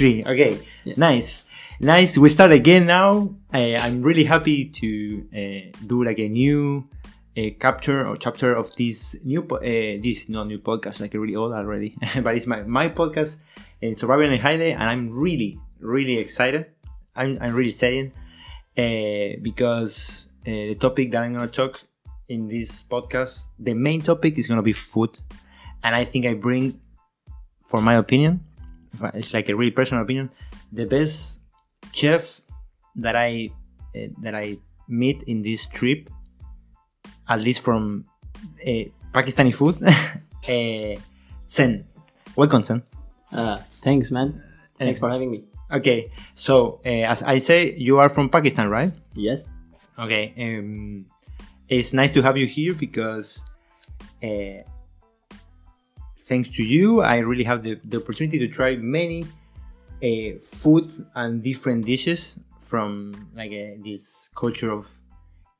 Three. 0.00 0.24
Okay. 0.24 0.56
Yeah. 0.84 0.94
Nice. 0.96 1.44
Nice. 1.78 2.16
We 2.16 2.30
start 2.30 2.52
again 2.52 2.86
now. 2.86 3.36
Uh, 3.52 3.76
I'm 3.76 4.00
really 4.00 4.24
happy 4.24 4.64
to 4.80 4.88
uh, 5.28 5.76
do 5.86 6.02
like 6.02 6.18
a 6.18 6.26
new 6.26 6.88
uh, 7.36 7.52
capture 7.60 8.08
or 8.08 8.16
chapter 8.16 8.56
of 8.56 8.74
this 8.76 9.20
new 9.28 9.42
po- 9.42 9.60
uh, 9.60 10.00
this 10.00 10.30
not 10.30 10.46
new 10.46 10.58
podcast 10.58 11.04
like 11.04 11.12
really 11.12 11.36
old 11.36 11.52
already, 11.52 12.00
but 12.24 12.32
it's 12.34 12.46
my 12.46 12.62
my 12.62 12.88
podcast 12.88 13.44
in 13.82 13.94
Survival 13.94 14.24
and 14.24 14.40
Haile, 14.40 14.72
and 14.72 14.88
I'm 14.88 15.12
really 15.12 15.60
really 15.80 16.16
excited. 16.16 16.72
I'm 17.14 17.36
I'm 17.36 17.52
really 17.52 17.76
saying 17.76 18.16
uh, 18.80 19.36
because 19.44 20.28
uh, 20.48 20.72
the 20.72 20.76
topic 20.80 21.12
that 21.12 21.28
I'm 21.28 21.34
gonna 21.34 21.46
talk 21.46 21.84
in 22.32 22.48
this 22.48 22.82
podcast, 22.88 23.52
the 23.58 23.74
main 23.74 24.00
topic 24.00 24.38
is 24.38 24.48
gonna 24.48 24.64
be 24.64 24.72
food, 24.72 25.12
and 25.84 25.94
I 25.94 26.08
think 26.08 26.24
I 26.24 26.32
bring, 26.32 26.80
for 27.68 27.82
my 27.82 27.96
opinion, 28.00 28.48
it's 29.14 29.32
like 29.34 29.48
a 29.48 29.54
really 29.56 29.70
personal 29.70 30.02
opinion, 30.02 30.30
the 30.72 30.84
best 30.84 31.40
chef 31.92 32.40
that 32.96 33.16
I 33.16 33.50
uh, 33.94 34.08
that 34.22 34.34
I 34.34 34.58
meet 34.88 35.22
in 35.24 35.42
this 35.42 35.66
trip, 35.66 36.10
at 37.28 37.40
least 37.40 37.60
from 37.60 38.04
uh, 38.66 38.90
Pakistani 39.12 39.54
food, 39.54 39.82
uh, 39.82 41.00
Zain. 41.50 41.84
Welcome, 42.36 42.62
Zain. 42.62 42.82
Uh, 43.32 43.58
thanks, 43.82 44.10
man. 44.10 44.42
Thanks 44.78 44.98
for 44.98 45.10
having 45.10 45.30
me. 45.30 45.44
Okay, 45.70 46.10
so 46.34 46.80
uh, 46.84 47.06
as 47.06 47.22
I 47.22 47.38
say, 47.38 47.74
you 47.76 47.98
are 47.98 48.08
from 48.08 48.28
Pakistan, 48.28 48.68
right? 48.68 48.92
Yes. 49.14 49.42
Okay, 49.98 50.34
um, 50.38 51.06
it's 51.68 51.92
nice 51.92 52.10
to 52.12 52.22
have 52.22 52.36
you 52.36 52.46
here 52.46 52.74
because 52.74 53.44
uh, 54.24 54.66
thanks 56.30 56.48
to 56.56 56.62
you, 56.62 57.02
I 57.02 57.18
really 57.18 57.42
have 57.42 57.66
the, 57.66 57.74
the 57.84 57.98
opportunity 57.98 58.38
to 58.38 58.46
try 58.46 58.76
many 58.78 59.26
uh, 59.98 60.38
food 60.38 60.86
and 61.18 61.42
different 61.42 61.84
dishes 61.84 62.38
from 62.62 63.10
like 63.34 63.50
uh, 63.50 63.82
this 63.82 64.30
culture 64.38 64.70
of 64.70 64.86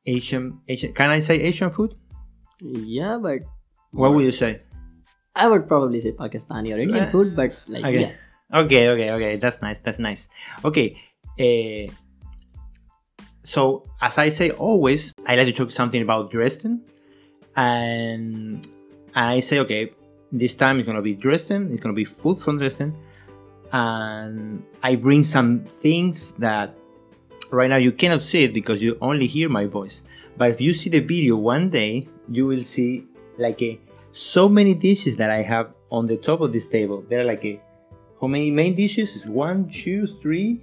Asian. 0.06 0.62
Asian. 0.70 0.94
Can 0.94 1.10
I 1.10 1.18
say 1.18 1.42
Asian 1.42 1.70
food? 1.74 1.98
Yeah, 2.62 3.18
but 3.18 3.42
What 3.90 4.14
would 4.14 4.24
you 4.24 4.30
say? 4.30 4.62
I 5.34 5.50
would 5.50 5.66
probably 5.66 5.98
say 5.98 6.12
Pakistani 6.14 6.70
or 6.70 6.78
Indian 6.78 7.10
Uh, 7.10 7.10
food, 7.10 7.34
but 7.34 7.50
like 7.66 7.84
Okay. 7.90 8.06
yeah. 8.06 8.14
Okay, 8.62 8.88
okay, 8.94 9.08
okay. 9.10 9.32
That's 9.42 9.62
nice. 9.62 9.78
That's 9.82 9.98
nice. 9.98 10.30
Okay. 10.64 10.98
Uh, 11.38 11.90
so, 13.42 13.86
as 14.02 14.18
I 14.18 14.28
say 14.30 14.50
always, 14.50 15.14
I 15.26 15.34
like 15.34 15.46
to 15.50 15.52
talk 15.54 15.70
something 15.70 16.02
about 16.02 16.30
Dresden, 16.30 16.82
and 17.56 18.62
I 19.14 19.40
say, 19.40 19.58
okay, 19.64 19.94
this 20.32 20.54
time 20.54 20.78
it's 20.78 20.86
gonna 20.86 21.02
be 21.02 21.14
Dresden. 21.14 21.70
It's 21.72 21.82
gonna 21.82 21.94
be 21.94 22.04
food 22.04 22.40
from 22.40 22.58
Dresden, 22.58 22.94
and 23.72 24.64
I 24.82 24.96
bring 24.96 25.22
some 25.22 25.64
things 25.64 26.32
that 26.36 26.74
right 27.50 27.68
now 27.68 27.76
you 27.76 27.92
cannot 27.92 28.22
see 28.22 28.44
it 28.44 28.54
because 28.54 28.82
you 28.82 28.96
only 29.00 29.26
hear 29.26 29.48
my 29.48 29.66
voice. 29.66 30.02
But 30.36 30.50
if 30.50 30.60
you 30.60 30.72
see 30.72 30.90
the 30.90 31.00
video 31.00 31.36
one 31.36 31.70
day, 31.70 32.08
you 32.28 32.46
will 32.46 32.62
see 32.62 33.06
like 33.38 33.60
a 33.62 33.78
so 34.12 34.48
many 34.48 34.74
dishes 34.74 35.16
that 35.16 35.30
I 35.30 35.42
have 35.42 35.72
on 35.90 36.06
the 36.06 36.16
top 36.16 36.40
of 36.40 36.52
this 36.52 36.66
table. 36.66 37.04
There 37.08 37.20
are 37.20 37.24
like 37.24 37.44
a 37.44 37.60
how 38.20 38.26
many 38.26 38.50
main 38.50 38.74
dishes? 38.74 39.16
Is 39.16 39.26
one, 39.26 39.68
two, 39.68 40.06
three, 40.20 40.60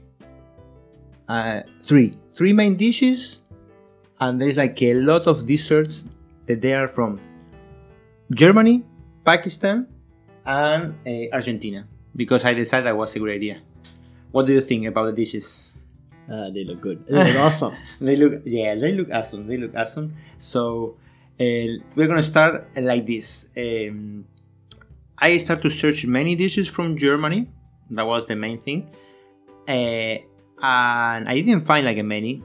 uh, 1.27 1.61
three, 1.83 2.15
three 2.35 2.53
main 2.53 2.75
dishes, 2.77 3.41
and 4.19 4.39
there's 4.39 4.57
like 4.57 4.81
a 4.81 4.93
lot 4.93 5.25
of 5.27 5.47
desserts 5.47 6.05
that 6.45 6.61
they 6.61 6.73
are 6.73 6.87
from 6.87 7.19
Germany, 8.31 8.83
Pakistan, 9.27 9.87
and 10.45 10.95
uh, 11.05 11.35
Argentina. 11.35 11.83
Because 12.15 12.45
I 12.45 12.53
decided 12.53 12.87
that 12.87 12.95
was 12.95 13.13
a 13.15 13.19
good 13.19 13.35
idea. 13.35 13.59
What 14.31 14.47
do 14.47 14.53
you 14.53 14.61
think 14.61 14.87
about 14.87 15.11
the 15.11 15.15
dishes? 15.23 15.67
Uh, 16.31 16.49
they 16.49 16.63
look 16.63 16.79
good. 16.79 17.05
They 17.05 17.13
look 17.13 17.35
awesome. 17.35 17.75
They 17.99 18.15
look, 18.15 18.41
yeah, 18.45 18.75
they 18.75 18.93
look 18.93 19.11
awesome. 19.11 19.47
They 19.47 19.57
look 19.57 19.75
awesome. 19.75 20.15
So 20.39 20.95
uh, 21.39 21.83
we're 21.95 22.07
gonna 22.07 22.23
start 22.23 22.67
like 22.75 23.05
this. 23.05 23.49
Um, 23.57 24.25
I 25.17 25.37
start 25.39 25.61
to 25.63 25.69
search 25.69 26.05
many 26.05 26.35
dishes 26.35 26.67
from 26.67 26.95
Germany. 26.95 27.49
That 27.91 28.07
was 28.07 28.27
the 28.27 28.35
main 28.35 28.59
thing, 28.59 28.87
uh, 29.67 30.19
and 30.61 31.21
I 31.27 31.35
didn't 31.35 31.65
find 31.65 31.85
like 31.85 31.97
a 31.97 32.03
many. 32.03 32.43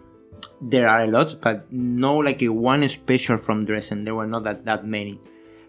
There 0.61 0.89
are 0.89 1.03
a 1.03 1.11
lot, 1.11 1.41
but 1.41 1.71
no 1.73 2.19
like 2.19 2.43
a 2.43 2.49
one 2.49 2.89
special 2.89 3.39
from 3.39 3.67
Dresden. 3.67 4.05
There 4.05 4.15
were 4.15 4.27
not 4.27 4.45
that 4.45 4.65
that 4.65 4.87
many. 4.87 5.19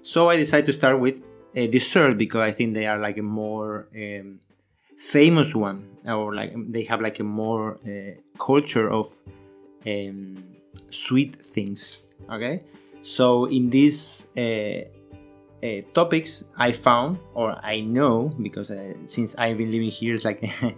So 0.04 0.30
I 0.30 0.36
decided 0.36 0.66
to 0.68 0.74
start 0.74 1.00
with 1.00 1.24
a 1.56 1.68
dessert 1.68 2.18
because 2.18 2.42
I 2.42 2.52
think 2.52 2.74
they 2.74 2.86
are 2.88 3.00
like 3.00 3.18
a 3.18 3.22
more 3.22 3.88
um, 3.96 4.40
famous 4.98 5.56
one, 5.56 5.98
or 6.06 6.36
like 6.36 6.54
they 6.72 6.84
have 6.84 7.00
like 7.00 7.20
a 7.20 7.24
more 7.24 7.80
uh, 7.88 8.20
culture 8.38 8.92
of 8.92 9.16
um, 9.88 10.44
sweet 10.90 11.46
things. 11.46 12.04
Okay, 12.30 12.64
so 13.02 13.46
in 13.46 13.70
these 13.70 14.28
uh, 14.38 14.42
uh, 14.42 15.82
topics, 15.94 16.44
I 16.58 16.74
found 16.74 17.20
or 17.34 17.58
I 17.64 17.80
know 17.80 18.34
because 18.42 18.72
uh, 18.72 18.94
since 19.08 19.36
I've 19.38 19.58
been 19.58 19.72
living 19.72 19.90
here, 19.90 20.16
it's 20.16 20.26
like 20.26 20.44
uh, 20.64 20.74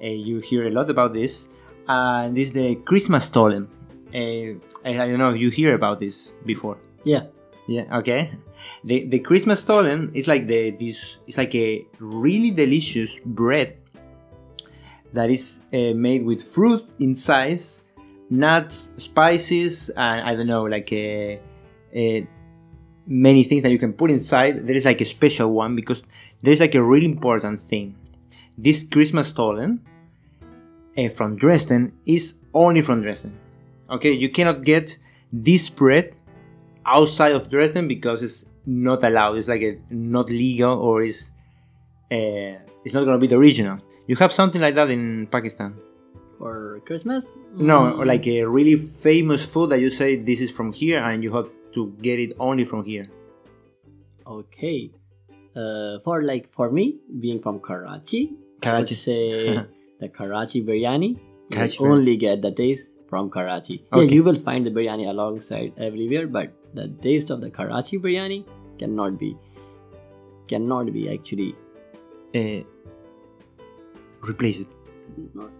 you 0.00 0.40
hear 0.40 0.66
a 0.66 0.70
lot 0.70 0.90
about 0.90 1.12
this. 1.12 1.48
And 1.86 2.36
this 2.36 2.48
is 2.48 2.54
the 2.54 2.74
Christmas 2.76 3.26
stollen. 3.26 3.68
Uh, 4.08 4.58
I, 4.84 4.98
I 4.98 5.06
don't 5.06 5.18
know 5.18 5.30
if 5.30 5.40
you 5.40 5.50
hear 5.50 5.74
about 5.74 6.00
this 6.00 6.34
before. 6.44 6.78
yeah. 7.04 7.26
Yeah. 7.66 7.98
Okay. 7.98 8.30
The 8.84 9.06
the 9.06 9.18
Christmas 9.18 9.60
stollen 9.60 10.10
is 10.14 10.26
like 10.28 10.46
the 10.46 10.70
this 10.70 11.20
it's 11.26 11.38
like 11.38 11.54
a 11.54 11.86
really 11.98 12.50
delicious 12.50 13.20
bread 13.24 13.76
that 15.12 15.30
is 15.30 15.60
uh, 15.72 15.94
made 15.94 16.24
with 16.24 16.42
fruit 16.42 16.82
inside, 16.98 17.58
nuts, 18.30 18.90
spices, 18.96 19.90
and 19.90 20.20
I 20.20 20.34
don't 20.34 20.48
know 20.48 20.64
like 20.64 20.92
a, 20.92 21.40
a 21.94 22.26
many 23.06 23.44
things 23.44 23.62
that 23.62 23.70
you 23.70 23.78
can 23.78 23.92
put 23.92 24.10
inside. 24.10 24.66
There 24.66 24.74
is 24.74 24.84
like 24.84 25.00
a 25.00 25.04
special 25.04 25.52
one 25.52 25.76
because 25.76 26.02
there 26.42 26.52
is 26.52 26.60
like 26.60 26.74
a 26.74 26.82
really 26.82 27.06
important 27.06 27.60
thing. 27.60 27.94
This 28.58 28.86
Christmas 28.86 29.28
stollen 29.28 29.80
uh, 30.98 31.08
from 31.08 31.36
Dresden 31.36 31.92
is 32.06 32.40
only 32.52 32.82
from 32.82 33.02
Dresden. 33.02 33.38
Okay, 33.90 34.12
you 34.12 34.28
cannot 34.28 34.64
get 34.64 34.98
this 35.32 35.68
bread 35.68 36.14
outside 36.86 37.32
of 37.32 37.50
Dresden 37.50 37.88
because 37.88 38.22
it's 38.22 38.46
not 38.66 39.02
allowed. 39.04 39.36
It's 39.38 39.48
like 39.48 39.62
a, 39.62 39.78
not 39.90 40.30
legal 40.30 40.78
or 40.78 41.02
is 41.02 41.32
uh, 42.12 42.58
it's 42.84 42.94
not 42.94 43.04
gonna 43.04 43.18
be 43.18 43.26
the 43.26 43.36
original. 43.36 43.78
You 44.06 44.16
have 44.16 44.32
something 44.32 44.60
like 44.60 44.74
that 44.74 44.90
in 44.90 45.26
Pakistan? 45.30 45.74
Or 46.40 46.80
Christmas? 46.84 47.26
No, 47.54 47.78
Mm, 47.80 47.98
or 47.98 48.04
like 48.06 48.26
a 48.26 48.42
really 48.44 48.76
famous 48.76 49.44
food 49.44 49.70
that 49.70 49.80
you 49.80 49.88
say 49.90 50.16
this 50.16 50.40
is 50.40 50.50
from 50.50 50.72
here 50.72 50.98
and 51.02 51.22
you 51.24 51.32
have 51.32 51.48
to 51.74 51.92
get 52.02 52.18
it 52.20 52.34
only 52.38 52.64
from 52.64 52.84
here. 52.84 53.08
Okay. 54.26 54.90
Uh, 55.56 55.98
for 56.04 56.22
like 56.22 56.52
for 56.52 56.70
me, 56.70 56.98
being 57.20 57.40
from 57.40 57.60
Karachi, 57.60 58.30
I 58.30 58.30
would 58.32 58.62
Karachi. 58.62 58.94
say 58.94 59.58
the 60.00 60.08
Karachi 60.08 60.62
biryani. 60.64 61.18
Karachi 61.52 61.78
you 61.84 61.90
only 61.90 62.16
get 62.16 62.42
the 62.42 62.50
taste 62.50 62.90
from 63.08 63.30
Karachi. 63.30 63.84
Okay. 63.92 64.04
Yeah, 64.04 64.10
you 64.10 64.24
will 64.24 64.40
find 64.40 64.66
the 64.66 64.70
biryani 64.70 65.08
alongside 65.08 65.72
everywhere, 65.78 66.26
but 66.26 66.50
the 66.74 66.88
taste 67.02 67.30
of 67.30 67.40
the 67.40 67.50
Karachi 67.50 67.98
biryani 67.98 68.44
cannot 68.78 69.18
be 69.18 69.36
cannot 70.48 70.92
be 70.92 71.08
actually 71.16 71.54
Uh, 72.34 72.62
replace 74.28 74.60
it. 74.60 74.70
not 75.34 75.50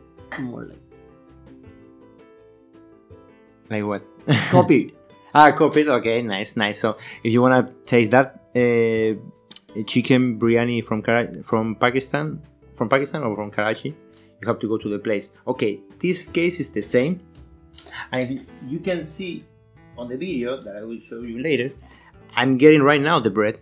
more 0.41 0.65
like 0.71 0.81
Like 3.71 3.85
what? 3.85 4.03
copied. 4.51 4.93
ah, 5.35 5.53
copied. 5.53 5.89
Okay, 5.89 6.23
nice, 6.23 6.57
nice. 6.57 6.81
So 6.81 6.97
if 7.23 7.33
you 7.33 7.41
wanna 7.43 7.71
taste 7.87 8.11
that 8.11 8.41
uh, 8.55 9.15
chicken 9.87 10.39
biryani 10.39 10.85
from 10.85 11.03
Kara- 11.03 11.43
from 11.43 11.75
Pakistan, 11.77 12.43
from 12.75 12.89
Pakistan 12.89 13.23
or 13.23 13.35
from 13.37 13.51
Karachi, 13.51 13.95
you 14.43 14.47
have 14.49 14.59
to 14.61 14.69
go 14.69 14.77
to 14.79 14.89
the 14.89 14.99
place. 14.99 15.31
Okay, 15.47 15.81
this 15.99 16.27
case 16.29 16.61
is 16.61 16.71
the 16.71 16.83
same, 16.83 17.21
and 18.13 18.45
you 18.69 18.79
can 18.81 19.03
see 19.05 19.45
on 19.97 20.09
the 20.09 20.17
video 20.17 20.61
that 20.61 20.77
I 20.77 20.83
will 20.83 20.99
show 20.99 21.21
you 21.21 21.43
later, 21.43 21.71
I'm 22.37 22.59
getting 22.59 22.83
right 22.83 23.01
now 23.01 23.21
the 23.21 23.31
bread, 23.31 23.59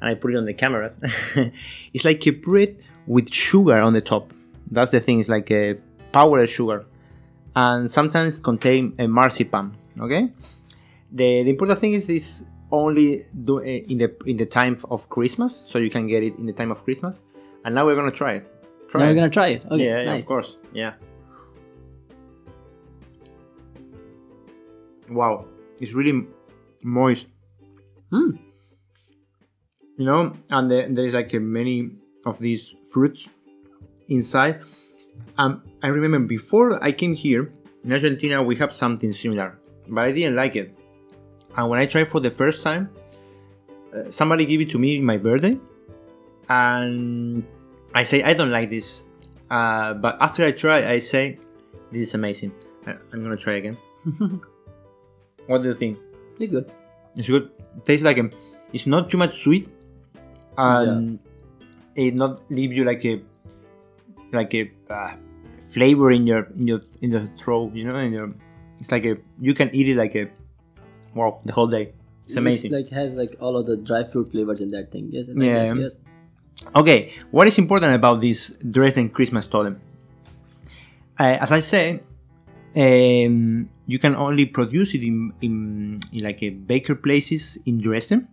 and 0.00 0.10
I 0.10 0.14
put 0.14 0.32
it 0.32 0.36
on 0.36 0.44
the 0.44 0.54
cameras. 0.54 0.98
it's 1.94 2.04
like 2.04 2.26
a 2.26 2.30
bread 2.30 2.76
with 3.06 3.32
sugar 3.32 3.78
on 3.80 3.92
the 3.92 4.00
top. 4.00 4.32
That's 4.70 4.90
the 4.90 5.00
thing. 5.00 5.20
It's 5.20 5.28
like 5.28 5.50
a 5.50 5.76
powdered 6.12 6.48
sugar, 6.48 6.84
and 7.56 7.90
sometimes 7.90 8.38
contain 8.40 8.94
a 8.98 9.06
marzipan. 9.06 9.76
Okay. 10.00 10.30
The, 11.12 11.42
the 11.42 11.50
important 11.50 11.78
thing 11.80 11.92
is 11.94 12.06
this 12.06 12.44
only 12.70 13.26
do 13.44 13.58
uh, 13.58 13.62
in 13.62 13.98
the 13.98 14.14
in 14.26 14.36
the 14.36 14.46
time 14.46 14.78
of 14.90 15.08
Christmas, 15.08 15.62
so 15.66 15.78
you 15.78 15.90
can 15.90 16.06
get 16.06 16.22
it 16.22 16.38
in 16.38 16.46
the 16.46 16.52
time 16.52 16.70
of 16.70 16.84
Christmas. 16.84 17.20
And 17.64 17.74
now 17.74 17.84
we're 17.86 17.96
gonna 17.96 18.12
try 18.12 18.34
it. 18.34 18.46
Try 18.88 19.00
Now 19.00 19.04
it. 19.06 19.08
you're 19.08 19.14
gonna 19.16 19.30
try 19.30 19.48
it. 19.48 19.66
Okay, 19.66 19.84
yeah, 19.84 20.02
yeah, 20.02 20.14
of 20.14 20.26
course. 20.26 20.56
Yeah. 20.72 20.92
Wow, 25.10 25.46
it's 25.80 25.92
really 25.92 26.26
moist. 26.82 27.26
Hmm. 28.10 28.30
You 29.98 30.06
know, 30.06 30.32
and 30.50 30.70
the, 30.70 30.86
there 30.90 31.06
is 31.06 31.14
like 31.14 31.32
many 31.34 31.90
of 32.24 32.38
these 32.38 32.74
fruits 32.92 33.28
inside. 34.08 34.62
Um, 35.36 35.62
I 35.82 35.88
remember 35.88 36.20
before 36.20 36.82
I 36.82 36.92
came 36.92 37.14
here 37.14 37.52
in 37.84 37.92
Argentina, 37.92 38.42
we 38.42 38.56
have 38.56 38.72
something 38.72 39.12
similar, 39.12 39.58
but 39.88 40.04
I 40.04 40.12
didn't 40.12 40.36
like 40.36 40.56
it. 40.56 40.74
And 41.56 41.68
when 41.68 41.80
I 41.80 41.86
tried 41.86 42.08
for 42.08 42.20
the 42.20 42.30
first 42.30 42.62
time, 42.62 42.88
uh, 43.94 44.10
somebody 44.10 44.46
gave 44.46 44.60
it 44.60 44.70
to 44.70 44.78
me 44.78 44.96
in 44.96 45.04
my 45.04 45.16
birthday, 45.16 45.58
and 46.48 47.44
I 47.94 48.04
say 48.04 48.22
I 48.22 48.34
don't 48.34 48.52
like 48.52 48.70
this. 48.70 49.04
Uh, 49.50 49.94
but 49.94 50.16
after 50.20 50.44
I 50.44 50.52
try, 50.52 50.88
I 50.88 51.00
say 51.00 51.38
this 51.90 52.08
is 52.08 52.14
amazing. 52.14 52.52
I, 52.86 52.92
I'm 53.12 53.22
gonna 53.22 53.36
try 53.36 53.54
again. 53.54 53.76
what 55.50 55.62
do 55.62 55.68
you 55.68 55.74
think? 55.74 55.98
It's 56.38 56.52
good. 56.52 56.70
It's 57.16 57.28
good. 57.28 57.50
tastes 57.84 58.04
like 58.04 58.18
a, 58.18 58.30
it's 58.72 58.86
not 58.86 59.10
too 59.10 59.18
much 59.18 59.42
sweet, 59.42 59.68
and 60.56 61.18
it 61.96 62.14
not 62.14 62.40
leave 62.50 62.72
you 62.72 62.84
like 62.84 63.04
a 63.04 63.20
like 64.32 64.54
a 64.54 64.70
uh, 64.88 65.14
flavor 65.70 66.12
in 66.12 66.26
your 66.26 66.44
in 66.56 66.68
your 66.68 66.80
in 67.02 67.10
your 67.10 67.26
throat. 67.38 67.74
You 67.74 67.84
know, 67.84 67.96
in 67.96 68.12
your 68.12 68.32
it's 68.78 68.92
like 68.92 69.04
a 69.04 69.16
you 69.40 69.54
can 69.54 69.74
eat 69.74 69.88
it 69.88 69.96
like 69.96 70.14
a 70.14 70.30
wow 71.14 71.40
the 71.44 71.52
whole 71.52 71.66
day. 71.66 71.94
It's 72.26 72.36
amazing. 72.36 72.70
like 72.70 72.88
has 72.90 73.12
like 73.14 73.34
all 73.40 73.56
of 73.56 73.66
the 73.66 73.76
dry 73.76 74.04
fruit 74.04 74.30
flavors 74.30 74.60
in 74.60 74.70
that 74.70 74.92
thing. 74.92 75.08
Yes. 75.10 75.26
like 75.26 75.44
Yeah. 75.44 75.74
that, 75.74 75.80
Yes. 75.80 75.96
Okay, 76.76 77.12
what 77.30 77.48
is 77.48 77.58
important 77.58 77.94
about 77.94 78.20
this 78.20 78.54
Dresden 78.70 79.08
Christmas 79.08 79.46
Stollen? 79.46 79.80
Uh, 81.18 81.36
as 81.40 81.50
I 81.50 81.60
say, 81.60 82.00
um, 82.76 83.68
you 83.86 83.98
can 83.98 84.14
only 84.14 84.46
produce 84.46 84.94
it 84.94 85.02
in, 85.02 85.32
in, 85.42 86.00
in 86.12 86.22
like 86.24 86.42
a 86.42 86.50
baker 86.50 86.94
places 86.94 87.58
in 87.66 87.80
Dresden. 87.80 88.28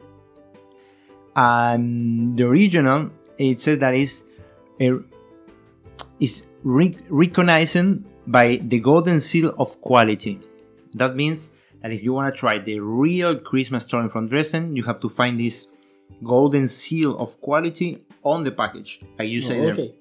And 1.36 2.38
the 2.38 2.44
original, 2.46 3.10
it 3.38 3.60
says 3.60 3.80
that 3.80 3.94
is 3.94 4.24
a, 4.82 5.00
is 6.20 6.48
re- 6.64 6.98
recognized 7.10 7.78
by 8.26 8.60
the 8.64 8.80
Golden 8.80 9.20
Seal 9.20 9.54
of 9.58 9.80
Quality. 9.82 10.40
That 10.94 11.16
means 11.16 11.52
that 11.82 11.92
if 11.92 12.04
you 12.04 12.14
want 12.14 12.34
to 12.34 12.40
try 12.40 12.58
the 12.58 12.80
real 12.80 13.36
Christmas 13.40 13.86
Stollen 13.86 14.10
from 14.12 14.28
Dresden, 14.28 14.76
you 14.76 14.84
have 14.84 15.00
to 15.02 15.10
find 15.10 15.40
this 15.40 15.68
golden 16.24 16.68
seal 16.68 17.18
of 17.20 17.40
quality 17.42 18.00
on 18.24 18.44
the 18.44 18.52
package, 18.52 19.02
like 19.20 19.30
you 19.30 19.42
say 19.42 19.60
Oh, 19.60 19.62
there. 19.64 19.74
okay. 19.74 19.96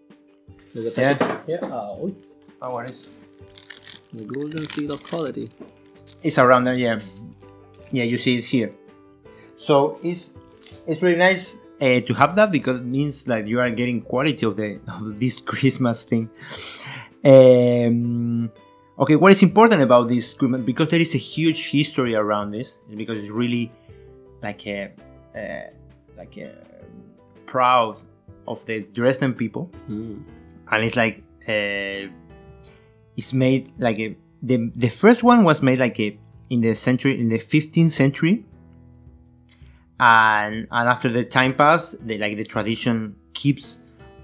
There's 0.73 0.97
a 0.99 1.43
Yeah. 1.47 1.59
Oh, 1.65 2.15
Oh, 2.63 2.71
what 2.71 2.89
is? 2.89 3.11
The 4.17 4.25
golden 4.25 4.69
seal 4.69 4.93
of 4.93 5.03
quality. 5.03 5.51
It's 6.23 6.39
around 6.39 6.65
there, 6.65 6.75
yeah. 6.75 6.99
Yeah, 7.93 8.05
you 8.05 8.19
see 8.19 8.37
it's 8.39 8.49
here. 8.49 8.73
So 9.57 9.99
it's 10.03 10.35
it's 10.87 11.03
really 11.03 11.19
nice 11.19 11.59
uh, 11.81 12.01
to 12.01 12.15
have 12.15 12.37
that 12.37 12.51
because 12.51 12.79
it 12.81 12.85
means 12.85 13.25
that 13.25 13.47
you 13.47 13.61
are 13.61 13.71
getting 13.71 14.01
quality 14.03 14.47
of 14.47 14.57
the 14.57 14.81
of 14.89 15.19
this 15.21 15.41
Christmas 15.41 16.05
thing. 16.05 16.29
Um, 17.25 18.51
okay, 18.99 19.17
what 19.17 19.33
is 19.33 19.43
important 19.43 19.83
about 19.83 20.09
this 20.09 20.35
because 20.35 20.89
there 20.89 21.01
is 21.01 21.15
a 21.15 21.19
huge 21.19 21.71
history 21.71 22.15
around 22.15 22.53
this 22.53 22.79
because 22.95 23.19
it's 23.19 23.31
really 23.31 23.73
like 24.43 24.67
a 24.67 24.93
uh, 25.35 25.71
like 26.17 26.37
a 26.39 26.55
proud 27.47 27.97
of 28.47 28.65
the 28.67 28.81
Dresden 28.93 29.35
people 29.35 29.65
Hmm. 29.87 30.19
and 30.71 30.85
it's 30.85 30.97
like 30.97 31.23
uh, 31.49 32.09
it's 33.17 33.33
made 33.33 33.73
like 33.79 33.99
a 33.99 34.17
the 34.43 34.71
the 34.77 34.89
first 34.89 35.23
one 35.23 35.45
was 35.45 35.63
made 35.63 35.79
like 35.79 35.99
a 35.99 36.19
in 36.51 36.61
the 36.61 36.75
century 36.75 37.19
in 37.21 37.29
the 37.29 37.39
15th 37.39 37.91
century. 37.91 38.45
And 39.99 40.69
and 40.71 40.89
after 40.89 41.11
the 41.11 41.25
time 41.25 41.55
pass 41.55 41.93
they 42.01 42.19
like 42.19 42.37
the 42.37 42.45
tradition 42.45 43.17
keeps 43.33 43.79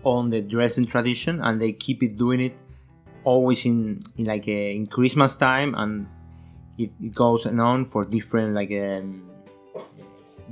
on 0.05 0.31
the 0.31 0.43
Dresden 0.43 0.85
tradition 0.85 1.41
and 1.43 1.61
they 1.61 1.73
keep 1.73 2.03
it 2.03 2.19
doing 2.19 2.41
it 2.41 2.57
always 3.25 3.65
in, 3.65 4.03
in 4.17 4.27
like 4.27 4.49
a, 4.49 4.75
in 4.75 4.87
Christmas 4.87 5.37
time 5.37 5.75
and 5.77 6.07
it, 6.77 6.91
it 7.01 7.15
goes 7.15 7.47
on 7.47 7.87
for 7.87 8.05
different 8.05 8.55
like 8.55 8.71
um, 8.73 9.31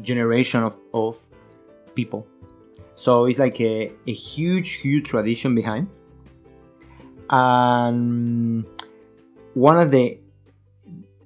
generation 0.00 0.62
of, 0.62 0.76
of 0.94 1.19
people. 1.94 2.26
So 2.94 3.25
it's 3.25 3.38
like 3.38 3.60
a, 3.60 3.92
a 4.06 4.12
huge 4.12 4.75
huge 4.75 5.08
tradition 5.08 5.54
behind 5.54 5.88
and 7.30 8.64
one 9.54 9.78
of 9.78 9.90
the 9.90 10.18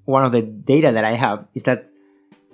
one 0.04 0.24
of 0.24 0.32
the 0.32 0.42
data 0.42 0.92
that 0.92 1.04
I 1.04 1.14
have 1.14 1.46
is 1.54 1.62
that 1.64 1.88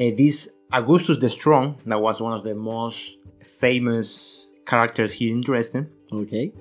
uh, 0.01 0.11
this 0.17 0.51
Augustus 0.73 1.19
the 1.19 1.29
Strong, 1.29 1.79
that 1.87 2.01
was 2.01 2.21
one 2.21 2.33
of 2.33 2.45
the 2.45 2.55
most 2.55 3.19
famous 3.43 4.53
characters 4.65 5.13
here 5.13 5.33
in 5.35 5.41
Dresden, 5.43 5.91
Okay. 6.13 6.53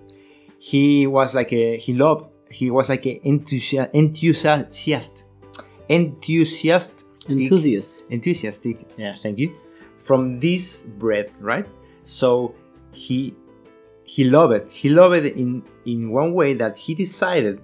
he 0.57 1.05
was 1.07 1.35
like 1.35 1.53
a 1.53 1.77
he 1.77 1.93
loved 1.93 2.25
he 2.49 2.71
was 2.71 2.89
like 2.89 3.05
an 3.05 3.19
enthusiast 3.23 3.91
enthusiast 3.93 5.05
enthusiast 5.89 7.05
Enthusiast. 7.29 7.95
enthusiastic 8.09 8.75
yeah 8.97 9.15
thank 9.15 9.37
you 9.37 9.55
from 9.99 10.39
this 10.39 10.81
breath 10.97 11.31
right 11.39 11.67
so 12.03 12.55
he 12.91 13.35
he 14.13 14.23
loved 14.23 14.53
it. 14.53 14.67
He 14.71 14.89
loved 14.89 15.23
it 15.23 15.35
in 15.35 15.61
in 15.85 16.09
one 16.09 16.33
way 16.33 16.55
that 16.55 16.79
he 16.79 16.95
decided 16.95 17.61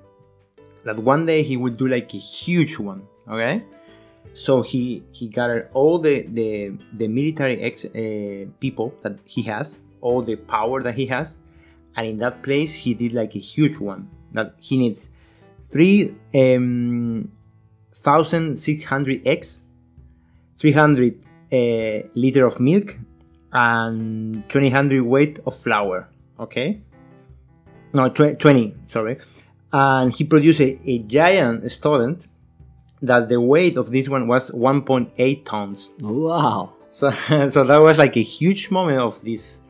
that 0.84 0.98
one 1.00 1.26
day 1.26 1.42
he 1.42 1.58
would 1.58 1.76
do 1.76 1.88
like 1.88 2.14
a 2.14 2.18
huge 2.18 2.78
one 2.78 3.02
okay? 3.28 3.64
So 4.34 4.62
he 4.62 5.04
he 5.12 5.28
gathered 5.28 5.70
all 5.74 5.98
the 5.98 6.16
the 6.38 6.78
the 7.00 7.08
military 7.08 7.58
ex, 7.62 7.86
uh, 7.86 8.46
people 8.60 8.94
that 9.02 9.16
he 9.26 9.42
has 9.54 9.82
all 10.02 10.22
the 10.22 10.36
power 10.36 10.84
that 10.84 10.94
he 10.94 11.08
has 11.08 11.42
and 11.96 12.06
in 12.12 12.18
that 12.18 12.44
place 12.44 12.76
he 12.76 12.94
did 12.94 13.14
like 13.14 13.34
a 13.36 13.44
huge 13.54 13.78
one 13.80 14.08
that 14.34 14.54
he 14.60 14.78
needs 14.78 15.10
three 15.72 16.14
um, 16.36 17.32
thousand 18.08 18.56
six 18.56 18.84
hundred 18.86 19.26
eggs 19.26 19.64
300 20.60 21.26
uh, 21.52 22.08
liter 22.14 22.46
of 22.46 22.60
milk 22.60 23.00
and 23.52 24.48
2000 24.50 25.06
weight 25.06 25.40
of 25.48 25.56
flour 25.56 26.08
okay 26.40 26.82
no 27.94 28.10
tw- 28.10 28.40
20 28.40 28.76
sorry 28.88 29.18
and 29.72 30.14
he 30.14 30.24
produced 30.24 30.62
a, 30.62 30.80
a 30.90 31.00
giant 31.00 31.70
stollen 31.72 32.20
that 33.02 33.30
the 33.30 33.40
weight 33.40 33.78
of 33.78 33.92
this 33.92 34.08
one 34.10 34.28
was 34.28 34.52
1.8 34.52 35.46
tons 35.46 35.92
Wow. 36.00 36.76
so, 36.92 37.10
so 37.50 37.64
that 37.64 37.82
was 37.82 37.98
like 37.98 38.16
a 38.18 38.24
huge 38.24 38.72
moment 38.72 39.00
of 39.00 39.22
this 39.22 39.62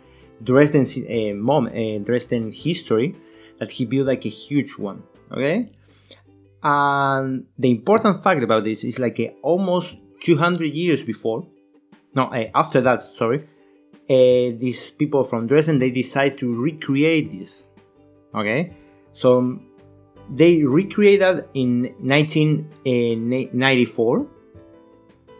Dresden 0.44 0.84
uh, 0.84 1.34
mom, 1.36 1.68
uh, 1.68 1.98
Dresden 2.04 2.52
history 2.52 3.16
that 3.60 3.72
he 3.72 3.86
built 3.86 4.08
like 4.08 4.26
a 4.26 4.30
huge 4.30 4.78
one. 4.78 5.02
Okay, 5.32 5.72
and 6.62 7.46
the 7.58 7.72
important 7.72 8.22
fact 8.24 8.44
about 8.44 8.64
this 8.64 8.84
is 8.84 9.00
like 9.00 9.20
uh, 9.20 9.30
almost 9.42 9.98
200 10.22 10.66
years 10.74 11.04
before, 11.04 11.48
no, 12.14 12.26
uh, 12.26 12.50
after 12.54 12.82
that, 12.82 13.02
sorry, 13.02 13.48
uh, 14.10 14.52
these 14.60 14.90
people 14.92 15.24
from 15.24 15.48
Dresden 15.48 15.80
they 15.80 15.92
decide 15.92 16.38
to 16.40 16.54
recreate 16.56 17.32
this. 17.32 17.70
Okay, 18.34 18.74
so 19.14 19.60
they 20.30 20.64
recreated 20.64 21.46
in 21.54 21.94
1994 22.00 24.28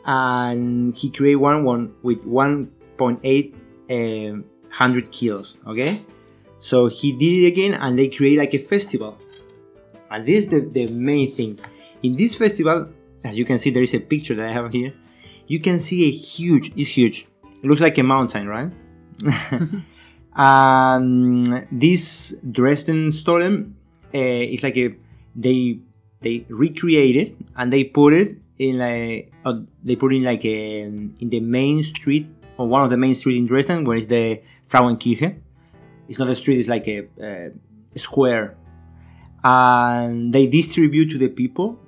and 0.06 0.96
he 0.96 1.10
created 1.10 1.38
one 1.38 1.64
one 1.64 1.96
with 2.04 2.24
1.8 2.24 3.56
um, 3.90 4.46
hundred 4.70 5.12
kilos 5.12 5.58
okay? 5.68 6.06
So 6.60 6.88
he 6.88 7.12
did 7.12 7.44
it 7.44 7.48
again 7.48 7.74
and 7.76 8.00
they 8.00 8.08
create 8.08 8.40
like 8.40 8.54
a 8.54 8.60
festival. 8.60 9.18
And 10.10 10.26
this 10.26 10.46
is 10.46 10.50
the, 10.50 10.62
the 10.62 10.88
main 10.88 11.30
thing. 11.32 11.60
In 12.02 12.16
this 12.16 12.36
festival 12.36 12.90
as 13.24 13.38
you 13.38 13.46
can 13.46 13.58
see 13.58 13.72
there 13.72 13.84
is 13.84 13.94
a 13.94 14.00
picture 14.00 14.36
that 14.36 14.50
i 14.50 14.54
have 14.54 14.72
here. 14.72 14.94
You 15.48 15.60
can 15.60 15.80
see 15.80 16.06
a 16.06 16.12
huge 16.12 16.72
it's 16.76 16.90
huge 16.90 17.28
looks 17.66 17.82
like 17.82 17.98
a 17.98 18.04
mountain 18.04 18.48
right 18.48 18.72
um, 20.36 21.44
this 21.72 22.36
dresden 22.52 23.12
stollen 23.12 23.76
uh, 24.14 24.18
is 24.18 24.64
like 24.64 24.78
a 24.78 24.96
they 25.36 25.80
they 26.22 26.46
recreate 26.50 27.16
it 27.16 27.36
and 27.56 27.72
they 27.72 27.84
put 27.84 28.14
it 28.14 28.38
in 28.58 28.78
like 28.78 29.32
uh, 29.46 29.60
they 29.84 29.96
put 29.96 30.14
it 30.14 30.18
in 30.18 30.24
like 30.24 30.44
a, 30.46 30.82
in 30.82 31.30
the 31.30 31.40
main 31.40 31.84
street 31.84 32.28
or 32.58 32.68
one 32.68 32.84
of 32.84 32.90
the 32.90 32.98
main 32.98 33.16
streets 33.16 33.38
in 33.38 33.46
Dresden 33.46 33.84
where 33.86 33.98
is 33.98 34.08
the 34.08 34.42
Frauenkirche. 34.70 35.38
It's 36.08 36.20
not 36.20 36.30
a 36.30 36.36
street; 36.36 36.60
it's 36.60 36.70
like 36.70 36.88
a, 36.88 37.08
a 37.20 38.00
square, 38.00 38.56
and 39.44 40.34
they 40.34 40.46
distribute 40.48 41.10
to 41.12 41.18
the 41.18 41.30
people 41.30 41.80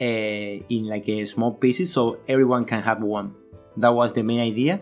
uh, 0.00 0.04
in 0.04 0.86
like 0.86 1.08
a 1.08 1.24
small 1.26 1.52
pieces 1.52 1.92
so 1.92 2.18
everyone 2.26 2.64
can 2.64 2.82
have 2.82 3.02
one. 3.02 3.34
That 3.76 3.90
was 3.90 4.12
the 4.12 4.22
main 4.22 4.40
idea. 4.40 4.80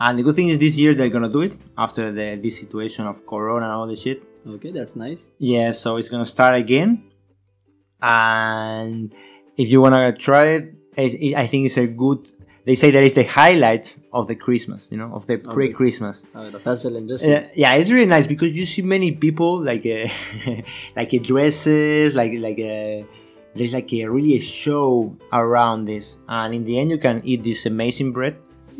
And 0.00 0.18
the 0.18 0.22
good 0.22 0.34
thing 0.34 0.48
is 0.48 0.58
this 0.58 0.76
year 0.76 0.94
they're 0.94 1.10
gonna 1.10 1.28
do 1.28 1.42
it 1.42 1.52
after 1.76 2.10
the 2.10 2.40
this 2.42 2.58
situation 2.58 3.06
of 3.06 3.26
Corona 3.26 3.66
and 3.66 3.74
all 3.74 3.86
the 3.86 3.96
shit. 3.96 4.22
Okay, 4.46 4.70
that's 4.70 4.96
nice. 4.96 5.30
Yeah, 5.38 5.72
so 5.72 5.96
it's 5.98 6.08
gonna 6.08 6.26
start 6.26 6.54
again. 6.54 7.04
And 8.00 9.12
if 9.56 9.70
you 9.70 9.80
wanna 9.82 10.12
try 10.16 10.46
it, 10.56 10.74
I 10.96 11.34
I 11.36 11.46
think 11.46 11.66
it's 11.66 11.76
a 11.76 11.86
good 11.86 12.30
they 12.64 12.74
say 12.74 12.90
that 12.90 13.02
is 13.02 13.14
the 13.14 13.24
highlight 13.24 13.98
of 14.12 14.28
the 14.28 14.34
Christmas, 14.34 14.88
you 14.90 14.98
know, 14.98 15.10
of 15.14 15.26
the 15.26 15.38
pre-Christmas. 15.38 16.24
The 16.32 16.60
festival 16.60 16.98
industry. 16.98 17.34
Uh, 17.34 17.48
yeah, 17.54 17.74
it's 17.74 17.90
really 17.90 18.06
nice 18.06 18.26
because 18.26 18.52
you 18.52 18.66
see 18.66 18.82
many 18.82 19.12
people 19.12 19.60
like 19.60 19.86
uh, 19.86 20.08
like 20.96 21.12
uh, 21.12 21.18
dresses, 21.22 22.14
like 22.14 22.32
like 22.36 22.58
uh, 22.58 23.04
there's 23.56 23.72
like 23.72 23.92
a 23.92 24.06
really 24.06 24.36
a 24.36 24.40
show 24.40 25.16
around 25.32 25.86
this, 25.86 26.18
and 26.28 26.54
in 26.54 26.64
the 26.64 26.78
end 26.78 26.90
you 26.90 26.98
can 26.98 27.22
eat 27.24 27.42
this 27.42 27.66
amazing 27.66 28.12
bread. 28.12 28.36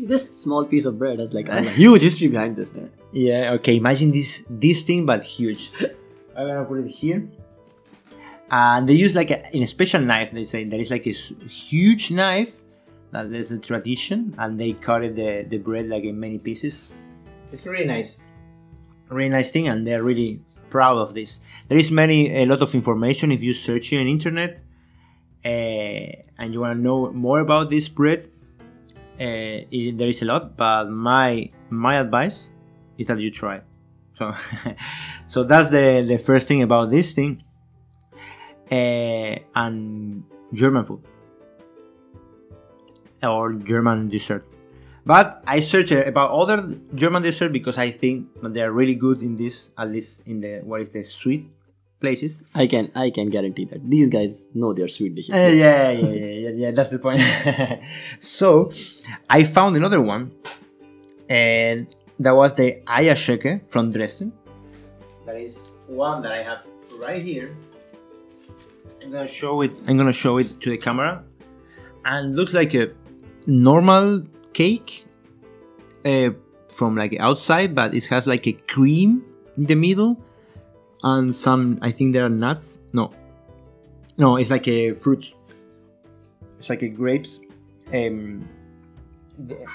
This 0.07 0.41
small 0.41 0.65
piece 0.65 0.85
of 0.85 0.97
bread 0.97 1.19
has 1.19 1.33
like 1.33 1.47
a 1.47 1.61
huge 1.79 2.01
history 2.01 2.27
behind 2.27 2.55
this 2.55 2.69
thing. 2.69 2.89
Yeah, 3.11 3.53
okay. 3.53 3.75
Imagine 3.75 4.11
this 4.11 4.45
this 4.49 4.81
thing, 4.81 5.05
but 5.05 5.23
huge. 5.23 5.71
I'm 6.35 6.47
gonna 6.47 6.65
put 6.65 6.79
it 6.79 6.87
here. 6.87 7.27
And 8.49 8.89
they 8.89 8.93
use 8.93 9.15
like 9.15 9.31
a, 9.31 9.55
in 9.55 9.63
a 9.63 9.67
special 9.67 10.01
knife. 10.01 10.31
They 10.31 10.43
say 10.43 10.63
there 10.63 10.79
is 10.79 10.91
like 10.91 11.05
a 11.07 11.11
huge 11.11 12.11
knife 12.11 12.51
that 13.11 13.31
is 13.31 13.51
a 13.51 13.59
tradition, 13.59 14.35
and 14.37 14.59
they 14.59 14.73
cut 14.73 15.03
it 15.03 15.15
the, 15.15 15.45
the 15.47 15.57
bread 15.57 15.87
like 15.87 16.03
in 16.03 16.19
many 16.19 16.39
pieces. 16.39 16.93
It's 17.51 17.65
really 17.67 17.85
nice, 17.85 18.17
really 19.09 19.29
nice 19.29 19.51
thing, 19.51 19.67
and 19.67 19.85
they're 19.85 20.03
really 20.03 20.41
proud 20.69 20.97
of 20.97 21.13
this. 21.13 21.39
There 21.67 21.77
is 21.77 21.91
many 21.91 22.33
a 22.41 22.45
lot 22.45 22.61
of 22.61 22.73
information 22.73 23.31
if 23.31 23.41
you 23.43 23.53
search 23.53 23.93
it 23.93 23.99
on 23.99 24.07
internet, 24.07 24.61
uh, 25.45 25.49
and 26.39 26.53
you 26.53 26.61
want 26.61 26.77
to 26.77 26.81
know 26.81 27.11
more 27.11 27.39
about 27.39 27.69
this 27.69 27.87
bread. 27.87 28.30
Uh, 29.19 29.67
it, 29.69 29.97
there 29.97 30.07
is 30.07 30.21
a 30.21 30.25
lot, 30.25 30.57
but 30.57 30.89
my 30.89 31.49
my 31.69 31.99
advice 31.99 32.49
is 32.97 33.07
that 33.07 33.19
you 33.19 33.31
try. 33.31 33.61
So, 34.13 34.33
so 35.27 35.43
that's 35.43 35.69
the 35.69 36.03
the 36.07 36.17
first 36.17 36.47
thing 36.47 36.63
about 36.63 36.89
this 36.89 37.13
thing. 37.13 37.41
Uh, 38.71 39.35
and 39.53 40.23
German 40.53 40.85
food 40.85 41.03
or 43.21 43.53
German 43.53 44.09
dessert. 44.09 44.45
But 45.05 45.41
I 45.47 45.59
searched 45.59 45.91
about 45.91 46.31
other 46.31 46.77
German 46.93 47.23
dessert 47.23 47.49
because 47.49 47.77
I 47.77 47.89
think 47.89 48.29
that 48.41 48.53
they 48.53 48.61
are 48.61 48.71
really 48.71 48.95
good 48.95 49.21
in 49.21 49.35
this, 49.35 49.71
at 49.77 49.89
least 49.89 50.27
in 50.27 50.41
the 50.41 50.61
what 50.63 50.81
is 50.81 50.89
the 50.89 51.03
sweet 51.03 51.49
places. 52.01 52.41
I 52.53 52.67
can 52.67 52.91
I 52.95 53.11
can 53.11 53.29
guarantee 53.29 53.65
that 53.65 53.87
these 53.89 54.09
guys 54.09 54.45
know 54.53 54.73
their 54.73 54.87
sweet 54.87 55.15
dishes. 55.15 55.33
Uh, 55.33 55.53
yeah, 55.53 55.91
yeah, 55.91 56.09
yeah, 56.09 56.25
yeah, 56.25 56.49
yeah, 56.49 56.71
that's 56.71 56.89
the 56.89 56.99
point. 56.99 57.21
so 58.19 58.71
I 59.29 59.43
found 59.43 59.77
another 59.77 60.01
one, 60.01 60.31
and 61.29 61.87
that 62.19 62.35
was 62.35 62.53
the 62.55 62.81
Eierschecke 62.87 63.61
from 63.69 63.91
Dresden. 63.91 64.33
That 65.25 65.37
is 65.37 65.71
one 65.87 66.21
that 66.23 66.33
I 66.33 66.41
have 66.43 66.67
right 66.99 67.21
here. 67.21 67.55
I'm 69.01 69.11
gonna 69.11 69.27
show 69.27 69.61
it. 69.61 69.71
I'm 69.87 69.97
gonna 69.97 70.11
show 70.11 70.37
it 70.37 70.59
to 70.59 70.69
the 70.69 70.77
camera, 70.77 71.23
and 72.03 72.35
looks 72.35 72.53
like 72.53 72.73
a 72.73 72.91
normal 73.45 74.23
cake 74.53 75.05
uh, 76.05 76.29
from 76.69 76.95
like 76.97 77.15
outside, 77.19 77.75
but 77.75 77.93
it 77.93 78.05
has 78.05 78.27
like 78.27 78.47
a 78.47 78.53
cream 78.67 79.23
in 79.57 79.65
the 79.65 79.75
middle, 79.75 80.17
and 81.03 81.33
some. 81.33 81.79
I 81.81 81.91
think 81.91 82.13
there 82.13 82.25
are 82.25 82.29
nuts. 82.29 82.79
No, 82.93 83.11
no, 84.17 84.37
it's 84.37 84.49
like 84.49 84.67
a 84.67 84.93
fruits. 84.93 85.33
It's 86.59 86.69
like 86.69 86.81
a 86.81 86.89
grapes. 86.89 87.39
Um, 87.93 88.47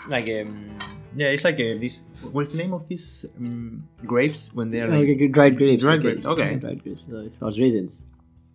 like 0.09 0.29
um, 0.29 0.79
yeah, 1.15 1.29
it's 1.29 1.45
like 1.45 1.59
a 1.61 1.79
this. 1.79 2.05
What's 2.33 2.53
the 2.53 2.59
name 2.59 2.73
of 2.73 2.87
these 2.89 3.27
um, 3.39 3.89
grapes 4.05 4.51
when 4.53 4.71
they 4.71 4.81
are 4.81 4.89
like? 4.89 5.19
Good, 5.19 5.33
dried 5.33 5.57
grapes. 5.59 5.83
Dried 5.83 6.03
grapes, 6.03 6.27
okay. 6.27 6.55
Dried 6.57 6.83
grapes. 6.83 7.03
So 7.09 7.27
it's 7.47 7.59
raisins. 7.59 8.03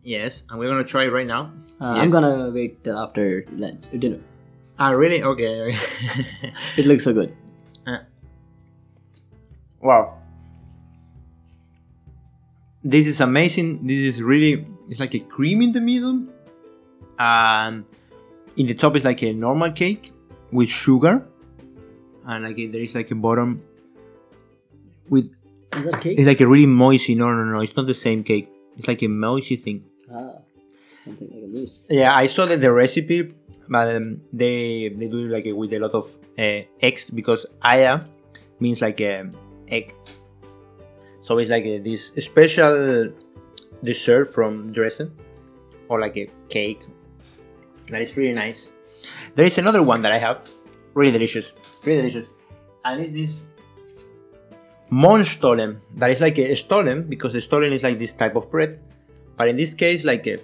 Yes, 0.03 0.43
and 0.49 0.57
we're 0.57 0.69
gonna 0.69 0.83
try 0.83 1.03
it 1.03 1.11
right 1.13 1.27
now. 1.27 1.51
Uh, 1.79 1.99
I'm 2.01 2.09
gonna 2.09 2.49
wait 2.49 2.83
till 2.83 2.97
after 2.97 3.45
lunch, 3.51 3.83
dinner. 3.97 4.19
Ah, 4.79 4.91
really? 4.91 5.21
Okay. 5.21 5.77
It 6.77 6.85
looks 6.87 7.03
so 7.03 7.13
good. 7.13 7.35
wow. 9.79 10.20
This 12.83 13.05
is 13.05 13.21
amazing. 13.21 13.85
This 13.85 13.99
is 13.99 14.21
really. 14.21 14.65
It's 14.89 14.99
like 14.99 15.13
a 15.13 15.19
cream 15.19 15.61
in 15.61 15.71
the 15.71 15.81
middle. 15.81 16.25
Um, 17.19 17.85
in 18.57 18.65
the 18.65 18.73
top 18.73 18.95
is 18.95 19.05
like 19.05 19.21
a 19.23 19.33
normal 19.33 19.71
cake 19.71 20.11
with 20.51 20.69
sugar, 20.69 21.25
and 22.25 22.43
like 22.43 22.55
there 22.55 22.81
is 22.81 22.95
like 22.95 23.11
a 23.11 23.15
bottom 23.15 23.61
with 25.09 25.29
Is 25.75 25.83
that 25.83 26.01
cake? 26.01 26.17
It's 26.17 26.27
like 26.27 26.41
a 26.41 26.47
really 26.47 26.65
moisty. 26.65 27.13
No, 27.15 27.31
no, 27.31 27.43
no. 27.43 27.61
It's 27.61 27.75
not 27.75 27.85
the 27.85 27.93
same 27.93 28.23
cake. 28.23 28.49
It's 28.77 28.87
like 28.87 29.03
a 29.03 29.07
moisty 29.07 29.57
thing. 29.57 29.85
ah, 30.11 30.41
something 31.05 31.29
like 31.29 31.43
a 31.43 31.47
mousse. 31.47 31.85
Yeah, 31.89 32.15
I 32.15 32.25
saw 32.25 32.45
that 32.47 32.59
the 32.61 32.71
recipe, 32.71 33.33
but 33.69 33.95
um, 33.95 34.21
they 34.33 34.89
they 34.89 35.07
do 35.07 35.27
it 35.27 35.29
like 35.29 35.45
with 35.45 35.73
a 35.73 35.79
lot 35.79 35.91
of 35.91 36.09
uh, 36.39 36.65
eggs 36.81 37.09
because 37.09 37.45
Eier 37.61 38.07
means 38.59 38.81
like 38.81 38.99
a 39.01 39.29
egg. 39.67 39.93
So 41.21 41.37
it's 41.37 41.49
like 41.49 41.65
a, 41.65 41.77
this 41.79 42.07
special 42.17 43.11
dessert 43.83 44.33
from 44.33 44.71
Dresden, 44.73 45.11
or 45.87 45.99
like 45.99 46.17
a 46.17 46.29
cake. 46.49 46.81
That 47.89 48.01
is 48.01 48.17
really 48.17 48.33
nice. 48.33 48.71
There 49.35 49.45
is 49.45 49.57
another 49.57 49.83
one 49.83 50.01
that 50.01 50.11
I 50.11 50.19
have, 50.19 50.49
really 50.93 51.11
delicious, 51.11 51.53
really 51.85 52.01
delicious, 52.01 52.33
and 52.83 53.01
it's 53.01 53.11
this 53.11 53.51
Mohnstollen. 54.91 55.79
That 55.95 56.11
is 56.11 56.21
like 56.21 56.37
a 56.39 56.55
stollen 56.55 57.03
because 57.03 57.33
the 57.33 57.41
stollen 57.41 57.71
is 57.71 57.83
like 57.83 57.97
this 57.97 58.13
type 58.13 58.35
of 58.35 58.51
bread, 58.51 58.79
but 59.37 59.47
in 59.47 59.55
this 59.55 59.73
case, 59.73 60.03
like 60.03 60.27
a 60.27 60.39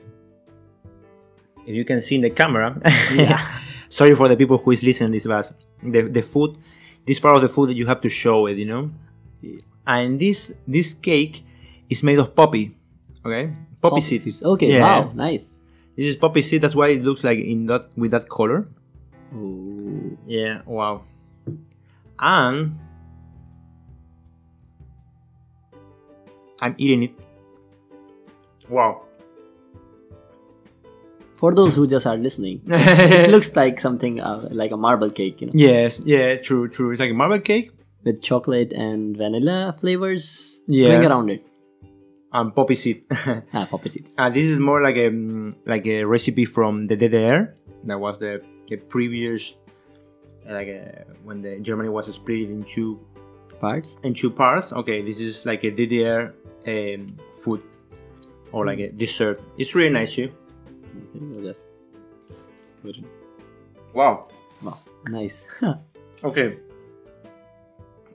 if 1.67 1.75
you 1.75 1.83
can 1.83 1.99
see 1.99 2.15
in 2.15 2.21
the 2.21 2.29
camera. 2.29 2.79
Yeah. 3.13 3.41
Sorry 3.89 4.15
for 4.15 4.27
the 4.27 4.37
people 4.37 4.57
who 4.57 4.71
is 4.71 4.83
listening 4.83 5.11
this, 5.11 5.25
but 5.25 5.51
the 5.83 6.01
the 6.03 6.21
food, 6.21 6.57
this 7.05 7.19
part 7.19 7.35
of 7.35 7.41
the 7.41 7.49
food 7.49 7.69
that 7.69 7.75
you 7.75 7.85
have 7.85 8.01
to 8.01 8.09
show 8.09 8.47
it, 8.47 8.57
you 8.57 8.65
know. 8.65 8.91
And 9.87 10.19
this 10.19 10.51
this 10.67 10.93
cake 10.93 11.43
is 11.89 12.03
made 12.03 12.19
of 12.19 12.35
poppy, 12.35 12.75
okay, 13.25 13.53
poppy, 13.81 14.01
seeds. 14.03 14.43
Okay, 14.43 14.73
Yeah. 14.75 14.83
wow, 14.83 15.11
nice. 15.15 15.45
This 15.95 16.05
is 16.11 16.15
poppy 16.19 16.41
seed. 16.43 16.61
That's 16.61 16.75
why 16.75 16.89
it 16.89 17.03
looks 17.07 17.23
like 17.23 17.39
in 17.39 17.65
that 17.71 17.87
with 17.95 18.11
that 18.11 18.27
color. 18.27 18.67
Ooh. 19.33 20.17
Yeah. 20.27 20.61
Wow. 20.67 21.07
And 22.19 22.75
I'm 26.61 26.75
eating 26.77 27.03
it. 27.03 27.13
Wow. 28.69 29.03
For 31.37 31.53
those 31.53 31.75
who 31.75 31.85
just 31.87 32.07
are 32.07 32.17
listening, 32.17 32.61
it 32.67 33.29
looks 33.29 33.55
like 33.55 33.79
something 33.79 34.19
uh, 34.19 34.49
like 34.51 34.71
a 34.71 34.77
marble 34.77 35.09
cake, 35.09 35.39
you 35.41 35.47
know, 35.47 35.53
Yes. 35.55 36.01
Yeah. 36.03 36.35
True. 36.37 36.67
True. 36.67 36.91
It's 36.91 36.99
like 36.99 37.11
a 37.11 37.13
marble 37.13 37.39
cake 37.39 37.71
with 38.07 38.21
chocolate 38.21 38.71
and 38.73 39.15
vanilla 39.17 39.75
flavors 39.79 40.61
Yeah. 40.67 40.95
going 40.95 41.05
around 41.11 41.29
it. 41.29 41.43
and 42.33 42.53
poppy 42.55 42.75
seed. 42.75 43.03
Ah, 43.53 43.65
poppy 43.69 43.89
seeds. 43.89 44.11
Uh, 44.17 44.29
this 44.29 44.43
is 44.43 44.59
more 44.59 44.81
like 44.83 44.97
a 44.97 45.09
mm, 45.09 45.55
like 45.65 45.85
a 45.87 46.03
recipe 46.03 46.45
from 46.45 46.87
the 46.87 46.95
DDR. 46.95 47.53
That 47.87 47.99
was 47.99 48.19
the, 48.19 48.41
the 48.67 48.75
previous, 48.77 49.55
like 50.47 50.67
uh 50.67 51.03
when 51.23 51.41
the 51.41 51.59
Germany 51.63 51.89
was 51.89 52.07
split 52.13 52.49
in 52.49 52.63
two 52.63 52.99
Parts. 53.59 53.97
in 54.03 54.13
two 54.13 54.29
parts. 54.29 54.69
Okay, 54.71 55.01
this 55.01 55.17
is 55.19 55.45
like 55.49 55.63
a 55.65 55.71
DDR 55.71 56.29
um, 56.67 57.17
food 57.41 57.63
or 58.53 58.65
like 58.69 58.77
a 58.77 58.91
dessert. 58.93 59.41
It's 59.57 59.73
really 59.73 59.89
nice, 59.89 60.13
too. 60.13 60.29
Okay, 60.29 61.19
we'll 61.25 61.41
just 61.41 61.63
put 62.83 62.97
it. 63.01 63.05
Wow. 63.97 64.27
Wow, 64.61 64.77
nice. 65.09 65.47
Okay. 66.23 66.57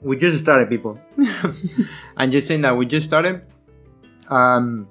We 0.03 0.17
just 0.17 0.39
started, 0.39 0.69
people. 0.69 0.99
I'm 2.17 2.29
just 2.29 2.47
saying 2.47 2.61
that 2.61 2.75
we 2.75 2.85
just 2.85 3.07
started. 3.07 3.41
Um, 4.27 4.87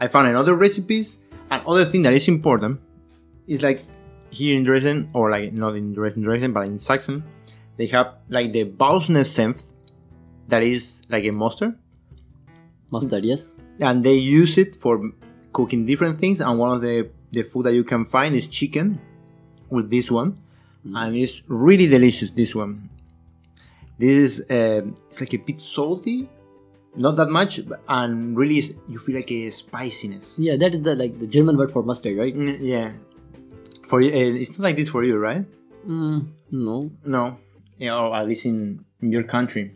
I 0.00 0.08
found 0.08 0.28
another 0.28 0.54
recipes. 0.54 1.18
and 1.50 1.64
other 1.66 1.84
thing 1.84 2.02
that 2.02 2.12
is 2.12 2.28
important 2.28 2.80
is 3.46 3.62
like 3.62 3.84
here 4.30 4.56
in 4.56 4.64
Dresden, 4.64 5.10
or 5.14 5.30
like 5.30 5.52
not 5.52 5.76
in 5.76 5.94
Dresden, 5.94 6.22
Dresden, 6.22 6.52
but 6.52 6.66
in 6.66 6.78
Saxon, 6.78 7.22
they 7.76 7.86
have 7.86 8.14
like 8.28 8.52
the 8.52 8.64
Bautzner 8.64 9.24
Senf, 9.24 9.72
that 10.48 10.62
is 10.62 11.02
like 11.08 11.24
a 11.24 11.30
mustard, 11.30 11.78
Mustard, 12.90 13.24
yes. 13.24 13.56
and 13.80 14.04
they 14.04 14.14
use 14.14 14.58
it 14.58 14.80
for 14.80 15.12
cooking 15.52 15.86
different 15.86 16.18
things. 16.18 16.40
And 16.40 16.58
one 16.58 16.74
of 16.76 16.80
the 16.82 17.08
the 17.30 17.42
food 17.42 17.66
that 17.66 17.74
you 17.74 17.84
can 17.84 18.04
find 18.04 18.34
is 18.34 18.46
chicken 18.46 19.00
with 19.70 19.90
this 19.90 20.10
one, 20.10 20.38
and 20.84 21.16
it's 21.16 21.42
really 21.48 21.86
delicious. 21.86 22.30
This 22.30 22.54
one, 22.54 22.90
this 24.02 24.40
is 24.40 24.50
uh, 24.50 24.82
it's 25.06 25.20
like 25.20 25.32
a 25.34 25.38
bit 25.38 25.60
salty, 25.60 26.28
not 26.96 27.14
that 27.16 27.30
much, 27.30 27.62
but, 27.68 27.80
and 27.88 28.36
really 28.36 28.60
you 28.88 28.98
feel 28.98 29.14
like 29.14 29.30
a 29.30 29.50
spiciness. 29.50 30.34
Yeah, 30.38 30.56
that 30.56 30.74
is 30.74 30.82
the 30.82 30.96
like 30.96 31.20
the 31.20 31.26
German 31.28 31.56
word 31.56 31.70
for 31.70 31.82
mustard, 31.84 32.18
right? 32.18 32.34
Mm, 32.34 32.58
Yeah, 32.60 32.90
for 33.86 34.00
you, 34.00 34.10
uh, 34.10 34.40
it's 34.42 34.50
not 34.50 34.60
like 34.60 34.76
this 34.76 34.88
for 34.88 35.04
you, 35.04 35.16
right? 35.18 35.46
Mm, 35.86 36.26
no. 36.50 36.90
No, 37.04 37.38
yeah, 37.78 37.94
or 37.96 38.16
at 38.16 38.26
least 38.26 38.44
in, 38.46 38.84
in 39.00 39.12
your 39.12 39.22
country, 39.22 39.70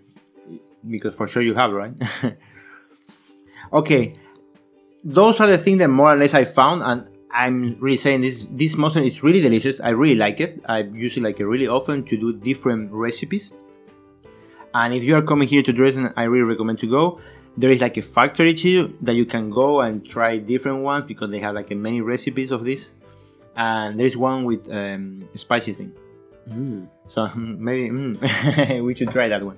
because 0.88 1.14
for 1.14 1.28
sure 1.28 1.42
you 1.42 1.54
have, 1.54 1.70
right? 1.70 1.94
okay, 3.72 4.18
those 5.04 5.38
are 5.38 5.46
the 5.46 5.58
things 5.58 5.78
that 5.78 5.88
more 5.88 6.12
or 6.12 6.16
less 6.16 6.34
I 6.34 6.44
found, 6.44 6.82
and 6.82 7.08
I'm 7.30 7.78
really 7.78 7.96
saying 7.96 8.22
this 8.22 8.46
this 8.50 8.76
mushroom 8.76 9.04
is 9.06 9.22
really 9.22 9.40
delicious. 9.40 9.78
I 9.80 9.90
really 9.90 10.16
like 10.18 10.40
it. 10.40 10.62
I 10.66 10.78
use 10.80 11.16
it 11.16 11.22
like 11.22 11.38
really 11.38 11.68
often 11.68 12.02
to 12.10 12.16
do 12.16 12.32
different 12.32 12.90
recipes. 12.90 13.52
And 14.78 14.92
if 14.92 15.02
you 15.08 15.14
are 15.18 15.22
coming 15.30 15.48
here 15.48 15.62
to 15.68 15.72
Dresden, 15.72 16.12
I 16.20 16.24
really 16.32 16.44
recommend 16.54 16.78
to 16.80 16.86
go. 16.98 17.18
There 17.56 17.70
is 17.76 17.80
like 17.80 17.96
a 17.96 18.02
factory 18.16 18.52
too 18.52 18.80
that 19.06 19.14
you 19.20 19.24
can 19.34 19.48
go 19.48 19.80
and 19.80 19.94
try 20.14 20.36
different 20.52 20.80
ones 20.92 21.04
because 21.12 21.30
they 21.30 21.40
have 21.46 21.54
like 21.54 21.70
many 21.88 22.00
recipes 22.02 22.50
of 22.56 22.60
this. 22.70 22.92
And 23.56 23.98
there's 23.98 24.16
one 24.18 24.44
with 24.44 24.62
um, 24.70 25.26
spicy 25.34 25.72
thing. 25.72 25.92
Mm. 26.50 26.88
So 27.06 27.18
maybe 27.36 27.88
mm, 27.88 28.82
we 28.86 28.94
should 28.94 29.10
try 29.16 29.28
that 29.28 29.42
one. 29.42 29.56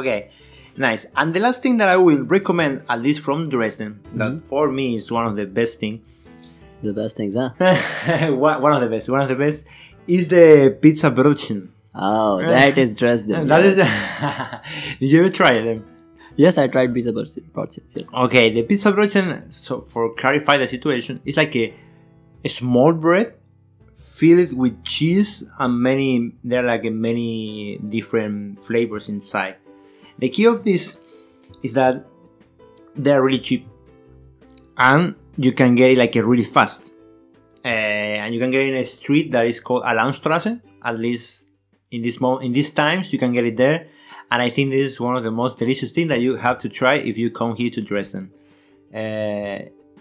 Okay, 0.00 0.30
nice. 0.78 1.04
And 1.14 1.34
the 1.34 1.40
last 1.40 1.62
thing 1.62 1.76
that 1.80 1.88
I 1.90 1.96
will 1.96 2.22
recommend, 2.24 2.84
at 2.88 3.00
least 3.02 3.20
from 3.20 3.50
Dresden, 3.50 4.00
that 4.14 4.30
Mhm. 4.30 4.42
for 4.48 4.64
me 4.72 4.94
is 4.96 5.12
one 5.12 5.26
of 5.26 5.36
the 5.36 5.44
best 5.44 5.78
thing. 5.80 6.00
The 6.82 6.94
best 6.94 7.16
things, 7.16 7.34
huh? 7.36 7.50
one 8.46 8.62
one 8.62 8.72
of 8.72 8.80
the 8.80 8.88
best. 8.88 9.08
One 9.10 9.20
of 9.20 9.28
the 9.28 9.36
best 9.44 9.66
is 10.06 10.28
the 10.28 10.74
pizza 10.80 11.10
brötchen. 11.10 11.60
Oh, 11.98 12.38
that 12.40 12.78
is 12.78 12.94
Dresden. 12.94 13.48
That 13.48 13.64
yes. 13.64 13.78
is. 13.78 14.98
Did 15.00 15.10
you 15.10 15.20
ever 15.20 15.30
try 15.30 15.60
them? 15.60 15.84
Yes, 16.36 16.56
I 16.56 16.68
tried 16.68 16.94
pizza 16.94 17.10
brötchen. 17.10 17.82
Yes. 17.96 18.06
Okay, 18.14 18.52
the 18.54 18.62
pizza 18.62 18.92
brötchen. 18.92 19.52
So 19.52 19.80
for 19.80 20.14
clarify 20.14 20.58
the 20.58 20.68
situation, 20.68 21.20
it's 21.24 21.36
like 21.36 21.56
a, 21.56 21.74
a 22.44 22.48
small 22.48 22.92
bread 22.92 23.34
filled 23.94 24.56
with 24.56 24.84
cheese 24.84 25.42
and 25.58 25.82
many. 25.82 26.34
There 26.44 26.62
are 26.62 26.66
like 26.66 26.84
a 26.84 26.90
many 26.90 27.78
different 27.78 28.64
flavors 28.64 29.08
inside. 29.08 29.56
The 30.18 30.28
key 30.28 30.46
of 30.46 30.62
this 30.62 30.98
is 31.64 31.72
that 31.74 32.06
they 32.94 33.10
are 33.12 33.22
really 33.22 33.40
cheap, 33.40 33.66
and 34.76 35.16
you 35.36 35.50
can 35.50 35.74
get 35.74 35.90
it 35.90 35.98
like 35.98 36.14
a 36.14 36.24
really 36.24 36.44
fast. 36.44 36.92
Uh, 37.64 38.22
and 38.22 38.32
you 38.32 38.38
can 38.38 38.52
get 38.52 38.60
it 38.60 38.68
in 38.68 38.76
a 38.76 38.84
street 38.84 39.32
that 39.32 39.46
is 39.46 39.58
called 39.58 39.82
Alaunstrasse. 39.82 40.60
At 40.84 41.00
least 41.00 41.47
in 41.90 42.02
this 42.02 42.20
mo- 42.20 42.38
in 42.38 42.52
these 42.52 42.72
times, 42.72 43.12
you 43.12 43.18
can 43.18 43.32
get 43.32 43.44
it 43.44 43.56
there. 43.56 43.88
And 44.30 44.42
I 44.42 44.50
think 44.50 44.70
this 44.70 44.92
is 44.92 45.00
one 45.00 45.16
of 45.16 45.22
the 45.24 45.30
most 45.30 45.56
delicious 45.58 45.90
things 45.92 46.08
that 46.08 46.20
you 46.20 46.36
have 46.36 46.58
to 46.58 46.68
try 46.68 46.94
if 46.96 47.16
you 47.16 47.30
come 47.30 47.56
here 47.56 47.70
to 47.70 47.80
Dresden. 47.80 48.30
Uh, 48.94 49.58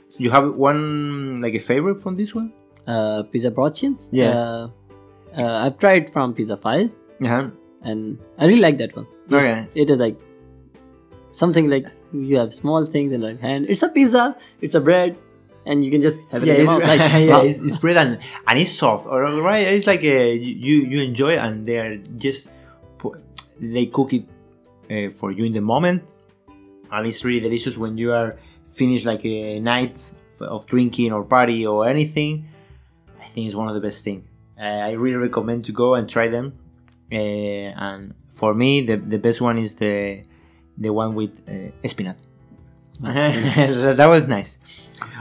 so 0.10 0.20
you 0.20 0.30
have 0.32 0.54
one 0.56 1.42
like 1.42 1.54
a 1.54 1.60
favorite 1.60 2.02
from 2.02 2.16
this 2.18 2.34
one? 2.36 2.52
Uh, 2.86 3.24
pizza 3.24 3.52
brötchen. 3.52 3.98
Yes. 4.12 4.38
Uh, 4.38 4.70
uh, 5.38 5.66
I've 5.66 5.78
tried 5.78 6.12
from 6.14 6.34
Pizza 6.34 6.58
Five, 6.58 6.90
Uh-huh. 7.22 7.50
and 7.84 8.18
I 8.38 8.46
really 8.46 8.62
like 8.62 8.78
that 8.80 8.96
one. 8.96 9.08
Okay. 9.32 9.68
It 9.76 9.90
is 9.90 9.98
like 9.98 10.18
something 11.32 11.70
like 11.70 11.86
you 12.14 12.38
have 12.38 12.54
small 12.54 12.84
things 12.86 13.12
in 13.14 13.22
your 13.22 13.36
hand. 13.38 13.66
It's 13.70 13.84
a 13.84 13.90
pizza. 13.90 14.36
It's 14.62 14.74
a 14.76 14.80
bread, 14.80 15.18
and 15.68 15.84
you 15.84 15.92
can 15.92 16.02
just 16.02 16.20
have 16.32 16.44
it 16.44 16.48
Yeah, 16.48 16.54
in 16.54 16.60
your 16.62 16.68
mouth. 16.68 16.84
Like, 16.84 17.00
yeah, 17.00 17.28
wow. 17.30 17.44
it's, 17.44 17.60
it's 17.60 17.78
bread 17.78 17.98
and, 17.98 18.20
and 18.48 18.60
it's 18.60 18.72
soft. 18.72 19.06
Right, 19.08 19.68
it's 19.68 19.88
like 19.88 20.04
a, 20.04 20.34
you 20.36 20.82
you 20.82 21.02
enjoy 21.02 21.34
it 21.34 21.40
and 21.40 21.66
they 21.66 21.78
are 21.80 21.98
just 22.18 22.48
they 23.60 23.88
cook 23.88 24.14
it 24.14 24.26
uh, 24.90 25.12
for 25.16 25.32
you 25.32 25.46
in 25.46 25.54
the 25.54 25.62
moment, 25.62 26.04
and 26.92 27.08
it's 27.08 27.24
really 27.26 27.40
delicious 27.40 27.78
when 27.78 27.98
you 27.98 28.14
are 28.14 28.38
finished 28.70 29.06
like 29.06 29.26
a 29.26 29.60
night 29.60 30.14
of 30.40 30.66
drinking 30.68 31.12
or 31.12 31.24
party 31.24 31.66
or 31.66 31.88
anything. 31.88 32.48
I 33.22 33.28
think 33.28 33.48
it's 33.48 33.56
one 33.56 33.68
of 33.68 33.74
the 33.76 33.82
best 33.82 34.04
thing. 34.04 34.28
Uh, 34.60 34.64
I 34.64 34.92
really 34.92 35.18
recommend 35.18 35.66
to 35.66 35.72
go 35.72 35.96
and 35.96 36.10
try 36.10 36.28
them. 36.30 36.54
Uh, 37.12 37.16
and 37.16 38.14
for 38.34 38.54
me, 38.54 38.82
the, 38.82 38.98
the 38.98 39.18
best 39.18 39.42
one 39.42 39.58
is 39.58 39.76
the 39.76 40.24
the 40.78 40.90
one 40.92 41.16
with 41.16 41.32
uh, 41.50 41.88
spinach. 41.88 42.18
that 43.02 44.08
was 44.10 44.28
nice. 44.28 44.58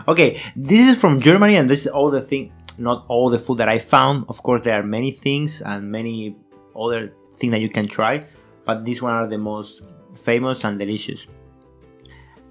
Okay, 0.09 0.41
this 0.55 0.89
is 0.89 0.97
from 1.01 1.21
Germany, 1.21 1.57
and 1.57 1.69
this 1.69 1.87
is 1.87 1.89
all 1.89 2.11
the 2.11 2.21
thing. 2.21 2.53
Not 2.79 3.05
all 3.09 3.31
the 3.31 3.39
food 3.39 3.59
that 3.59 3.69
I 3.69 3.79
found. 3.79 4.27
Of 4.29 4.43
course, 4.43 4.63
there 4.65 4.79
are 4.79 4.83
many 4.83 5.11
things 5.11 5.63
and 5.63 5.91
many 5.91 6.37
other 6.75 7.13
things 7.39 7.53
that 7.53 7.61
you 7.61 7.69
can 7.69 7.89
try, 7.89 8.25
but 8.65 8.85
these 8.85 9.03
one 9.03 9.13
are 9.13 9.27
the 9.27 9.39
most 9.39 9.83
famous 10.15 10.65
and 10.65 10.79
delicious 10.79 11.27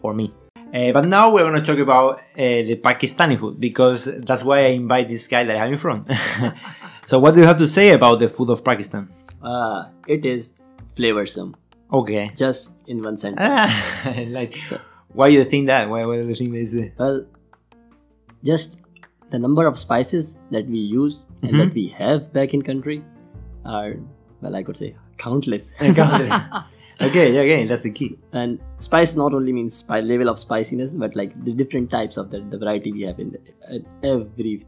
for 0.01 0.13
me. 0.13 0.33
Uh, 0.73 0.91
but 0.91 1.05
now 1.05 1.31
we're 1.31 1.43
going 1.49 1.53
to 1.53 1.65
talk 1.65 1.79
about 1.79 2.17
uh, 2.17 2.21
the 2.35 2.75
Pakistani 2.75 3.39
food 3.39 3.59
because 3.59 4.05
that's 4.05 4.43
why 4.43 4.65
I 4.65 4.69
invite 4.69 5.07
this 5.09 5.27
guy 5.27 5.43
that 5.43 5.55
I 5.55 5.59
have 5.59 5.71
in 5.71 5.77
front. 5.77 6.09
so, 7.05 7.19
what 7.19 7.33
do 7.33 7.41
you 7.41 7.47
have 7.47 7.57
to 7.59 7.67
say 7.67 7.91
about 7.91 8.19
the 8.19 8.27
food 8.27 8.49
of 8.49 8.63
Pakistan? 8.63 9.09
Uh, 9.41 9.89
it 10.07 10.25
is 10.25 10.53
flavorsome. 10.97 11.53
Okay. 11.91 12.31
Just 12.35 12.73
in 12.87 13.01
one 13.01 13.17
sentence. 13.17 13.71
Like, 14.27 14.57
why 15.15 15.27
do 15.27 15.33
you 15.33 15.45
think 15.45 15.67
that? 15.67 15.89
Why, 15.89 16.05
why 16.05 16.17
do 16.17 16.27
you 16.27 16.35
think 16.35 16.53
this? 16.53 16.75
Uh, 16.75 16.87
Well, 16.97 17.25
just 18.43 18.81
the 19.31 19.39
number 19.39 19.65
of 19.65 19.77
spices 19.77 20.37
that 20.51 20.67
we 20.67 20.79
use 20.79 21.23
and 21.41 21.51
Mhm. 21.51 21.57
that 21.63 21.73
we 21.73 21.87
have 21.99 22.31
back 22.33 22.53
in 22.53 22.61
country 22.61 23.03
are, 23.65 23.95
well, 24.41 24.55
I 24.55 24.63
could 24.63 24.77
say 24.77 24.95
countless. 25.17 25.73
okay, 25.81 27.33
yeah, 27.33 27.41
okay, 27.41 27.65
that's 27.65 27.81
the 27.83 27.91
key. 27.91 28.17
and 28.31 28.59
spice 28.79 29.15
not 29.15 29.33
only 29.33 29.51
means 29.53 29.83
level 29.89 30.29
of 30.29 30.39
spiciness, 30.39 30.91
but 30.91 31.15
like 31.15 31.33
the 31.43 31.53
different 31.53 31.89
types 31.91 32.17
of 32.17 32.29
the, 32.31 32.39
the 32.51 32.57
variety 32.57 32.91
we 32.91 33.01
have 33.01 33.19
in, 33.19 33.31
the, 33.31 33.39
in 33.75 33.85
every 34.03 34.61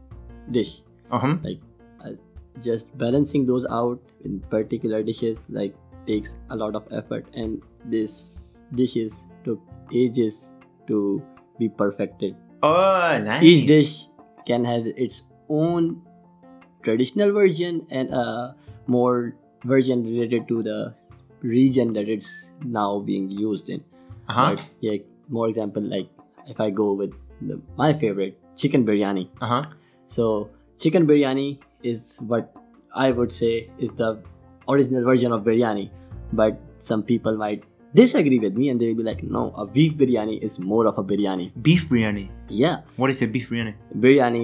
dish. 0.50 0.80
Uh 1.10 1.18
huh. 1.18 1.36
Like 1.42 1.60
uh, 2.04 2.12
just 2.62 2.96
balancing 2.98 3.46
those 3.46 3.64
out 3.70 4.00
in 4.24 4.40
particular 4.50 5.02
dishes 5.02 5.42
like 5.48 5.74
takes 6.06 6.36
a 6.50 6.56
lot 6.56 6.74
of 6.74 6.84
effort, 6.90 7.26
and 7.34 7.62
this 7.84 8.60
dishes 8.74 9.26
took 9.37 9.37
ages 9.92 10.52
to 10.86 11.22
be 11.58 11.68
perfected. 11.68 12.36
Oh, 12.62 13.18
nice. 13.22 13.42
each 13.42 13.66
dish 13.66 14.06
can 14.46 14.64
have 14.64 14.86
its 14.86 15.22
own 15.48 16.02
traditional 16.82 17.32
version 17.32 17.86
and 17.90 18.12
a 18.12 18.56
more 18.86 19.36
version 19.64 20.02
related 20.04 20.48
to 20.48 20.62
the 20.62 20.94
region 21.42 21.92
that 21.92 22.08
it's 22.08 22.52
now 22.64 22.98
being 23.00 23.30
used 23.30 23.68
in 23.70 23.84
Uh 24.28 24.32
huh. 24.32 24.54
But, 24.56 24.64
yeah 24.80 24.98
more 25.28 25.48
example 25.48 25.82
like 25.82 26.08
if 26.48 26.60
i 26.60 26.70
go 26.70 26.92
with 26.94 27.12
the, 27.42 27.60
my 27.76 27.92
favorite 27.92 28.38
chicken 28.56 28.84
biryani 28.86 29.28
Uh 29.40 29.46
huh. 29.46 29.62
so 30.06 30.50
chicken 30.78 31.06
biryani 31.06 31.60
is 31.82 32.16
what 32.26 32.54
i 32.94 33.10
would 33.12 33.30
say 33.30 33.70
is 33.78 33.90
the 34.02 34.10
original 34.68 35.04
version 35.04 35.32
of 35.32 35.42
biryani 35.44 35.90
but 36.32 36.58
some 36.78 37.02
people 37.02 37.36
might 37.36 37.62
disagree 37.94 38.38
with 38.38 38.54
me 38.54 38.68
and 38.68 38.80
they'll 38.80 38.94
be 38.94 39.02
like 39.02 39.22
no 39.22 39.50
a 39.56 39.66
beef 39.66 39.94
biryani 39.96 40.42
is 40.42 40.58
more 40.58 40.86
of 40.86 40.98
a 40.98 41.04
biryani 41.04 41.50
Beef 41.62 41.88
biryani. 41.88 42.28
yeah 42.48 42.82
What 42.96 43.10
is 43.10 43.22
a 43.22 43.26
beef 43.26 43.48
biryani? 43.50 43.74
biryani 43.96 44.42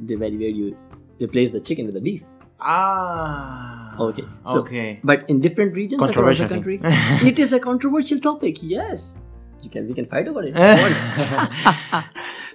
the 0.00 0.16
very 0.16 0.36
where 0.36 0.48
you 0.60 0.76
replace 1.20 1.50
the 1.50 1.60
chicken 1.60 1.86
with 1.86 1.94
the 1.94 2.00
beef 2.00 2.22
Ah. 2.64 3.96
Okay, 3.98 4.24
so- 4.46 4.60
okay. 4.60 5.00
but 5.02 5.24
in 5.28 5.40
different 5.40 5.74
regions 5.74 6.02
across 6.02 6.38
the 6.38 6.46
country 6.52 6.76
it 7.30 7.38
is 7.38 7.52
a 7.52 7.60
controversial 7.60 8.20
topic 8.20 8.60
yes 8.62 9.16
you 9.62 9.70
can 9.70 9.86
we 9.88 9.94
can 9.94 10.06
fight 10.12 10.28
over 10.28 10.42
it 10.42 10.54
if 10.54 10.56
you 10.56 10.84
want. 10.84 12.04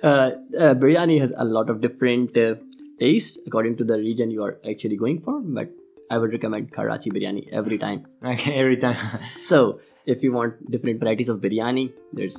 uh, 0.04 0.10
uh, 0.10 0.74
biryani 0.84 1.20
has 1.20 1.34
a 1.38 1.44
lot 1.58 1.70
of 1.70 1.82
different 1.82 2.38
uh, 2.38 2.56
tastes 3.00 3.38
according 3.48 3.76
to 3.82 3.84
the 3.92 3.98
region 4.06 4.32
you 4.38 4.44
are 4.48 4.56
actually 4.74 4.98
going 5.04 5.20
for 5.28 5.36
but 5.60 5.70
i 6.12 6.18
would 6.18 6.32
recommend 6.38 6.72
karachi 6.80 7.12
biryani 7.18 7.44
every 7.52 7.78
time 7.86 8.02
okay, 8.34 8.56
every 8.64 8.78
time. 8.78 8.98
so 9.52 9.80
if 10.14 10.24
you 10.26 10.32
want 10.40 10.54
different 10.74 11.00
varieties 11.04 11.30
of 11.34 11.38
biryani 11.46 11.86
there's 12.20 12.38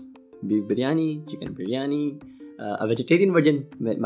beef 0.51 0.65
biryani 0.73 1.09
chicken 1.31 1.55
biryani 1.61 2.03
uh, 2.65 2.77
a 2.85 2.87
vegetarian 2.93 3.33
version 3.37 3.57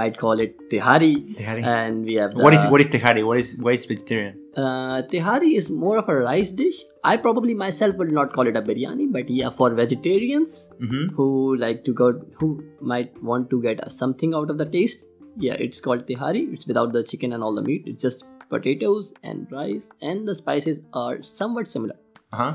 might 0.00 0.16
call 0.22 0.40
it 0.44 0.56
tihari 0.70 1.12
Tehari. 1.40 1.62
and 1.74 2.04
we 2.10 2.14
have 2.22 2.32
what 2.46 2.54
is 2.56 2.62
the- 2.64 2.70
what 2.72 2.80
is 2.84 2.88
tehari? 2.94 3.22
What 3.28 3.38
is 3.42 3.50
what 3.66 3.74
is 3.78 3.84
vegetarian? 3.92 4.34
Uh, 4.62 4.96
tehari 5.12 5.50
is 5.60 5.70
more 5.84 5.94
of 6.00 6.08
a 6.14 6.16
rice 6.24 6.50
dish. 6.58 6.78
I 7.12 7.14
probably 7.26 7.54
myself 7.62 7.94
would 8.02 8.12
not 8.18 8.34
call 8.34 8.50
it 8.50 8.56
a 8.60 8.62
biryani, 8.66 9.06
but 9.16 9.30
yeah, 9.38 9.54
for 9.60 9.68
vegetarians 9.78 10.58
Mm-hmm. 10.82 11.06
who 11.20 11.28
like 11.64 11.80
to 11.86 11.94
go, 12.02 12.08
who 12.40 12.48
might 12.92 13.16
want 13.30 13.48
to 13.54 13.62
get 13.68 13.80
something 14.00 14.34
out 14.40 14.50
of 14.54 14.58
the 14.64 14.68
taste, 14.76 15.06
yeah, 15.46 15.54
it's 15.68 15.80
called 15.88 16.04
tehari. 16.10 16.44
It's 16.58 16.66
without 16.72 16.92
the 16.98 17.02
chicken 17.14 17.32
and 17.38 17.42
all 17.48 17.54
the 17.60 17.66
meat. 17.70 17.88
It's 17.94 18.02
just 18.08 18.26
potatoes 18.50 19.14
and 19.22 19.56
rice, 19.60 19.88
and 20.10 20.28
the 20.32 20.36
spices 20.42 20.82
are 20.92 21.16
somewhat 21.22 21.68
similar. 21.76 21.96
Uh 22.32 22.42
huh. 22.42 22.52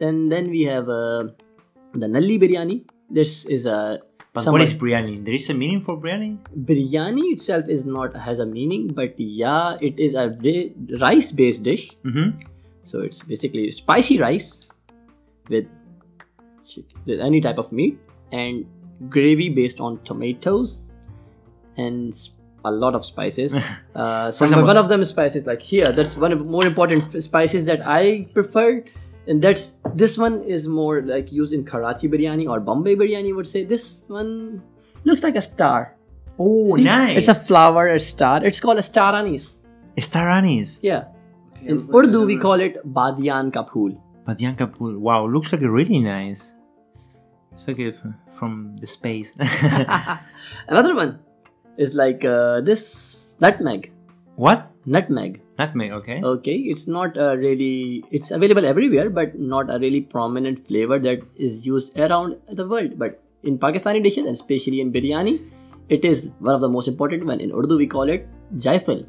And 0.00 0.32
then 0.32 0.50
we 0.50 0.62
have 0.62 0.88
uh, 0.88 1.28
the 1.94 2.06
nalli 2.06 2.40
biryani. 2.40 2.84
This 3.10 3.44
is 3.46 3.66
a 3.66 4.00
But 4.32 4.46
what 4.46 4.62
is 4.62 4.72
biryani? 4.72 5.24
There 5.24 5.34
is 5.34 5.48
a 5.50 5.54
meaning 5.54 5.80
for 5.82 5.96
biryani. 6.00 6.38
biryani 6.68 7.24
itself 7.32 7.68
is 7.68 7.84
not 7.84 8.16
has 8.16 8.38
a 8.38 8.46
meaning, 8.46 8.88
but 8.94 9.18
yeah, 9.20 9.76
it 9.80 9.98
is 9.98 10.14
a 10.14 10.24
rice-based 11.00 11.62
dish. 11.62 11.90
Mm-hmm. 12.04 12.40
So 12.82 13.00
it's 13.00 13.20
basically 13.22 13.70
spicy 13.70 14.18
rice 14.18 14.66
with, 15.48 15.66
with 17.04 17.20
any 17.20 17.40
type 17.40 17.58
of 17.58 17.70
meat 17.72 17.98
and 18.32 18.64
gravy 19.08 19.48
based 19.50 19.80
on 19.80 20.02
tomatoes 20.04 20.92
and 21.76 22.16
a 22.64 22.70
lot 22.72 22.94
of 22.94 23.04
spices. 23.04 23.54
Uh, 23.94 24.30
some, 24.32 24.46
example- 24.46 24.66
one 24.66 24.78
of 24.78 24.88
them 24.88 25.02
is 25.02 25.10
spices 25.10 25.44
like 25.46 25.60
here. 25.60 25.92
That's 25.92 26.16
one 26.16 26.32
of 26.32 26.38
the 26.38 26.44
more 26.46 26.64
important 26.64 27.22
spices 27.22 27.66
that 27.66 27.86
I 27.86 28.26
prefer. 28.32 28.82
And 29.26 29.40
that's 29.40 29.78
this 29.94 30.18
one 30.18 30.42
is 30.42 30.66
more 30.66 31.00
like 31.02 31.30
used 31.30 31.52
in 31.52 31.64
Karachi 31.64 32.08
biryani 32.08 32.48
or 32.48 32.58
Bombay 32.60 32.96
biryani. 32.96 33.34
Would 33.34 33.46
say 33.46 33.64
this 33.64 34.04
one 34.08 34.62
looks 35.04 35.22
like 35.22 35.36
a 35.36 35.40
star. 35.40 35.94
Oh, 36.38 36.76
See? 36.76 36.82
nice. 36.82 37.18
It's 37.18 37.28
a 37.28 37.34
flower, 37.34 37.88
a 37.88 38.00
star. 38.00 38.44
It's 38.44 38.58
called 38.58 38.78
a 38.78 38.82
star 38.82 39.14
anise. 39.14 39.64
Star 39.98 40.28
anise. 40.30 40.80
Yeah. 40.82 41.04
In 41.62 41.88
Urdu, 41.94 42.26
we 42.26 42.36
call 42.36 42.58
it 42.58 42.82
Badiyan 42.82 43.52
ka 43.52 43.62
phool. 43.62 43.94
Badiyan 44.26 44.58
ka 44.58 44.66
phool. 44.66 44.98
Wow, 44.98 45.26
looks 45.28 45.52
like 45.52 45.60
really 45.62 46.00
nice. 46.00 46.52
It's 47.54 47.68
like 47.68 47.78
a, 47.78 47.88
f- 47.94 48.16
from 48.34 48.76
the 48.80 48.86
space. 48.88 49.36
Another 50.68 50.96
one 50.96 51.20
is 51.76 51.94
like 51.94 52.24
uh, 52.24 52.60
this 52.62 53.36
nutmeg. 53.40 53.92
what? 54.34 54.66
Nutmeg. 54.86 55.40
Nutmeg. 55.62 55.92
Okay. 56.00 56.20
Okay, 56.34 56.56
it's 56.74 56.86
not 56.98 57.16
a 57.16 57.30
really. 57.36 58.04
It's 58.10 58.30
available 58.38 58.68
everywhere, 58.74 59.08
but 59.10 59.38
not 59.54 59.74
a 59.74 59.78
really 59.86 60.02
prominent 60.14 60.66
flavor 60.68 60.98
that 61.08 61.26
is 61.48 61.66
used 61.72 61.98
around 61.98 62.36
the 62.60 62.68
world. 62.74 62.98
But 62.98 63.20
in 63.42 63.58
Pakistani 63.58 64.02
dishes, 64.02 64.26
and 64.26 64.40
especially 64.40 64.80
in 64.86 64.92
biryani, 64.92 65.34
it 65.88 66.04
is 66.04 66.30
one 66.38 66.54
of 66.54 66.60
the 66.60 66.68
most 66.68 66.88
important 66.88 67.26
one. 67.32 67.40
In 67.40 67.52
Urdu, 67.62 67.76
we 67.84 67.86
call 67.86 68.08
it 68.18 68.28
jaifal. 68.68 69.04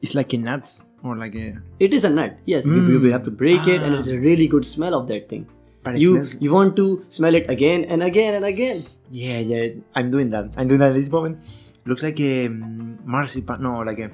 It's 0.00 0.14
like 0.14 0.32
a 0.32 0.38
nuts 0.38 0.84
or 1.02 1.16
like 1.16 1.34
a. 1.34 1.48
It 1.78 1.92
is 1.92 2.04
a 2.04 2.10
nut. 2.10 2.38
Yes, 2.44 2.66
you- 2.66 2.84
you, 2.92 3.00
you 3.06 3.12
have 3.12 3.24
to 3.24 3.30
break 3.30 3.66
it, 3.66 3.82
and 3.82 3.94
it's 3.94 4.08
a 4.08 4.16
ah. 4.16 4.24
really 4.28 4.46
good 4.54 4.66
smell 4.74 4.94
of 5.00 5.08
that 5.08 5.28
thing. 5.28 5.46
But 5.84 5.98
You 5.98 6.10
smells- 6.14 6.34
you 6.46 6.52
want 6.52 6.76
to 6.76 7.04
smell 7.08 7.34
it 7.34 7.48
again 7.50 7.84
and 7.84 8.02
again 8.08 8.34
and 8.34 8.44
again. 8.44 8.82
Yeah, 9.10 9.38
yeah. 9.38 9.64
I'm 9.94 10.10
doing 10.10 10.30
that. 10.30 10.54
I'm 10.56 10.68
doing 10.68 10.80
that 10.80 10.90
at 10.90 10.94
this 10.94 11.10
moment. 11.10 11.38
Looks 11.84 12.04
like 12.06 12.20
a 12.20 12.46
um, 12.46 12.98
marzipan. 13.04 13.62
No, 13.62 13.78
like 13.90 13.98
a. 13.98 14.10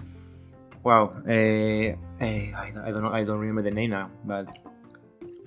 Wow. 0.85 1.13
Uh, 1.29 1.97
I, 2.25 2.71
don't, 2.75 2.85
I 2.85 2.91
don't 2.91 3.03
know. 3.03 3.13
I 3.13 3.25
don't 3.25 3.39
remember 3.39 3.63
the 3.63 3.71
name 3.71 3.91
now. 3.91 4.11
But. 4.25 4.49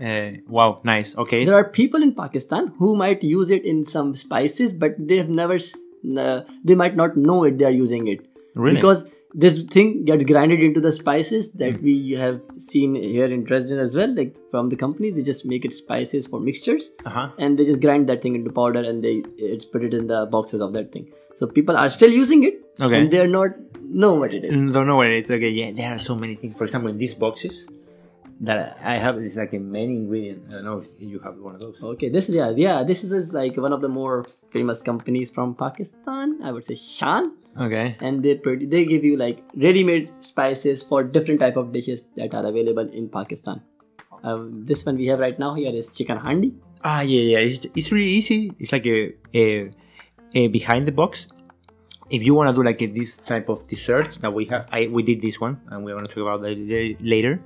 Uh, 0.02 0.32
wow. 0.48 0.82
Nice. 0.84 1.15
Okay. 1.17 1.46
There 1.46 1.56
are 1.56 1.63
people 1.70 2.02
in 2.02 2.13
Pakistan 2.15 2.74
who 2.80 2.96
might 2.96 3.24
use 3.24 3.52
it 3.52 3.63
in 3.65 3.86
some 3.86 4.15
spices, 4.15 4.74
but 4.74 4.96
they 4.98 5.17
have 5.17 5.30
never. 5.30 5.58
Uh, 6.17 6.41
they 6.63 6.76
might 6.76 6.96
not 6.96 7.15
know 7.17 7.44
it. 7.44 7.58
They 7.60 7.65
are 7.65 7.70
using 7.72 8.08
it 8.08 8.26
Really? 8.56 8.76
because 8.78 9.08
this 9.34 9.63
thing 9.65 10.04
gets 10.04 10.26
grinded 10.26 10.62
into 10.62 10.82
the 10.82 10.91
spices 10.91 11.52
that 11.54 11.82
we 11.82 12.12
have 12.13 12.41
seen 12.58 12.96
here 12.96 13.26
in 13.28 13.44
Dresden 13.44 13.78
as 13.80 13.96
well. 13.96 14.13
Like 14.13 14.36
from 14.50 14.70
the 14.70 14.76
company, 14.76 15.12
they 15.12 15.22
just 15.22 15.46
make 15.46 15.63
it 15.63 15.74
spices 15.74 16.26
for 16.26 16.39
mixtures, 16.39 16.89
Uh 17.06 17.10
huh. 17.12 17.30
and 17.38 17.58
they 17.60 17.65
just 17.65 17.82
grind 17.82 18.10
that 18.10 18.24
thing 18.24 18.34
into 18.36 18.52
powder 18.52 18.80
and 18.82 19.04
they 19.04 19.24
it's 19.38 19.63
put 19.63 19.84
it 19.84 19.94
in 19.94 20.08
the 20.08 20.26
boxes 20.26 20.60
of 20.60 20.74
that 20.74 20.91
thing. 20.91 21.12
So 21.42 21.48
people 21.60 21.76
are 21.84 21.90
still 21.90 22.12
using 22.22 22.44
it, 22.48 22.58
Okay. 22.80 22.98
and 23.02 23.12
they're 23.12 23.28
not 23.36 23.58
know 24.02 24.14
what 24.24 24.34
it 24.40 24.46
is. 24.46 24.52
Mm, 24.58 24.72
Don't 24.74 24.86
know 24.90 24.96
what 24.98 25.08
it 25.08 25.18
is. 25.24 25.32
Okay, 25.38 25.50
yeah, 25.60 25.72
there 25.78 25.92
are 25.94 25.98
so 25.98 26.16
many 26.24 26.36
things. 26.42 26.56
For 26.58 26.66
example, 26.66 26.92
in 26.92 27.00
these 27.00 27.16
boxes 27.24 27.68
that 28.50 28.78
I 28.92 28.98
have, 29.06 29.18
it's 29.18 29.36
like 29.36 29.54
a 29.54 29.60
main 29.78 29.90
ingredient. 29.96 30.44
I 30.50 30.54
don't 30.58 30.66
know 30.66 30.78
if 30.86 30.88
you 31.14 31.20
have 31.26 31.38
one 31.48 31.56
of 31.56 31.60
those. 31.64 31.82
Okay, 31.94 32.10
this 32.10 32.30
is 32.30 32.36
yeah, 32.36 32.52
yeah. 32.66 32.84
This 32.84 33.04
is 33.04 33.34
like 33.34 33.58
one 33.58 33.74
of 33.74 33.82
the 33.82 33.90
more 33.90 34.26
famous 34.58 34.82
companies 34.92 35.32
from 35.40 35.56
Pakistan. 35.56 36.38
I 36.44 36.52
would 36.52 36.64
say 36.70 36.76
Shan, 36.76 37.34
Okay. 37.68 37.98
and 38.00 38.22
they 38.30 38.36
produ- 38.48 38.70
they 38.70 38.86
give 38.94 39.04
you 39.04 39.18
like 39.18 39.44
ready-made 39.68 40.14
spices 40.30 40.84
for 40.94 41.04
different 41.04 41.40
type 41.48 41.58
of 41.66 41.74
dishes 41.74 42.06
that 42.22 42.34
are 42.42 42.46
available 42.54 42.88
in 43.02 43.10
Pakistan. 43.10 43.62
Um, 44.24 44.66
this 44.72 44.86
one 44.86 44.98
we 45.04 45.08
have 45.08 45.20
right 45.20 45.38
now 45.40 45.56
here 45.56 45.74
is 45.84 45.92
chicken 46.00 46.18
handi. 46.18 46.54
Ah, 46.84 47.02
yeah, 47.02 47.22
yeah. 47.34 47.40
It's, 47.40 47.66
it's 47.76 47.92
really 47.92 48.10
easy. 48.22 48.54
It's 48.60 48.72
like 48.72 48.86
a, 48.86 49.14
a, 49.34 49.72
a 50.36 50.48
behind 50.48 50.88
the 50.88 50.92
box. 50.92 51.28
If 52.12 52.24
you 52.28 52.36
want 52.36 52.47
to 52.50 52.54
do 52.54 52.63
like 52.63 52.82
a, 52.82 52.88
this 52.88 53.17
type 53.17 53.47
of 53.47 53.67
dessert 53.67 54.19
that 54.21 54.32
we 54.34 54.43
have, 54.52 54.67
I 54.71 54.88
we 54.91 55.02
did 55.04 55.21
this 55.21 55.39
one, 55.39 55.56
and 55.71 55.86
we're 55.86 55.95
going 55.95 56.06
to 56.08 56.13
talk 56.13 56.24
about 56.28 56.41
that 56.43 56.56
later. 57.00 57.39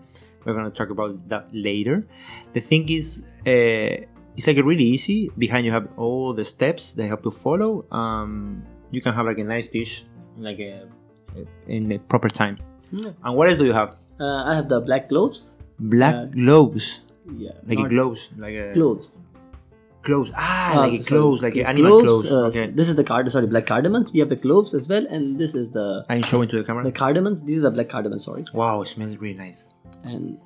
We're 0.43 0.53
going 0.57 0.65
to 0.71 0.75
talk 0.79 0.89
about 0.89 1.11
that 1.29 1.45
later. 1.53 2.05
The 2.53 2.61
thing 2.61 2.89
is, 2.89 3.25
uh, 3.45 4.05
it's 4.37 4.47
like 4.49 4.57
a 4.57 4.63
really 4.63 4.85
easy. 4.95 5.29
Behind 5.37 5.65
you 5.65 5.71
have 5.71 5.87
all 5.97 6.33
the 6.33 6.45
steps 6.45 6.93
they 6.93 7.07
have 7.07 7.21
to 7.23 7.31
follow. 7.31 7.85
Um, 7.91 8.63
you 8.91 9.01
can 9.01 9.13
have 9.13 9.25
like 9.25 9.37
a 9.37 9.43
nice 9.43 9.67
dish, 9.67 10.03
like 10.37 10.59
a, 10.59 10.89
in 11.67 11.87
the 11.89 11.97
proper 11.99 12.29
time. 12.29 12.57
Yeah. 12.91 13.11
And 13.23 13.35
what 13.35 13.49
else 13.49 13.57
do 13.59 13.65
you 13.65 13.73
have? 13.73 13.95
Uh, 14.19 14.49
I 14.49 14.55
have 14.55 14.69
the 14.69 14.79
black 14.81 15.09
cloves. 15.09 15.57
Black 15.79 16.15
Uh, 16.15 16.25
gloves, 16.25 17.05
Yeah, 17.35 17.51
like 17.67 17.79
a 17.79 17.89
gloves, 17.89 18.29
like 18.37 18.55
a 18.55 18.71
cloves. 18.73 19.17
Cloves. 20.09 20.31
Ah, 20.35 20.47
Uh, 20.73 20.79
like 20.81 20.93
a 20.93 21.03
sorry, 21.03 21.05
cloves, 21.11 21.43
like 21.47 21.57
animal 21.73 22.01
cloves. 22.05 22.31
uh, 22.31 22.41
okay. 22.49 22.65
This 22.79 22.89
is 22.93 22.95
the 23.01 23.03
card. 23.11 23.31
Sorry, 23.35 23.47
black 23.53 23.65
cardamoms. 23.73 24.11
We 24.17 24.23
have 24.23 24.29
the 24.33 24.39
cloves 24.47 24.73
as 24.79 24.89
well, 24.95 25.05
and 25.17 25.37
this 25.45 25.55
is 25.61 25.69
the 25.77 25.85
I'm 26.15 26.25
showing 26.31 26.49
to 26.55 26.59
the 26.61 26.65
camera. 26.71 26.83
the 26.89 26.95
cardamoms. 27.03 27.45
These 27.51 27.59
are 27.59 27.67
the 27.69 27.75
black 27.79 27.89
cardamoms. 27.95 28.27
Sorry. 28.29 28.45
Wow, 28.63 28.73
it 28.87 28.93
smells 28.95 29.17
really 29.27 29.39
nice. 29.45 29.61
and 30.03 30.37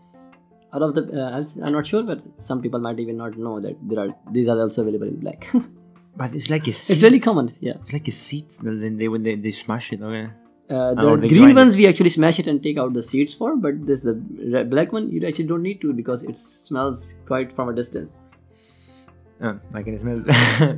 out 0.77 0.83
of 0.85 0.91
the 0.95 1.01
uh, 1.21 1.43
I'm, 1.67 1.73
not 1.75 1.87
sure 1.91 2.01
but 2.09 2.19
some 2.47 2.59
people 2.63 2.79
might 2.87 2.99
even 3.03 3.15
not 3.21 3.37
know 3.45 3.53
that 3.63 3.77
there 3.91 4.01
are 4.01 4.09
these 4.35 4.49
are 4.53 4.57
also 4.65 4.83
available 4.83 5.07
in 5.13 5.15
black 5.23 5.47
But 6.19 6.33
it's 6.39 6.49
like 6.51 6.67
a 6.71 6.73
seed. 6.79 6.93
it's 6.95 7.03
really 7.05 7.19
common 7.27 7.49
yeah 7.67 7.79
It's 7.85 7.93
like 7.97 8.07
a 8.11 8.13
seed. 8.17 8.45
Then 8.67 8.97
they 8.99 9.07
when 9.13 9.23
they, 9.27 9.33
they 9.45 9.53
smash 9.61 9.87
it. 9.95 10.03
Okay. 10.09 10.21
uh, 10.69 10.93
the 10.99 11.05
green 11.21 11.33
grind 11.39 11.51
it. 11.55 11.59
ones 11.61 11.77
we 11.81 11.87
actually 11.91 12.13
smash 12.17 12.37
it 12.43 12.47
and 12.53 12.61
take 12.67 12.77
out 12.83 12.93
the 12.99 13.05
seeds 13.09 13.33
for 13.41 13.49
but 13.65 13.81
this 13.89 14.03
the 14.09 14.63
black 14.75 14.93
one 14.99 15.09
you 15.15 15.25
actually 15.31 15.49
don't 15.53 15.65
need 15.69 15.81
to 15.85 15.93
because 16.01 16.23
it 16.33 16.37
smells 16.45 17.03
quite 17.31 17.55
from 17.59 17.73
a 17.73 17.75
distance 17.81 18.11
Uh, 19.41 19.55
I 19.73 19.83
can 19.83 19.97
smell. 19.97 20.19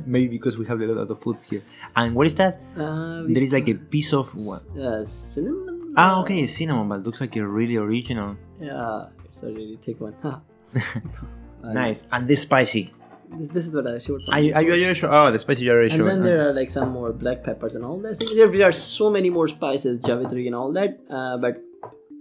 Maybe 0.06 0.28
because 0.38 0.56
we 0.56 0.64
have 0.66 0.80
a 0.80 0.86
lot 0.86 1.10
of 1.10 1.20
food 1.20 1.36
here. 1.50 1.62
And 1.96 2.14
what 2.14 2.26
is 2.28 2.34
that? 2.36 2.60
uh, 2.76 3.22
There 3.26 3.42
is 3.42 3.52
like 3.52 3.68
a 3.68 3.74
piece 3.74 4.12
of 4.12 4.30
what? 4.34 4.62
uh, 4.78 5.04
cinnamon 5.04 5.94
Ah, 5.96 6.20
okay, 6.20 6.46
cinnamon, 6.46 6.88
but 6.88 7.00
it 7.00 7.06
looks 7.06 7.20
like 7.20 7.34
a 7.36 7.46
really 7.46 7.76
original. 7.76 8.36
yeah 8.60 9.06
it's 9.26 9.42
a 9.42 9.46
really 9.48 9.78
thick 9.84 10.00
one 10.00 10.14
huh. 10.22 10.38
Nice. 11.64 12.06
And 12.12 12.26
this 12.28 12.42
spicy. 12.42 12.92
this, 13.30 13.48
this 13.54 13.66
is 13.66 13.74
what 13.74 13.86
I 13.86 13.98
showed 13.98 14.22
from 14.24 14.34
Are 14.34 14.40
you, 14.40 14.54
are 14.54 14.62
you 14.62 14.94
sure? 14.94 15.12
Oh, 15.12 15.30
the 15.32 15.38
spicy 15.38 15.64
you 15.64 15.72
already 15.72 15.94
and 15.94 16.06
then 16.06 16.22
there 16.22 16.48
are 16.48 16.52
like 16.52 16.70
some 16.70 16.90
more 16.90 17.12
black 17.12 17.42
peppers 17.44 17.74
and 17.74 17.84
all 17.84 17.98
that. 18.02 18.18
There, 18.18 18.50
there 18.50 18.68
are 18.68 18.72
so 18.72 19.10
many 19.10 19.30
more 19.30 19.48
spices, 19.48 20.00
javitri 20.00 20.46
and 20.46 20.54
all 20.54 20.72
that. 20.72 20.98
Uh, 21.10 21.36
but 21.38 21.60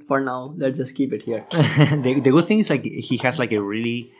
for 0.07 0.19
now, 0.19 0.53
let's 0.57 0.77
just 0.77 0.95
keep 0.95 1.13
it 1.13 1.21
here. 1.23 1.45
the, 1.51 2.19
the 2.23 2.31
good 2.31 2.45
thing 2.45 2.59
is 2.59 2.69
like 2.69 2.83
he 2.83 3.17
has 3.17 3.39
like 3.39 3.51
a 3.51 3.61
really 3.61 4.11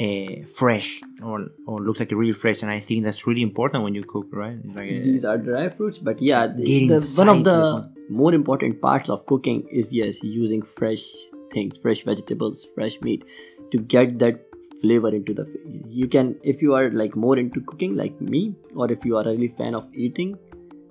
uh, 0.00 0.46
fresh 0.54 1.00
or, 1.22 1.46
or 1.66 1.80
looks 1.80 2.00
like 2.00 2.10
really 2.10 2.32
fresh 2.32 2.62
and 2.62 2.70
I 2.70 2.80
think 2.80 3.04
that's 3.04 3.26
really 3.26 3.42
important 3.42 3.84
when 3.84 3.94
you 3.94 4.04
cook 4.04 4.26
right 4.32 4.58
like 4.74 4.90
a, 4.90 5.02
These 5.02 5.24
are 5.24 5.38
dry 5.38 5.68
fruits, 5.68 5.98
but 5.98 6.20
yeah, 6.20 6.46
the, 6.46 6.88
the, 6.88 7.14
one 7.16 7.28
of 7.28 7.44
the 7.44 7.90
more 8.08 8.34
important 8.34 8.80
parts 8.80 9.08
of 9.08 9.26
cooking 9.26 9.66
is 9.70 9.92
yes, 9.92 10.22
using 10.22 10.62
fresh 10.62 11.04
things, 11.52 11.78
fresh 11.78 12.02
vegetables, 12.04 12.66
fresh 12.74 13.00
meat 13.00 13.24
to 13.70 13.78
get 13.78 14.18
that 14.18 14.44
flavor 14.80 15.08
into 15.08 15.32
the. 15.32 15.46
You 15.88 16.08
can, 16.08 16.38
if 16.42 16.60
you 16.60 16.74
are 16.74 16.90
like 16.90 17.16
more 17.16 17.38
into 17.38 17.60
cooking 17.60 17.96
like 17.96 18.20
me, 18.20 18.54
or 18.74 18.90
if 18.90 19.04
you 19.04 19.16
are 19.16 19.22
a 19.22 19.30
really 19.30 19.48
fan 19.48 19.74
of 19.74 19.88
eating 19.94 20.36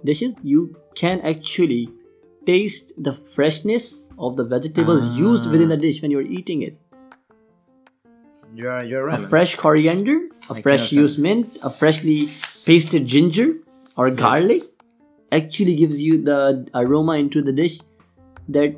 dishes, 0.03 0.33
you 0.43 0.75
can 0.95 1.21
actually 1.21 1.89
taste 2.45 2.93
the 2.97 3.13
freshness 3.13 4.09
of 4.17 4.35
the 4.37 4.43
vegetables 4.43 5.05
used 5.17 5.49
within 5.49 5.69
the 5.69 5.77
dish 5.77 6.01
when 6.01 6.11
you're 6.11 6.21
eating 6.39 6.61
it. 6.61 6.77
You're, 8.55 8.83
you're 8.83 9.05
right 9.05 9.19
A 9.19 9.27
fresh 9.27 9.55
coriander, 9.55 10.29
a 10.49 10.53
I 10.53 10.61
fresh 10.61 10.91
used 10.91 11.17
mint, 11.19 11.57
a 11.63 11.69
freshly 11.69 12.29
pasted 12.65 13.05
ginger 13.07 13.55
or 13.97 14.11
garlic 14.11 14.63
actually 15.31 15.75
gives 15.75 15.99
you 15.99 16.21
the 16.23 16.67
aroma 16.75 17.13
into 17.13 17.41
the 17.41 17.51
dish 17.51 17.79
that 18.49 18.75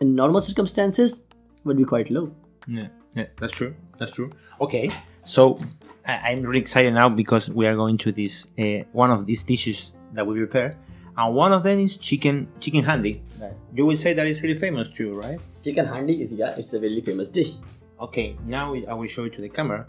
in 0.00 0.14
normal 0.14 0.40
circumstances 0.40 1.22
would 1.64 1.76
be 1.76 1.84
quite 1.84 2.10
low. 2.10 2.32
Yeah, 2.66 2.88
yeah, 3.14 3.26
that's 3.38 3.52
true. 3.52 3.74
That's 3.98 4.12
true. 4.12 4.32
Okay, 4.60 4.90
so 5.22 5.60
I, 6.06 6.30
I'm 6.30 6.42
really 6.42 6.60
excited 6.60 6.94
now 6.94 7.08
because 7.08 7.48
we 7.48 7.66
are 7.66 7.76
going 7.76 7.98
to 7.98 8.12
this 8.12 8.48
uh, 8.58 8.84
one 8.92 9.10
of 9.10 9.26
these 9.26 9.42
dishes 9.42 9.92
that 10.14 10.26
we 10.26 10.36
prepare, 10.38 10.76
and 11.16 11.34
one 11.34 11.52
of 11.52 11.62
them 11.62 11.78
is 11.78 11.96
chicken 11.96 12.48
chicken 12.60 12.82
handi. 12.84 13.22
You 13.74 13.84
will 13.84 13.96
say 13.96 14.14
that 14.14 14.26
it's 14.26 14.40
really 14.42 14.58
famous 14.58 14.94
too, 14.94 15.12
right? 15.12 15.38
Chicken 15.62 15.86
handi 15.86 16.22
is 16.22 16.32
yeah, 16.32 16.54
it's 16.56 16.72
a 16.72 16.78
very 16.78 17.00
famous 17.02 17.28
dish. 17.28 17.52
Okay, 18.04 18.36
now 18.44 18.74
I 18.74 18.92
will 18.92 19.08
show 19.08 19.24
it 19.24 19.32
to 19.36 19.40
the 19.40 19.48
camera. 19.48 19.86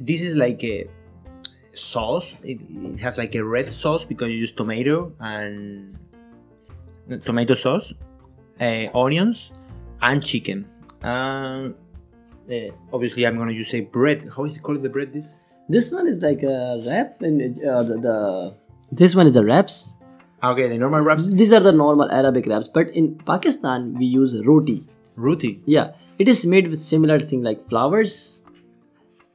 This 0.00 0.22
is 0.22 0.34
like 0.36 0.64
a 0.64 0.88
sauce. 1.74 2.36
It, 2.42 2.58
it 2.70 3.00
has 3.00 3.18
like 3.18 3.34
a 3.34 3.44
red 3.44 3.70
sauce 3.70 4.04
because 4.04 4.30
you 4.30 4.38
use 4.38 4.52
tomato 4.52 5.12
and 5.20 5.98
tomato 7.24 7.54
sauce, 7.54 7.92
uh, 8.60 8.86
onions, 8.94 9.52
and 10.00 10.24
chicken. 10.24 10.66
Um, 11.02 11.74
uh, 12.50 12.72
obviously, 12.90 13.26
I'm 13.26 13.36
gonna 13.36 13.52
use 13.52 13.74
a 13.74 13.82
bread. 13.82 14.30
How 14.34 14.44
is 14.44 14.56
it 14.56 14.62
called? 14.62 14.82
The 14.82 14.88
bread? 14.88 15.12
This? 15.12 15.40
This 15.68 15.92
one 15.92 16.06
is 16.06 16.22
like 16.22 16.42
a 16.42 16.80
wrap, 16.86 17.20
and 17.20 17.42
uh, 17.62 17.82
the, 17.82 17.96
the 18.06 18.16
this 18.92 19.14
one 19.14 19.26
is 19.26 19.34
the 19.34 19.44
wraps. 19.44 19.94
Okay, 20.42 20.68
the 20.68 20.78
normal 20.78 21.00
wraps. 21.00 21.26
These 21.26 21.52
are 21.52 21.60
the 21.60 21.72
normal 21.72 22.10
Arabic 22.10 22.46
wraps, 22.46 22.68
but 22.68 22.88
in 22.90 23.16
Pakistan 23.26 23.94
we 23.94 24.06
use 24.06 24.32
roti. 24.46 24.84
Roti. 25.16 25.60
Yeah, 25.66 25.92
it 26.18 26.28
is 26.28 26.44
made 26.46 26.68
with 26.68 26.78
similar 26.80 27.20
thing 27.20 27.42
like 27.42 27.68
flowers, 27.68 28.42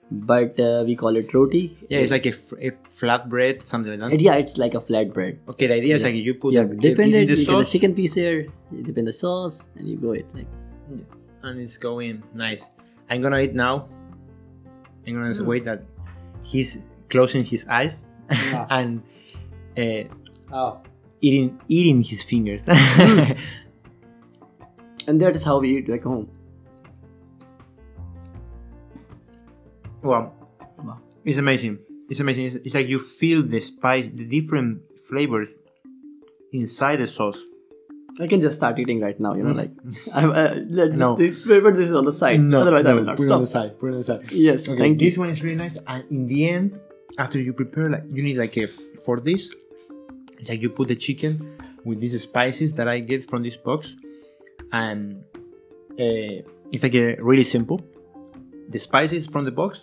but 0.10 0.60
uh, 0.60 0.84
we 0.86 0.96
call 0.96 1.16
it 1.16 1.34
roti. 1.34 1.78
Yeah, 1.90 2.00
it's 2.00 2.12
like 2.12 2.26
a, 2.26 2.30
f- 2.30 2.54
a 2.60 2.72
flat 2.90 3.30
bread, 3.30 3.62
something 3.62 4.00
like 4.00 4.12
that. 4.12 4.20
Yeah, 4.22 4.36
it's 4.36 4.58
like 4.58 4.74
a 4.74 4.82
flat 4.82 5.14
bread. 5.14 5.40
Okay, 5.50 5.68
the 5.68 5.76
idea 5.76 5.96
is 5.96 6.04
like 6.04 6.16
you 6.16 6.34
put 6.36 6.54
to 6.54 6.66
dip 6.76 7.00
in 7.00 7.12
the 7.12 7.18
it, 7.18 7.22
you 7.22 7.28
get 7.28 7.38
the 7.38 7.46
sauce 7.46 7.72
chicken 7.72 7.94
piece 7.96 8.14
here, 8.14 8.48
you 8.72 8.84
dip 8.84 8.98
in 8.98 9.06
the 9.06 9.14
sauce, 9.14 9.64
and 9.76 9.88
you 9.88 9.98
go 9.98 10.12
it 10.14 10.26
like. 10.34 10.48
and 11.44 11.60
it's 11.62 11.78
going 11.78 12.24
nice. 12.34 12.72
I'm 13.10 13.22
gonna 13.22 13.40
eat 13.40 13.54
now. 13.54 13.88
I'm 15.08 15.14
gonna 15.14 15.44
wait 15.44 15.66
that 15.66 15.84
he's 16.44 16.84
closing 17.10 17.44
his 17.44 17.68
eyes 17.68 18.06
Yeah. 18.30 18.66
and 18.78 19.02
uh, 19.78 20.04
Oh. 20.54 20.82
eating 21.22 21.60
eating 21.68 22.02
his 22.04 22.22
fingers. 22.24 22.68
And 25.08 25.20
that 25.22 25.36
is 25.36 25.44
how 25.44 25.60
we 25.60 25.78
eat 25.78 25.88
back 25.88 26.04
home. 26.04 26.30
Wow, 30.04 30.34
Wow. 30.84 31.00
it's 31.26 31.38
amazing. 31.38 31.80
It's 32.10 32.20
amazing. 32.20 32.46
It's, 32.46 32.56
it's 32.56 32.76
like 32.76 32.88
you 32.88 33.00
feel 33.00 33.44
the 33.44 33.60
spice, 33.60 34.08
the 34.08 34.26
different 34.26 34.84
flavors 35.08 35.50
inside 36.52 36.98
the 36.98 37.08
sauce. 37.08 37.40
I 38.20 38.28
can 38.28 38.42
just 38.42 38.58
start 38.58 38.78
eating 38.78 39.00
right 39.00 39.18
now, 39.20 39.36
you 39.36 39.44
know, 39.44 39.52
like 39.54 39.72
I'm, 40.14 40.32
uh, 40.32 40.56
let's 40.68 40.98
No. 40.98 41.18
just, 41.18 41.48
but 41.48 41.74
this 41.76 41.90
is 41.90 41.94
on 41.94 42.06
the 42.06 42.12
side. 42.14 42.42
No, 42.42 42.62
Otherwise, 42.62 42.86
I 42.86 42.94
will 42.94 43.04
not 43.04 43.18
put 43.18 43.26
it 43.28 43.32
on 43.32 43.42
the 43.42 43.48
side. 43.48 43.80
Put 43.80 43.88
it 43.88 43.92
on 43.94 43.98
the 44.00 44.04
side. 44.04 44.32
Yes, 44.32 44.68
Okay, 44.68 44.78
thank 44.78 45.00
this 45.00 45.16
you. 45.16 45.22
one 45.22 45.30
is 45.30 45.42
really 45.44 45.56
nice. 45.56 45.78
And 45.88 46.04
in 46.12 46.28
the 46.28 46.50
end, 46.50 46.80
after 47.18 47.40
you 47.40 47.54
prepare, 47.54 47.90
like 47.90 48.04
you 48.12 48.22
need 48.22 48.38
like 48.38 48.58
a 48.58 48.68
for 48.68 49.20
this, 49.22 49.54
it's 50.38 50.50
like 50.50 50.62
you 50.62 50.70
put 50.70 50.90
the 50.90 50.96
chicken 50.96 51.56
with 51.86 52.02
these 52.02 52.20
spices 52.22 52.74
that 52.74 52.88
I 52.88 53.00
get 53.00 53.30
from 53.30 53.44
this 53.44 53.56
box, 53.56 53.96
and 54.74 55.24
uh, 55.92 56.44
it's 56.72 56.84
like 56.84 56.96
a 56.96 57.16
really 57.22 57.44
simple. 57.46 57.82
The 58.70 58.80
spices 58.80 59.28
from 59.28 59.46
the 59.46 59.52
box 59.52 59.82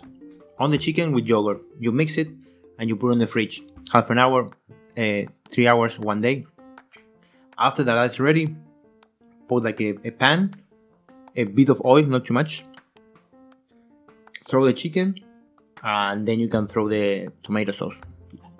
on 0.57 0.71
the 0.71 0.77
chicken 0.77 1.13
with 1.13 1.25
yogurt. 1.25 1.61
You 1.79 1.91
mix 1.91 2.17
it 2.17 2.29
and 2.77 2.89
you 2.89 2.95
put 2.95 3.09
it 3.09 3.13
in 3.13 3.19
the 3.19 3.27
fridge. 3.27 3.63
Half 3.91 4.09
an 4.09 4.19
hour, 4.19 4.51
uh, 4.97 5.21
three 5.49 5.67
hours, 5.67 5.99
one 5.99 6.21
day. 6.21 6.45
After 7.57 7.83
that, 7.83 7.95
that's 7.95 8.19
ready. 8.19 8.55
Put 9.47 9.63
like 9.63 9.81
a, 9.81 9.97
a 10.05 10.11
pan, 10.11 10.55
a 11.35 11.43
bit 11.43 11.69
of 11.69 11.81
oil, 11.83 12.03
not 12.03 12.25
too 12.25 12.33
much. 12.33 12.65
Throw 14.47 14.65
the 14.65 14.73
chicken, 14.73 15.15
and 15.83 16.27
then 16.27 16.39
you 16.39 16.47
can 16.47 16.67
throw 16.67 16.87
the 16.87 17.31
tomato 17.43 17.71
sauce. 17.71 17.95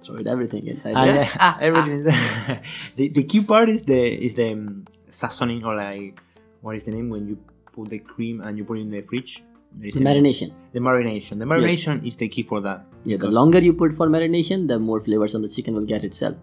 It 0.07 0.27
everything 0.27 0.65
inside. 0.65 0.95
And, 0.95 1.17
there. 1.17 1.31
uh, 1.39 1.57
everything 1.61 1.93
is 1.93 2.05
the, 2.95 3.09
the 3.09 3.23
key 3.23 3.43
part 3.43 3.69
is 3.69 3.83
the 3.83 4.25
is 4.25 4.33
the 4.33 4.53
um, 4.53 4.87
seasoning 5.07 5.63
or 5.63 5.75
like 5.75 6.19
what 6.61 6.75
is 6.75 6.83
the 6.83 6.91
name 6.91 7.09
when 7.09 7.27
you 7.27 7.37
put 7.73 7.89
the 7.89 7.99
cream 7.99 8.41
and 8.41 8.57
you 8.57 8.65
put 8.65 8.77
it 8.77 8.81
in 8.81 8.91
the 8.91 9.01
fridge. 9.01 9.43
The 9.77 9.91
marination. 9.91 10.51
The 10.73 10.79
marination. 10.79 11.39
The 11.39 11.45
marination 11.45 12.05
is 12.05 12.15
the 12.15 12.27
key 12.27 12.43
for 12.43 12.59
that. 12.61 12.85
Yeah, 13.03 13.17
the 13.17 13.27
longer 13.27 13.59
you 13.59 13.73
put 13.73 13.93
for 13.93 14.07
marination, 14.07 14.67
the 14.67 14.79
more 14.79 14.99
flavors 14.99 15.35
on 15.35 15.41
the 15.41 15.49
chicken 15.49 15.73
will 15.75 15.85
get 15.85 16.03
itself. 16.03 16.35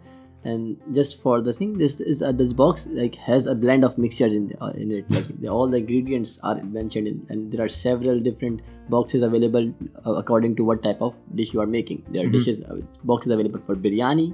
And 0.44 0.76
just 0.94 1.20
for 1.22 1.40
the 1.40 1.52
thing, 1.52 1.76
this 1.76 1.98
is 1.98 2.22
uh, 2.22 2.30
this 2.30 2.52
box 2.52 2.86
like 2.92 3.16
has 3.16 3.46
a 3.46 3.54
blend 3.54 3.84
of 3.84 3.98
mixtures 3.98 4.32
in 4.32 4.54
uh, 4.60 4.72
in 4.76 4.92
it. 4.92 5.04
Like 5.10 5.40
the, 5.40 5.48
all 5.48 5.68
the 5.68 5.78
ingredients 5.78 6.38
are 6.44 6.62
mentioned 6.62 7.08
in, 7.08 7.26
and 7.28 7.50
there 7.52 7.64
are 7.64 7.68
several 7.68 8.20
different 8.20 8.60
boxes 8.88 9.22
available 9.22 9.72
uh, 10.06 10.12
according 10.12 10.54
to 10.56 10.64
what 10.64 10.82
type 10.84 11.02
of 11.02 11.14
dish 11.34 11.52
you 11.52 11.60
are 11.60 11.66
making. 11.66 12.04
There 12.10 12.22
are 12.24 12.28
Mhm. 12.28 12.32
dishes 12.38 12.62
uh, 12.64 12.76
boxes 13.02 13.32
available 13.32 13.60
for 13.66 13.74
biryani, 13.74 14.28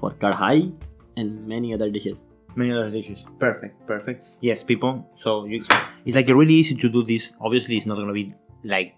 for 0.00 0.10
kadhai, 0.24 0.72
and 1.16 1.46
many 1.46 1.72
other 1.72 1.90
dishes. 1.90 2.24
Many 2.56 2.72
other 2.72 2.90
dishes. 2.90 3.24
Perfect, 3.38 3.76
perfect. 3.86 4.26
Yes, 4.40 4.62
people. 4.62 5.04
So 5.14 5.44
you, 5.44 5.62
it's 6.04 6.16
like 6.16 6.28
a 6.28 6.34
really 6.34 6.54
easy 6.54 6.74
to 6.76 6.88
do 6.88 7.02
this. 7.04 7.36
Obviously, 7.40 7.76
it's 7.76 7.84
not 7.86 7.96
gonna 8.00 8.12
be 8.16 8.32
like 8.64 8.96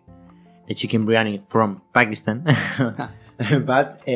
the 0.69 0.75
chicken 0.75 1.05
biryani 1.05 1.43
from 1.49 1.83
Pakistan, 1.93 2.47
but 3.67 4.03
uh, 4.07 4.11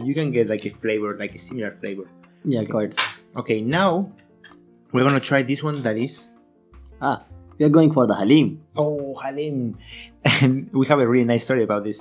you 0.00 0.12
can 0.16 0.32
get 0.32 0.48
like 0.48 0.64
a 0.64 0.70
flavor, 0.70 1.16
like 1.18 1.34
a 1.34 1.38
similar 1.38 1.76
flavor. 1.78 2.08
Yeah, 2.44 2.64
correct. 2.64 2.98
Okay, 3.36 3.60
now 3.60 4.10
we're 4.92 5.04
gonna 5.04 5.20
try 5.20 5.42
this 5.42 5.62
one 5.62 5.76
that 5.82 5.96
is 5.96 6.36
Ah, 7.02 7.24
we 7.58 7.64
are 7.64 7.72
going 7.72 7.92
for 7.92 8.06
the 8.06 8.14
halim. 8.14 8.60
oh 8.76 9.14
halim, 9.20 9.76
and 10.24 10.72
we 10.72 10.86
have 10.86 11.00
a 11.00 11.06
really 11.06 11.24
nice 11.24 11.44
story 11.44 11.62
about 11.62 11.84
this. 11.84 12.00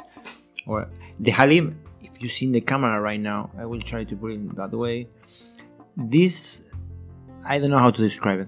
Or 0.65 0.87
the 1.19 1.31
halim. 1.31 1.75
If 2.01 2.23
you 2.23 2.29
see 2.29 2.45
in 2.47 2.51
the 2.51 2.61
camera 2.61 2.99
right 2.99 3.19
now, 3.19 3.49
I 3.57 3.65
will 3.65 3.81
try 3.81 4.03
to 4.03 4.15
put 4.15 4.31
it 4.31 4.55
that 4.55 4.71
way. 4.71 5.07
This, 5.95 6.63
I 7.45 7.59
don't 7.59 7.69
know 7.69 7.79
how 7.79 7.91
to 7.91 8.01
describe 8.01 8.39
it. 8.41 8.47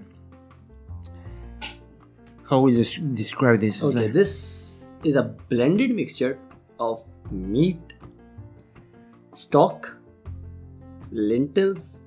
How 2.48 2.60
we 2.60 2.74
des- 2.76 3.00
describe 3.14 3.60
this? 3.60 3.82
Okay, 3.82 4.04
like- 4.04 4.12
this 4.12 4.86
is 5.04 5.16
a 5.16 5.22
blended 5.22 5.94
mixture 5.94 6.38
of 6.78 7.02
meat, 7.30 7.94
stock, 9.32 9.96
lentils, 11.10 11.98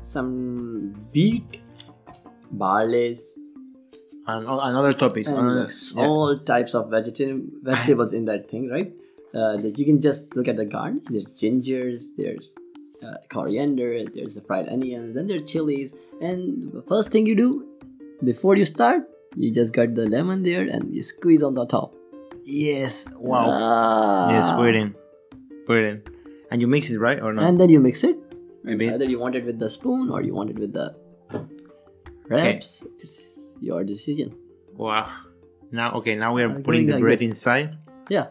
some 0.00 0.94
wheat, 1.12 1.60
barley, 2.50 3.18
and, 4.26 4.46
and 4.46 4.76
other 4.76 4.92
topics. 4.92 5.28
and 5.28 5.60
yes, 5.60 5.94
yeah. 5.96 6.06
all 6.06 6.38
types 6.38 6.74
of 6.74 6.90
vegetarian 6.90 7.50
vegetables 7.62 8.12
in 8.12 8.24
that 8.26 8.50
thing, 8.50 8.68
right? 8.68 8.92
Uh, 9.34 9.56
that 9.58 9.78
you 9.78 9.84
can 9.84 10.00
just 10.00 10.34
look 10.36 10.48
at 10.48 10.56
the 10.56 10.64
garnish. 10.64 11.04
There's 11.10 11.26
gingers, 11.38 12.04
there's 12.16 12.54
uh, 13.02 13.14
coriander, 13.28 14.04
there's 14.14 14.34
the 14.34 14.40
fried 14.42 14.68
onions, 14.68 15.14
then 15.14 15.26
there's 15.28 15.50
chilies. 15.50 15.94
And 16.20 16.72
the 16.72 16.82
first 16.82 17.10
thing 17.10 17.26
you 17.26 17.36
do 17.36 17.66
before 18.24 18.56
you 18.56 18.64
start, 18.64 19.02
you 19.36 19.52
just 19.52 19.72
got 19.72 19.94
the 19.94 20.06
lemon 20.06 20.42
there 20.42 20.62
and 20.62 20.94
you 20.94 21.02
squeeze 21.02 21.42
on 21.42 21.54
the 21.54 21.66
top. 21.66 21.94
Yes. 22.44 23.06
Wow. 23.16 23.44
Ah. 23.46 24.30
yes. 24.30 24.50
Put 24.52 24.68
it 24.70 24.74
in. 24.76 24.94
Put 25.66 25.76
it 25.78 25.84
in. 25.84 26.02
And 26.50 26.60
you 26.60 26.66
mix 26.66 26.90
it 26.90 26.98
right 26.98 27.20
or 27.20 27.32
not? 27.32 27.44
And 27.44 27.60
then 27.60 27.68
you 27.68 27.78
mix 27.78 28.02
it. 28.04 28.16
Maybe. 28.64 28.88
Either 28.90 29.04
you 29.04 29.18
want 29.18 29.36
it 29.36 29.44
with 29.44 29.58
the 29.58 29.68
spoon 29.68 30.10
or 30.10 30.22
you 30.22 30.34
want 30.34 30.50
it 30.50 30.58
with 30.58 30.72
the 30.72 30.96
wraps. 32.28 32.86
It's 33.00 33.56
your 33.60 33.84
decision. 33.84 34.34
Wow. 34.74 35.10
Now, 35.70 35.92
okay. 35.98 36.14
Now 36.14 36.34
we 36.34 36.42
are 36.42 36.50
I'm 36.50 36.62
putting 36.62 36.86
the 36.86 36.94
like 36.94 37.02
bread 37.02 37.18
this. 37.18 37.28
inside, 37.28 37.76
Yeah. 38.08 38.28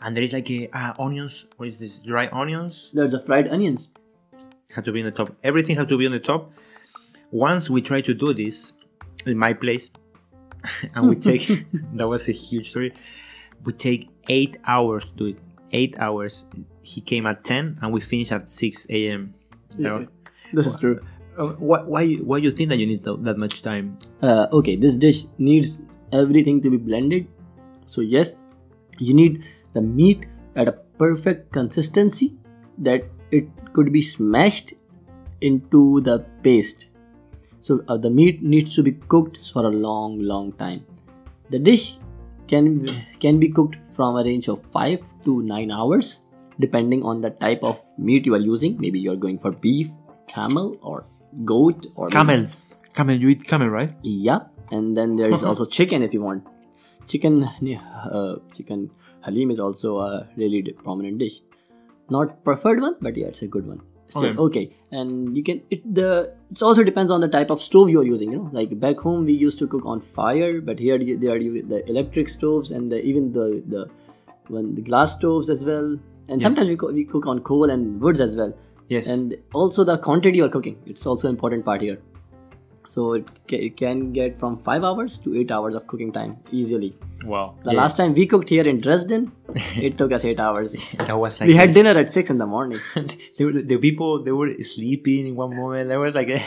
and 0.00 0.16
there 0.16 0.22
is 0.22 0.32
like 0.32 0.50
a 0.50 0.68
uh, 0.72 0.94
onions. 0.98 1.46
What 1.56 1.68
is 1.68 1.78
this? 1.78 1.98
Dry 2.02 2.28
onions. 2.32 2.90
There's 2.92 3.12
the 3.12 3.20
fried 3.20 3.48
onions. 3.48 3.88
Have 4.74 4.84
to 4.84 4.92
be 4.92 5.00
on 5.00 5.06
the 5.06 5.12
top. 5.12 5.34
Everything 5.42 5.76
has 5.76 5.88
to 5.88 5.96
be 5.98 6.06
on 6.06 6.12
the 6.12 6.18
top. 6.20 6.52
Once 7.30 7.70
we 7.70 7.80
try 7.80 8.00
to 8.00 8.14
do 8.14 8.32
this 8.34 8.72
in 9.26 9.36
my 9.38 9.52
place, 9.52 9.90
and 10.94 11.08
we 11.08 11.16
take 11.30 11.46
that 11.94 12.06
was 12.08 12.28
a 12.28 12.32
huge 12.32 12.70
story. 12.70 12.92
We 13.64 13.72
take 13.72 14.08
eight 14.28 14.56
hours 14.66 15.04
to 15.04 15.10
do 15.16 15.26
it. 15.26 15.38
Eight 15.72 15.96
hours. 15.98 16.46
He 16.82 17.00
came 17.00 17.26
at 17.26 17.44
ten, 17.44 17.78
and 17.82 17.92
we 17.92 18.00
finished 18.00 18.32
at 18.32 18.48
six 18.48 18.86
a.m. 18.90 19.34
Yeah. 19.76 20.04
This 20.52 20.66
is 20.66 20.78
true. 20.78 21.00
Why, 21.36 21.82
why, 21.82 22.02
you- 22.02 22.24
why 22.24 22.38
you 22.38 22.50
think 22.50 22.70
that 22.70 22.78
you 22.78 22.86
need 22.86 23.04
that 23.04 23.36
much 23.38 23.62
time? 23.62 23.96
uh, 24.22 24.48
okay 24.50 24.74
this 24.74 24.96
dish 24.96 25.26
needs 25.38 25.80
everything 26.10 26.60
to 26.62 26.68
be 26.68 26.76
blended 26.76 27.28
so 27.86 28.00
yes 28.00 28.34
you 28.98 29.14
need 29.14 29.46
the 29.72 29.80
meat 29.80 30.26
at 30.56 30.66
a 30.66 30.72
perfect 30.98 31.52
consistency 31.52 32.34
that 32.78 33.04
it 33.30 33.48
could 33.72 33.92
be 33.92 34.02
smashed 34.02 34.74
into 35.40 36.00
the 36.00 36.18
paste 36.42 36.88
so 37.60 37.82
uh, 37.88 37.96
the 37.96 38.10
meat 38.10 38.42
needs 38.42 38.74
to 38.74 38.82
be 38.82 38.92
cooked 38.92 39.38
for 39.52 39.64
a 39.64 39.68
long 39.86 40.18
long 40.20 40.52
time 40.52 40.84
the 41.50 41.58
dish 41.58 41.98
can 42.46 42.86
can 43.20 43.38
be 43.38 43.48
cooked 43.48 43.76
from 43.92 44.16
a 44.16 44.24
range 44.24 44.48
of 44.48 44.62
5 44.70 45.02
to 45.24 45.42
9 45.42 45.70
hours 45.70 46.22
depending 46.58 47.02
on 47.04 47.20
the 47.20 47.30
type 47.30 47.62
of 47.62 47.80
meat 47.98 48.26
you 48.26 48.34
are 48.34 48.44
using 48.52 48.76
maybe 48.78 48.98
you're 48.98 49.16
going 49.26 49.38
for 49.38 49.52
beef 49.52 49.90
camel 50.26 50.76
or 50.82 51.04
goat 51.44 51.86
or 51.94 52.06
maybe- 52.08 52.14
Camel, 52.14 52.46
camel. 52.94 53.16
You 53.16 53.28
eat 53.28 53.44
camel, 53.44 53.68
right? 53.68 53.92
yeah, 54.02 54.40
and 54.70 54.96
then 54.96 55.16
there 55.16 55.30
is 55.32 55.42
also 55.48 55.64
chicken 55.64 56.02
if 56.02 56.12
you 56.12 56.22
want. 56.22 56.46
Chicken, 57.06 57.44
uh, 57.44 58.36
chicken 58.54 58.90
halim 59.22 59.50
is 59.50 59.60
also 59.60 59.98
a 59.98 60.28
really 60.36 60.62
prominent 60.72 61.18
dish. 61.18 61.40
Not 62.10 62.42
preferred 62.44 62.80
one, 62.80 62.96
but 63.00 63.16
yeah, 63.16 63.26
it's 63.26 63.42
a 63.42 63.46
good 63.46 63.66
one. 63.66 63.80
Still, 64.10 64.24
Okay. 64.24 64.38
okay. 64.44 64.76
and 64.90 65.36
you 65.36 65.42
can 65.46 65.60
it 65.70 65.82
the 65.94 66.32
it 66.50 66.62
also 66.62 66.82
depends 66.82 67.10
on 67.16 67.20
the 67.20 67.28
type 67.28 67.50
of 67.54 67.60
stove 67.60 67.90
you 67.90 68.00
are 68.00 68.06
using. 68.10 68.32
You 68.32 68.38
know, 68.38 68.50
like 68.52 68.70
back 68.84 68.98
home 69.06 69.26
we 69.26 69.34
used 69.34 69.58
to 69.58 69.66
cook 69.66 69.84
on 69.84 70.00
fire, 70.00 70.60
but 70.68 70.78
here 70.78 70.96
they 70.98 71.26
are 71.34 71.38
the 71.72 71.82
electric 71.94 72.30
stoves 72.30 72.70
and 72.70 72.90
the, 72.90 73.00
even 73.04 73.32
the 73.32 73.62
the 73.74 73.82
when 74.48 74.74
the 74.74 74.80
glass 74.80 75.16
stoves 75.16 75.50
as 75.50 75.64
well. 75.64 75.98
And 76.30 76.42
sometimes 76.42 76.68
we, 76.68 76.76
co- 76.76 76.92
we 76.92 77.04
cook 77.04 77.26
on 77.26 77.38
coal 77.40 77.70
and 77.70 78.00
woods 78.02 78.20
as 78.20 78.34
well 78.36 78.50
Yes. 78.88 79.06
and 79.08 79.34
also 79.54 79.84
the 79.84 79.96
quantity 79.98 80.36
you're 80.38 80.50
cooking 80.56 80.76
it's 80.86 81.06
also 81.06 81.28
important 81.30 81.64
part 81.64 81.80
here 81.80 81.98
so 82.92 83.12
it, 83.12 83.26
ca- 83.48 83.62
it 83.68 83.76
can 83.76 84.12
get 84.12 84.38
from 84.40 84.58
5 84.58 84.84
hours 84.84 85.18
to 85.18 85.34
8 85.40 85.50
hours 85.50 85.74
of 85.74 85.86
cooking 85.86 86.12
time 86.12 86.36
easily 86.50 86.94
wow. 87.24 87.54
the 87.64 87.72
last 87.72 87.96
time 87.96 88.14
we 88.14 88.26
cooked 88.26 88.48
here 88.48 88.66
in 88.72 88.80
dresden 88.80 89.30
it 89.88 89.98
took 89.98 90.12
us 90.12 90.24
8 90.24 90.40
hours 90.40 90.76
that 90.98 91.18
was 91.18 91.40
like 91.40 91.48
we 91.48 91.54
had 91.62 91.74
dinner 91.74 91.90
at 91.90 92.12
6 92.12 92.30
in 92.30 92.38
the 92.38 92.46
morning 92.46 92.80
they 93.38 93.44
were, 93.44 93.52
the 93.52 93.78
people 93.78 94.22
they 94.24 94.32
were 94.32 94.50
sleeping 94.62 95.26
in 95.28 95.36
one 95.36 95.56
moment. 95.56 95.88
There 95.88 96.00
was 96.00 96.14
like 96.14 96.28
a, 96.28 96.42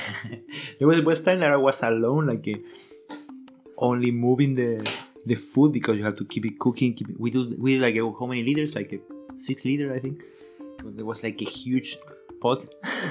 there 0.80 0.88
was 0.88 1.02
was 1.02 1.22
time 1.22 1.40
that 1.40 1.52
I 1.52 1.58
was 1.58 1.82
alone, 1.84 2.28
like 2.28 2.48
a, 2.48 2.56
only 3.78 4.12
moving 4.12 4.56
the 4.56 4.70
the 5.26 5.36
food 5.36 5.72
because 5.72 5.98
you 5.98 6.04
have 6.04 6.18
to 6.18 6.26
keep 6.26 6.46
it 6.46 6.60
cooking. 6.60 6.94
Keep 6.94 7.10
it, 7.12 7.20
we 7.20 7.32
do 7.32 7.56
we 7.58 7.78
like 7.80 7.96
a, 7.96 8.12
how 8.20 8.26
many 8.26 8.44
liters? 8.44 8.76
Like 8.76 8.94
a 8.94 9.00
six 9.38 9.66
liter, 9.66 9.94
I 9.94 10.00
think. 10.00 10.24
But 10.84 10.96
There 10.98 11.06
was 11.06 11.24
like 11.24 11.42
a 11.42 11.46
huge 11.46 11.98
pot 12.46 12.66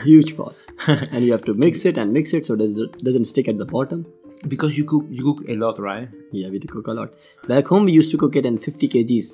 huge 0.05 0.37
pot 0.37 0.55
and 1.13 1.25
you 1.25 1.33
have 1.33 1.45
to 1.45 1.55
mix 1.55 1.85
it 1.91 1.99
and 1.99 2.13
mix 2.13 2.33
it 2.39 2.47
so 2.47 2.55
it 2.55 2.99
doesn't 3.05 3.27
stick 3.33 3.49
at 3.49 3.59
the 3.63 3.69
bottom 3.77 4.07
because 4.49 4.77
you 4.79 4.85
cook 4.85 5.05
you 5.11 5.23
cook 5.23 5.45
a 5.49 5.55
lot, 5.63 5.79
right? 5.79 6.09
yeah 6.33 6.49
we 6.49 6.59
cook 6.61 6.87
a 6.87 6.93
lot 6.93 7.13
back 7.49 7.67
home 7.67 7.85
we 7.85 7.93
used 7.93 8.11
to 8.11 8.19
cook 8.19 8.37
it 8.37 8.47
in 8.47 8.59
50 8.59 8.89
kgs 8.89 9.33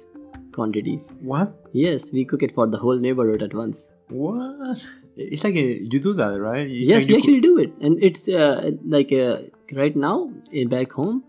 quantities 0.52 1.12
What? 1.20 1.54
yes 1.72 2.10
we 2.12 2.24
cook 2.24 2.42
it 2.42 2.54
for 2.54 2.66
the 2.66 2.78
whole 2.78 2.98
neighborhood 3.08 3.42
at 3.42 3.54
once 3.54 3.88
What? 4.08 4.82
It's 5.16 5.42
like 5.44 5.54
a, 5.60 5.60
you 5.92 5.98
do 5.98 6.12
that, 6.18 6.32
right? 6.40 6.66
It's 6.70 6.88
yes, 6.88 7.00
like 7.02 7.08
we 7.08 7.16
actually 7.16 7.40
do 7.44 7.52
it, 7.58 7.70
and 7.80 8.02
it's 8.08 8.28
uh, 8.28 8.72
like 8.94 9.12
uh, 9.18 9.38
right 9.78 9.96
now 9.96 10.30
in 10.52 10.68
back 10.74 10.92
home, 10.92 11.24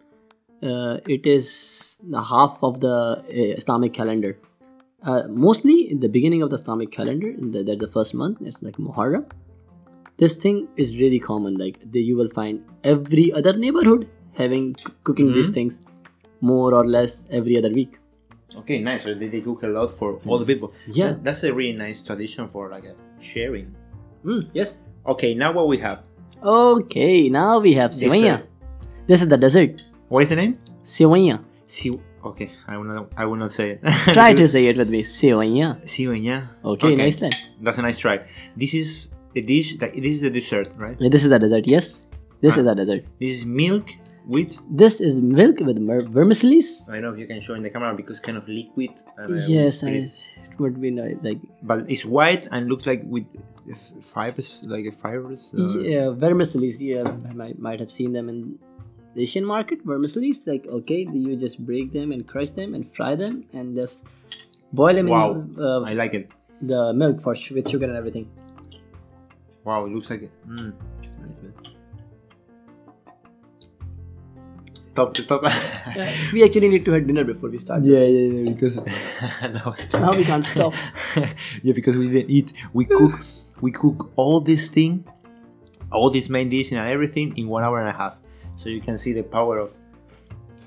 uh, 0.62 0.97
it 1.15 1.25
is 1.25 1.97
the 2.15 2.21
half 2.32 2.60
of 2.69 2.82
the 2.82 2.91
uh, 2.91 3.23
Islamic 3.62 3.93
calendar. 3.93 4.38
Uh, 5.04 5.24
mostly 5.30 5.92
in 5.92 6.00
the 6.00 6.10
beginning 6.10 6.42
of 6.42 6.50
the 6.50 6.56
Islamic 6.56 6.92
calendar, 6.92 7.30
in 7.30 7.52
the, 7.52 7.64
that's 7.64 7.80
the 7.80 7.88
first 7.88 8.14
month. 8.14 8.40
It's 8.42 8.64
like 8.64 8.78
Muharram. 8.78 9.30
This 10.18 10.36
thing 10.36 10.68
is 10.76 10.98
really 10.98 11.20
common. 11.20 11.56
Like 11.56 11.80
the, 11.92 12.02
you 12.02 12.18
will 12.18 12.30
find 12.30 12.64
every 12.84 13.32
other 13.32 13.54
neighborhood 13.54 14.10
having 14.34 14.76
cooking 15.04 15.34
these 15.34 15.50
things, 15.50 15.82
more 16.42 16.74
or 16.74 16.86
less 16.86 17.28
every 17.30 17.58
other 17.58 17.70
week. 17.70 18.00
Okay, 18.58 18.80
nice. 18.80 19.04
So 19.04 19.14
they, 19.14 19.28
they 19.28 19.42
cook 19.42 19.62
a 19.64 19.68
lot 19.68 19.92
for 19.92 20.20
all 20.26 20.40
the 20.40 20.46
people. 20.46 20.74
Yeah. 20.88 21.14
That's 21.22 21.44
a 21.44 21.54
really 21.54 21.78
nice 21.78 22.04
tradition 22.04 22.48
for 22.48 22.70
like 22.70 22.86
a 22.86 22.96
sharing. 23.22 23.76
Mm, 24.26 24.50
yes. 24.54 24.78
Okay, 25.06 25.36
now 25.36 25.52
what 25.54 25.68
we 25.68 25.78
have? 25.78 26.04
Okay, 26.44 27.30
now 27.30 27.60
we 27.60 27.74
have. 27.74 27.92
Sivanya. 27.92 28.44
This 29.06 29.22
is 29.22 29.30
the 29.30 29.38
dessert. 29.38 29.84
What 30.10 30.24
is 30.24 30.30
the 30.30 30.36
name? 30.36 30.60
Sivanya. 30.84 31.44
Si. 31.68 32.00
Okay, 32.25 32.51
I 32.67 32.77
will 32.77 32.84
not. 32.86 33.12
I 33.15 33.25
will 33.25 33.36
not 33.38 33.51
say 33.51 33.71
it. 33.71 33.82
Try 34.13 34.34
to 34.34 34.47
say 34.47 34.65
it 34.67 34.75
with 34.77 34.89
me. 34.89 35.03
Sivanya. 35.03 35.82
Sivanya. 35.86 36.49
Okay, 36.65 36.95
nice 36.95 37.17
then. 37.17 37.32
That's 37.62 37.77
a 37.77 37.82
nice 37.82 37.97
try. 37.97 38.25
This 38.56 38.73
is 38.73 39.13
a 39.36 39.41
dish. 39.41 39.77
That 39.77 39.93
this 39.93 40.13
is 40.19 40.21
the 40.21 40.30
dessert, 40.30 40.71
right? 40.75 40.97
This 40.99 41.23
is 41.23 41.30
the 41.30 41.39
dessert. 41.39 41.67
Yes, 41.67 42.06
this 42.41 42.58
Ah. 42.58 42.60
is 42.62 42.65
the 42.65 42.75
dessert. 42.75 43.03
This 43.19 43.38
is 43.39 43.45
milk 43.45 43.89
with. 44.25 44.58
This 44.69 44.99
is 44.99 45.21
milk 45.21 45.60
with 45.62 45.77
mer- 45.80 46.01
vermicelli. 46.03 46.62
I 46.89 46.99
know 46.99 47.13
if 47.13 47.19
you 47.19 47.27
can 47.27 47.39
show 47.39 47.53
in 47.53 47.63
the 47.63 47.69
camera 47.69 47.93
because 47.95 48.19
kind 48.19 48.38
of 48.38 48.47
liquid. 48.49 48.91
And 49.17 49.39
Yes, 49.47 49.84
I, 49.84 49.89
it. 50.03 50.12
it 50.51 50.60
would 50.60 50.82
be 50.82 50.91
nice. 50.91 51.15
Like 51.21 51.39
But 51.63 51.86
it's 51.88 52.03
white 52.03 52.47
and 52.51 52.67
looks 52.67 52.86
like 52.88 53.03
with 53.06 53.25
fibers, 54.01 54.63
like 54.67 54.86
a 54.86 54.91
fibers. 54.91 55.53
uh, 55.58 55.80
yeah, 55.80 56.10
vermicelli. 56.12 56.71
Yeah, 56.80 57.03
I 57.30 57.34
might 57.34 57.60
might 57.60 57.80
have 57.80 57.91
seen 57.91 58.12
them 58.13 58.27
in 58.30 58.60
the 59.17 59.23
Asian 59.27 59.45
market. 59.51 59.84
Vermicelli. 59.91 60.32
Like 60.45 60.65
okay, 60.80 60.99
you 61.12 61.36
just 61.45 61.60
break 61.69 61.91
them 61.99 62.12
and 62.17 62.25
crush 62.34 62.49
them 62.62 62.75
and 62.80 62.89
fry 62.95 63.13
them 63.15 63.43
and 63.53 63.75
just 63.75 64.03
boil 64.82 64.93
them 65.01 65.08
Wow. 65.13 65.30
in 65.32 65.56
uh, 65.69 65.82
I 65.91 65.93
like 66.03 66.13
it. 66.23 66.30
the 66.69 66.77
milk 66.99 67.17
for 67.23 67.34
sh- 67.39 67.51
with 67.56 67.67
sugar 67.71 67.86
and 67.86 67.97
everything. 67.97 68.30
Wow, 69.63 69.80
it 69.86 69.91
looks 69.95 70.10
like 70.13 70.23
it. 70.27 70.32
Mm. 70.47 70.73
Stop! 74.88 75.15
Stop! 75.17 75.43
Yeah, 75.43 76.12
we 76.34 76.43
actually 76.43 76.69
need 76.69 76.86
to 76.86 76.91
have 76.91 77.06
dinner 77.06 77.23
before 77.23 77.49
we 77.49 77.60
start. 77.60 77.84
Yeah, 77.84 77.99
yeah, 77.99 78.39
yeah, 78.39 78.51
because 78.51 78.77
Now 79.93 80.12
we 80.17 80.23
can't 80.25 80.43
stop. 80.45 80.73
yeah, 81.63 81.73
because 81.73 81.95
we 81.95 82.08
didn't 82.10 82.32
eat. 82.32 82.53
We 82.73 82.86
cook, 82.86 83.19
we 83.62 83.71
cook 83.71 84.10
all 84.15 84.39
this 84.41 84.69
thing, 84.69 85.06
all 85.91 86.10
this 86.10 86.30
main 86.30 86.49
dish 86.49 86.71
and 86.71 86.80
everything 86.80 87.38
in 87.38 87.47
one 87.47 87.63
hour 87.63 87.80
and 87.80 87.89
a 87.89 87.93
half. 87.93 88.15
So 88.58 88.70
you 88.70 88.82
can 88.82 88.98
see 88.98 89.13
the 89.13 89.24
power 89.24 89.60
of 89.60 89.72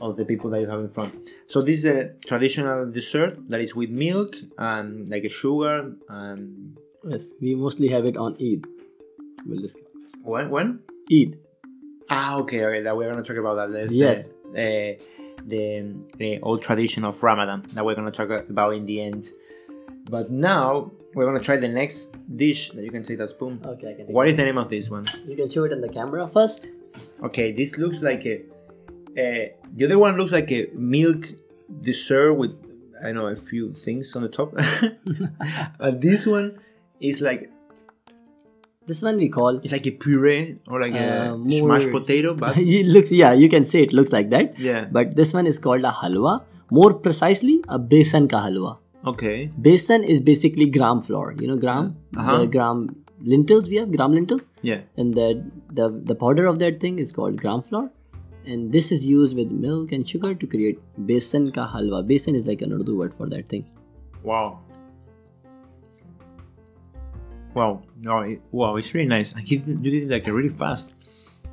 of 0.00 0.16
the 0.16 0.24
people 0.24 0.48
that 0.50 0.60
you 0.60 0.66
have 0.68 0.80
in 0.80 0.88
front. 0.88 1.12
So 1.46 1.60
this 1.60 1.78
is 1.80 1.84
a 1.84 2.14
traditional 2.26 2.90
dessert 2.90 3.36
that 3.50 3.60
is 3.60 3.74
with 3.74 3.90
milk 3.90 4.34
and 4.56 5.08
like 5.10 5.24
a 5.24 5.28
sugar 5.28 5.92
and 6.08 6.78
Yes, 7.04 7.30
we 7.40 7.54
mostly 7.54 7.88
have 7.88 8.04
it 8.04 8.16
on 8.16 8.34
Eid. 8.40 8.66
We'll 9.46 9.60
just 9.60 9.76
when 10.22 10.50
when 10.50 10.80
Eid. 11.12 11.38
ah 12.10 12.38
okay 12.40 12.64
okay 12.64 12.80
that 12.82 12.96
we're 12.96 13.10
gonna 13.10 13.22
talk 13.22 13.36
about 13.36 13.56
that. 13.60 13.68
That's 13.72 13.92
Yes. 13.92 14.28
the, 14.54 14.96
uh, 14.98 15.04
the 15.46 15.94
the 16.16 16.30
old 16.40 16.60
tradition 16.62 17.04
of 17.04 17.22
Ramadan 17.22 17.64
that 17.74 17.84
we're 17.84 17.94
gonna 17.94 18.10
talk 18.20 18.30
about 18.48 18.70
in 18.74 18.84
the 18.86 19.00
end. 19.00 19.28
But 20.08 20.30
now 20.30 20.90
we're 21.14 21.26
gonna 21.26 21.40
try 21.40 21.56
the 21.56 21.68
next 21.68 22.16
dish 22.36 22.70
that 22.70 22.82
you 22.84 22.90
can 22.90 23.02
take 23.02 23.18
that 23.18 23.30
spoon. 23.30 23.60
Okay, 23.64 23.90
I 23.90 23.94
can. 23.94 24.06
What 24.06 24.28
is 24.28 24.36
the 24.36 24.44
name 24.44 24.58
of 24.58 24.68
this 24.68 24.88
one? 24.90 25.06
You 25.26 25.36
can 25.36 25.48
show 25.48 25.64
it 25.64 25.72
on 25.72 25.80
the 25.80 25.88
camera 25.88 26.28
first. 26.28 26.68
Okay, 27.22 27.52
this 27.52 27.76
looks 27.78 28.02
like 28.02 28.24
a. 28.26 28.40
Uh, 29.10 29.48
the 29.76 29.84
other 29.86 29.98
one 29.98 30.16
looks 30.16 30.32
like 30.32 30.50
a 30.52 30.68
milk 30.74 31.26
dessert 31.82 32.32
with 32.34 32.52
I 33.04 33.12
know 33.12 33.26
a 33.26 33.36
few 33.36 33.72
things 33.72 34.14
on 34.16 34.22
the 34.22 34.28
top, 34.28 34.54
and 35.80 36.00
this 36.02 36.26
one 36.26 36.58
is 37.00 37.20
like 37.20 37.50
This 38.86 39.02
one 39.02 39.16
we 39.18 39.28
call. 39.28 39.58
it's 39.62 39.72
like 39.72 39.86
a 39.86 39.90
puree 39.92 40.58
or 40.68 40.80
like 40.80 40.94
Uh, 40.94 41.36
a 41.36 41.50
smashed 41.58 41.90
potato, 41.90 42.34
but 42.34 42.56
it 42.76 42.86
looks 42.86 43.10
yeah, 43.12 43.32
you 43.32 43.48
can 43.48 43.64
say 43.64 43.82
it 43.82 43.92
looks 43.92 44.12
like 44.12 44.30
that. 44.30 44.58
yeah. 44.58 44.86
But 44.90 45.16
this 45.16 45.32
one 45.32 45.46
is 45.46 45.58
called 45.58 45.84
a 45.84 45.92
halwa. 46.02 46.42
More 46.70 46.94
precisely, 46.94 47.60
a 47.68 47.78
besan 47.78 48.28
ka 48.30 48.40
halwa. 48.46 48.78
Okay. 49.12 49.50
Besan 49.68 50.04
is 50.14 50.20
basically 50.20 50.66
gram 50.66 51.02
flour. 51.02 51.34
You 51.38 51.48
know 51.52 51.56
gram, 51.56 51.96
Uh-huh. 52.16 52.38
the 52.40 52.46
gram 52.56 52.82
lentils 53.22 53.68
we 53.68 53.76
have 53.76 53.90
gram 53.92 54.12
lentils, 54.12 54.50
Yeah. 54.62 54.80
and 54.96 55.14
the 55.14 55.44
the 55.72 55.88
the 55.90 56.14
powder 56.14 56.46
of 56.46 56.58
that 56.60 56.80
thing 56.80 56.98
is 56.98 57.12
called 57.12 57.36
gram 57.40 57.62
flour. 57.62 57.90
And 58.46 58.72
this 58.72 58.90
is 58.90 59.06
used 59.06 59.36
with 59.36 59.50
milk 59.50 59.92
and 59.92 60.08
sugar 60.08 60.34
to 60.34 60.46
create 60.46 60.78
besan 61.08 61.52
ka 61.54 61.66
halwa. 61.72 62.02
Besan 62.10 62.34
is 62.34 62.46
like 62.46 62.62
an 62.62 62.72
Urdu 62.72 62.96
word 62.96 63.14
for 63.14 63.28
that 63.28 63.48
thing. 63.48 63.66
Wow. 64.22 64.60
Wow. 67.54 67.82
No, 68.00 68.20
it, 68.20 68.40
wow, 68.52 68.76
it's 68.76 68.94
really 68.94 69.08
nice. 69.08 69.34
I 69.36 69.42
keep 69.42 69.66
you 69.66 69.74
did 69.74 69.94
it 69.94 70.08
like 70.08 70.26
really 70.26 70.48
fast 70.48 70.94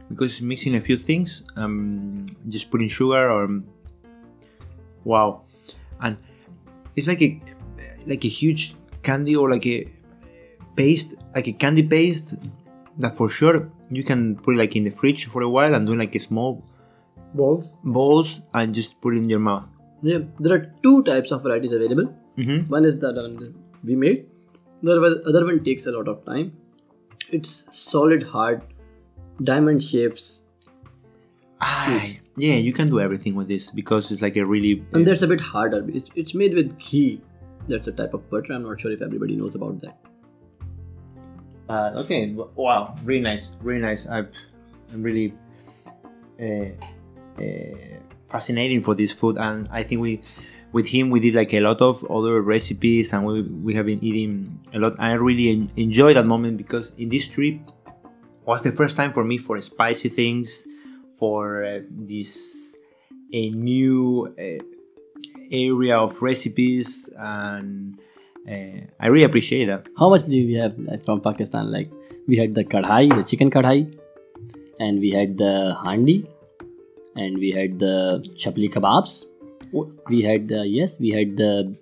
because 0.10 0.42
mixing 0.42 0.76
a 0.76 0.82
few 0.82 0.98
things, 0.98 1.44
um, 1.56 2.28
just 2.48 2.70
putting 2.72 2.88
sugar 2.88 3.30
or 3.30 3.62
wow, 5.04 5.42
and 6.00 6.18
it's 6.96 7.08
like 7.08 7.22
a 7.22 7.42
like 8.06 8.24
a 8.24 8.28
huge 8.30 8.76
candy 9.02 9.36
or 9.36 9.50
like 9.52 9.66
a 9.66 9.92
paste, 10.82 11.16
like 11.36 11.48
a 11.48 11.54
candy 11.64 11.84
paste 11.84 12.36
that 13.00 13.16
for 13.18 13.28
sure 13.30 13.70
you 13.90 14.04
can 14.04 14.36
put 14.38 14.56
it 14.56 14.60
like 14.60 14.76
in 14.76 14.84
the 14.84 14.90
fridge 15.02 15.26
for 15.26 15.42
a 15.42 15.50
while 15.50 15.74
and 15.76 15.86
do 15.88 15.96
like 15.96 16.16
a 16.16 16.20
small 16.20 16.64
Balls. 17.34 17.76
balls 17.84 18.42
and 18.54 18.74
just 18.74 19.00
put 19.02 19.14
it 19.16 19.18
in 19.18 19.30
your 19.30 19.40
mouth. 19.40 19.66
Yeah, 20.02 20.20
there 20.40 20.54
are 20.54 20.72
two 20.84 21.04
types 21.04 21.32
of 21.32 21.44
varieties 21.44 21.72
available. 21.74 22.14
Mm-hmm. 22.38 22.70
One 22.72 22.86
is 22.86 23.00
the 23.00 23.14
one 23.14 23.54
we 23.84 23.96
made. 23.96 24.26
The 24.84 25.22
other- 25.28 25.46
one 25.46 25.64
takes 25.64 25.86
a 25.88 25.92
lot 25.92 26.08
of 26.08 26.24
time. 26.26 26.54
It's 27.32 27.66
solid, 27.72 28.24
hard, 28.24 28.62
diamond 29.44 29.84
shapes, 29.84 30.44
Ah, 31.60 32.06
yeah, 32.38 32.54
you 32.54 32.72
can 32.72 32.88
do 32.88 33.00
everything 33.00 33.34
with 33.34 33.48
this 33.48 33.72
because 33.72 34.12
it's 34.12 34.22
like 34.22 34.36
a 34.38 34.46
really 34.46 34.86
and 34.94 35.08
that's 35.08 35.24
a 35.24 35.28
bit 35.28 35.42
harder. 35.42 35.84
It's, 35.92 36.10
it's 36.16 36.34
made 36.36 36.54
with 36.54 36.78
ghee. 36.78 37.22
That's 37.68 37.88
a 37.88 37.92
type 37.92 38.14
of 38.14 38.30
butter. 38.30 38.54
I'm 38.54 38.64
not 38.64 38.80
sure 38.80 38.92
if 38.92 39.02
everybody 39.02 39.36
knows 39.36 39.56
about 39.56 39.82
that. 39.82 39.98
Okay, 41.70 42.34
wow, 42.56 42.96
really 43.04 43.22
nice, 43.22 43.56
really 43.62 43.82
nice. 43.82 44.08
I, 44.08 44.24
I'm 44.94 45.04
really 45.04 45.34
uh, 46.40 46.72
uh, 47.42 48.00
fascinating 48.30 48.82
for 48.82 48.96
this 48.96 49.12
food, 49.12 49.38
and 49.38 49.68
I 49.72 49.84
think 49.84 50.02
we, 50.02 50.22
with 50.72 50.88
him, 50.88 51.10
we 51.10 51.20
did 51.20 51.36
like 51.36 51.54
a 51.54 51.60
lot 51.60 51.82
of 51.82 52.04
other 52.10 52.42
recipes, 52.42 53.14
and 53.14 53.26
we 53.26 53.42
we 53.42 53.74
have 53.76 53.86
been 53.86 54.04
eating 54.04 54.60
a 54.74 54.80
lot. 54.80 54.96
I 55.00 55.14
really 55.14 55.50
en- 55.50 55.72
enjoyed 55.76 56.16
that 56.16 56.26
moment 56.26 56.58
because 56.58 56.94
in 56.98 57.10
this 57.10 57.28
trip 57.28 57.60
was 58.46 58.62
the 58.62 58.72
first 58.72 58.96
time 58.96 59.12
for 59.12 59.24
me 59.24 59.38
for 59.38 59.60
spicy 59.60 60.10
things, 60.10 60.68
for 61.20 61.66
uh, 61.66 61.80
this 61.92 62.78
a 63.34 63.50
new 63.50 64.34
uh, 64.40 64.64
area 65.52 65.98
of 65.98 66.22
recipes, 66.22 67.10
and 67.18 68.00
uh, 68.48 68.80
I 69.00 69.08
really 69.08 69.26
appreciate 69.26 69.66
that. 69.66 69.88
How 69.98 70.10
much 70.10 70.24
do 70.26 70.32
we 70.32 70.54
have 70.56 70.76
from 71.06 71.22
Pakistan? 71.22 71.72
Like 71.72 71.90
we 72.28 72.38
had 72.38 72.56
the 72.56 72.64
kadhai, 72.64 73.10
the 73.16 73.24
chicken 73.24 73.52
kadhai, 73.52 73.94
and 74.80 75.00
we 75.00 75.12
had 75.12 75.38
the 75.38 75.76
handi, 75.84 76.28
and 77.16 77.38
we 77.38 77.52
had 77.52 77.80
the 77.80 78.24
chapli 78.36 78.72
kebabs. 78.72 79.26
We 80.10 80.22
had 80.22 80.48
the 80.48 80.66
yes, 80.66 80.98
we 81.00 81.10
had 81.12 81.36
the 81.38 81.76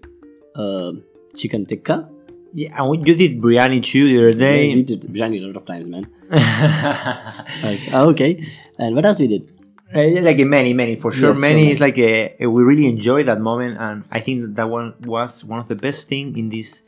uh, 0.56 0.92
chicken 1.36 1.66
tikka. 1.66 2.10
Yeah, 2.54 2.82
and 2.82 3.08
you 3.08 3.16
did 3.16 3.42
biryani 3.42 3.84
too 3.84 4.08
the 4.08 4.22
other 4.22 4.34
day. 4.34 4.74
we 4.74 4.84
did 4.84 5.02
biryani 5.02 5.44
a 5.44 5.48
lot 5.48 5.58
of 5.58 5.66
times, 5.66 5.88
man. 5.88 6.08
Like, 7.64 7.82
okay, 7.94 8.48
and 8.80 8.96
what 8.96 9.06
else 9.06 9.20
we 9.20 9.28
did? 9.28 9.50
Uh, 9.94 10.22
like 10.22 10.38
many, 10.40 10.74
many 10.74 10.96
for 10.96 11.12
sure. 11.12 11.30
Yes, 11.30 11.38
so 11.38 11.42
many 11.42 11.62
many. 11.62 11.72
is 11.72 11.80
like 11.80 11.98
a, 11.98 12.36
a- 12.44 12.48
we 12.50 12.64
really 12.64 12.88
enjoy 12.88 13.24
that 13.24 13.40
moment, 13.40 13.78
and 13.80 14.04
I 14.12 14.20
think 14.20 14.42
that, 14.42 14.56
that 14.56 14.70
one 14.70 14.96
was 15.02 15.44
one 15.44 15.60
of 15.60 15.68
the 15.68 15.76
best 15.76 16.08
thing 16.08 16.38
in 16.38 16.50
this 16.50 16.84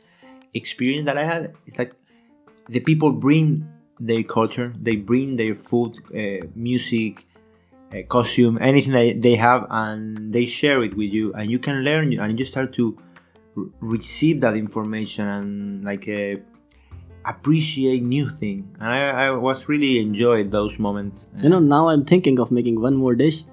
experience 0.52 1.06
that 1.06 1.16
I 1.16 1.24
had. 1.24 1.54
It's 1.66 1.78
like 1.78 1.92
the 2.68 2.80
people 2.80 3.12
bring 3.12 3.68
their 4.00 4.22
culture, 4.24 4.74
they 4.80 4.96
bring 4.96 5.36
their 5.36 5.54
food, 5.54 5.96
uh, 6.14 6.46
music, 6.54 7.24
uh, 7.92 8.02
costume, 8.08 8.58
anything 8.60 8.92
that 8.92 9.22
they 9.22 9.36
have, 9.36 9.66
and 9.70 10.32
they 10.34 10.46
share 10.46 10.82
it 10.82 10.96
with 10.96 11.10
you, 11.10 11.32
and 11.34 11.50
you 11.50 11.58
can 11.60 11.82
learn, 11.84 12.18
and 12.18 12.38
you 12.38 12.44
start 12.44 12.72
to 12.74 12.98
r- 13.56 13.64
receive 13.80 14.40
that 14.40 14.56
information 14.56 15.26
and 15.26 15.84
like 15.84 16.08
uh, 16.08 16.36
appreciate 17.28 18.02
new 18.02 18.28
thing. 18.30 18.74
And 18.80 18.88
I, 18.88 19.26
I 19.26 19.30
was 19.30 19.68
really 19.68 19.98
enjoyed 19.98 20.50
those 20.50 20.78
moments. 20.78 21.26
You 21.42 21.48
know, 21.48 21.58
now 21.58 21.88
I'm 21.88 22.04
thinking 22.04 22.38
of 22.38 22.50
making 22.50 22.80
one 22.80 22.96
more 22.96 23.14
dish. 23.14 23.44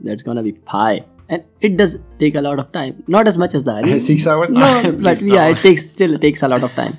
That's 0.00 0.22
gonna 0.22 0.42
be 0.42 0.52
pie, 0.52 1.04
and 1.28 1.44
it 1.60 1.76
does 1.76 1.98
take 2.18 2.34
a 2.34 2.40
lot 2.40 2.58
of 2.58 2.72
time. 2.72 3.04
Not 3.06 3.28
as 3.28 3.36
much 3.36 3.54
as 3.54 3.64
the 3.64 3.72
honey. 3.78 3.98
Six 3.98 4.26
hours? 4.26 4.50
No, 4.50 4.92
but 5.08 5.20
yeah, 5.20 5.46
no. 5.46 5.50
it 5.50 5.58
takes 5.58 5.90
still 5.90 6.14
it 6.14 6.22
takes 6.22 6.42
a 6.42 6.48
lot 6.48 6.62
of 6.62 6.72
time. 6.72 6.96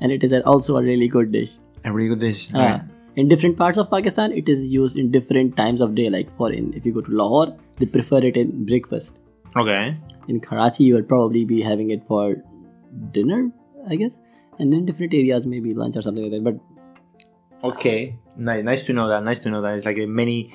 and 0.00 0.12
it 0.12 0.24
is 0.26 0.32
also 0.52 0.76
a 0.76 0.82
really 0.82 1.08
good 1.08 1.32
dish. 1.32 1.50
A 1.84 1.92
really 1.92 2.08
good 2.08 2.20
dish. 2.20 2.52
Uh, 2.54 2.58
right? 2.58 2.82
in 3.16 3.28
different 3.28 3.56
parts 3.56 3.78
of 3.78 3.90
Pakistan, 3.90 4.32
it 4.32 4.48
is 4.48 4.62
used 4.62 4.96
in 4.96 5.10
different 5.10 5.56
times 5.56 5.80
of 5.80 5.94
day. 5.94 6.08
Like 6.10 6.34
for 6.36 6.50
in, 6.52 6.72
if 6.74 6.86
you 6.86 6.92
go 6.92 7.00
to 7.00 7.10
Lahore, 7.10 7.56
they 7.78 7.86
prefer 7.86 8.18
it 8.18 8.36
in 8.36 8.66
breakfast. 8.66 9.14
Okay. 9.56 9.96
In 10.28 10.40
Karachi, 10.40 10.84
you 10.84 10.94
will 10.94 11.02
probably 11.02 11.44
be 11.44 11.60
having 11.60 11.90
it 11.90 12.06
for 12.06 12.36
dinner, 13.12 13.50
I 13.88 13.96
guess. 13.96 14.18
And 14.62 14.72
in 14.72 14.86
different 14.86 15.14
areas, 15.14 15.46
maybe 15.46 15.74
lunch 15.74 15.96
or 15.96 16.02
something 16.02 16.24
like 16.24 16.32
that. 16.32 16.44
But 16.44 17.68
Okay. 17.70 18.18
Nice, 18.36 18.64
nice 18.64 18.82
to 18.84 18.92
know 18.92 19.08
that. 19.08 19.22
Nice 19.24 19.40
to 19.40 19.50
know 19.50 19.60
that. 19.62 19.76
It's 19.76 19.86
like 19.86 19.98
a 19.98 20.06
many. 20.06 20.54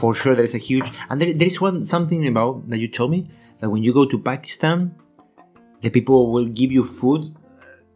For 0.00 0.14
sure, 0.14 0.34
there 0.34 0.44
is 0.44 0.54
a 0.54 0.58
huge. 0.58 0.90
And 1.08 1.20
there, 1.20 1.32
there 1.32 1.46
is 1.46 1.60
one 1.60 1.84
something 1.84 2.26
about 2.26 2.68
that 2.68 2.78
you 2.78 2.88
told 2.88 3.10
me 3.10 3.30
that 3.60 3.70
when 3.70 3.82
you 3.82 3.92
go 3.92 4.04
to 4.04 4.18
Pakistan, 4.18 4.94
the 5.80 5.90
people 5.90 6.32
will 6.32 6.46
give 6.46 6.70
you 6.70 6.84
food, 6.84 7.34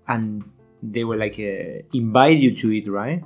and 0.09 0.45
they 0.83 1.05
will 1.05 1.19
like 1.19 1.39
uh, 1.39 1.83
invite 1.93 2.39
you 2.39 2.55
to 2.57 2.73
eat, 2.73 2.89
right? 2.89 3.23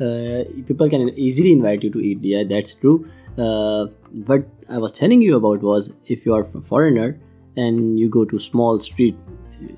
uh, 0.00 0.44
people 0.66 0.88
can 0.88 1.10
easily 1.10 1.52
invite 1.52 1.82
you 1.82 1.90
to 1.90 2.00
eat. 2.00 2.18
Yeah, 2.22 2.44
that's 2.48 2.74
true. 2.74 3.08
Uh, 3.38 3.86
what 4.26 4.46
I 4.68 4.78
was 4.78 4.92
telling 4.92 5.22
you 5.22 5.36
about 5.36 5.62
was 5.62 5.92
if 6.06 6.26
you 6.26 6.34
are 6.34 6.42
a 6.42 6.60
foreigner 6.62 7.18
and 7.56 7.98
you 7.98 8.08
go 8.08 8.24
to 8.24 8.38
small 8.38 8.78
street 8.78 9.16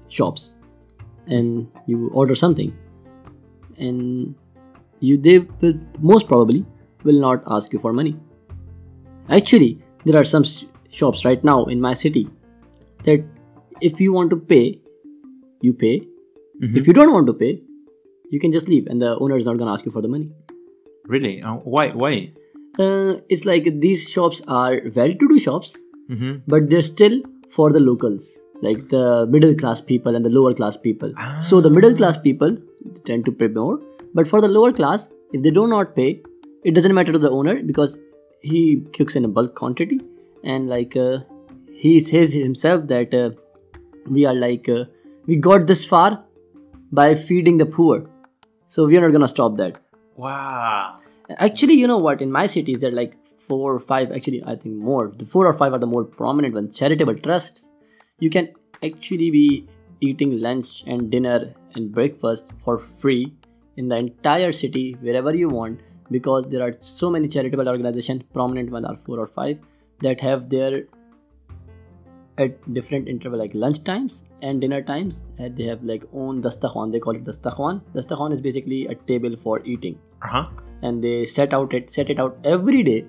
shops 0.08 0.55
and 1.26 1.68
you 1.86 2.08
order 2.12 2.34
something, 2.34 2.72
and 3.78 4.34
you 5.00 5.16
they 5.18 5.38
will 5.60 5.74
most 6.00 6.28
probably 6.28 6.64
will 7.04 7.20
not 7.20 7.42
ask 7.58 7.72
you 7.72 7.78
for 7.78 7.92
money. 7.92 8.16
Actually, 9.28 9.78
there 10.04 10.18
are 10.20 10.24
some 10.24 10.42
s- 10.44 10.64
shops 10.90 11.24
right 11.24 11.42
now 11.44 11.64
in 11.64 11.80
my 11.80 11.94
city 11.94 12.28
that 13.04 13.24
if 13.80 14.00
you 14.00 14.12
want 14.12 14.30
to 14.30 14.36
pay, 14.36 14.80
you 15.60 15.72
pay. 15.72 16.06
If 16.60 16.86
you 16.86 16.94
don't 16.94 17.12
want 17.12 17.26
to 17.26 17.34
pay, 17.34 17.60
you 18.30 18.40
can 18.40 18.50
just 18.50 18.66
leave 18.68 18.86
and 18.86 19.02
the 19.02 19.18
owner 19.18 19.36
is 19.36 19.44
not 19.44 19.58
going 19.58 19.66
to 19.68 19.72
ask 19.72 19.84
you 19.84 19.90
for 19.90 20.00
the 20.00 20.08
money 20.08 20.30
Really? 21.04 21.42
Uh, 21.42 21.56
why? 21.56 21.90
Why? 21.90 22.32
uh, 22.78 23.16
it's 23.28 23.44
like 23.44 23.66
these 23.80 24.08
shops 24.08 24.40
are 24.48 24.80
well-to-do 24.94 25.38
shops 25.38 25.76
Mm-hmm. 26.10 26.38
but 26.46 26.70
they're 26.70 26.82
still 26.82 27.20
for 27.50 27.72
the 27.72 27.80
locals 27.80 28.38
like 28.62 28.88
the 28.88 29.26
middle 29.28 29.54
class 29.54 29.80
people 29.80 30.16
and 30.16 30.24
the 30.24 30.30
lower 30.30 30.54
class 30.54 30.76
people 30.76 31.12
so 31.40 31.60
the 31.60 31.70
middle 31.70 31.94
class 31.94 32.16
people 32.16 32.56
tend 33.04 33.24
to 33.24 33.32
pay 33.32 33.48
more 33.48 33.78
but 34.14 34.26
for 34.26 34.40
the 34.40 34.48
lower 34.48 34.72
class 34.72 35.08
if 35.32 35.42
they 35.42 35.50
do 35.50 35.66
not 35.66 35.94
pay 35.94 36.22
it 36.64 36.74
doesn't 36.74 36.94
matter 36.94 37.12
to 37.12 37.18
the 37.18 37.30
owner 37.30 37.62
because 37.62 37.98
he 38.40 38.82
cooks 38.96 39.16
in 39.16 39.24
a 39.24 39.28
bulk 39.28 39.54
quantity 39.54 40.00
and 40.44 40.68
like 40.68 40.96
uh, 40.96 41.18
he 41.72 42.00
says 42.00 42.32
himself 42.32 42.86
that 42.86 43.12
uh, 43.14 43.30
we 44.08 44.24
are 44.24 44.34
like 44.34 44.68
uh, 44.68 44.84
we 45.26 45.38
got 45.38 45.66
this 45.66 45.84
far 45.84 46.24
by 46.92 47.14
feeding 47.14 47.58
the 47.58 47.66
poor 47.66 48.08
so 48.68 48.86
we 48.86 48.96
are 48.96 49.00
not 49.00 49.12
gonna 49.12 49.28
stop 49.28 49.56
that 49.56 49.76
Wow. 50.16 50.98
Actually, 51.28 51.74
you 51.74 51.86
know 51.86 51.98
what? 51.98 52.22
In 52.22 52.32
my 52.32 52.46
cities, 52.46 52.78
there 52.80 52.90
are 52.90 52.94
like 52.94 53.16
four 53.46 53.74
or 53.74 53.78
five, 53.78 54.10
actually, 54.12 54.42
I 54.44 54.56
think 54.56 54.76
more. 54.76 55.12
The 55.14 55.26
four 55.26 55.46
or 55.46 55.52
five 55.52 55.72
are 55.72 55.78
the 55.78 55.86
more 55.86 56.04
prominent 56.04 56.54
ones. 56.54 56.76
Charitable 56.76 57.16
trusts. 57.16 57.68
You 58.18 58.30
can 58.30 58.48
actually 58.82 59.30
be 59.30 59.68
eating 60.00 60.40
lunch 60.40 60.84
and 60.86 61.10
dinner 61.10 61.52
and 61.74 61.92
breakfast 61.92 62.50
for 62.64 62.78
free 62.78 63.34
in 63.76 63.88
the 63.88 63.96
entire 63.96 64.52
city, 64.52 64.96
wherever 65.02 65.34
you 65.34 65.48
want, 65.50 65.80
because 66.10 66.46
there 66.48 66.66
are 66.66 66.72
so 66.80 67.10
many 67.10 67.28
charitable 67.28 67.68
organizations, 67.68 68.22
prominent 68.32 68.70
one 68.70 68.86
are 68.86 68.96
four 69.04 69.20
or 69.20 69.26
five, 69.26 69.58
that 70.00 70.18
have 70.22 70.48
their 70.48 70.84
at 72.38 72.72
different 72.72 73.06
interval 73.06 73.38
like 73.38 73.50
lunch 73.54 73.82
times 73.84 74.24
and 74.42 74.60
dinner 74.60 74.82
times 74.82 75.24
and 75.38 75.56
they 75.56 75.64
have 75.64 75.82
like 75.82 76.04
own 76.12 76.42
dastakhan 76.42 76.92
they 76.92 77.00
call 77.00 77.16
it 77.16 77.24
dastakhan 77.24 77.80
dastakhan 77.94 78.30
is 78.30 78.42
basically 78.42 78.86
a 78.88 78.94
table 78.94 79.34
for 79.42 79.62
eating. 79.64 79.98
Uh 80.22 80.28
huh. 80.28 80.46
and 80.82 81.02
they 81.02 81.24
set 81.24 81.54
out 81.54 81.72
it 81.72 81.90
set 81.90 82.10
it 82.10 82.20
out 82.20 82.38
every 82.44 82.82
day 82.82 83.06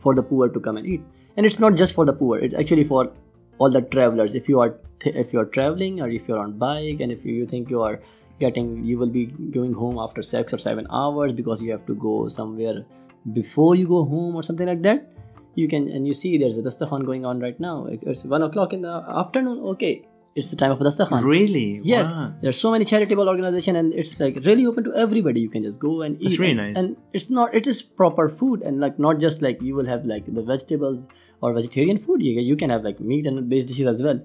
for 0.00 0.14
the 0.14 0.22
poor 0.22 0.48
to 0.48 0.60
come 0.60 0.76
and 0.76 0.86
eat. 0.86 1.02
And 1.36 1.44
it's 1.44 1.58
not 1.58 1.74
just 1.74 1.94
for 1.94 2.04
the 2.04 2.12
poor. 2.12 2.38
It's 2.38 2.54
actually 2.54 2.84
for 2.84 3.12
all 3.58 3.70
the 3.70 3.82
travelers. 3.82 4.34
If 4.34 4.48
you 4.48 4.60
are 4.60 4.74
th- 5.00 5.16
if 5.16 5.32
you 5.32 5.40
are 5.40 5.46
traveling 5.46 6.00
or 6.00 6.08
if 6.08 6.28
you're 6.28 6.38
on 6.38 6.52
bike 6.58 7.00
and 7.00 7.12
if 7.12 7.24
you, 7.24 7.34
you 7.34 7.46
think 7.46 7.70
you 7.70 7.82
are 7.82 8.00
getting 8.38 8.84
you 8.84 8.98
will 8.98 9.14
be 9.18 9.26
going 9.58 9.72
home 9.72 9.98
after 9.98 10.22
six 10.22 10.52
or 10.52 10.58
seven 10.58 10.86
hours 10.90 11.32
because 11.32 11.60
you 11.60 11.70
have 11.72 11.86
to 11.86 11.94
go 11.94 12.28
somewhere 12.28 12.84
before 13.32 13.74
you 13.74 13.86
go 13.88 14.04
home 14.04 14.36
or 14.36 14.42
something 14.42 14.66
like 14.66 14.82
that 14.82 15.08
you 15.54 15.68
can 15.68 15.88
and 15.88 16.06
you 16.06 16.12
see 16.12 16.36
there's 16.36 16.58
a 16.58 16.62
dastakhan 16.62 17.06
going 17.06 17.24
on 17.24 17.40
right 17.40 17.58
now. 17.58 17.86
It's 17.90 18.24
one 18.24 18.42
o'clock 18.42 18.74
in 18.74 18.82
the 18.82 19.02
afternoon. 19.08 19.60
Okay 19.74 20.06
it's 20.36 20.50
the 20.50 20.56
time 20.56 20.70
of 20.70 20.78
dastakhan 20.78 21.24
Really? 21.24 21.80
Yes, 21.82 22.06
Wow. 22.06 22.34
there's 22.42 22.60
so 22.60 22.70
many 22.70 22.84
charitable 22.84 23.28
organizations, 23.28 23.78
and 23.78 23.94
it's 23.94 24.20
like 24.20 24.36
really 24.44 24.66
open 24.66 24.84
to 24.84 24.94
everybody. 24.94 25.40
You 25.40 25.48
can 25.48 25.62
just 25.62 25.80
go 25.80 26.02
and 26.02 26.20
eat. 26.20 26.28
That's 26.28 26.38
really 26.38 26.50
and, 26.52 26.60
nice. 26.60 26.76
And 26.76 26.96
it's 27.14 27.30
not, 27.30 27.54
it 27.54 27.66
is 27.66 27.80
proper 27.80 28.28
food, 28.28 28.60
and 28.62 28.78
like 28.78 28.98
not 28.98 29.18
just 29.18 29.40
like 29.40 29.62
you 29.62 29.74
will 29.74 29.86
have 29.86 30.04
like 30.04 30.28
the 30.40 30.42
vegetables 30.42 31.00
or 31.40 31.54
vegetarian 31.54 31.98
food. 31.98 32.22
You, 32.22 32.40
you 32.40 32.56
can 32.56 32.68
have 32.70 32.84
like 32.84 33.00
meat 33.00 33.26
and 33.26 33.48
based 33.48 33.68
dishes 33.68 33.88
as 33.88 34.02
well. 34.02 34.20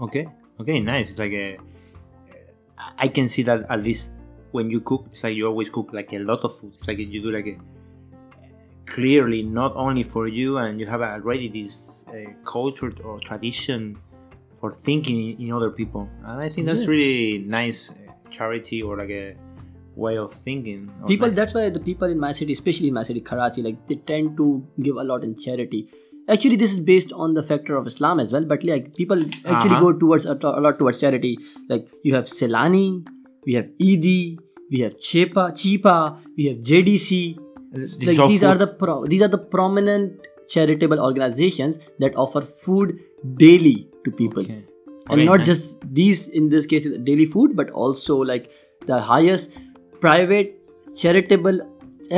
Okay. 0.00 0.28
Okay. 0.60 0.78
Nice. 0.80 1.10
It's 1.10 1.18
like 1.18 1.32
a. 1.32 1.58
I 2.96 3.08
can 3.08 3.28
see 3.28 3.42
that 3.42 3.66
at 3.68 3.82
least 3.82 4.12
when 4.52 4.70
you 4.70 4.80
cook, 4.80 5.06
it's 5.12 5.24
like 5.24 5.34
you 5.34 5.46
always 5.46 5.68
cook 5.68 5.90
like 5.92 6.12
a 6.12 6.20
lot 6.20 6.44
of 6.44 6.56
food. 6.58 6.74
It's 6.74 6.86
like 6.86 6.98
you 6.98 7.20
do 7.20 7.32
like 7.32 7.46
a 7.46 7.58
clearly 8.86 9.42
not 9.42 9.74
only 9.74 10.04
for 10.04 10.28
you, 10.28 10.58
and 10.58 10.78
you 10.78 10.86
have 10.86 11.02
already 11.02 11.48
this 11.48 12.06
uh, 12.08 12.30
culture 12.44 12.94
or 13.02 13.18
tradition 13.20 13.98
for 14.60 14.74
thinking 14.74 15.40
in, 15.40 15.52
other 15.52 15.70
people, 15.70 16.08
and 16.24 16.40
I 16.40 16.48
think 16.48 16.66
that's 16.66 16.80
Yes. 16.80 16.88
really 16.88 17.38
nice 17.38 17.90
uh, 17.90 18.12
charity 18.30 18.82
or 18.82 18.96
like 18.96 19.10
a 19.10 19.36
way 19.96 20.16
of 20.18 20.34
thinking. 20.34 20.90
of 21.02 21.08
People, 21.08 21.28
life. 21.28 21.36
that's 21.36 21.54
why 21.54 21.70
the 21.70 21.80
people 21.80 22.08
in 22.08 22.18
my 22.18 22.32
city, 22.32 22.52
especially 22.52 22.88
in 22.88 22.94
my 22.94 23.02
city, 23.02 23.20
Karachi, 23.20 23.62
like 23.62 23.86
they 23.88 23.96
tend 23.96 24.36
to 24.36 24.64
give 24.82 24.96
a 24.96 25.04
lot 25.04 25.24
in 25.24 25.34
charity. 25.46 25.88
Actually, 26.28 26.56
this 26.56 26.72
is 26.72 26.80
based 26.80 27.12
on 27.12 27.34
the 27.34 27.42
factor 27.42 27.74
of 27.76 27.86
Islam 27.86 28.20
as 28.20 28.30
well. 28.32 28.44
But 28.44 28.62
like 28.64 28.94
people 28.96 29.22
actually 29.24 29.76
Uh-huh. 29.76 29.80
go 29.80 29.92
towards 29.92 30.26
a, 30.26 30.38
a 30.42 30.60
lot 30.60 30.78
towards 30.78 31.00
charity. 31.00 31.38
Like 31.68 31.88
you 32.02 32.14
have 32.14 32.26
Saylani, 32.26 33.06
we 33.46 33.54
have 33.54 33.66
Edhi, 33.80 34.38
we 34.70 34.80
have 34.80 34.98
Chepa, 34.98 35.52
Chhipa, 35.52 36.18
we 36.36 36.46
have 36.46 36.58
JDC. 36.58 37.38
This 37.72 38.02
like 38.02 38.18
all 38.18 38.28
these 38.28 38.44
are 38.44 38.56
the 38.56 38.66
pro- 38.66 39.04
these 39.06 39.22
are 39.22 39.28
the 39.28 39.38
prominent 39.38 40.26
charitable 40.48 41.00
organizations 41.00 41.78
that 41.98 42.14
offer 42.16 42.42
food 42.42 42.98
daily 43.36 43.87
to 44.08 44.14
people 44.22 44.42
Okay. 44.48 44.58
and 44.58 45.14
Okay, 45.16 45.24
not 45.28 45.38
nice. 45.42 45.50
just 45.50 45.84
these 46.00 46.24
in 46.40 46.48
this 46.54 46.66
case 46.72 46.86
is 46.92 46.96
daily 47.10 47.26
food 47.36 47.54
but 47.60 47.70
also 47.84 48.16
like 48.32 48.50
the 48.90 48.98
highest 49.12 49.58
private 50.06 50.54
charitable 51.04 51.60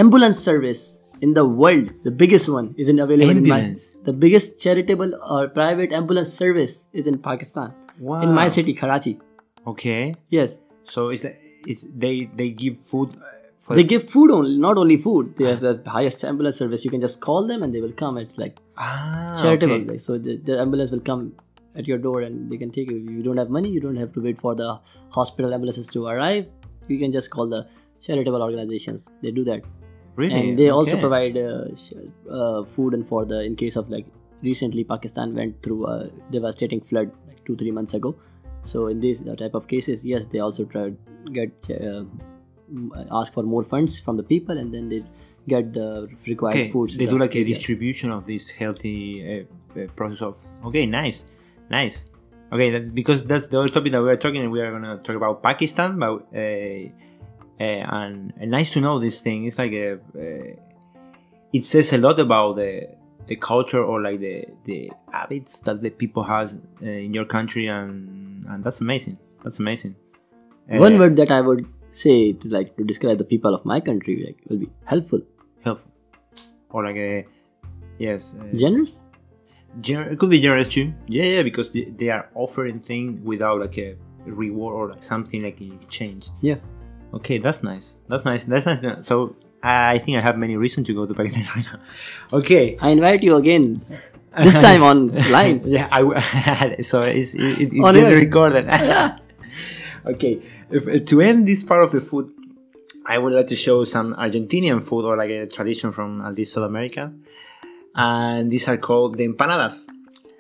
ambulance 0.05 0.39
service 0.49 0.83
in 1.27 1.35
the 1.39 1.45
world 1.63 1.89
the 2.09 2.11
biggest 2.23 2.49
one 2.57 2.69
is 2.85 2.89
in 2.93 2.99
available 3.05 3.31
in 3.43 3.47
my 3.53 3.59
Ambulance? 3.61 3.93
the 4.09 4.13
biggest 4.25 4.59
charitable 4.67 5.11
or 5.37 5.41
private 5.59 5.93
ambulance 6.01 6.33
service 6.43 6.75
is 7.03 7.07
in 7.13 7.19
pakistan 7.27 7.73
wow. 8.11 8.21
in 8.27 8.33
my 8.41 8.47
city 8.59 8.75
karachi 8.83 9.15
Okay. 9.75 10.15
yes 10.37 10.59
So 10.93 11.03
it's 11.15 11.25
like 11.25 11.39
it's 11.73 11.83
they 12.05 12.13
they 12.39 12.47
give 12.61 12.77
food 12.93 13.11
uh, 13.17 13.33
for 13.65 13.75
they 13.79 13.85
give 13.91 14.05
food 14.15 14.31
only 14.37 14.55
not 14.63 14.79
only 14.83 14.97
food 15.07 15.35
they 15.41 15.49
have 15.51 15.61
the 15.67 15.73
highest 15.97 16.25
ambulance 16.31 16.57
service 16.63 16.85
you 16.87 16.93
can 16.95 17.03
just 17.07 17.21
call 17.27 17.47
them 17.51 17.63
and 17.67 17.75
they 17.77 17.83
will 17.85 17.93
come 18.03 18.17
it's 18.23 18.39
like 18.45 18.57
ah, 18.87 19.37
charitable 19.43 19.75
okay. 19.83 19.91
like, 19.91 20.01
so 20.07 20.17
the, 20.29 20.37
the 20.49 20.57
ambulance 20.65 20.91
will 20.95 21.05
come 21.11 21.23
at 21.81 21.89
your 21.93 21.99
door 22.07 22.17
and 22.29 22.51
they 22.53 22.59
can 22.63 22.71
take 22.79 22.91
you 22.95 22.97
if 23.03 23.11
you 23.19 23.23
don't 23.29 23.43
have 23.43 23.51
money 23.59 23.71
you 23.77 23.81
don't 23.87 24.01
have 24.05 24.13
to 24.17 24.23
wait 24.29 24.41
for 24.47 24.55
the 24.63 24.71
hospital 25.19 25.55
ambulances 25.59 25.87
to 25.97 26.07
arrive 26.15 26.47
you 26.95 26.99
can 27.05 27.13
just 27.19 27.31
call 27.37 27.49
the 27.57 27.61
charitable 28.09 28.43
organizations 28.49 29.07
they 29.23 29.31
do 29.43 29.45
that 29.51 29.63
Really? 30.17 30.35
and 30.39 30.59
they 30.59 30.69
also 30.77 30.99
provide 31.01 31.37
uh, 31.37 31.67
uh, 32.39 32.65
food 32.77 32.95
and 32.95 33.07
for 33.13 33.25
the 33.25 33.41
in 33.51 33.55
case 33.65 33.77
of 33.83 33.89
like 33.95 34.07
recently 34.49 34.83
pakistan 34.93 35.35
went 35.41 35.63
through 35.67 35.87
a 35.87 35.97
devastating 36.37 36.81
flood 36.91 37.11
like 37.29 37.45
two 37.51 37.57
three 37.63 37.71
months 37.79 37.95
ago 37.99 38.11
so 38.73 38.87
in 38.95 39.01
these 39.05 39.21
type 39.43 39.55
of 39.61 39.67
cases 39.75 40.05
yes 40.13 40.25
they 40.33 40.41
also 40.47 40.65
try 40.75 40.83
to 40.91 41.31
get 41.39 41.71
uh, 41.79 42.03
ask 43.21 43.33
for 43.33 43.43
more 43.43 43.63
funds 43.65 43.99
from 43.99 44.17
the 44.17 44.23
people 44.23 44.59
and 44.59 44.73
then 44.75 44.89
they 44.89 45.03
get 45.49 45.73
the 45.73 46.09
required 46.27 46.55
Okay, 46.57 46.71
foods 46.71 46.97
they 46.97 47.07
the 47.07 47.13
do 47.13 47.19
like 47.19 47.35
a 47.35 47.39
areas. 47.41 47.59
distribution 47.59 48.11
of 48.17 48.27
this 48.27 48.51
healthy 48.51 48.97
uh, 49.77 49.81
uh, 49.81 49.87
process 49.97 50.23
of. 50.23 50.37
Okay, 50.65 50.85
nice, 50.87 51.25
nice. 51.71 52.09
Okay, 52.53 52.71
that, 52.71 52.95
because 52.95 53.25
that's 53.25 53.47
the 53.47 53.61
other 53.61 53.69
topic 53.69 53.93
that 53.93 54.03
we 54.03 54.11
are 54.11 54.17
talking. 54.17 54.51
We 54.51 54.61
are 54.61 54.73
gonna 54.73 54.99
talk 54.99 55.17
about 55.17 55.43
Pakistan, 55.43 55.99
but 55.99 56.27
uh, 56.35 56.89
uh, 57.61 57.63
and, 57.63 58.33
and 58.39 58.51
nice 58.51 58.71
to 58.73 58.81
know 58.81 58.99
this 58.99 59.21
thing. 59.21 59.47
It's 59.47 59.59
like 59.59 59.73
a. 59.73 59.95
Uh, 59.95 60.57
it 61.53 61.65
says 61.65 61.93
a 61.93 61.99
lot 61.99 62.19
about 62.19 62.57
the 62.57 62.89
the 63.27 63.37
culture 63.37 63.83
or 63.83 64.01
like 64.03 64.21
the 64.21 64.47
the 64.65 64.91
habits 65.13 65.61
that 65.61 65.81
the 65.81 65.91
people 65.91 66.23
has 66.25 66.57
uh, 66.83 66.87
in 66.87 67.15
your 67.15 67.25
country, 67.25 67.67
and 67.67 68.45
and 68.47 68.65
that's 68.65 68.81
amazing. 68.81 69.19
That's 69.45 69.59
amazing. 69.59 69.95
one 70.67 70.95
Uh, 70.95 70.99
word 70.99 71.17
that 71.17 71.31
i 71.37 71.41
would 71.41 71.67
say 71.91 72.33
to 72.33 72.49
like 72.49 72.77
to 72.77 72.85
describe 72.85 73.19
the 73.19 73.25
people 73.25 73.55
of 73.55 73.65
my 73.65 73.81
country 73.81 74.15
like 74.25 74.39
will 74.49 74.61
be 74.65 74.69
helpful 74.85 75.23
helpful 75.65 75.91
or 76.71 76.85
like 76.85 76.97
a 76.97 77.27
yes. 77.99 78.37
Uh, 78.39 78.57
generous 78.57 79.03
Gener- 79.81 80.11
it 80.13 80.19
could 80.19 80.31
be 80.31 80.41
generous 80.41 80.69
too. 80.69 80.93
Yeah, 81.07 81.25
yeah, 81.25 81.43
because 81.43 81.71
they, 81.71 81.85
they 81.85 82.09
are 82.11 82.29
offering 82.35 82.81
things 82.81 83.21
without 83.21 83.61
like 83.61 83.79
a 83.79 83.97
reward 84.27 84.75
or 84.75 84.95
like 84.95 85.03
something 85.03 85.43
like 85.43 85.61
in 85.61 85.79
exchange. 85.83 86.29
Yeah. 86.41 86.57
Okay, 87.15 87.39
that's 87.39 87.63
nice. 87.63 87.97
That's 88.09 88.25
nice. 88.25 88.45
That's 88.45 88.67
nice. 88.67 89.07
So 89.07 89.37
I 89.63 89.99
think 89.99 90.19
I 90.19 90.21
have 90.23 90.39
many 90.39 90.57
reasons 90.57 90.87
to 90.89 90.95
go 90.95 91.07
to 91.07 91.15
Pakistan 91.15 91.47
right 91.57 91.65
now. 91.65 91.81
Okay. 92.39 92.77
I 92.81 92.91
invite 92.91 93.23
you 93.23 93.37
again. 93.37 93.81
This 94.39 94.55
time 94.55 94.85
on 94.85 95.11
online. 95.11 95.63
yeah, 95.67 95.89
I 95.91 96.03
w- 96.03 96.83
so 96.85 97.03
it's, 97.03 97.35
it, 97.35 97.61
it, 97.61 97.73
it 97.75 97.81
On 97.83 97.93
gets 97.93 98.15
recorded. 98.15 98.65
Yeah. 98.65 99.19
okay, 100.07 100.41
if, 100.71 100.87
uh, 100.87 101.05
to 101.05 101.21
end 101.21 101.49
this 101.49 101.65
part 101.65 101.83
of 101.83 101.91
the 101.91 102.01
food, 102.01 102.31
I 103.05 103.19
would 103.19 103.33
like 103.33 103.49
to 103.49 103.57
show 103.57 103.83
some 103.83 104.15
Argentinian 104.15 104.85
food 104.85 105.05
or 105.05 105.17
like 105.17 105.31
a 105.31 105.47
tradition 105.49 105.91
from 105.91 106.21
at 106.23 106.37
least 106.37 106.53
South 106.53 106.63
America, 106.63 107.13
and 107.95 108.51
these 108.51 108.69
are 108.69 108.77
called 108.77 109.17
the 109.17 109.27
empanadas. 109.27 109.89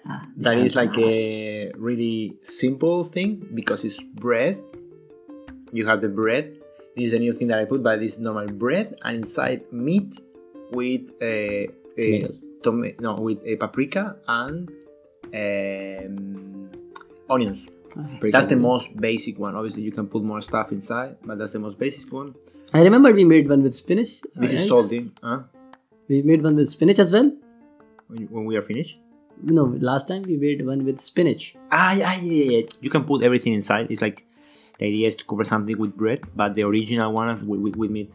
Ah, 0.07 0.27
That 0.39 0.59
is 0.59 0.75
like 0.77 0.97
a 0.99 1.73
really 1.77 2.37
simple 2.43 3.05
thing 3.05 3.47
because 3.55 3.85
it's 3.85 4.01
bread. 4.01 4.57
You 5.73 5.87
have 5.87 6.01
the 6.01 6.09
bread. 6.09 6.57
This 6.97 7.09
is 7.09 7.13
a 7.15 7.19
new 7.19 7.33
thing 7.33 7.49
that 7.49 7.59
I 7.59 7.65
put, 7.65 7.83
but 7.83 8.01
this 8.01 8.15
is 8.15 8.19
normal 8.19 8.49
bread 8.49 8.97
and 9.05 9.17
inside 9.17 9.71
meat 9.73 10.15
with 10.73 11.03
a, 11.21 11.69
a 11.97 12.29
Tomatoes. 12.63 12.99
no 13.01 13.15
with 13.21 13.39
a 13.45 13.57
paprika 13.57 14.17
and 14.27 14.69
um, 15.35 16.71
onions. 17.29 17.67
Very 18.21 18.31
That's 18.31 18.47
the 18.47 18.57
most 18.57 18.97
basic 18.97 19.39
one. 19.39 19.55
Obviously, 19.57 19.83
you 19.83 19.93
can 19.93 20.07
put 20.07 20.23
more 20.23 20.41
stuff 20.41 20.71
inside, 20.73 21.17
but 21.25 21.39
that's 21.39 21.53
the 21.53 21.59
most 21.59 21.79
basic 21.79 22.13
one. 22.13 22.35
I 22.73 22.83
remember 22.83 23.13
we 23.13 23.25
made 23.25 23.49
one 23.49 23.63
with 23.63 23.75
spinach. 23.75 24.23
This 24.35 24.53
is 24.53 24.69
salty. 24.69 25.11
Huh? 25.23 25.41
We 26.09 26.23
made 26.23 26.43
one 26.43 26.55
with 26.57 26.71
spinach 26.71 26.99
as 27.01 27.13
well. 27.13 27.33
When, 28.11 28.27
when 28.27 28.45
we 28.45 28.57
are 28.57 28.63
finished. 28.63 28.99
No, 29.43 29.65
last 29.81 30.09
time 30.09 30.23
we 30.23 30.37
made 30.37 30.67
one 30.67 30.85
with 30.85 31.01
spinach. 31.01 31.55
Ah, 31.71 31.93
yeah, 31.95 32.15
yeah, 32.21 32.45
yeah. 32.59 32.67
You 32.81 32.91
can 32.91 33.05
put 33.05 33.23
everything 33.23 33.55
inside. 33.55 33.91
It's 33.91 34.03
like 34.03 34.27
the 34.79 34.87
idea 34.87 35.09
is 35.09 35.17
to 35.17 35.25
cover 35.25 35.45
something 35.45 35.79
with 35.79 35.97
bread, 35.97 36.21
but 36.37 36.55
the 36.55 36.63
original 36.65 37.13
one 37.13 37.31
is 37.31 37.41
with, 37.43 37.61
with, 37.61 37.77
with 37.77 37.91
meat. 37.91 38.13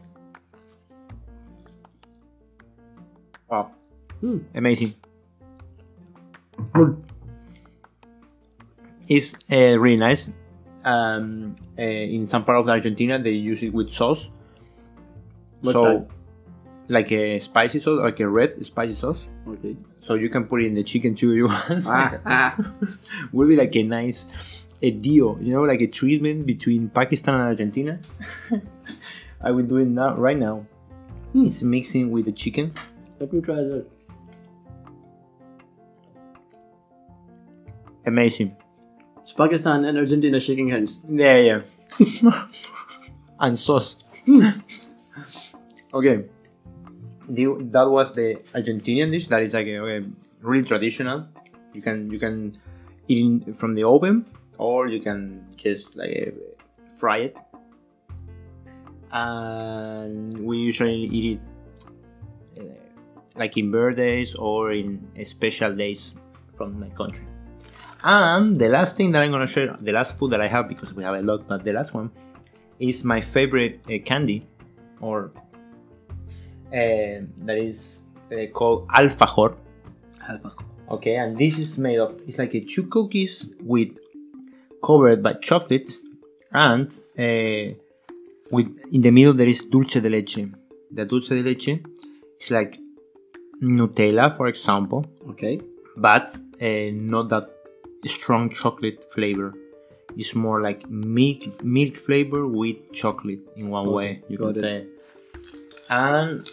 Wow, 3.48 3.72
Hmm. 4.20 4.38
amazing. 4.54 4.94
It's 9.08 9.34
uh, 9.50 9.78
really 9.78 9.96
nice. 9.96 10.30
Um, 10.84 11.54
uh, 11.78 11.82
in 11.82 12.26
some 12.26 12.44
part 12.44 12.58
of 12.58 12.68
Argentina, 12.68 13.22
they 13.22 13.30
use 13.30 13.62
it 13.62 13.72
with 13.72 13.90
sauce. 13.90 14.30
What 15.60 15.72
so, 15.72 15.84
type? 15.84 16.12
like 16.88 17.12
a 17.12 17.38
spicy 17.38 17.78
sauce, 17.78 18.00
like 18.02 18.20
a 18.20 18.28
red 18.28 18.64
spicy 18.64 18.94
sauce. 18.94 19.26
Okay. 19.46 19.76
So 20.00 20.14
you 20.14 20.28
can 20.28 20.44
put 20.46 20.62
it 20.62 20.66
in 20.66 20.74
the 20.74 20.82
chicken 20.82 21.14
too 21.14 21.30
if 21.30 21.36
you 21.36 21.46
want. 21.46 21.86
Ah, 21.86 22.18
ah. 22.26 22.56
Would 23.32 23.48
be 23.48 23.56
like 23.56 23.74
a 23.76 23.82
nice 23.82 24.26
a 24.82 24.90
deal, 24.90 25.38
you 25.40 25.52
know, 25.52 25.62
like 25.62 25.80
a 25.80 25.86
treatment 25.86 26.46
between 26.46 26.88
Pakistan 26.88 27.34
and 27.34 27.44
Argentina. 27.44 27.98
I 29.40 29.50
will 29.50 29.64
do 29.64 29.78
it 29.78 29.86
now, 29.86 30.16
right 30.16 30.36
now. 30.36 30.66
Hmm. 31.32 31.46
It's 31.46 31.62
mixing 31.62 32.10
with 32.10 32.26
the 32.26 32.32
chicken. 32.32 32.74
Let 33.18 33.32
me 33.32 33.40
try 33.40 33.56
that. 33.56 33.86
Amazing. 38.04 38.56
It's 39.22 39.32
Pakistan 39.32 39.84
and 39.84 39.98
Argentina 39.98 40.38
shaking 40.38 40.68
hands. 40.68 41.00
Yeah, 41.08 41.36
yeah. 41.36 41.60
and 43.40 43.58
sauce. 43.58 43.96
okay. 45.92 46.24
That 47.28 47.88
was 47.90 48.12
the 48.12 48.36
Argentinian 48.54 49.10
dish. 49.10 49.26
That 49.28 49.42
is 49.42 49.52
like 49.52 49.66
a, 49.66 49.78
okay, 49.78 50.06
really 50.40 50.62
traditional. 50.62 51.26
You 51.72 51.82
can 51.82 52.10
you 52.10 52.18
can 52.18 52.58
eat 53.08 53.48
it 53.48 53.56
from 53.58 53.74
the 53.74 53.84
oven, 53.84 54.24
or 54.58 54.86
you 54.88 55.00
can 55.00 55.46
just 55.56 55.96
like 55.96 56.28
uh, 56.28 56.64
fry 56.98 57.18
it. 57.18 57.36
And 59.12 60.38
we 60.38 60.58
usually 60.58 60.94
eat 60.94 61.40
it 62.54 62.60
uh, 62.60 62.64
like 63.36 63.56
in 63.56 63.70
birthdays 63.70 64.34
or 64.34 64.72
in 64.72 65.08
special 65.24 65.74
days 65.74 66.14
from 66.56 66.78
my 66.78 66.88
country. 66.90 67.26
And 68.04 68.58
the 68.58 68.68
last 68.68 68.96
thing 68.96 69.10
that 69.12 69.22
I'm 69.22 69.30
gonna 69.30 69.46
share, 69.46 69.74
the 69.80 69.92
last 69.92 70.18
food 70.18 70.30
that 70.32 70.40
I 70.40 70.48
have 70.48 70.68
because 70.68 70.92
we 70.94 71.02
have 71.02 71.14
a 71.14 71.22
lot, 71.22 71.48
but 71.48 71.64
the 71.64 71.72
last 71.72 71.92
one 71.92 72.10
is 72.78 73.04
my 73.04 73.20
favorite 73.20 73.80
uh, 73.88 73.98
candy, 74.04 74.46
or 75.00 75.32
that 76.70 77.56
is 77.58 78.06
uh, 78.32 78.46
called 78.52 78.88
alfajor. 78.88 79.54
Alfajor. 80.28 80.62
Okay, 80.90 81.16
and 81.16 81.36
this 81.36 81.58
is 81.58 81.78
made 81.78 81.98
of 81.98 82.20
it's 82.26 82.38
like 82.38 82.54
a 82.54 82.60
two 82.60 82.84
cookies 82.84 83.50
with 83.62 83.98
covered 84.84 85.22
by 85.22 85.32
chocolate, 85.34 85.90
and 86.52 86.88
uh, 87.18 87.74
with 88.50 88.68
in 88.92 89.02
the 89.02 89.10
middle 89.10 89.32
there 89.34 89.48
is 89.48 89.62
dulce 89.62 90.00
de 90.00 90.08
leche. 90.08 90.46
The 90.92 91.04
dulce 91.04 91.30
de 91.30 91.42
leche 91.42 91.80
is 92.40 92.50
like 92.50 92.78
Nutella, 93.60 94.36
for 94.36 94.46
example, 94.48 95.04
Okay. 95.30 95.60
but 95.96 96.28
uh, 96.62 96.90
not 96.92 97.28
that 97.30 97.50
strong 98.04 98.50
chocolate 98.50 99.02
flavor. 99.12 99.52
It's 100.16 100.34
more 100.34 100.62
like 100.62 100.88
milk 100.88 101.62
milk 101.64 101.96
flavor 101.96 102.46
with 102.46 102.76
chocolate 102.92 103.40
in 103.56 103.68
one 103.70 103.86
Okay, 103.88 103.94
way. 103.96 104.22
You 104.28 104.38
can 104.38 104.50
it. 104.50 104.56
say. 104.56 104.86
And 105.90 106.48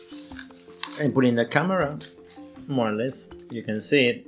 and 0.99 1.13
put 1.13 1.25
in 1.25 1.35
the 1.35 1.45
camera, 1.45 1.97
more 2.67 2.89
or 2.89 2.93
less, 2.95 3.29
you 3.49 3.63
can 3.63 3.81
see 3.81 4.07
it. 4.07 4.27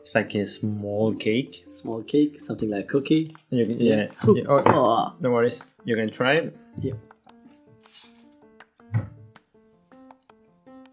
It's 0.00 0.14
like 0.14 0.34
a 0.34 0.44
small 0.44 1.14
cake. 1.14 1.64
Small 1.70 2.02
cake, 2.02 2.40
something 2.40 2.68
like 2.68 2.88
cookie. 2.88 3.34
You 3.50 3.64
can, 3.66 3.80
yeah. 3.80 4.08
Yeah. 4.34 4.42
Oh, 4.48 4.62
Oh. 4.66 5.14
no 5.20 5.30
worries. 5.30 5.62
You 5.84 5.96
can 5.96 6.10
try 6.10 6.34
it. 6.34 6.56
Yeah. 6.80 6.92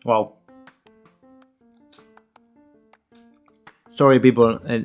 Wow. 0.06 0.34
Sorry, 3.92 4.20
people. 4.20 4.60
Uh, 4.66 4.80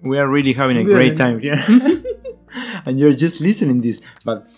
we 0.00 0.18
are 0.18 0.28
really 0.28 0.52
having 0.54 0.78
a 0.78 0.84
We 0.84 0.92
are- 0.92 0.96
great 0.96 1.16
time 1.16 1.38
here, 1.40 1.58
and 2.86 2.98
you're 2.98 3.12
just 3.12 3.40
listening 3.40 3.82
this. 3.82 4.00
But 4.24 4.48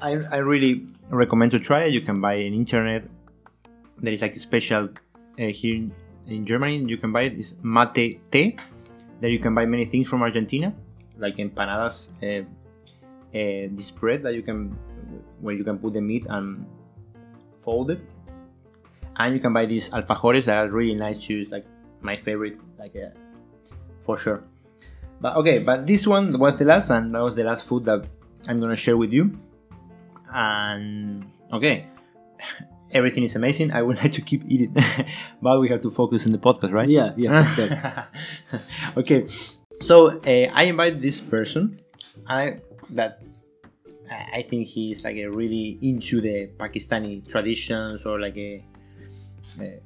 I, 0.00 0.12
I 0.32 0.36
really 0.38 0.86
recommend 1.10 1.52
to 1.52 1.58
try 1.58 1.84
it. 1.84 1.92
You 1.92 2.00
can 2.00 2.20
buy 2.20 2.34
it 2.34 2.48
on 2.48 2.54
internet. 2.54 3.04
There 3.98 4.12
is 4.12 4.22
like 4.22 4.36
a 4.36 4.38
special 4.38 4.88
uh, 5.38 5.42
here 5.46 5.88
in 6.26 6.44
Germany. 6.44 6.84
You 6.86 6.98
can 6.98 7.12
buy 7.12 7.22
it. 7.22 7.38
It's 7.38 7.54
mate 7.62 8.20
te. 8.30 8.56
There 9.20 9.30
you 9.30 9.38
can 9.40 9.54
buy 9.54 9.66
many 9.66 9.84
things 9.84 10.06
from 10.06 10.22
Argentina, 10.22 10.72
like 11.18 11.36
empanadas. 11.36 12.10
Uh, 12.22 12.46
uh, 13.28 13.68
this 13.76 13.90
bread 13.90 14.22
that 14.22 14.34
you 14.34 14.42
can, 14.42 14.76
where 15.40 15.54
you 15.54 15.64
can 15.64 15.78
put 15.78 15.92
the 15.92 16.00
meat 16.00 16.26
and 16.30 16.64
fold 17.62 17.90
it 17.90 18.00
and 19.18 19.34
you 19.34 19.40
can 19.40 19.52
buy 19.52 19.66
these 19.66 19.90
alfajores 19.90 20.44
that 20.46 20.56
are 20.56 20.68
really 20.68 20.94
nice 20.94 21.28
use 21.28 21.50
like 21.50 21.66
my 22.00 22.16
favorite 22.16 22.56
like 22.78 22.94
uh, 22.96 23.10
for 24.04 24.16
sure 24.16 24.42
but 25.20 25.36
okay 25.36 25.58
but 25.58 25.86
this 25.86 26.06
one 26.06 26.38
was 26.38 26.56
the 26.56 26.64
last 26.64 26.90
and 26.90 27.14
that 27.14 27.22
was 27.22 27.34
the 27.34 27.44
last 27.44 27.66
food 27.66 27.84
that 27.84 28.06
i'm 28.48 28.60
gonna 28.60 28.76
share 28.76 28.96
with 28.96 29.12
you 29.12 29.36
and 30.32 31.24
okay 31.52 31.86
everything 32.92 33.22
is 33.24 33.36
amazing. 33.36 33.70
I 33.72 33.82
would 33.82 33.96
like 33.98 34.12
to 34.12 34.22
keep 34.22 34.42
eating 34.48 34.74
but 35.42 35.60
we 35.60 35.68
have 35.68 35.82
to 35.82 35.90
focus 35.90 36.26
on 36.26 36.32
the 36.32 36.38
podcast 36.38 36.72
right? 36.72 36.88
Yeah, 36.88 37.12
yeah. 37.16 38.04
okay 38.96 39.26
so 39.80 40.08
uh, 40.18 40.46
i 40.54 40.64
invite 40.64 41.00
this 41.00 41.20
person 41.20 41.78
i 42.26 42.58
that 42.90 43.22
I- 44.10 44.42
think 44.42 44.66
he's 44.66 45.04
like 45.04 45.16
a 45.16 45.26
really 45.26 45.78
into 45.82 46.20
the 46.20 46.48
pakistani 46.58 47.22
traditions 47.28 48.04
or 48.06 48.18
like 48.18 48.36
a, 48.36 48.64
a 49.60 49.80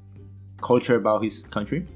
culture 0.63 0.95
about 0.97 1.23
his 1.25 1.43
country. 1.51 1.87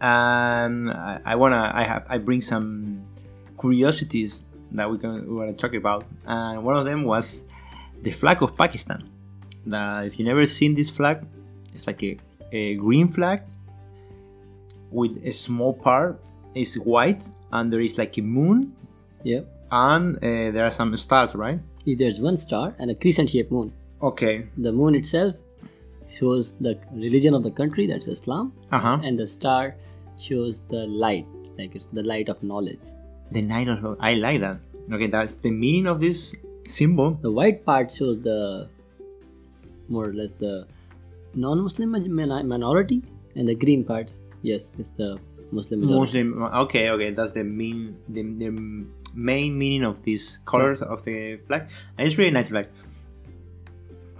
And 0.00 0.90
I, 0.90 1.20
I 1.24 1.34
wanna 1.36 1.70
i 1.72 1.84
have 1.84 2.04
i 2.10 2.18
bring 2.18 2.40
some 2.42 3.06
curiosities 3.58 4.44
that 4.74 4.90
we 4.90 4.98
can 4.98 5.26
we 5.28 5.34
want 5.34 5.56
to 5.56 5.60
talk 5.60 5.74
about 5.74 6.04
and 6.26 6.62
one 6.62 6.76
of 6.76 6.84
them 6.84 7.04
was 7.04 7.44
the 8.02 8.10
flag 8.10 8.42
of 8.42 8.56
pakistan 8.56 9.08
that 9.66 10.04
if 10.04 10.18
you 10.18 10.24
never 10.24 10.46
seen 10.46 10.74
this 10.74 10.90
flag 10.90 11.24
it's 11.74 11.86
like 11.86 12.02
a, 12.02 12.18
a 12.52 12.74
green 12.74 13.08
flag 13.08 13.42
with 14.90 15.12
a 15.24 15.30
small 15.30 15.72
part 15.72 16.20
is 16.54 16.74
white 16.78 17.28
and 17.52 17.72
there 17.72 17.80
is 17.80 17.98
like 17.98 18.16
a 18.18 18.22
moon 18.22 18.74
yeah. 19.22 19.40
and 19.70 20.16
uh, 20.16 20.20
there 20.54 20.64
are 20.64 20.70
some 20.70 20.96
stars 20.96 21.34
right 21.34 21.60
There's 21.86 22.18
one 22.18 22.36
star 22.36 22.74
and 22.78 22.90
a 22.90 22.94
crescent 22.94 23.30
shaped 23.30 23.52
moon. 23.52 23.72
okay 24.00 24.46
The 24.56 24.72
moon 24.72 24.94
itself 24.94 25.34
shows 26.08 26.52
the 26.60 26.78
religion 26.92 27.34
of 27.34 27.42
the 27.42 27.50
country, 27.50 27.86
that's 27.86 28.06
Islam, 28.06 28.52
uh-huh 28.72 29.00
and 29.02 29.18
the 29.18 29.26
star 29.26 29.76
shows 30.18 30.60
the 30.68 30.86
light, 30.86 31.26
like 31.58 31.74
it's 31.74 31.88
the 31.92 32.02
light 32.02 32.28
of 32.28 32.42
knowledge. 32.42 32.86
The 33.36 33.42
night 33.42 33.68
of 33.68 33.96
i 34.00 34.14
like 34.14 34.40
that 34.40 34.58
okay 34.96 35.08
that's 35.16 35.36
the 35.46 35.50
meaning 35.50 35.86
of 35.92 36.00
this 36.06 36.34
symbol 36.76 37.10
The 37.22 37.30
white 37.30 37.64
part 37.64 37.92
shows 37.92 38.20
the 38.22 38.68
more 39.88 40.06
or 40.08 40.14
less 40.14 40.32
the 40.32 40.66
non 41.34 41.60
Muslim 41.62 41.90
minority, 42.48 43.02
and 43.36 43.48
the 43.48 43.54
green 43.54 43.84
part, 43.84 44.10
yes, 44.42 44.70
it's 44.78 44.90
the 44.90 45.18
Muslim 45.52 45.80
majority. 45.80 46.00
muslim 46.00 46.42
okay 46.64 46.90
okay 46.90 47.10
that's 47.10 47.32
the 47.32 47.44
mean 47.44 47.96
the, 48.08 48.22
the 48.22 48.50
main 49.14 49.58
meaning 49.58 49.84
of 49.84 50.02
these 50.02 50.38
colors 50.44 50.80
of 50.82 51.04
the 51.04 51.36
flag, 51.46 51.68
and 51.98 52.08
it's 52.08 52.18
really 52.18 52.30
nice 52.30 52.48
flag. 52.48 52.68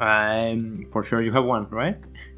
Um, 0.00 0.86
for 0.92 1.02
sure 1.02 1.22
you 1.22 1.32
have 1.32 1.44
one, 1.44 1.68
right? 1.70 1.96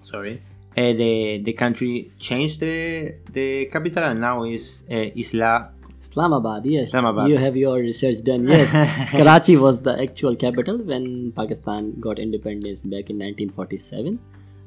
sorry, 0.03 0.43
uh, 0.77 0.81
the 0.81 1.43
the 1.45 1.53
country 1.53 2.11
changed 2.19 2.59
the 2.59 3.15
the 3.31 3.67
capital 3.67 4.03
and 4.03 4.21
now 4.21 4.43
is 4.43 4.83
uh, 4.91 5.11
Isla. 5.17 5.71
Islamabad, 6.07 6.67
yes. 6.67 6.89
Islamabad. 6.89 7.31
You 7.31 7.39
have 7.39 7.57
your 7.57 7.77
research 7.79 8.23
done. 8.29 8.47
Yes, 8.49 8.71
Karachi 9.17 9.57
was 9.57 9.81
the 9.89 9.95
actual 10.07 10.37
capital 10.45 10.79
when 10.93 11.33
Pakistan 11.41 11.93
got 12.07 12.19
independence 12.19 12.83
back 12.95 13.11
in 13.15 13.19
1947. 13.19 14.19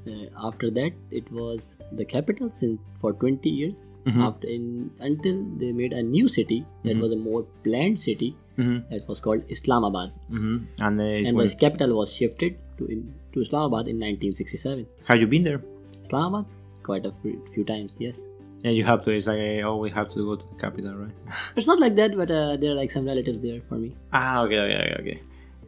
Uh, 0.08 0.12
after 0.48 0.70
that, 0.72 0.94
it 1.12 1.32
was 1.32 1.70
the 1.92 2.06
capital 2.06 2.52
since 2.62 2.80
for 3.02 3.14
20 3.26 3.50
years. 3.62 3.76
Mhm. 4.10 4.24
After 4.26 4.48
in 4.56 4.66
until 5.06 5.38
they 5.62 5.70
made 5.78 5.94
a 6.00 6.02
new 6.08 6.28
city 6.34 6.58
that 6.84 6.96
Mhm. 6.96 7.00
was 7.06 7.14
a 7.14 7.22
more 7.30 7.40
planned 7.68 7.98
city 8.02 8.28
hmm 8.58 8.76
that 8.92 9.08
was 9.12 9.22
called 9.28 9.48
Islamabad, 9.56 10.12
hmm 10.34 10.58
And, 10.88 11.02
uh, 11.06 11.08
and 11.30 11.40
the 11.44 11.48
capital 11.64 11.96
was 12.00 12.14
shifted 12.20 12.60
to 12.82 12.86
in, 12.96 13.02
to 13.34 13.42
Islamabad 13.46 13.90
in 13.94 13.98
1967. 14.04 14.86
have 15.10 15.20
you 15.24 15.30
been 15.34 15.48
there? 15.50 15.62
Islamabad, 16.04 16.46
quite 16.90 17.08
a 17.12 17.14
few, 17.24 17.34
few 17.56 17.66
times, 17.72 17.98
yes. 18.06 18.20
Yeah, 18.66 18.72
you 18.72 18.84
have 18.84 19.06
to. 19.06 19.12
It's 19.12 19.28
like 19.28 19.38
uh, 19.38 19.68
oh, 19.70 19.78
we 19.78 19.92
have 19.92 20.10
to 20.14 20.26
go 20.26 20.36
to 20.42 20.46
the 20.52 20.58
capital, 20.60 20.96
right? 20.96 21.14
It's 21.56 21.68
not 21.68 21.80
like 21.80 21.96
that, 21.98 22.18
but 22.18 22.32
uh, 22.32 22.58
there 22.58 22.72
are 22.72 22.80
like 22.82 22.90
some 22.90 23.06
relatives 23.06 23.40
there 23.40 23.62
for 23.70 23.76
me. 23.76 23.90
Ah, 24.12 24.42
okay, 24.44 24.58
okay, 24.58 24.78
okay, 24.84 24.96
okay. 25.02 25.18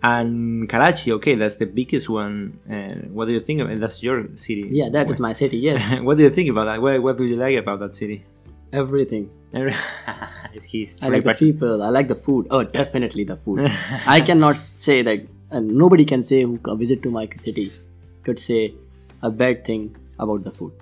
And 0.01 0.67
Karachi, 0.67 1.11
okay, 1.17 1.35
that's 1.35 1.57
the 1.57 1.67
biggest 1.67 2.09
one. 2.09 2.57
Uh, 2.65 3.05
what 3.13 3.25
do 3.25 3.33
you 3.33 3.39
think 3.39 3.61
of 3.61 3.69
it? 3.69 3.79
That's 3.79 4.01
your 4.01 4.17
city. 4.35 4.65
Yeah, 4.71 4.89
that 4.89 5.11
is 5.11 5.19
my 5.19 5.33
city. 5.33 5.57
Yes, 5.57 6.01
what 6.07 6.17
do 6.17 6.23
you 6.23 6.31
think 6.31 6.49
about 6.49 6.65
that? 6.65 6.81
What, 6.81 7.03
what 7.03 7.17
do 7.19 7.25
you 7.25 7.35
like 7.35 7.55
about 7.57 7.79
that 7.85 7.93
city? 7.93 8.25
everything. 8.73 9.29
it's 10.53 10.65
his 10.65 10.97
I 11.01 11.09
like 11.09 11.23
the 11.23 11.33
people. 11.33 11.83
I 11.83 11.89
like 11.89 12.07
the 12.07 12.15
food. 12.15 12.47
Oh, 12.51 12.63
definitely 12.63 13.23
the 13.23 13.37
food. 13.37 13.69
I 14.05 14.21
cannot 14.21 14.57
say 14.75 15.01
that, 15.03 15.21
and 15.51 15.77
nobody 15.83 16.05
can 16.05 16.23
say 16.23 16.41
who 16.43 16.57
co- 16.57 16.75
visit 16.75 17.01
to 17.03 17.11
my 17.11 17.29
city 17.39 17.71
could 18.23 18.39
say 18.39 18.73
a 19.21 19.31
bad 19.31 19.65
thing 19.65 19.95
about 20.19 20.43
the 20.43 20.51
food. 20.51 20.73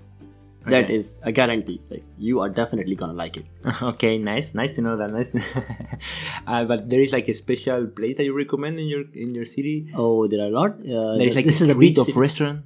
That 0.67 0.85
Okay. 0.85 0.95
is 0.95 1.19
a 1.23 1.31
guarantee. 1.31 1.79
Like 1.89 2.03
you 2.17 2.39
are 2.41 2.49
definitely 2.49 2.95
gonna 2.95 3.13
like 3.13 3.37
it. 3.37 3.45
okay, 3.89 4.17
nice, 4.17 4.53
nice 4.55 4.71
to 4.77 4.81
know 4.81 4.97
that. 4.97 5.11
Nice. 5.11 5.29
uh, 6.47 6.63
but 6.65 6.89
there 6.89 6.99
is 6.99 7.11
like 7.13 7.27
a 7.27 7.33
special 7.33 7.85
place 7.87 8.17
that 8.17 8.23
you 8.23 8.33
recommend 8.37 8.79
in 8.79 8.87
your 8.87 9.03
in 9.13 9.35
your 9.35 9.45
city. 9.45 9.75
Oh, 9.95 10.27
there 10.27 10.41
are 10.45 10.47
a 10.47 10.55
lot. 10.59 10.71
Uh, 10.79 11.17
There 11.17 11.27
is 11.27 11.35
like 11.35 11.45
this 11.45 11.61
a 11.61 11.65
is 11.65 11.69
a 11.69 11.73
street 11.73 11.95
beach 11.95 11.97
of 12.07 12.17
restaurant. 12.17 12.61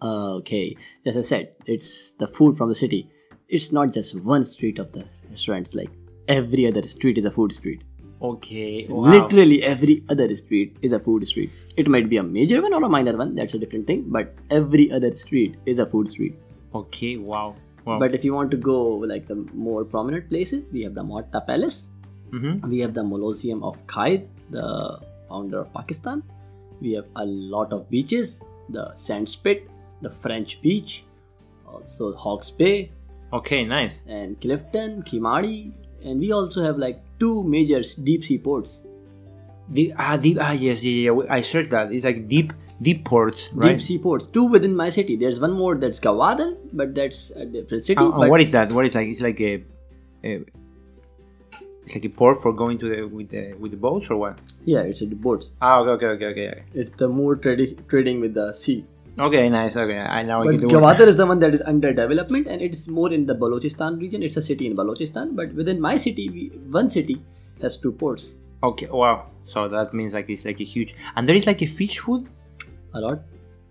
Uh, 0.00 0.34
okay, 0.40 0.76
as 1.04 1.16
I 1.16 1.22
said, 1.22 1.54
it's 1.66 2.12
the 2.14 2.26
food 2.28 2.56
from 2.56 2.68
the 2.68 2.74
city. 2.74 3.10
It's 3.48 3.72
not 3.72 3.92
just 3.92 4.14
one 4.32 4.44
street 4.44 4.78
of 4.78 4.92
the 4.92 5.04
restaurants. 5.30 5.74
Like 5.74 5.90
every 6.28 6.66
other 6.66 6.82
street 6.82 7.18
is 7.18 7.24
a 7.24 7.30
food 7.30 7.52
street. 7.52 7.82
Okay, 8.20 8.86
wow. 8.88 9.02
Literally 9.14 9.62
every 9.62 10.02
other 10.08 10.26
street 10.34 10.76
is 10.82 10.92
a 10.92 10.98
food 10.98 11.26
street. 11.26 11.50
It 11.76 11.86
might 11.88 12.08
be 12.10 12.16
a 12.16 12.22
major 12.22 12.60
one 12.60 12.74
or 12.74 12.82
a 12.82 12.88
minor 12.88 13.16
one. 13.16 13.34
That's 13.34 13.54
a 13.54 13.58
different 13.58 13.86
thing. 13.86 14.04
But 14.08 14.34
every 14.50 14.90
other 14.90 15.10
street 15.16 15.56
is 15.66 15.78
a 15.78 15.86
food 15.86 16.08
street. 16.08 16.36
Okay, 16.74 17.16
wow, 17.16 17.56
wow. 17.84 17.98
But 17.98 18.14
if 18.14 18.24
you 18.24 18.34
want 18.34 18.50
to 18.50 18.56
go 18.56 18.78
like 19.12 19.26
the 19.26 19.36
more 19.54 19.84
prominent 19.84 20.28
places, 20.28 20.66
we 20.72 20.82
have 20.82 20.94
the 20.94 21.02
Mohatta 21.02 21.46
Palace. 21.46 21.88
mm-hmm. 22.30 22.68
We 22.68 22.80
have 22.80 22.94
the 22.94 23.02
Mausoleum 23.02 23.62
of 23.62 23.86
Quaid, 23.86 24.26
the 24.50 25.00
founder 25.28 25.60
of 25.60 25.72
Pakistan. 25.72 26.22
We 26.80 26.92
have 26.92 27.06
a 27.16 27.24
lot 27.24 27.72
of 27.72 27.90
beaches, 27.90 28.40
the 28.68 28.94
Sand 28.96 29.28
Spit, 29.28 29.68
the 30.02 30.10
French 30.10 30.60
Beach, 30.62 31.04
also 31.66 32.14
Hawke's 32.14 32.50
Bay 32.50 32.90
okay, 33.32 33.64
nice. 33.64 34.02
and 34.06 34.40
Clifton, 34.40 35.02
Keamari, 35.02 35.72
and 36.04 36.20
we 36.20 36.32
also 36.32 36.62
have 36.62 36.78
like 36.78 37.00
two 37.18 37.42
major 37.44 37.82
deep 38.02 38.24
sea 38.24 38.38
ports. 38.38 38.84
Deep, 39.72 39.92
ah, 39.98 40.16
deep, 40.16 40.38
ah, 40.40 40.52
yes, 40.52 40.82
yeah, 40.82 41.12
yeah. 41.12 41.26
I 41.28 41.40
searched 41.42 41.70
that. 41.70 41.92
It's 41.92 42.04
like 42.04 42.26
deep, 42.28 42.52
deep 42.80 43.04
ports, 43.04 43.50
right? 43.52 43.76
Deep 43.76 43.82
sea 43.82 43.98
ports, 43.98 44.26
two 44.26 44.44
within 44.44 44.74
my 44.74 44.88
city. 44.88 45.16
There's 45.16 45.38
one 45.38 45.52
more 45.52 45.74
that's 45.74 46.00
Gwadar, 46.00 46.56
but 46.72 46.94
that's 46.94 47.30
a 47.30 47.44
different 47.44 47.84
city. 47.84 48.00
Uh, 48.00 48.28
what 48.28 48.40
is 48.40 48.50
that? 48.52 48.72
What 48.72 48.86
is 48.86 48.94
like? 48.94 49.08
It's 49.08 49.20
like 49.20 49.40
a, 49.40 49.64
a 50.24 50.44
it's 51.84 51.94
like 51.94 52.04
a 52.04 52.08
port 52.08 52.42
for 52.42 52.52
going 52.52 52.78
to 52.78 52.88
the 52.88 53.02
with 53.04 53.30
the 53.30 53.54
with 53.54 53.72
the 53.72 53.76
boats 53.76 54.08
or 54.10 54.16
what? 54.16 54.38
yeah, 54.64 54.80
it's 54.80 55.02
a 55.02 55.06
port. 55.06 55.44
Ah, 55.60 55.80
okay, 55.80 56.06
okay, 56.06 56.26
okay, 56.26 56.48
okay. 56.48 56.64
It's 56.74 56.92
the 56.92 57.08
more 57.08 57.36
tradi- 57.36 57.76
trading 57.88 58.20
with 58.20 58.34
the 58.34 58.52
sea. 58.52 58.84
Okay, 59.18 59.48
nice. 59.50 59.76
Okay, 59.76 59.98
I 59.98 60.22
now 60.22 60.42
I 60.42 60.44
But 60.44 60.50
get 60.52 60.60
the 60.60 60.66
Gwadar 60.78 61.06
is 61.06 61.16
the 61.16 61.26
one 61.26 61.40
that 61.40 61.54
is 61.54 61.62
under 61.62 61.92
development 61.92 62.46
and 62.46 62.62
it's 62.62 62.88
more 62.88 63.12
in 63.12 63.26
the 63.26 63.34
Balochistan 63.34 63.98
region. 64.00 64.22
It's 64.22 64.36
a 64.36 64.42
city 64.42 64.66
in 64.66 64.76
Balochistan, 64.76 65.34
but 65.34 65.52
within 65.54 65.80
my 65.80 65.96
city, 65.96 66.28
we, 66.30 66.48
one 66.70 66.88
city 66.88 67.20
has 67.60 67.76
two 67.76 67.92
ports. 67.92 68.36
Okay, 68.62 68.86
wow. 68.90 69.26
So 69.44 69.68
that 69.68 69.94
means 69.94 70.12
like 70.12 70.28
it's 70.28 70.44
like 70.44 70.60
a 70.60 70.64
huge, 70.64 70.94
and 71.16 71.28
there 71.28 71.36
is 71.36 71.46
like 71.46 71.62
a 71.62 71.66
fish 71.66 71.98
food. 71.98 72.28
A 72.94 73.00
lot. 73.00 73.20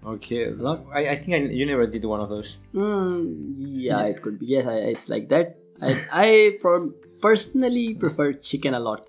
Okay, 0.06 0.46
A 0.46 0.52
lot. 0.56 0.86
I, 0.94 1.10
I 1.10 1.16
think 1.16 1.34
I, 1.36 1.38
you 1.52 1.66
never 1.66 1.86
did 1.86 2.06
one 2.06 2.22
of 2.22 2.30
those. 2.30 2.58
Mm, 2.74 3.56
yeah, 3.58 4.04
it 4.06 4.22
could 4.22 4.40
be. 4.40 4.46
Yes, 4.48 4.66
I, 4.66 4.76
it's 4.96 5.10
like 5.10 5.28
that. 5.30 5.58
I, 5.82 5.98
I 6.12 6.58
pro- 6.62 6.94
personally 7.22 7.94
prefer 7.94 8.32
chicken 8.34 8.74
a 8.74 8.80
lot. 8.80 9.06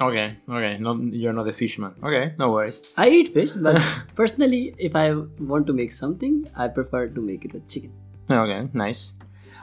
Okay, 0.00 0.36
okay. 0.48 0.78
No, 0.78 0.94
you're 1.10 1.32
not 1.32 1.48
a 1.48 1.52
fishman. 1.52 1.94
Okay, 2.02 2.34
no 2.38 2.52
worries. 2.52 2.80
I 2.96 3.08
eat 3.08 3.32
fish, 3.34 3.50
but 3.52 3.82
personally, 4.14 4.74
if 4.78 4.94
I 4.94 5.12
want 5.40 5.66
to 5.66 5.72
make 5.72 5.90
something, 5.90 6.46
I 6.54 6.68
prefer 6.68 7.08
to 7.08 7.20
make 7.20 7.44
it 7.44 7.52
with 7.52 7.66
chicken. 7.68 7.92
Okay, 8.30 8.68
nice. 8.74 9.12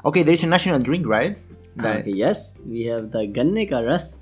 Okay, 0.03 0.24
there 0.24 0.34
is 0.34 0.43
a 0.43 0.47
national 0.47 0.80
drink, 0.80 1.05
right? 1.07 1.38
That- 1.78 2.01
Okay, 2.01 2.11
yes, 2.11 2.53
we 2.66 2.84
have 2.91 3.11
the 3.11 3.28
ganne 3.28 3.70
ka 3.70 3.80
ras. 3.80 4.18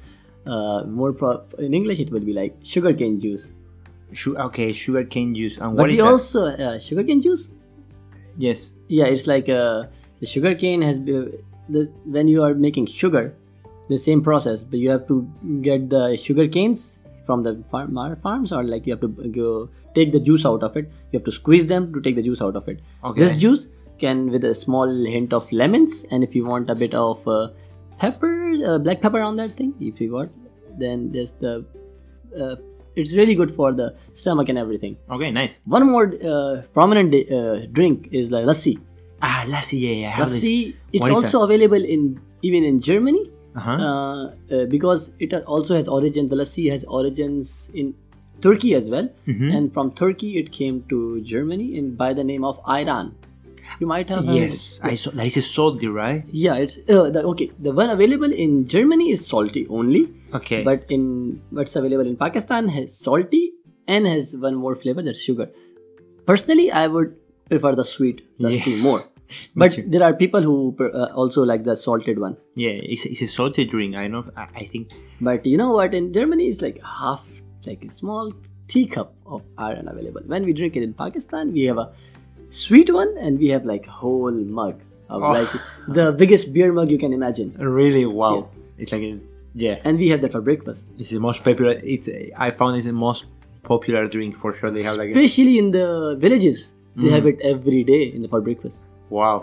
Uh, 0.46 0.84
more 0.86 1.14
pro- 1.14 1.42
in 1.58 1.74
English, 1.74 2.00
it 2.00 2.12
would 2.12 2.26
be 2.26 2.34
like 2.34 2.56
sugarcane 2.64 3.20
juice. 3.20 3.54
Su- 4.14 4.38
okay, 4.38 4.74
sugar 4.74 5.04
cane 5.04 5.34
juice. 5.36 5.58
And 5.58 5.76
But 5.76 5.84
what 5.84 5.90
is 5.90 5.98
that? 5.98 6.06
also 6.06 6.46
uh, 6.46 6.80
sugarcane 6.80 7.22
juice. 7.22 7.52
Yes. 8.38 8.74
Yeah, 8.88 9.06
it's 9.06 9.28
like 9.28 9.48
uh, 9.50 9.86
the 10.20 10.26
sugarcane 10.26 10.82
has 10.82 11.00
be- 11.00 11.40
the 11.70 11.90
when 12.06 12.28
you 12.28 12.44
are 12.44 12.54
making 12.54 12.88
sugar, 12.88 13.34
the 13.90 13.98
same 13.98 14.22
process, 14.22 14.64
but 14.64 14.80
you 14.80 14.90
have 14.90 15.08
to 15.08 15.28
get 15.62 15.90
the 15.90 16.18
sugar 16.18 16.48
canes 16.48 17.00
from 17.26 17.44
the 17.44 17.64
farm 17.72 17.96
farms, 18.22 18.52
or 18.52 18.64
like 18.64 18.86
you 18.86 18.94
have 18.94 19.02
to 19.02 19.08
go 19.08 19.70
take 19.96 20.12
the 20.12 20.20
juice 20.20 20.46
out 20.46 20.62
of 20.64 20.76
it. 20.76 20.92
You 21.12 21.20
have 21.20 21.26
to 21.26 21.32
squeeze 21.32 21.68
them 21.68 21.94
to 21.94 22.02
take 22.02 22.16
the 22.16 22.22
juice 22.24 22.42
out 22.42 22.56
of 22.58 22.68
it. 22.68 22.82
Okay. 23.04 23.22
This 23.24 23.38
juice 23.38 23.68
can 23.98 24.30
with 24.30 24.44
a 24.44 24.54
small 24.54 24.88
hint 25.06 25.32
of 25.32 25.50
lemons, 25.52 26.06
and 26.12 26.24
if 26.24 26.36
you 26.36 26.44
want 26.46 26.70
a 26.70 26.76
bit 26.76 26.94
of 26.94 27.26
uh, 27.28 27.50
pepper, 27.98 28.54
uh, 28.66 28.78
black 28.80 29.02
pepper 29.02 29.22
on 29.22 29.36
that 29.38 29.56
thing, 29.56 29.74
if 29.80 30.00
you 30.02 30.14
want. 30.14 30.32
then 30.78 31.12
there's 31.12 31.32
the. 31.42 31.64
Uh, 32.44 32.56
it's 32.96 33.14
really 33.18 33.36
good 33.36 33.52
for 33.58 33.72
the 33.72 33.96
stomach 34.12 34.50
and 34.50 34.58
everything. 34.58 34.98
Okay, 35.10 35.30
nice. 35.32 35.60
One 35.66 35.86
more 35.92 36.06
uh, 36.32 36.62
prominent 36.74 37.14
uh, 37.32 37.66
drink 37.78 38.08
is 38.12 38.30
the 38.30 38.38
lassi. 38.50 38.80
Ah, 39.22 39.44
lassi. 39.48 39.80
Yeah, 39.82 39.92
yeah. 40.06 40.16
Lassi, 40.18 40.76
it's 40.92 41.08
also 41.10 41.44
available 41.44 41.84
in 41.98 42.20
even 42.42 42.64
in 42.72 42.80
Germany 42.90 43.30
Uh-huh. 43.56 43.72
uh, 43.72 44.24
uh, 44.56 44.66
because 44.66 45.14
it 45.20 45.34
also 45.56 45.76
has 45.76 45.88
origin. 45.88 46.28
The 46.34 46.36
lassi 46.42 46.70
has 46.72 46.86
origins 47.00 47.70
in 47.82 47.94
Turkey 48.46 48.74
as 48.78 48.90
well, 48.94 49.10
Mhm. 49.34 49.50
and 49.58 49.74
from 49.76 49.92
Turkey 50.02 50.32
it 50.42 50.52
came 50.52 50.80
to 50.94 51.02
Germany 51.34 51.68
in 51.82 51.94
by 52.04 52.14
the 52.22 52.24
name 52.32 52.44
of 52.52 52.58
Ayran. 52.78 53.12
You 53.80 53.88
might 53.88 54.10
have 54.10 54.26
heard 54.26 54.36
Yes, 54.36 54.80
I 54.84 54.96
saw. 54.96 55.12
That 55.12 55.38
is 55.38 55.50
salty, 55.50 55.88
right? 55.88 56.24
Yeah, 56.32 56.56
it's 56.56 56.78
uh, 56.90 57.10
the, 57.10 57.24
okay. 57.34 57.52
The 57.60 57.72
one 57.72 57.90
available 57.90 58.32
in 58.46 58.68
Germany 58.68 59.12
is 59.12 59.26
salty 59.26 59.66
only, 59.70 60.04
Okay. 60.34 60.64
but 60.64 60.86
in 60.90 61.42
what's 61.52 61.76
available 61.76 62.06
in 62.06 62.18
Pakistan 62.18 62.70
has 62.70 62.96
salty 62.98 63.44
and 63.88 64.06
has 64.08 64.36
one 64.38 64.56
more 64.56 64.76
flavor 64.76 65.02
that's 65.02 65.22
sugar. 65.22 65.50
Personally, 66.26 66.72
I 66.72 66.88
would 66.88 67.16
prefer 67.50 67.76
the 67.76 67.84
sweet 67.84 68.22
lassi 68.40 68.76
Yeah. 68.78 68.84
more. 68.84 69.02
But 69.56 69.78
there 69.94 70.04
are 70.04 70.14
people 70.14 70.42
who 70.48 70.56
uh, 70.80 71.06
also 71.22 71.44
like 71.44 71.64
the 71.64 71.76
salted 71.76 72.20
one. 72.20 72.38
yeah, 72.56 72.70
it's, 72.96 73.06
it's 73.06 73.22
a 73.24 73.28
salty 73.28 73.66
drink. 73.66 73.96
I 73.96 74.08
know. 74.08 74.26
I, 74.38 74.48
I 74.62 74.66
think. 74.66 74.92
But 75.20 75.46
you 75.46 75.58
know 75.58 75.72
what? 75.72 75.94
In 76.00 76.14
Germany, 76.14 76.50
it's 76.50 76.62
like 76.62 76.80
half, 76.84 77.26
like 77.66 77.84
a 77.84 77.90
small 77.92 78.32
teacup 78.68 79.16
of 79.26 79.42
ayran 79.58 79.90
available. 79.92 80.22
When 80.34 80.46
we 80.46 80.54
drink 80.54 80.76
it 80.76 80.84
in 80.84 80.94
Pakistan, 80.94 81.52
we 81.52 81.64
have 81.72 81.80
a 81.80 81.92
sweet 82.54 82.90
one 82.94 83.12
and 83.26 83.40
we 83.40 83.48
have 83.56 83.64
like 83.74 83.86
whole 84.00 84.32
mug 84.60 84.76
of 85.10 85.22
Oh. 85.24 85.32
like 85.40 85.52
the 85.98 86.06
biggest 86.22 86.54
beer 86.54 86.72
mug 86.78 86.90
you 86.96 87.00
can 87.04 87.12
imagine. 87.14 87.50
Really, 87.58 88.06
wow. 88.06 88.50
It's 88.78 88.92
like 88.92 89.02
a 89.02 89.20
yeah. 89.56 89.78
And 89.86 90.00
we 90.00 90.08
have 90.14 90.22
that 90.24 90.32
for 90.32 90.42
breakfast. 90.42 90.88
It's 91.00 91.12
the 91.12 91.20
most 91.20 91.44
popular. 91.44 91.74
It's 91.94 92.08
I 92.46 92.50
found 92.60 92.78
it's 92.78 92.86
the 92.86 92.94
most 93.08 93.26
popular 93.74 94.08
drink 94.08 94.38
for 94.42 94.50
sure. 94.54 94.70
They 94.70 94.84
have 94.84 94.98
like 94.98 95.10
a, 95.10 95.12
Especially 95.12 95.56
in 95.64 95.68
the 95.72 95.88
villages, 96.26 96.74
they 96.96 97.10
have 97.16 97.24
Mm-hmm. 97.24 97.42
it 97.42 97.54
every 97.54 97.84
day 97.94 98.04
in 98.16 98.22
the 98.24 98.30
for 98.34 98.42
breakfast. 98.42 98.78
wow, 99.10 99.38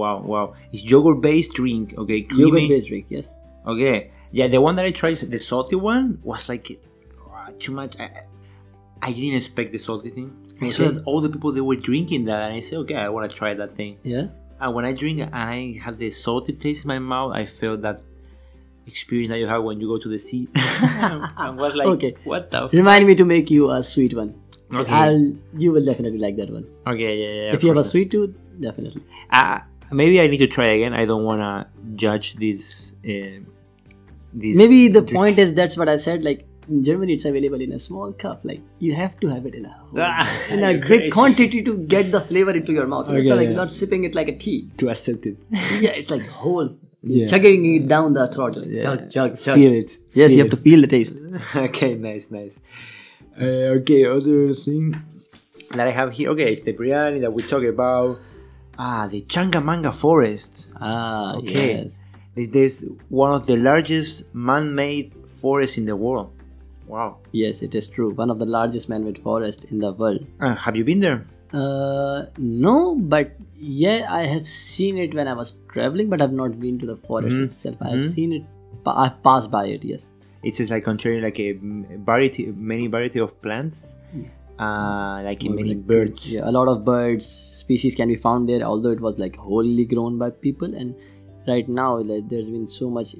wow, 0.00 0.16
wow. 0.32 0.46
It's 0.72 0.82
yogurt 0.92 1.20
based 1.20 1.52
drink. 1.60 1.94
Okay, 2.02 2.22
creamy. 2.22 2.42
Yogurt 2.44 2.68
based 2.74 2.88
drink, 2.88 3.06
yes. 3.16 3.26
Okay, 3.72 4.10
yeah, 4.38 4.46
the 4.54 4.60
one 4.60 4.74
that 4.76 4.84
I 4.84 4.90
tried, 5.00 5.16
the 5.36 5.38
salty 5.38 5.76
one, 5.94 6.18
was 6.30 6.48
like 6.48 6.64
too 7.62 7.72
much. 7.72 7.92
I, 8.00 8.06
I 9.06 9.12
didn't 9.12 9.34
expect 9.42 9.68
the 9.72 9.78
salty 9.88 10.10
thing. 10.10 10.28
I 10.62 10.70
saw 10.70 10.84
that 10.90 11.02
all 11.04 11.20
the 11.20 11.28
people 11.34 11.52
they 11.52 11.60
were 11.70 11.76
drinking 11.90 12.24
that, 12.28 12.40
and 12.46 12.54
I 12.54 12.60
said, 12.60 12.78
okay, 12.84 12.96
I 12.96 13.08
want 13.14 13.30
to 13.30 13.36
try 13.36 13.52
that 13.54 13.70
thing. 13.78 13.98
Yeah. 14.02 14.26
And 14.60 14.74
when 14.74 14.84
I 14.90 14.92
drink 14.92 15.20
and 15.20 15.34
I 15.34 15.78
have 15.84 15.98
the 15.98 16.10
salty 16.10 16.52
taste 16.54 16.84
in 16.84 16.88
my 16.88 16.98
mouth, 16.98 17.32
I 17.34 17.44
felt 17.44 17.82
that 17.82 18.00
experience 18.86 19.30
that 19.32 19.38
you 19.38 19.46
have 19.46 19.62
when 19.62 19.80
you 19.80 19.88
go 19.88 19.98
to 19.98 20.08
the 20.08 20.18
sea. 20.18 20.48
I 20.54 21.50
was 21.54 21.74
like, 21.74 21.88
Okay. 21.88 22.14
what 22.24 22.50
the? 22.50 22.68
Remind 22.72 23.06
me 23.06 23.14
to 23.16 23.24
make 23.24 23.50
you 23.50 23.70
a 23.70 23.82
sweet 23.82 24.14
one. 24.14 24.34
Okay. 24.72 24.92
I'll 24.92 25.36
you 25.58 25.72
will 25.72 25.84
definitely 25.84 26.18
like 26.18 26.36
that 26.36 26.50
one. 26.50 26.66
Okay, 26.86 27.12
yeah, 27.22 27.32
yeah. 27.42 27.52
if 27.54 27.62
you 27.62 27.68
have 27.68 27.78
a 27.78 27.84
sweet 27.84 28.10
tooth, 28.10 28.34
definitely. 28.58 29.02
Uh, 29.30 29.58
maybe 29.92 30.20
I 30.20 30.26
need 30.26 30.38
to 30.38 30.46
try 30.46 30.66
again. 30.78 30.94
I 30.94 31.04
don't 31.04 31.24
want 31.24 31.40
to 31.42 31.66
judge 31.94 32.34
this. 32.36 32.94
Uh, 33.04 33.44
this 34.32 34.56
Maybe 34.56 34.88
the 34.88 35.00
drink. 35.00 35.14
point 35.14 35.38
is 35.38 35.54
that's 35.54 35.76
what 35.76 35.88
I 35.88 35.96
said. 35.96 36.24
Like 36.24 36.46
in 36.68 36.84
Germany, 36.84 37.14
it's 37.14 37.24
available 37.24 37.60
in 37.60 37.72
a 37.72 37.78
small 37.78 38.12
cup. 38.12 38.40
Like 38.44 38.60
you 38.78 38.94
have 38.94 39.18
to 39.20 39.28
have 39.28 39.46
it 39.46 39.54
in 39.54 39.66
a 39.66 39.76
Ah, 39.96 40.28
in 40.50 40.62
a 40.64 40.72
you're 40.72 40.88
big 40.88 41.12
quantity 41.12 41.62
to 41.62 41.76
get 41.78 42.10
the 42.12 42.20
flavor 42.20 42.50
into 42.52 42.72
your 42.72 42.86
mouth. 42.86 43.08
it's 43.08 43.18
Okay, 43.18 43.28
not 43.28 43.36
like 43.36 43.48
yeah. 43.48 43.54
not 43.54 43.70
sipping 43.72 44.04
it 44.04 44.14
like 44.14 44.28
a 44.28 44.36
tea. 44.36 44.70
to 44.78 44.88
accept 44.90 45.26
it. 45.26 45.36
Yeah, 45.80 45.90
it's 45.90 46.10
like 46.10 46.26
whole. 46.28 46.76
Yeah. 47.02 47.26
Chugging 47.26 47.66
it 47.76 47.86
down 47.86 48.14
the 48.14 48.28
throat. 48.28 48.56
Like, 48.56 48.82
chug, 48.82 49.10
chug, 49.10 49.38
chug. 49.40 49.54
Feel 49.56 49.72
it. 49.74 49.98
Yes, 50.14 50.30
you 50.30 50.36
Feel 50.36 50.44
have 50.44 50.50
to 50.50 50.56
feel 50.56 50.80
the 50.80 50.86
taste. 50.86 51.14
okay, 51.56 51.94
nice, 51.96 52.30
nice. 52.30 52.58
Uh, 53.38 53.76
okay, 53.78 54.06
other 54.06 54.54
thing 54.54 54.96
that 55.72 55.86
I 55.86 55.90
have 55.90 56.12
here. 56.14 56.30
Okay, 56.30 56.52
it's 56.52 56.62
the 56.62 56.72
biryani 56.72 57.20
that 57.20 57.32
we 57.32 57.42
talk 57.42 57.62
about. 57.64 58.18
Ah, 58.78 59.06
the 59.06 59.20
Changamanga 59.22 59.92
forest. 59.92 60.68
Ah, 60.80 61.34
Okay. 61.36 61.82
yes. 61.82 61.98
This 62.34 62.48
this 62.48 62.84
one 63.10 63.32
of 63.32 63.46
the 63.46 63.56
largest 63.56 64.34
man-made 64.34 65.12
forests 65.26 65.76
in 65.78 65.84
the 65.86 65.94
world. 65.96 66.30
Wow. 66.86 67.18
Yes, 67.32 67.62
it 67.62 67.74
is 67.74 67.86
true. 67.88 68.10
One 68.10 68.30
of 68.30 68.38
the 68.38 68.46
largest 68.46 68.88
man-made 68.88 69.18
forest 69.18 69.64
in 69.70 69.78
the 69.78 69.92
world. 69.92 70.26
Uh, 70.40 70.54
have 70.54 70.76
you 70.76 70.84
been 70.84 71.00
there? 71.00 71.24
Uh, 71.52 72.26
no, 72.38 72.96
but 72.96 73.32
yeah, 73.56 74.06
I 74.10 74.26
have 74.26 74.46
seen 74.46 74.98
it 74.98 75.14
when 75.14 75.28
I 75.28 75.34
was 75.34 75.54
traveling, 75.72 76.10
but 76.10 76.20
I've 76.20 76.32
not 76.32 76.58
been 76.60 76.78
to 76.80 76.86
the 76.86 76.96
forest 76.96 77.36
Mhm. 77.36 77.44
itself. 77.44 77.76
I 77.80 77.90
have 77.90 78.00
Mhm. 78.00 78.10
seen 78.12 78.32
it. 78.32 78.44
I've 78.86 79.22
passed 79.22 79.50
by 79.50 79.66
it. 79.66 79.84
Yes. 79.84 80.06
It's 80.42 80.58
just 80.58 80.70
like 80.70 80.84
containing 80.84 81.22
like 81.22 81.38
a 81.40 81.52
variety, 82.04 82.46
many 82.72 82.86
variety 82.86 83.18
of 83.20 83.40
plants, 83.40 83.96
uh, 84.58 85.22
like 85.24 85.42
More 85.44 85.54
many 85.54 85.68
like 85.74 85.86
birds. 85.86 86.30
Yeah, 86.32 86.42
a 86.50 86.52
lot 86.52 86.68
of 86.68 86.84
birds 86.84 87.24
species 87.26 87.94
can 87.94 88.08
be 88.08 88.16
found 88.16 88.48
there. 88.48 88.62
Although 88.62 88.90
it 88.90 89.00
was 89.00 89.18
like 89.18 89.36
wholly 89.36 89.86
grown 89.86 90.18
by 90.18 90.30
people, 90.30 90.74
and 90.74 90.94
right 91.48 91.66
now 91.68 91.98
like, 91.98 92.28
there's 92.28 92.50
been 92.50 92.68
so 92.68 92.90
much 92.90 93.14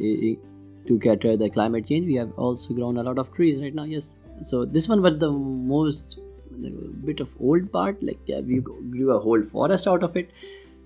to 0.87 0.99
cater 0.99 1.37
the 1.37 1.49
climate 1.51 1.87
change. 1.87 2.07
We 2.07 2.15
have 2.15 2.33
also 2.39 2.75
grown 2.75 2.97
a 2.99 3.03
lot 3.03 3.19
of 3.19 3.33
trees 3.35 3.61
right 3.61 3.75
now. 3.75 3.85
Yes. 3.85 4.13
So 4.47 4.65
this 4.65 4.89
one 4.89 5.03
was 5.03 5.19
the 5.19 5.31
most 5.31 6.19
like, 6.59 6.73
bit 7.05 7.21
of 7.21 7.29
old 7.41 7.71
part. 7.73 8.03
Like 8.03 8.19
yeah, 8.27 8.41
we 8.41 8.59
grew 8.61 9.13
a 9.13 9.19
whole 9.21 9.43
forest 9.43 9.87
out 9.87 10.03
of 10.03 10.17
it. 10.17 10.31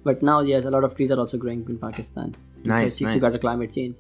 But 0.04 0.22
now, 0.22 0.40
yes, 0.40 0.64
a 0.64 0.70
lot 0.70 0.84
of 0.84 0.94
trees 0.96 1.10
are 1.10 1.18
also 1.18 1.36
growing 1.38 1.64
in 1.68 1.78
Pakistan. 1.78 2.32
to 2.62 2.68
Nice, 2.68 2.96
to 2.98 3.04
nice. 3.04 3.20
got 3.20 3.34
a 3.34 3.38
climate 3.38 3.72
change. 3.72 3.96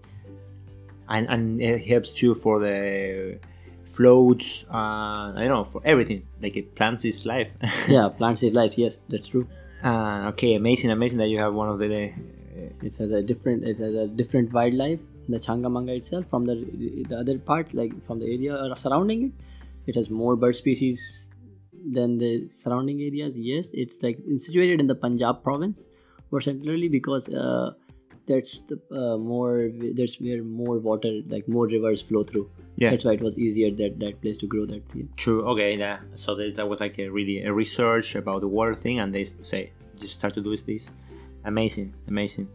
and 1.08 1.26
and 1.34 1.60
it 1.60 1.84
helps 1.86 2.12
too 2.12 2.34
for 2.34 2.58
the 2.60 3.38
floats. 3.84 4.64
Uh, 4.70 5.32
I 5.34 5.44
don't 5.44 5.48
know 5.48 5.64
for 5.64 5.80
everything. 5.84 6.22
Like 6.42 6.56
it 6.56 6.74
plants 6.74 7.04
is 7.04 7.24
life. 7.26 7.48
Yeah, 7.88 8.08
plants 8.08 8.42
save 8.42 8.52
life. 8.52 8.76
Yes, 8.78 9.00
that's 9.08 9.28
true. 9.28 9.46
uh, 9.82 10.30
okay, 10.32 10.54
amazing, 10.54 10.90
amazing 10.90 11.18
that 11.18 11.28
you 11.28 11.38
have 11.38 11.54
one 11.54 11.68
of 11.68 11.78
the. 11.78 11.86
Uh, 11.86 12.86
It 12.86 12.94
has 12.96 13.10
a 13.12 13.22
different 13.22 13.64
it 13.64 13.78
has 13.78 13.94
a 13.94 14.06
different 14.20 14.52
wildlife 14.52 15.00
the 15.28 15.38
Changamanga 15.38 15.96
itself 15.96 16.26
from 16.28 16.46
the 16.46 16.54
the 17.08 17.16
other 17.16 17.38
parts 17.38 17.74
like 17.74 17.92
from 18.06 18.18
the 18.18 18.26
area 18.26 18.74
surrounding 18.76 19.26
it. 19.26 19.32
It 19.86 19.94
has 19.96 20.10
more 20.10 20.36
bird 20.36 20.56
species 20.56 21.30
than 21.72 22.18
the 22.18 22.48
surrounding 22.54 23.00
areas. 23.00 23.32
Yes, 23.36 23.70
it's 23.72 24.02
like 24.02 24.18
it's 24.26 24.46
situated 24.46 24.80
in 24.80 24.86
the 24.86 24.94
Punjab 24.94 25.42
province, 25.42 25.84
more 26.30 26.40
centrally 26.40 26.88
because 26.88 27.28
uh, 27.28 27.72
that's 28.26 28.62
the 28.62 28.80
uh, 28.92 29.16
more 29.16 29.70
there's 29.96 30.16
where 30.20 30.42
more 30.42 30.78
water 30.78 31.20
like 31.28 31.48
more 31.48 31.66
rivers 31.66 32.02
flow 32.02 32.22
through. 32.22 32.50
Yeah. 32.76 32.90
that's 32.90 33.04
why 33.04 33.14
it 33.14 33.22
was 33.22 33.36
easier 33.36 33.70
that 33.72 33.98
that 33.98 34.20
place 34.20 34.36
to 34.38 34.46
grow 34.46 34.66
that. 34.66 34.82
Yeah. 34.94 35.04
True. 35.16 35.44
Okay. 35.48 35.76
Yeah. 35.76 35.98
So 36.14 36.34
there, 36.34 36.52
that 36.52 36.68
was 36.68 36.80
like 36.80 36.98
a 36.98 37.08
really 37.08 37.42
a 37.42 37.52
research 37.52 38.14
about 38.14 38.40
the 38.42 38.48
water 38.48 38.74
thing, 38.74 39.00
and 39.00 39.14
they 39.14 39.24
say 39.24 39.72
just 40.00 40.14
start 40.14 40.34
to 40.34 40.42
do 40.42 40.56
this. 40.56 40.88
Amazing. 41.44 41.94
Amazing. 42.06 42.50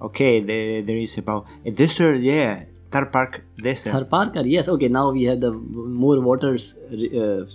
Okay. 0.00 0.40
There, 0.40 0.82
there 0.82 0.96
is 0.96 1.18
about 1.18 1.46
a 1.64 1.70
desert. 1.70 2.20
Yeah. 2.20 2.64
Tar 2.90 3.06
Park 3.06 3.44
Desert. 3.62 3.92
Tharparkar, 3.92 4.48
yes. 4.50 4.66
Okay, 4.66 4.88
now 4.88 5.10
we 5.10 5.24
have 5.24 5.40
the 5.40 5.50
more 5.52 6.20
waters, 6.20 6.78
uh, 6.78 7.46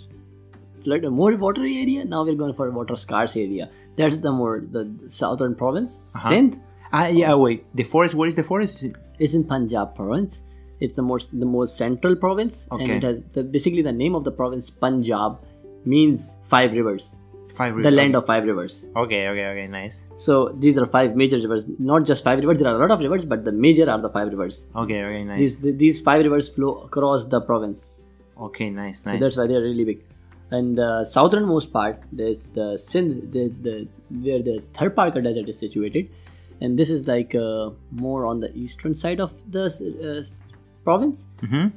flood, 0.84 1.04
more 1.06 1.36
watery 1.36 1.78
area. 1.78 2.06
Now 2.06 2.24
we're 2.24 2.36
going 2.36 2.54
for 2.54 2.70
water 2.70 2.96
scarce 2.96 3.36
area. 3.36 3.70
That's 3.98 4.18
the 4.18 4.32
more 4.32 4.60
the 4.60 4.94
southern 5.10 5.56
province. 5.56 6.14
Uh-huh. 6.16 6.30
Sindh 6.30 6.60
ah. 6.92 7.08
Yeah. 7.08 7.34
Wait. 7.34 7.66
The 7.74 7.84
forest. 7.84 8.14
Where 8.14 8.30
is 8.30 8.36
the 8.36 8.44
forest? 8.44 8.86
is 9.20 9.36
in 9.36 9.44
Punjab 9.44 9.96
province. 9.96 10.44
It's 10.80 10.96
the 10.96 11.02
most 11.02 11.38
the 11.40 11.46
most 11.46 11.78
central 11.78 12.16
province, 12.16 12.68
and 12.70 12.82
it 12.82 13.04
has 13.04 13.18
the, 13.32 13.44
basically 13.44 13.82
the 13.82 13.92
name 13.92 14.16
of 14.16 14.24
the 14.24 14.32
province 14.32 14.70
Punjab 14.70 15.40
means 15.86 16.36
five 16.44 16.74
rivers, 16.74 17.16
Five. 17.56 17.76
the 17.84 17.92
land 17.92 18.16
of 18.16 18.26
five 18.26 18.44
rivers. 18.46 18.88
Okay. 18.96 19.28
Okay. 19.28 19.46
Okay. 19.48 19.68
Nice. 19.68 20.04
So 20.18 20.50
these 20.64 20.78
are 20.78 20.86
five 20.88 21.16
major 21.16 21.38
rivers, 21.38 21.66
not 21.78 22.06
just 22.06 22.24
five 22.24 22.40
rivers. 22.40 22.58
There 22.58 22.68
are 22.68 22.76
a 22.76 22.80
lot 22.80 22.92
of 22.92 23.00
rivers, 23.00 23.26
but 23.26 23.46
the 23.46 23.52
major 23.52 23.90
are 23.90 24.00
the 24.00 24.10
five 24.10 24.30
rivers. 24.30 24.68
Okay. 24.76 25.04
Okay. 25.04 25.24
Nice. 25.24 25.60
These 25.60 25.78
these 25.78 26.02
five 26.02 26.24
rivers 26.24 26.50
flow 26.50 26.72
across 26.88 27.26
the 27.26 27.42
province. 27.42 28.02
okay. 28.48 28.70
Nice. 28.70 29.06
nice. 29.06 29.20
So 29.20 29.24
that's 29.24 29.38
why 29.38 29.48
they're 29.48 29.62
really 29.62 29.86
big. 29.92 30.02
And 30.52 30.78
the 30.78 31.04
southernmost 31.04 31.72
part, 31.74 32.02
there's 32.12 32.50
the 32.50 32.78
Sindh, 32.78 33.32
the, 33.32 33.44
the 33.68 33.88
where 34.26 34.42
the 34.48 34.62
Tharparkar 34.74 35.24
Desert 35.24 35.50
is 35.50 35.58
situated, 35.58 36.10
and 36.62 36.78
this 36.78 36.90
is 36.90 37.08
like 37.08 37.34
uh, 37.34 37.70
more 37.92 38.26
on 38.26 38.40
the 38.40 38.56
eastern 38.56 38.94
side 38.94 39.20
of 39.20 39.32
the 39.50 39.64
uh, 39.66 40.24
province. 40.84 41.28
mm-hmm. 41.42 41.70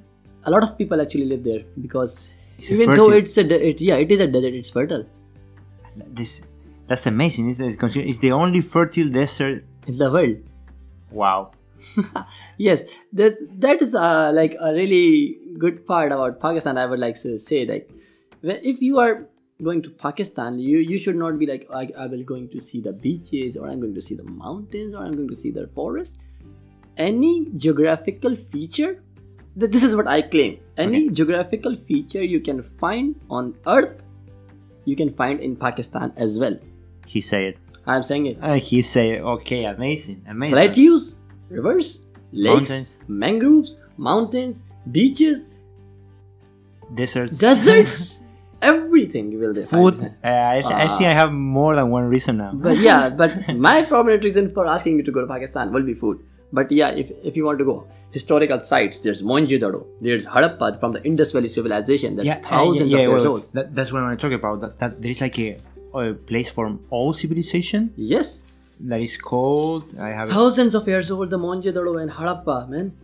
A 0.44 0.50
lot 0.50 0.62
of 0.62 0.76
people 0.78 1.00
actually 1.00 1.24
live 1.24 1.42
there 1.44 1.62
because 1.80 2.34
It's 2.58 2.70
even 2.70 2.90
though 2.94 3.10
it's 3.10 3.36
a 3.36 3.44
de- 3.44 3.68
it, 3.70 3.80
yeah, 3.80 3.96
it 3.96 4.12
is 4.12 4.20
a 4.20 4.26
desert. 4.26 4.54
It's 4.54 4.70
fertile. 4.70 5.06
This. 5.96 6.42
That's 6.88 7.06
amazing. 7.06 7.50
It's, 7.50 7.58
it's, 7.60 8.18
the 8.18 8.32
only 8.32 8.60
fertile 8.60 9.08
desert. 9.08 9.64
in 9.86 9.98
the 9.98 10.10
world. 10.10 10.36
Wow. 11.10 11.52
yes, 12.58 12.84
that 13.12 13.36
that 13.60 13.82
is 13.82 13.94
uh, 13.94 14.30
like 14.34 14.56
a 14.60 14.72
really 14.72 15.38
good 15.58 15.86
part 15.86 16.12
about 16.12 16.40
Pakistan. 16.40 16.78
I 16.78 16.86
would 16.86 16.98
like 16.98 17.20
to 17.22 17.38
say 17.38 17.64
that 17.66 17.88
when- 18.40 18.60
if 18.62 18.80
you 18.80 18.98
are 18.98 19.26
going 19.62 19.82
to 19.82 19.90
Pakistan, 19.90 20.58
you 20.58 20.78
you 20.78 20.98
should 20.98 21.16
not 21.16 21.38
be 21.38 21.46
like 21.46 21.66
I, 21.72 21.88
I 22.04 22.06
will 22.06 22.24
going 22.24 22.48
to 22.54 22.60
see 22.60 22.80
the 22.80 22.92
beaches 22.92 23.56
or 23.56 23.68
I'm 23.68 23.80
going 23.80 23.94
to 23.94 24.02
see 24.02 24.14
the 24.14 24.24
mountains 24.24 24.94
or 24.94 25.04
I'm 25.04 25.14
going 25.16 25.28
to 25.28 25.36
see 25.36 25.50
the 25.50 25.66
forest. 25.68 26.18
Any 26.96 27.46
geographical 27.56 28.34
feature, 28.36 29.02
th- 29.60 29.70
this 29.70 29.82
is 29.82 29.94
what 29.94 30.06
I 30.06 30.22
claim. 30.22 30.58
Any 30.78 31.08
geographical 31.10 31.76
feature 31.76 32.24
you 32.24 32.40
can 32.40 32.62
find 32.62 33.14
on 33.30 33.54
Earth, 33.66 34.00
you 34.86 34.96
can 34.96 35.10
find 35.10 35.40
in 35.40 35.56
Pakistan 35.56 36.12
as 36.16 36.38
well. 36.38 36.56
He 37.06 37.20
said. 37.20 37.44
It. 37.54 37.58
I'm 37.86 38.02
saying 38.02 38.26
it. 38.26 38.38
Uh, 38.42 38.54
he 38.54 38.80
said, 38.82 39.20
okay, 39.20 39.64
amazing, 39.64 40.24
amazing. 40.28 40.54
plateaus, 40.54 41.18
rivers, 41.48 42.04
lakes, 42.32 42.70
Mountains. 42.70 42.96
mangroves, 43.06 43.76
mountains, 43.98 44.64
beaches, 44.90 45.48
Deserts. 46.94 47.38
deserts, 47.38 48.20
everything 48.62 49.30
you 49.32 49.38
will 49.38 49.52
there. 49.52 49.66
Food. 49.66 49.94
Uh, 50.24 50.28
I, 50.28 50.62
th- 50.62 50.72
I 50.72 50.86
think 50.98 51.08
I 51.10 51.14
have 51.14 51.32
more 51.32 51.74
than 51.74 51.90
one 51.90 52.04
reason 52.04 52.38
now. 52.38 52.52
But 52.54 52.78
yeah, 52.78 53.08
but 53.08 53.32
my 53.68 53.82
prominent 53.82 54.22
reason 54.24 54.52
for 54.54 54.66
asking 54.66 54.96
you 54.98 55.02
to 55.04 55.12
go 55.12 55.20
to 55.20 55.26
Pakistan 55.26 55.72
will 55.72 55.82
be 55.82 55.94
food. 55.94 56.20
But 56.56 56.72
yeah, 56.72 56.90
if, 57.02 57.10
if 57.22 57.36
you 57.36 57.44
want 57.44 57.58
to 57.58 57.66
go 57.66 57.86
historical 58.10 58.60
sites, 58.60 59.00
there's 59.00 59.20
Mohenjo-daro, 59.22 59.80
there's 60.00 60.24
Harappa 60.34 60.80
from 60.80 60.92
the 60.92 61.02
Indus 61.04 61.32
Valley 61.32 61.48
civilization 61.48 62.16
that's 62.16 62.26
yeah, 62.26 62.36
thousands 62.36 62.90
yeah, 62.90 62.98
yeah, 62.98 63.04
of 63.04 63.10
years 63.10 63.22
well, 63.24 63.32
old. 63.32 63.52
That, 63.52 63.74
that's 63.74 63.92
what 63.92 64.02
I 64.02 64.06
want 64.06 64.18
to 64.18 64.22
talk 64.26 64.34
about. 64.40 64.62
That, 64.62 64.78
that 64.78 65.02
there 65.02 65.10
is 65.10 65.20
like 65.20 65.38
a, 65.38 65.58
a 65.94 66.14
place 66.14 66.48
for 66.48 66.78
all 66.88 67.12
civilization 67.12 67.92
Yes, 67.96 68.40
that 68.80 69.02
is 69.02 69.18
called. 69.18 69.84
I 70.00 70.08
have. 70.18 70.30
thousands 70.30 70.74
of 70.74 70.88
years 70.88 71.10
old, 71.10 71.28
the 71.28 71.38
Mohenjo-daro 71.38 72.00
and 72.00 72.10
Harappa, 72.10 72.66
man. 72.70 72.96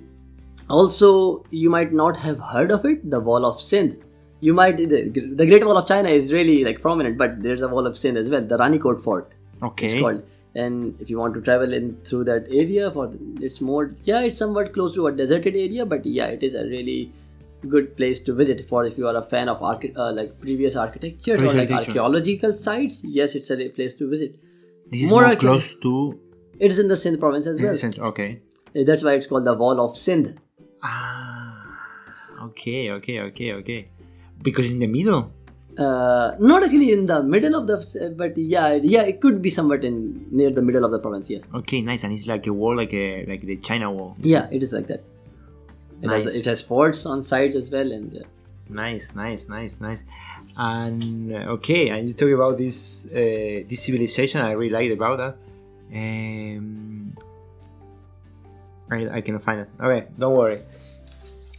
Also, 0.71 1.45
you 1.51 1.69
might 1.69 1.93
not 1.93 2.17
have 2.17 2.39
heard 2.39 2.71
of 2.71 2.87
it, 2.87 3.11
the 3.11 3.21
Wall 3.21 3.45
of 3.45 3.61
Sindh. 3.61 4.03
You 4.41 4.55
might 4.55 4.79
the, 4.79 5.11
the 5.41 5.47
Great 5.47 5.67
Wall 5.67 5.77
of 5.77 5.87
China 5.87 6.09
is 6.09 6.33
really 6.33 6.65
like 6.65 6.81
prominent, 6.81 7.19
but 7.19 7.43
there's 7.43 7.61
a 7.61 7.69
Wall 7.69 7.87
of 7.87 7.99
Sindh 7.99 8.17
as 8.17 8.31
well, 8.31 8.47
the 8.53 8.57
Rani 8.57 8.79
Ranikot 8.79 9.05
Fort. 9.05 9.31
okay. 9.63 9.89
It's 9.89 10.01
called. 10.01 10.23
And 10.55 11.01
if 11.01 11.09
you 11.09 11.19
want 11.19 11.35
to 11.35 11.41
travel 11.41 11.73
in 11.73 11.97
through 12.05 12.25
that 12.25 12.47
area, 12.51 12.91
for 12.91 13.11
it's 13.41 13.61
more 13.61 13.95
yeah, 14.05 14.21
it's 14.21 14.39
somewhat 14.39 14.73
close 14.75 14.95
to 14.95 15.07
a 15.07 15.13
deserted 15.13 15.55
area, 15.57 15.87
but 15.87 16.05
yeah, 16.05 16.27
it 16.27 16.43
is 16.43 16.55
a 16.55 16.65
really 16.65 17.13
good 17.69 17.97
place 17.97 18.21
to 18.21 18.35
visit 18.35 18.69
for 18.69 18.85
if 18.85 18.99
you 18.99 19.07
are 19.07 19.17
a 19.17 19.23
fan 19.23 19.49
of 19.49 19.63
archi- 19.63 19.95
uh, 19.97 20.13
like 20.13 20.39
previous 20.41 20.77
architecture 20.77 21.35
or 21.43 21.53
like 21.53 21.71
archaeological 21.71 22.57
sites. 22.57 23.01
Yes, 23.05 23.35
it's 23.35 23.51
a 23.51 23.69
place 23.71 23.95
to 23.95 24.09
visit. 24.11 24.39
This 24.91 25.05
is 25.05 25.11
More 25.11 25.23
more, 25.27 25.37
close 25.37 25.75
to. 25.81 26.21
It 26.59 26.71
is 26.71 26.79
in 26.79 26.89
the 26.89 26.97
Sindh 26.97 27.19
province 27.19 27.47
as 27.47 27.61
well. 27.61 27.77
Cent- 27.77 27.99
Okay. 27.99 28.41
Uh, 28.77 28.85
That's 28.85 29.03
why 29.03 29.15
it's 29.15 29.27
called 29.27 29.45
the 29.45 29.55
Wall 29.55 29.81
of 29.81 29.97
Sindh. 29.97 30.39
Ah. 30.83 31.79
Okay. 32.49 32.91
Okay. 32.91 33.21
Okay. 33.21 33.53
Okay. 33.55 33.89
Because 34.43 34.71
in 34.71 34.79
the 34.81 34.87
middle. 34.87 35.33
Uh, 35.79 36.37
not 36.39 36.63
actually 36.63 36.93
in 36.93 37.07
the 37.07 37.23
middle 37.23 37.55
of 37.55 37.67
the, 37.67 38.15
but 38.17 38.37
yeah, 38.37 38.75
yeah, 38.75 39.03
it 39.03 39.21
could 39.21 39.41
be 39.41 39.49
somewhat 39.49 39.85
in 39.85 40.27
near 40.31 40.51
the 40.51 40.61
middle 40.61 40.85
of 40.85 40.91
the 40.91 40.99
province. 40.99 41.31
Yes. 41.31 41.43
Okay. 41.55 41.81
Nice. 41.81 42.05
And 42.05 42.13
it's 42.13 42.27
like 42.27 42.47
a 42.47 42.53
wall, 42.53 42.77
like 42.77 42.93
a 42.93 43.25
like 43.27 43.41
the 43.41 43.57
China 43.57 43.91
wall. 43.91 44.15
Yeah, 44.21 44.49
it 44.53 44.63
is 44.63 44.73
like 44.73 44.87
that. 44.89 45.03
It, 46.03 46.11
has, 46.11 46.25
Nice. 46.25 46.35
it 46.35 46.45
has 46.47 46.61
forts 46.63 47.07
on 47.07 47.23
sides 47.23 47.57
as 47.57 47.71
well, 47.71 47.91
and 47.91 48.17
uh, 48.17 48.21
Nice, 48.69 49.15
nice, 49.15 49.49
nice, 49.49 49.81
nice. 49.81 50.05
And 50.57 51.33
uh, 51.33 51.57
okay, 51.57 51.89
and 51.91 52.09
you 52.09 52.15
talk 52.15 52.31
about 52.31 52.59
this 52.59 53.07
uh, 53.13 53.65
this 53.69 53.83
civilization. 53.83 54.41
I 54.41 54.53
really 54.53 54.73
liked 54.73 54.93
about 54.93 55.19
that. 55.19 55.37
Um, 55.95 57.15
I 58.91 59.19
I 59.19 59.21
cannot 59.21 59.43
find 59.43 59.61
it. 59.61 59.69
Okay, 59.81 60.09
don't 60.19 60.37
worry. 60.37 60.63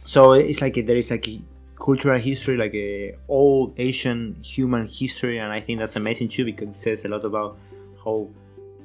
So 0.04 0.32
it's 0.32 0.60
like 0.60 0.76
a, 0.76 0.82
there 0.82 0.96
is 0.96 1.10
like 1.10 1.26
a 1.28 1.40
cultural 1.84 2.18
history, 2.18 2.56
like 2.56 2.74
a 2.74 3.14
old 3.28 3.74
Asian 3.78 4.36
human 4.42 4.86
history, 4.86 5.38
and 5.38 5.52
I 5.52 5.60
think 5.60 5.80
that's 5.80 5.96
amazing 5.96 6.28
too 6.28 6.44
because 6.46 6.68
it 6.68 6.74
says 6.74 7.04
a 7.04 7.08
lot 7.08 7.24
about 7.24 7.58
how 8.02 8.30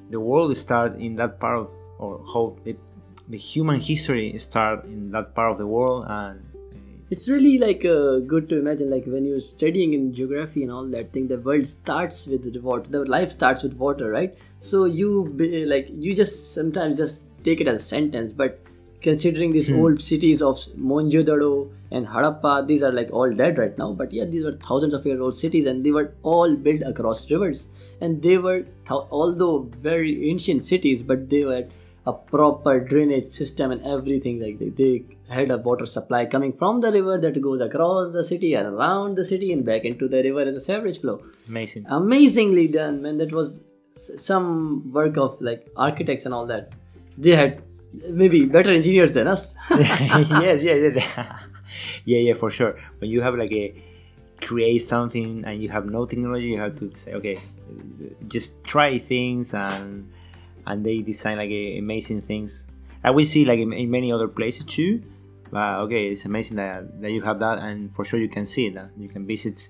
the 0.09 0.19
world 0.19 0.55
started 0.57 0.99
in 0.99 1.15
that 1.15 1.39
part 1.39 1.59
of, 1.59 1.69
or 1.97 2.21
how 2.33 2.57
the, 2.63 2.75
human 3.37 3.79
history 3.79 4.35
started 4.39 4.85
in 4.91 5.11
that 5.11 5.33
part 5.35 5.51
of 5.51 5.57
the 5.59 5.67
world, 5.67 6.05
and 6.09 6.39
uh, 6.39 6.59
it's 7.11 7.29
really 7.29 7.57
like 7.57 7.85
uh, 7.85 8.19
good 8.19 8.49
to 8.49 8.59
imagine 8.59 8.89
like 8.91 9.05
when 9.05 9.23
you're 9.23 9.39
studying 9.39 9.93
in 9.93 10.13
geography 10.13 10.63
and 10.63 10.71
all 10.71 10.87
that 10.89 11.13
thing 11.13 11.27
the 11.27 11.37
world 11.37 11.65
starts 11.65 12.27
with 12.27 12.51
the 12.53 12.59
water 12.59 12.87
the 12.89 13.05
life 13.05 13.29
starts 13.31 13.63
with 13.63 13.73
water 13.75 14.09
right? 14.09 14.37
So 14.59 14.85
you 14.85 15.09
like 15.67 15.87
you 15.91 16.15
just 16.15 16.53
sometimes 16.53 16.97
just 16.97 17.23
take 17.43 17.61
it 17.61 17.67
as 17.67 17.81
a 17.81 17.85
sentence 17.85 18.33
but 18.33 18.59
considering 19.01 19.51
these 19.51 19.67
hmm. 19.67 19.79
old 19.79 20.01
cities 20.01 20.41
of 20.41 20.55
Mohenjo-daro 20.77 21.71
and 21.91 22.07
Harappa 22.07 22.67
these 22.67 22.83
are 22.83 22.91
like 22.91 23.11
all 23.11 23.31
dead 23.31 23.57
right 23.57 23.77
now. 23.77 23.93
But 23.93 24.13
yeah 24.13 24.25
these 24.25 24.43
were 24.43 24.53
thousands 24.53 24.93
of 24.93 25.05
year 25.05 25.21
old 25.21 25.37
cities 25.37 25.65
and 25.65 25.85
they 25.85 25.91
were 25.91 26.13
all 26.23 26.55
built 26.55 26.81
across 26.81 27.29
rivers. 27.31 27.67
And 28.01 28.21
they 28.21 28.37
were 28.37 28.61
th- 28.61 29.07
although 29.11 29.69
very 29.81 30.29
ancient 30.29 30.63
cities 30.63 31.01
but 31.01 31.29
they 31.29 31.43
were 31.45 31.67
a 32.05 32.13
proper 32.13 32.79
drainage 32.79 33.27
system 33.27 33.71
and 33.71 33.85
everything 33.85 34.39
like 34.41 34.57
they, 34.59 34.69
they 34.69 35.03
had 35.29 35.51
a 35.51 35.57
water 35.57 35.85
supply 35.85 36.25
coming 36.25 36.53
from 36.53 36.81
the 36.81 36.91
river 36.91 37.17
that 37.17 37.39
goes 37.41 37.61
across 37.61 38.11
the 38.11 38.23
city 38.23 38.53
and 38.53 38.67
around 38.67 39.15
the 39.15 39.25
city 39.25 39.51
and 39.53 39.65
back 39.65 39.85
into 39.85 40.07
the 40.07 40.23
river 40.23 40.41
as 40.41 40.55
a 40.55 40.59
sewage 40.59 40.99
flow. 41.01 41.21
Amazing. 41.47 41.85
amazingly 41.87 42.67
done 42.67 43.01
man. 43.01 43.17
That 43.17 43.31
was 43.31 43.61
s- 43.95 44.11
some 44.17 44.91
work 44.91 45.17
of 45.17 45.39
like 45.41 45.67
architects 45.75 46.25
and 46.25 46.33
all 46.33 46.47
that. 46.47 46.71
They 47.17 47.35
had 47.35 47.61
maybe 48.09 48.45
better 48.45 48.71
engineers 48.71 49.13
than 49.13 49.27
us 49.27 49.55
yes, 49.69 50.61
yes, 50.63 50.95
yes. 50.95 51.43
yeah, 52.05 52.19
yeah, 52.19 52.33
for 52.33 52.49
sure. 52.49 52.77
When 52.99 53.09
you 53.09 53.21
have 53.21 53.35
like 53.35 53.51
a 53.51 53.73
create 54.41 54.79
something 54.79 55.43
and 55.45 55.61
you 55.61 55.69
have 55.69 55.85
no 55.85 56.05
technology, 56.05 56.47
you 56.47 56.59
have 56.59 56.77
to 56.79 56.95
say, 56.95 57.13
okay, 57.13 57.37
just 58.27 58.63
try 58.63 58.97
things 58.97 59.53
and 59.53 60.11
and 60.65 60.85
they 60.85 60.99
design 60.99 61.37
like 61.37 61.49
a, 61.49 61.77
amazing 61.77 62.21
things. 62.21 62.67
And 63.03 63.15
we 63.15 63.25
see 63.25 63.45
like 63.45 63.59
in, 63.59 63.73
in 63.73 63.89
many 63.89 64.11
other 64.11 64.27
places 64.27 64.65
too. 64.65 65.01
But 65.51 65.79
okay, 65.85 66.09
it's 66.09 66.25
amazing 66.25 66.57
that, 66.57 67.01
that 67.01 67.11
you 67.11 67.21
have 67.23 67.39
that, 67.39 67.57
and 67.57 67.93
for 67.95 68.05
sure 68.05 68.19
you 68.19 68.29
can 68.29 68.45
see. 68.45 68.69
That 68.69 68.91
you 68.97 69.09
can 69.09 69.25
visit 69.25 69.69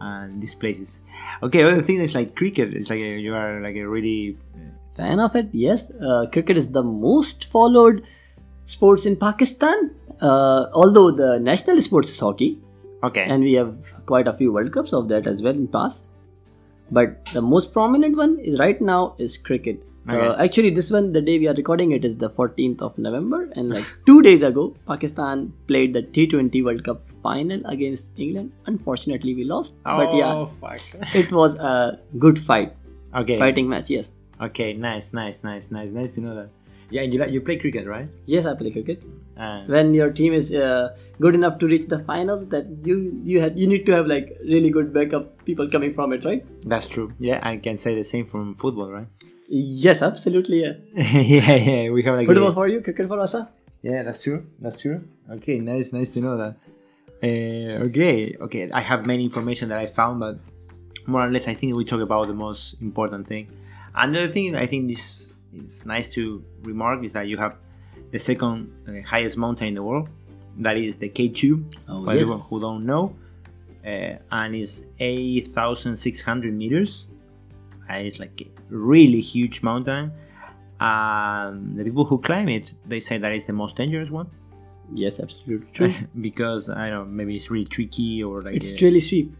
and 0.00 0.42
these 0.42 0.54
places. 0.54 0.98
Okay, 1.44 1.62
other 1.62 1.80
thing 1.80 2.00
is 2.00 2.14
like 2.14 2.34
cricket. 2.34 2.74
It's 2.74 2.90
like 2.90 2.98
a, 2.98 3.18
you 3.18 3.32
are 3.34 3.60
like 3.60 3.76
a 3.76 3.84
really 3.84 4.36
fan 4.96 5.20
of 5.20 5.34
it. 5.36 5.48
Yes 5.52 5.90
uh, 5.90 6.26
cricket 6.32 6.56
is 6.56 6.70
the 6.70 6.82
most 6.82 7.44
followed 7.46 8.02
sports 8.64 9.06
in 9.06 9.16
pakistan 9.16 9.90
uh, 10.20 10.66
although 10.72 11.10
the 11.10 11.38
national 11.38 11.80
sports 11.80 12.10
is 12.10 12.20
hockey. 12.20 12.58
Okay. 13.06 13.22
and 13.34 13.42
we 13.42 13.52
have 13.54 13.70
quite 14.06 14.28
a 14.28 14.32
few 14.32 14.52
world 14.52 14.72
cups 14.72 14.92
of 14.92 15.08
that 15.08 15.26
as 15.26 15.42
well 15.42 15.52
in 15.54 15.66
past. 15.66 16.04
But 16.98 17.24
the 17.32 17.42
most 17.42 17.72
prominent 17.72 18.16
one 18.16 18.38
is 18.38 18.58
right 18.60 18.80
now 18.80 19.16
is 19.18 19.36
cricket. 19.36 19.80
Uh, 20.08 20.12
Okay. 20.14 20.44
actually 20.44 20.70
this 20.76 20.90
one 20.90 21.12
the 21.16 21.20
day 21.20 21.38
we 21.38 21.48
are 21.48 21.54
recording 21.54 21.92
it 21.96 22.04
is 22.04 22.14
the 22.22 22.28
14th 22.30 22.80
of 22.80 22.96
november. 22.98 23.40
And 23.56 23.70
like 23.70 23.84
two 24.06 24.20
days 24.22 24.42
ago 24.50 24.64
pakistan 24.92 25.52
played 25.66 25.92
the 25.98 26.02
t20 26.02 26.62
world 26.68 26.84
cup 26.84 27.02
final 27.26 27.60
against 27.74 28.10
england. 28.18 28.52
Unfortunately 28.66 29.34
we 29.34 29.44
lost. 29.44 29.74
But 29.84 30.14
yeah 30.14 30.32
Oh, 30.34 30.50
fuck. 30.60 30.80
it 31.24 31.32
was 31.32 31.56
a 31.58 31.98
good 32.18 32.38
fight. 32.50 32.74
Okay. 33.20 33.38
fighting 33.38 33.68
match 33.68 33.90
yes 33.90 34.14
Okay, 34.42 34.72
nice, 34.72 35.12
nice, 35.12 35.44
nice, 35.44 35.70
nice, 35.70 35.90
nice 35.90 36.12
to 36.12 36.20
know 36.20 36.34
that. 36.34 36.48
Yeah, 36.90 37.02
and 37.02 37.12
you 37.12 37.18
like 37.20 37.30
you 37.30 37.40
play 37.40 37.56
cricket, 37.58 37.86
right? 37.86 38.08
yes 38.26 38.44
i 38.46 38.54
play 38.62 38.70
cricket 38.78 39.02
Uh, 39.44 39.60
when 39.74 39.94
your 39.96 40.08
team 40.16 40.34
is 40.38 40.48
uh, 40.62 40.88
good 41.24 41.34
enough 41.36 41.54
to 41.60 41.66
reach 41.70 41.84
the 41.92 41.98
finals 42.08 42.42
that 42.54 42.66
you 42.88 42.96
you 43.30 43.38
had 43.44 43.56
you 43.60 43.68
need 43.70 43.86
to 43.86 43.92
have 43.96 44.10
like 44.10 44.26
really 44.54 44.70
good 44.74 44.90
backup 44.96 45.30
people 45.46 45.70
coming 45.74 45.94
from 45.98 46.12
it 46.16 46.26
right 46.28 46.42
that's 46.72 46.88
true. 46.94 47.06
Yeah, 47.28 47.38
I 47.50 47.56
can 47.66 47.78
say 47.84 47.94
the 48.00 48.04
same 48.10 48.26
from 48.32 48.54
football, 48.64 48.90
right? 48.98 49.08
yes 49.48 50.02
absolutely 50.10 50.60
yeah 50.64 50.74
yeah, 51.36 51.56
yeah, 51.70 51.90
we 51.96 52.02
have 52.08 52.16
like 52.20 52.26
football 52.32 52.52
a- 52.52 52.58
for 52.60 52.68
you 52.74 52.82
cricket 52.88 53.08
for 53.14 53.18
us 53.26 53.34
yeah, 53.82 54.02
that's 54.04 54.22
true. 54.22 54.46
That's 54.60 54.78
true. 54.78 55.02
Okay, 55.38 55.58
nice, 55.58 55.92
nice 55.92 56.12
to 56.12 56.20
know 56.20 56.36
that. 56.36 56.54
Uh, 57.22 57.84
okay, 57.86 58.36
okay. 58.40 58.70
I 58.70 58.80
have 58.80 59.06
many 59.06 59.24
information 59.24 59.68
that 59.70 59.78
I 59.78 59.86
found, 59.86 60.20
but 60.20 60.38
more 61.06 61.26
or 61.26 61.30
less, 61.30 61.48
I 61.48 61.54
think 61.54 61.74
we 61.74 61.84
talk 61.84 62.00
about 62.00 62.28
the 62.28 62.34
most 62.34 62.80
important 62.80 63.26
thing. 63.26 63.48
Another 63.94 64.28
thing 64.28 64.56
I 64.56 64.66
think 64.66 64.88
this 64.88 65.34
is 65.52 65.84
nice 65.86 66.08
to 66.10 66.44
remark 66.62 67.04
is 67.04 67.12
that 67.12 67.26
you 67.28 67.36
have 67.36 67.56
the 68.10 68.18
second 68.18 68.72
uh, 68.88 69.06
highest 69.06 69.36
mountain 69.36 69.68
in 69.68 69.74
the 69.74 69.82
world. 69.82 70.08
That 70.58 70.76
is 70.76 70.96
the 70.96 71.08
K2. 71.08 71.76
Oh, 71.88 72.04
for 72.04 72.12
yes. 72.14 72.22
everyone 72.22 72.40
who 72.48 72.60
don't 72.60 72.86
know, 72.86 73.16
uh, 73.86 74.16
and 74.30 74.54
it's 74.54 74.84
8,600 74.98 76.52
meters. 76.52 77.06
Uh, 77.88 77.94
it's 77.94 78.18
like 78.18 78.40
a 78.42 78.50
really 78.68 79.20
huge 79.20 79.62
mountain. 79.62 80.12
Um, 80.80 81.74
the 81.76 81.84
people 81.84 82.04
who 82.04 82.18
climb 82.18 82.48
it, 82.48 82.74
they 82.86 83.00
say 83.00 83.18
that 83.18 83.32
it's 83.32 83.44
the 83.44 83.52
most 83.52 83.76
dangerous 83.76 84.10
one 84.10 84.28
yes 84.94 85.20
absolutely 85.20 85.66
true 85.74 85.94
because 86.20 86.68
I 86.68 86.90
don't 86.90 86.98
know, 86.98 87.04
maybe 87.04 87.36
it's 87.36 87.50
really 87.50 87.64
tricky 87.66 88.22
or 88.22 88.40
like 88.40 88.56
it's 88.56 88.72
a- 88.72 88.76
truly 88.76 89.00
steep 89.00 89.34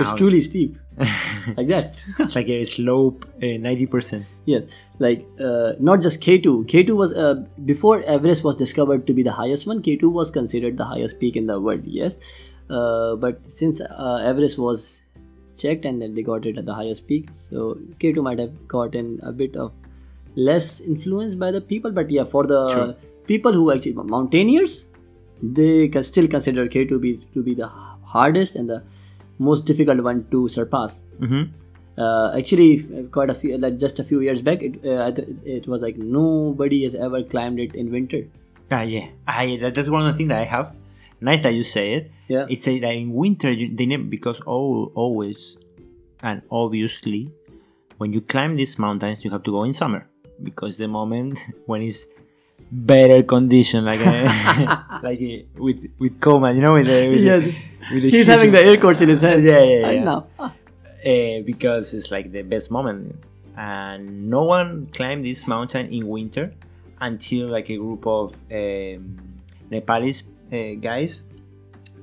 it's 0.00 0.14
truly 0.14 0.40
steep. 0.40 0.76
Like 1.56 1.68
that. 1.68 2.04
It's 2.18 2.34
like 2.36 2.48
a 2.48 2.64
slope, 2.66 3.24
uh, 3.42 3.46
ninety 3.66 3.86
percent. 3.86 4.26
yes. 4.44 4.64
Like 4.98 5.26
uh, 5.48 5.72
not 5.80 6.02
just 6.06 6.20
k2 6.20 6.66
k2 6.72 6.96
was 6.96 7.12
uh, 7.14 7.34
before 7.70 8.02
everest 8.14 8.44
was 8.44 8.56
discovered 8.56 9.06
to 9.06 9.14
be 9.18 9.22
the 9.28 9.32
highest 9.38 9.66
one 9.70 9.80
k2 9.86 10.10
was 10.18 10.30
considered 10.30 10.76
the 10.82 10.84
highest 10.90 11.18
peak 11.22 11.36
in 11.42 11.46
the 11.52 11.58
world 11.68 11.86
yes. 11.86 12.18
Uh, 12.68 13.16
but 13.16 13.40
since 13.60 13.80
uh, 13.80 14.20
everest 14.32 14.58
was 14.58 15.02
checked 15.56 15.84
and 15.86 16.02
then 16.02 16.14
they 16.14 16.22
got 16.22 16.44
it 16.52 16.58
at 16.58 16.66
the 16.66 16.74
highest 16.82 17.06
peak 17.08 17.28
so 17.32 17.78
k2 18.04 18.22
might 18.28 18.38
have 18.38 18.52
gotten 18.68 19.18
a 19.22 19.32
bit 19.32 19.56
of 19.56 19.72
less 20.36 20.80
influenced 20.80 21.38
by 21.38 21.50
the 21.50 21.60
people. 21.72 21.90
But 21.90 22.10
yeah 22.10 22.24
for 22.24 22.46
the 22.46 22.60
Sure. 22.76 22.94
people 23.26 23.52
who 23.52 23.70
actually 23.72 23.92
mountaineers 24.16 24.78
they 25.42 25.88
can 25.88 26.02
still 26.14 26.28
consider 26.28 26.68
k2 26.68 27.00
be 27.00 27.16
to 27.34 27.42
be 27.42 27.54
the 27.54 27.68
hardest 28.16 28.56
and 28.56 28.68
the 28.68 28.82
most 29.48 29.66
difficult 29.70 30.02
one 30.10 30.20
to 30.34 30.48
surpass 30.48 31.02
Mm-hmm. 31.20 31.42
uh, 32.04 32.28
actually 32.38 32.70
quite 33.16 33.30
a 33.30 33.34
few 33.40 33.58
like 33.64 33.76
just 33.86 33.98
a 34.02 34.04
few 34.10 34.20
years 34.26 34.40
back 34.48 34.62
it, 34.68 34.76
uh, 34.84 35.10
it 35.56 35.66
was 35.72 35.80
like 35.86 35.96
nobody 35.96 36.78
has 36.84 36.94
ever 36.94 37.22
climbed 37.34 37.58
it 37.66 37.74
in 37.74 37.90
winter 37.98 38.22
Ah, 38.72 38.82
yeah, 38.82 39.08
ah, 39.26 39.42
that's 39.74 39.88
one 39.90 40.06
of 40.06 40.12
the 40.12 40.16
things 40.16 40.28
that 40.28 40.38
I 40.42 40.44
have. 40.44 40.66
Nice 41.20 41.42
that 41.42 41.54
you 41.58 41.64
say 41.64 41.86
it. 41.94 42.04
yeah 42.28 42.46
It 42.48 42.58
say 42.66 42.78
that 42.78 42.94
in 42.94 43.12
winter 43.12 43.50
you, 43.50 43.66
they 43.74 43.84
never 43.84 44.04
because 44.04 44.38
all 44.46 44.92
always 44.94 45.56
and 46.22 46.42
obviously 46.50 47.22
when 47.98 48.12
you 48.14 48.20
climb 48.34 48.54
these 48.56 48.78
mountains 48.78 49.24
you 49.24 49.30
have 49.34 49.42
to 49.48 49.50
go 49.50 49.64
in 49.64 49.74
summer 49.74 50.06
because 50.48 50.78
the 50.78 50.86
moment 50.86 51.40
when 51.66 51.82
it's 51.82 52.06
better 52.70 53.22
condition 53.22 53.84
like 53.84 54.00
uh, 54.00 54.22
like 55.02 55.20
uh, 55.20 55.42
with 55.58 55.90
with 55.98 56.20
coma 56.20 56.52
you 56.52 56.60
know 56.60 56.74
with 56.74 56.86
with 56.86 57.54
with 57.92 58.02
he's 58.04 58.26
having 58.26 58.52
the 58.52 58.62
air 58.62 58.76
course 58.76 59.00
in 59.00 59.08
his 59.08 59.20
head. 59.20 59.42
Yeah, 59.42 59.62
yeah, 59.62 59.90
yeah. 59.90 60.04
now 60.04 60.26
uh, 60.38 61.42
because 61.44 61.94
it's 61.94 62.10
like 62.10 62.30
the 62.32 62.42
best 62.42 62.70
moment. 62.70 63.16
And 63.56 64.30
no 64.30 64.44
one 64.44 64.86
climbed 64.92 65.24
this 65.24 65.46
mountain 65.46 65.92
in 65.92 66.06
winter 66.08 66.54
until 67.00 67.48
like 67.48 67.68
a 67.68 67.76
group 67.76 68.06
of 68.06 68.34
um, 68.50 69.18
Nepalese 69.70 70.22
uh, 70.52 70.74
guys 70.80 71.24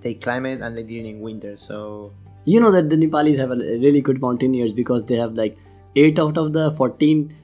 they 0.01 0.13
climb 0.13 0.45
it 0.45 0.61
and 0.61 0.78
they 0.78 0.84
did 0.84 1.05
it 1.05 1.09
in 1.09 1.20
winter 1.22 1.55
so. 1.57 2.11
You 2.45 2.61
know 2.61 2.72
that 2.72 2.89
the 2.89 2.95
nepalis 2.95 3.38
have 3.38 3.51
a 3.51 3.55
really 3.55 3.99
good 3.99 4.22
mountaineers 4.22 4.72
because 4.72 5.03
they 5.05 5.15
have 5.15 5.34
like 5.34 5.57
8 5.97 6.18
out 6.18 6.38
of 6.38 6.53
the 6.53 6.72
14 6.72 7.36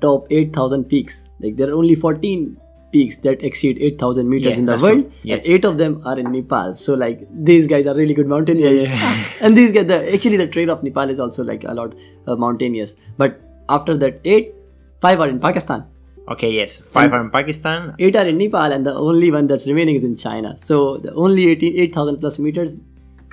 top 0.00 0.26
8000 0.30 0.84
peaks. 0.84 1.28
Like 1.40 1.56
there 1.56 1.70
are 1.70 1.74
only 1.74 1.94
14 1.94 2.56
peaks 2.92 3.16
that 3.18 3.42
exceed 3.42 3.78
8000 3.80 4.28
meters 4.28 4.52
Yeah, 4.54 4.58
in 4.58 4.66
the 4.66 4.76
world. 4.78 5.12
Yes. 5.22 5.44
and 5.44 5.54
eight 5.54 5.64
of 5.64 5.78
them 5.78 6.00
are 6.04 6.18
in 6.18 6.30
nepal. 6.32 6.74
So 6.74 6.94
like 6.94 7.26
these 7.32 7.66
guys 7.66 7.86
are 7.86 7.94
really 7.94 8.14
good 8.14 8.26
mountaineers. 8.28 8.84
Yeah, 8.84 9.24
and 9.40 9.56
these 9.56 9.72
guys 9.72 9.86
the, 9.86 10.12
actually 10.14 10.36
the 10.36 10.46
trade 10.46 10.68
of 10.70 10.82
nepal 10.82 11.10
is 11.10 11.18
also 11.20 11.42
like 11.44 11.64
a 11.64 11.74
lot 11.74 11.94
uh, 12.26 12.36
mountainous 12.36 12.94
but 13.18 13.40
after 13.68 13.96
that 13.98 14.20
eight 14.24 14.54
five 15.00 15.20
are 15.20 15.28
in 15.28 15.40
pakistan. 15.40 15.84
Okay, 16.28 16.50
yes, 16.52 16.78
five 16.78 17.12
are 17.12 17.20
in 17.20 17.30
Pakistan. 17.30 17.94
eight 18.00 18.16
are 18.16 18.26
in 18.26 18.36
nepal 18.38 18.72
and 18.76 18.84
the 18.84 18.92
only 18.94 19.30
one 19.30 19.46
that's 19.46 19.66
remaining 19.68 19.96
is 19.96 20.04
in 20.04 20.16
china. 20.16 20.56
So 20.58 20.96
the 20.98 21.12
only 21.14 21.48
18 21.50 21.78
8000 21.78 22.18
plus 22.18 22.38
meters 22.38 22.76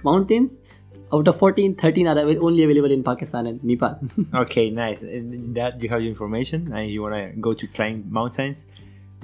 mountains 0.03 0.51
out 1.18 1.28
of 1.32 1.38
14 1.38 1.76
13 1.76 2.07
are 2.11 2.18
only 2.49 2.64
available 2.68 2.91
in 2.97 3.03
pakistan 3.09 3.47
and 3.51 3.64
nepal 3.72 3.97
Okay, 4.43 4.70
nice. 4.70 5.01
And 5.03 5.55
That 5.59 5.82
you 5.82 5.89
have 5.93 6.01
your 6.05 6.11
information, 6.16 6.72
and 6.74 6.89
you 6.89 7.01
wanna 7.05 7.24
go 7.47 7.53
to 7.61 7.68
climb 7.78 7.97
mountains, 8.20 8.66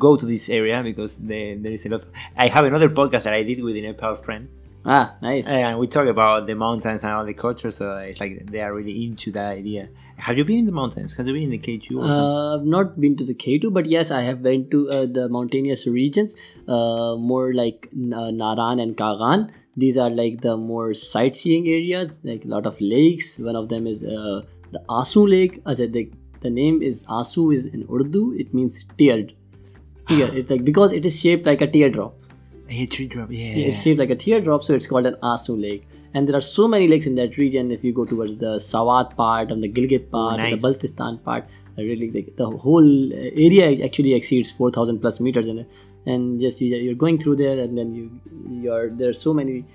go 0.05 0.15
to 0.21 0.25
this 0.25 0.49
area 0.49 0.81
because 0.83 1.17
there, 1.17 1.55
there 1.57 1.73
is 1.77 1.85
a 1.85 1.89
lot. 1.89 2.03
I 2.37 2.47
have 2.55 2.65
another 2.71 2.89
podcast 3.01 3.23
that 3.29 3.33
I 3.39 3.43
did 3.43 3.63
with 3.69 3.75
a 3.81 3.81
Nepal 3.87 4.15
friend, 4.27 4.47
ah 4.85 5.05
nice 5.21 5.45
and 5.55 5.79
we 5.79 5.87
talk 5.95 6.07
about 6.11 6.45
the 6.49 6.55
mountains 6.65 7.03
and 7.03 7.11
all 7.13 7.25
the 7.31 7.33
culture. 7.45 7.71
So 7.79 7.97
it's 7.97 8.19
like 8.25 8.37
they 8.51 8.61
are 8.67 8.73
really 8.73 8.95
into 9.05 9.31
that 9.39 9.49
idea. 9.63 9.89
Have 10.27 10.37
you 10.37 10.43
been 10.47 10.59
in 10.59 10.65
the 10.65 10.77
mountains? 10.77 11.15
Have 11.15 11.27
you 11.27 11.33
been 11.33 11.43
in 11.43 11.51
the 11.51 11.57
K 11.65 11.77
two? 11.77 11.99
or? 11.99 12.05
Uh, 12.05 12.55
I've 12.55 12.65
not 12.65 12.99
been 13.03 13.15
to 13.17 13.25
the 13.25 13.33
K2, 13.33 13.73
but 13.73 13.85
yes, 13.85 14.11
I 14.11 14.21
have 14.23 14.43
been 14.43 14.69
to 14.71 14.79
uh, 14.95 15.05
the 15.05 15.29
mountainous 15.29 15.87
regions, 15.87 16.35
uh, 16.67 17.15
more 17.31 17.53
like 17.53 17.87
uh, 17.93 18.29
Naran 18.43 18.81
and 18.85 18.97
Kaghan. 18.97 19.49
These 19.79 19.97
are 19.97 20.09
like 20.09 20.41
the 20.41 20.55
more 20.57 20.93
sightseeing 20.93 21.67
areas, 21.67 22.19
like 22.23 22.45
a 22.45 22.47
lot 22.53 22.65
of 22.65 22.79
lakes. 22.81 23.39
One 23.39 23.55
of 23.55 23.69
them 23.69 23.87
is 23.87 24.03
uh, 24.03 24.41
the 24.71 24.79
Asu 24.89 25.27
Lake. 25.33 25.61
Uh, 25.65 25.73
the, 25.73 25.87
the, 25.87 26.11
the 26.41 26.49
name 26.49 26.81
is 26.81 27.03
Asu 27.05 27.53
is 27.57 27.65
in 27.73 27.85
Urdu. 27.91 28.33
It 28.37 28.53
means 28.53 28.83
tear. 28.97 29.27
Tear. 30.07 30.33
It's 30.35 30.49
like 30.49 30.65
because 30.65 30.91
it 30.91 31.05
is 31.05 31.19
shaped 31.19 31.45
like 31.45 31.61
a 31.61 31.67
teardrop. 31.67 32.15
Yeah, 32.69 32.85
tree 32.85 33.07
drop. 33.07 33.31
Yeah. 33.31 33.69
It's 33.69 33.81
shaped 33.81 33.99
like 33.99 34.09
a 34.09 34.15
teardrop, 34.15 34.63
so 34.63 34.73
it's 34.73 34.87
called 34.87 35.05
an 35.05 35.15
Asu 35.23 35.59
Lake. 35.59 35.87
And 36.13 36.27
there 36.27 36.35
are 36.35 36.41
so 36.41 36.67
many 36.67 36.87
lakes 36.87 37.05
in 37.05 37.15
that 37.15 37.37
region. 37.37 37.71
If 37.71 37.83
you 37.83 37.93
go 37.93 38.05
towards 38.05 38.37
the 38.37 38.55
Sawat 38.55 39.15
part 39.15 39.51
and 39.51 39.63
the 39.63 39.69
Gilgit 39.69 40.09
part 40.09 40.39
and 40.39 40.51
nice. 40.51 40.61
the 40.61 40.67
Baltistan 40.67 41.23
part, 41.23 41.45
uh, 41.77 41.81
really 41.81 42.09
the, 42.09 42.25
the 42.37 42.49
whole 42.49 43.13
area 43.13 43.83
actually 43.85 44.13
exceeds 44.13 44.51
4,000 44.51 44.99
plus 44.99 45.19
meters. 45.19 45.47
And, 45.47 45.65
and 46.05 46.39
just 46.41 46.59
you, 46.61 46.75
you're 46.75 46.95
going 46.95 47.17
through 47.19 47.35
there, 47.37 47.59
and 47.59 47.77
then 47.77 47.93
you 47.95 48.19
you're 48.61 48.89
there 48.89 49.09
are 49.09 49.13
so 49.13 49.33
many 49.33 49.65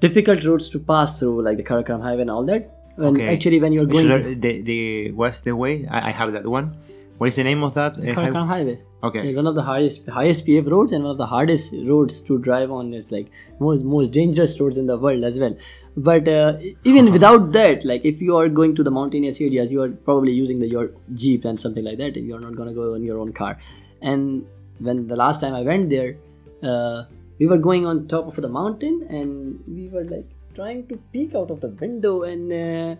difficult 0.00 0.44
roads 0.44 0.68
to 0.70 0.78
pass 0.78 1.18
through, 1.18 1.42
like 1.42 1.56
the 1.56 1.62
Karakoram 1.64 2.02
Highway 2.02 2.22
and 2.22 2.30
all 2.30 2.44
that. 2.44 2.72
And 2.98 3.16
Okay. 3.20 3.34
actually, 3.34 3.60
when 3.60 3.72
you're 3.72 3.84
going 3.86 4.08
the, 4.08 4.18
through 4.22 4.34
the, 4.36 4.62
the 4.62 5.10
what's 5.12 5.40
the 5.42 5.54
way? 5.54 5.86
I, 5.86 6.08
I 6.08 6.12
have 6.12 6.32
that 6.32 6.46
one. 6.46 6.76
What 7.18 7.28
is 7.28 7.36
the 7.36 7.44
name 7.44 7.62
of 7.62 7.74
that? 7.74 7.96
uh, 7.98 8.44
highway? 8.44 8.80
Okay. 9.02 9.28
Yeah, 9.28 9.36
one 9.36 9.46
of 9.46 9.54
the 9.54 9.62
highest 9.62 10.06
highest 10.08 10.44
paved 10.46 10.68
roads 10.68 10.92
and 10.92 11.04
one 11.04 11.12
of 11.12 11.18
the 11.18 11.26
hardest 11.26 11.72
roads 11.84 12.20
to 12.22 12.38
drive 12.38 12.70
on. 12.70 12.92
It's 12.92 13.10
like 13.10 13.30
most 13.58 13.84
most 13.84 14.10
dangerous 14.10 14.58
roads 14.60 14.76
in 14.76 14.86
the 14.86 14.96
world 14.98 15.24
as 15.24 15.38
well. 15.38 15.56
But 15.96 16.28
uh, 16.28 16.58
even 16.84 17.12
without 17.16 17.52
that, 17.52 17.84
like 17.84 18.04
if 18.04 18.20
you 18.20 18.36
are 18.36 18.48
going 18.48 18.74
to 18.76 18.82
the 18.82 18.90
mountainous 18.90 19.40
areas, 19.40 19.70
you 19.70 19.82
are 19.82 19.90
probably 19.90 20.32
using 20.32 20.58
the 20.58 20.68
your 20.68 20.90
jeep 21.14 21.44
and 21.44 21.58
something 21.58 21.84
like 21.84 21.98
that. 21.98 22.16
You 22.16 22.36
are 22.36 22.40
not 22.40 22.56
gonna 22.56 22.74
go 22.74 22.94
in 22.94 23.04
your 23.04 23.18
own 23.18 23.32
car. 23.32 23.58
And 24.02 24.46
when 24.78 25.06
the 25.06 25.16
last 25.16 25.40
time 25.40 25.54
I 25.54 25.62
went 25.62 25.88
there, 25.90 26.16
uh, 26.62 27.04
we 27.38 27.46
were 27.46 27.58
going 27.58 27.86
on 27.86 28.08
top 28.08 28.26
of 28.26 28.36
the 28.36 28.48
mountain 28.48 29.06
and 29.08 29.62
we 29.66 29.88
were 29.88 30.04
like 30.04 30.26
trying 30.54 30.86
to 30.88 30.96
peek 31.12 31.34
out 31.34 31.50
of 31.50 31.60
the 31.60 31.68
window 31.68 32.22
and. 32.22 32.52
Uh, 32.52 32.96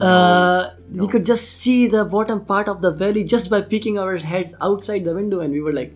uh, 0.00 0.70
we 0.92 1.08
could 1.08 1.24
just 1.24 1.48
see 1.58 1.88
the 1.88 2.04
bottom 2.04 2.44
part 2.44 2.68
of 2.68 2.80
the 2.82 2.90
valley 2.92 3.24
just 3.24 3.50
by 3.50 3.62
peeking 3.62 3.98
our 3.98 4.16
heads 4.16 4.54
outside 4.60 5.04
the 5.04 5.14
window, 5.14 5.40
and 5.40 5.52
we 5.52 5.60
were 5.60 5.72
like, 5.72 5.94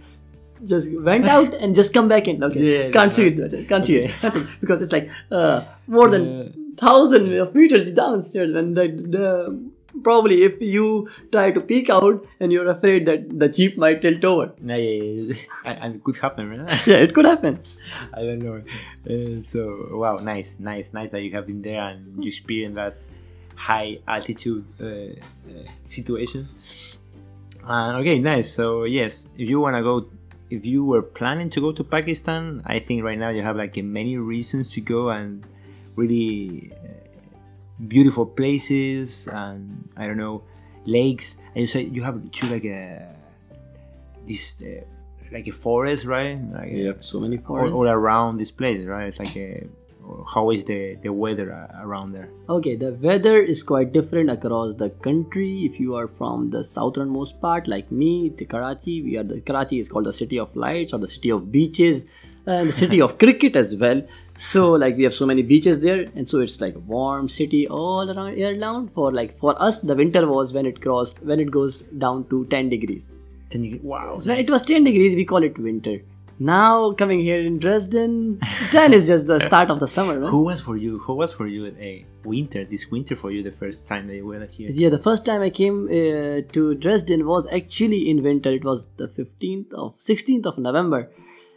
just 0.65 0.89
went 1.01 1.29
out 1.29 1.55
and 1.61 1.75
just 1.75 1.93
come 1.93 2.09
back 2.09 2.29
in. 2.29 2.43
Okay, 2.43 2.61
Yeah, 2.61 2.91
can't 2.91 3.11
yeah. 3.13 3.17
see 3.17 3.27
it, 3.29 3.69
can't 3.69 3.85
see 3.85 3.97
it, 3.99 4.11
can't 4.21 4.33
see 4.35 4.41
it, 4.41 4.47
because 4.61 4.83
it's 4.83 4.93
like 4.93 5.11
uh, 5.31 5.63
more 5.87 6.09
than 6.09 6.75
thousand 6.77 7.33
of 7.39 7.55
meters 7.55 7.91
downstairs. 7.93 8.55
And 8.55 8.77
the, 8.77 8.89
the 8.89 9.71
probably 10.03 10.43
if 10.43 10.61
you 10.61 11.09
try 11.31 11.51
to 11.53 11.61
peek 11.61 11.91
out 11.91 12.27
and 12.41 12.51
you're 12.53 12.69
afraid 12.69 13.05
that 13.07 13.39
the 13.39 13.49
jeep 13.49 13.77
might 13.77 14.01
tilt 14.03 14.25
over, 14.25 14.53
No, 14.61 14.75
yeah, 14.77 14.91
yeah, 15.03 15.23
yeah. 15.35 15.37
and, 15.65 15.79
and 15.83 15.95
it 15.97 16.05
could 16.05 16.17
happen, 16.17 16.49
right? 16.49 16.87
yeah, 16.87 16.97
it 16.97 17.15
could 17.15 17.27
happen. 17.27 17.61
I 18.15 18.21
don't 18.23 18.39
know. 18.39 18.63
Uh, 19.09 19.43
so 19.43 19.89
wow, 19.93 20.17
nice, 20.17 20.59
nice, 20.59 20.93
nice 20.95 21.11
that 21.11 21.21
you 21.23 21.33
have 21.33 21.47
been 21.47 21.61
there 21.63 21.81
and 21.83 22.23
you 22.25 22.29
experienced 22.29 22.77
that 22.77 22.97
high 23.55 23.99
altitude 24.07 24.65
uh, 24.81 24.85
uh, 24.85 25.69
situation. 25.85 26.49
And 27.65 27.97
okay, 27.99 28.19
nice. 28.19 28.53
So 28.53 28.85
yes, 28.85 29.29
if 29.37 29.49
you 29.49 29.61
wanna 29.61 29.83
go, 29.83 30.09
if 30.51 30.65
you 30.67 30.85
were 30.85 31.03
planning 31.03 31.51
to 31.51 31.61
go 31.61 31.73
to 31.73 31.85
Pakistan, 31.85 32.63
I 32.67 32.79
think 32.79 33.05
right 33.05 33.19
now 33.19 33.31
you 33.31 33.43
have 33.43 33.57
like 33.57 33.77
many 33.77 34.17
reasons 34.19 34.71
to 34.73 34.81
go 34.81 35.11
and 35.11 35.45
really 35.97 36.73
uh, 36.73 37.39
beautiful 37.87 38.27
places 38.27 39.29
and 39.29 39.89
I 39.97 40.07
don't 40.07 40.17
know 40.19 40.43
lakes. 40.85 41.37
And 41.55 41.63
you 41.63 41.67
say 41.67 41.83
you 41.83 42.03
have 42.03 42.31
to 42.31 42.47
like 42.47 42.65
a 42.65 43.15
this. 44.27 44.63
Uh, 44.63 44.85
like 45.33 45.47
a 45.47 45.51
forest, 45.51 46.05
right? 46.05 46.39
Like 46.53 46.73
You 46.73 46.89
have 46.89 47.03
so 47.03 47.19
many 47.19 47.39
all, 47.49 47.73
all 47.73 47.89
around 47.89 48.37
this 48.37 48.51
place, 48.51 48.85
right? 48.87 49.09
It's 49.09 49.19
like 49.19 49.35
a, 49.37 49.67
how 50.35 50.51
is 50.51 50.65
the 50.65 50.97
the 51.03 51.13
weather 51.13 51.53
uh, 51.53 51.85
around 51.85 52.13
there? 52.13 52.29
Okay, 52.49 52.77
the 52.77 52.93
weather 52.93 53.41
is 53.41 53.63
quite 53.63 53.93
different 53.93 54.31
across 54.31 54.75
the 54.75 54.91
country. 54.91 55.65
If 55.65 55.79
you 55.81 55.95
are 55.95 56.09
from 56.09 56.51
the 56.51 56.63
southernmost 56.65 57.41
part, 57.41 57.69
like 57.69 57.91
me, 57.91 58.27
it's 58.27 58.43
Karachi. 58.55 59.03
We 59.03 59.17
are 59.19 59.23
the 59.23 59.41
Karachi 59.41 59.79
is 59.79 59.89
called 59.89 60.07
the 60.07 60.13
city 60.13 60.39
of 60.39 60.55
lights 60.57 60.93
or 60.93 60.99
the 60.99 61.09
city 61.09 61.31
of 61.31 61.51
beaches, 61.53 62.05
and 62.47 62.69
the 62.69 62.73
city 62.73 63.01
of 63.01 63.19
cricket 63.19 63.57
as 63.57 63.75
well. 63.77 64.03
So 64.37 64.73
like 64.73 64.97
we 64.97 65.05
have 65.05 65.15
so 65.15 65.27
many 65.27 65.43
beaches 65.43 65.81
there, 65.81 66.07
and 66.15 66.29
so 66.29 66.41
it's 66.41 66.61
like 66.61 66.75
a 66.75 66.81
warm 66.81 67.29
city 67.29 67.67
all 67.69 68.11
around 68.11 68.39
year 68.39 68.59
round. 68.61 68.93
For 68.93 69.11
like 69.13 69.39
for 69.39 69.61
us, 69.71 69.81
the 69.81 69.95
winter 69.95 70.27
was 70.27 70.53
when 70.53 70.67
it 70.67 70.81
crossed 70.81 71.23
when 71.23 71.41
it 71.41 71.51
goes 71.51 71.83
down 72.07 72.29
to 72.31 72.47
ten 72.47 72.69
degrees. 72.69 73.11
Wow, 73.83 74.19
So 74.19 74.31
when 74.31 74.39
it 74.39 74.49
was 74.49 74.63
ten 74.63 74.83
degrees, 74.83 75.15
we 75.15 75.27
call 75.27 75.43
it 75.43 75.59
winter. 75.59 76.01
Now 76.39 76.93
coming 76.93 77.21
here 77.21 77.41
in 77.41 77.59
Dresden, 77.59 78.41
ten 78.71 78.93
is 78.93 79.07
just 79.07 79.27
the 79.27 79.41
start 79.41 79.71
of 79.71 79.81
the 79.81 79.87
summer. 79.87 80.19
Man. 80.19 80.29
Who 80.29 80.45
was 80.45 80.61
for 80.61 80.77
you? 80.77 80.99
Who 81.01 81.15
was 81.15 81.33
for 81.33 81.47
you 81.47 81.67
a 81.67 82.05
winter? 82.25 82.65
This 82.65 82.91
winter 82.91 83.17
for 83.17 83.31
you 83.31 83.43
the 83.43 83.53
first 83.53 83.87
time 83.87 84.09
that 84.09 84.17
you 84.17 84.27
were 84.27 84.45
here? 84.47 84.71
Yeah, 84.71 84.89
the 84.89 84.99
first 84.99 85.25
time 85.25 85.43
I 85.43 85.51
came 85.51 85.87
uh, 85.87 86.53
to 86.53 86.75
Dresden 86.75 87.27
was 87.27 87.47
actually 87.53 88.09
in 88.11 88.23
winter. 88.23 88.51
It 88.51 88.65
was 88.65 88.87
the 88.97 89.09
15th 89.09 89.73
of 89.73 89.97
16th 89.99 90.47
of 90.47 90.59
November, 90.59 91.11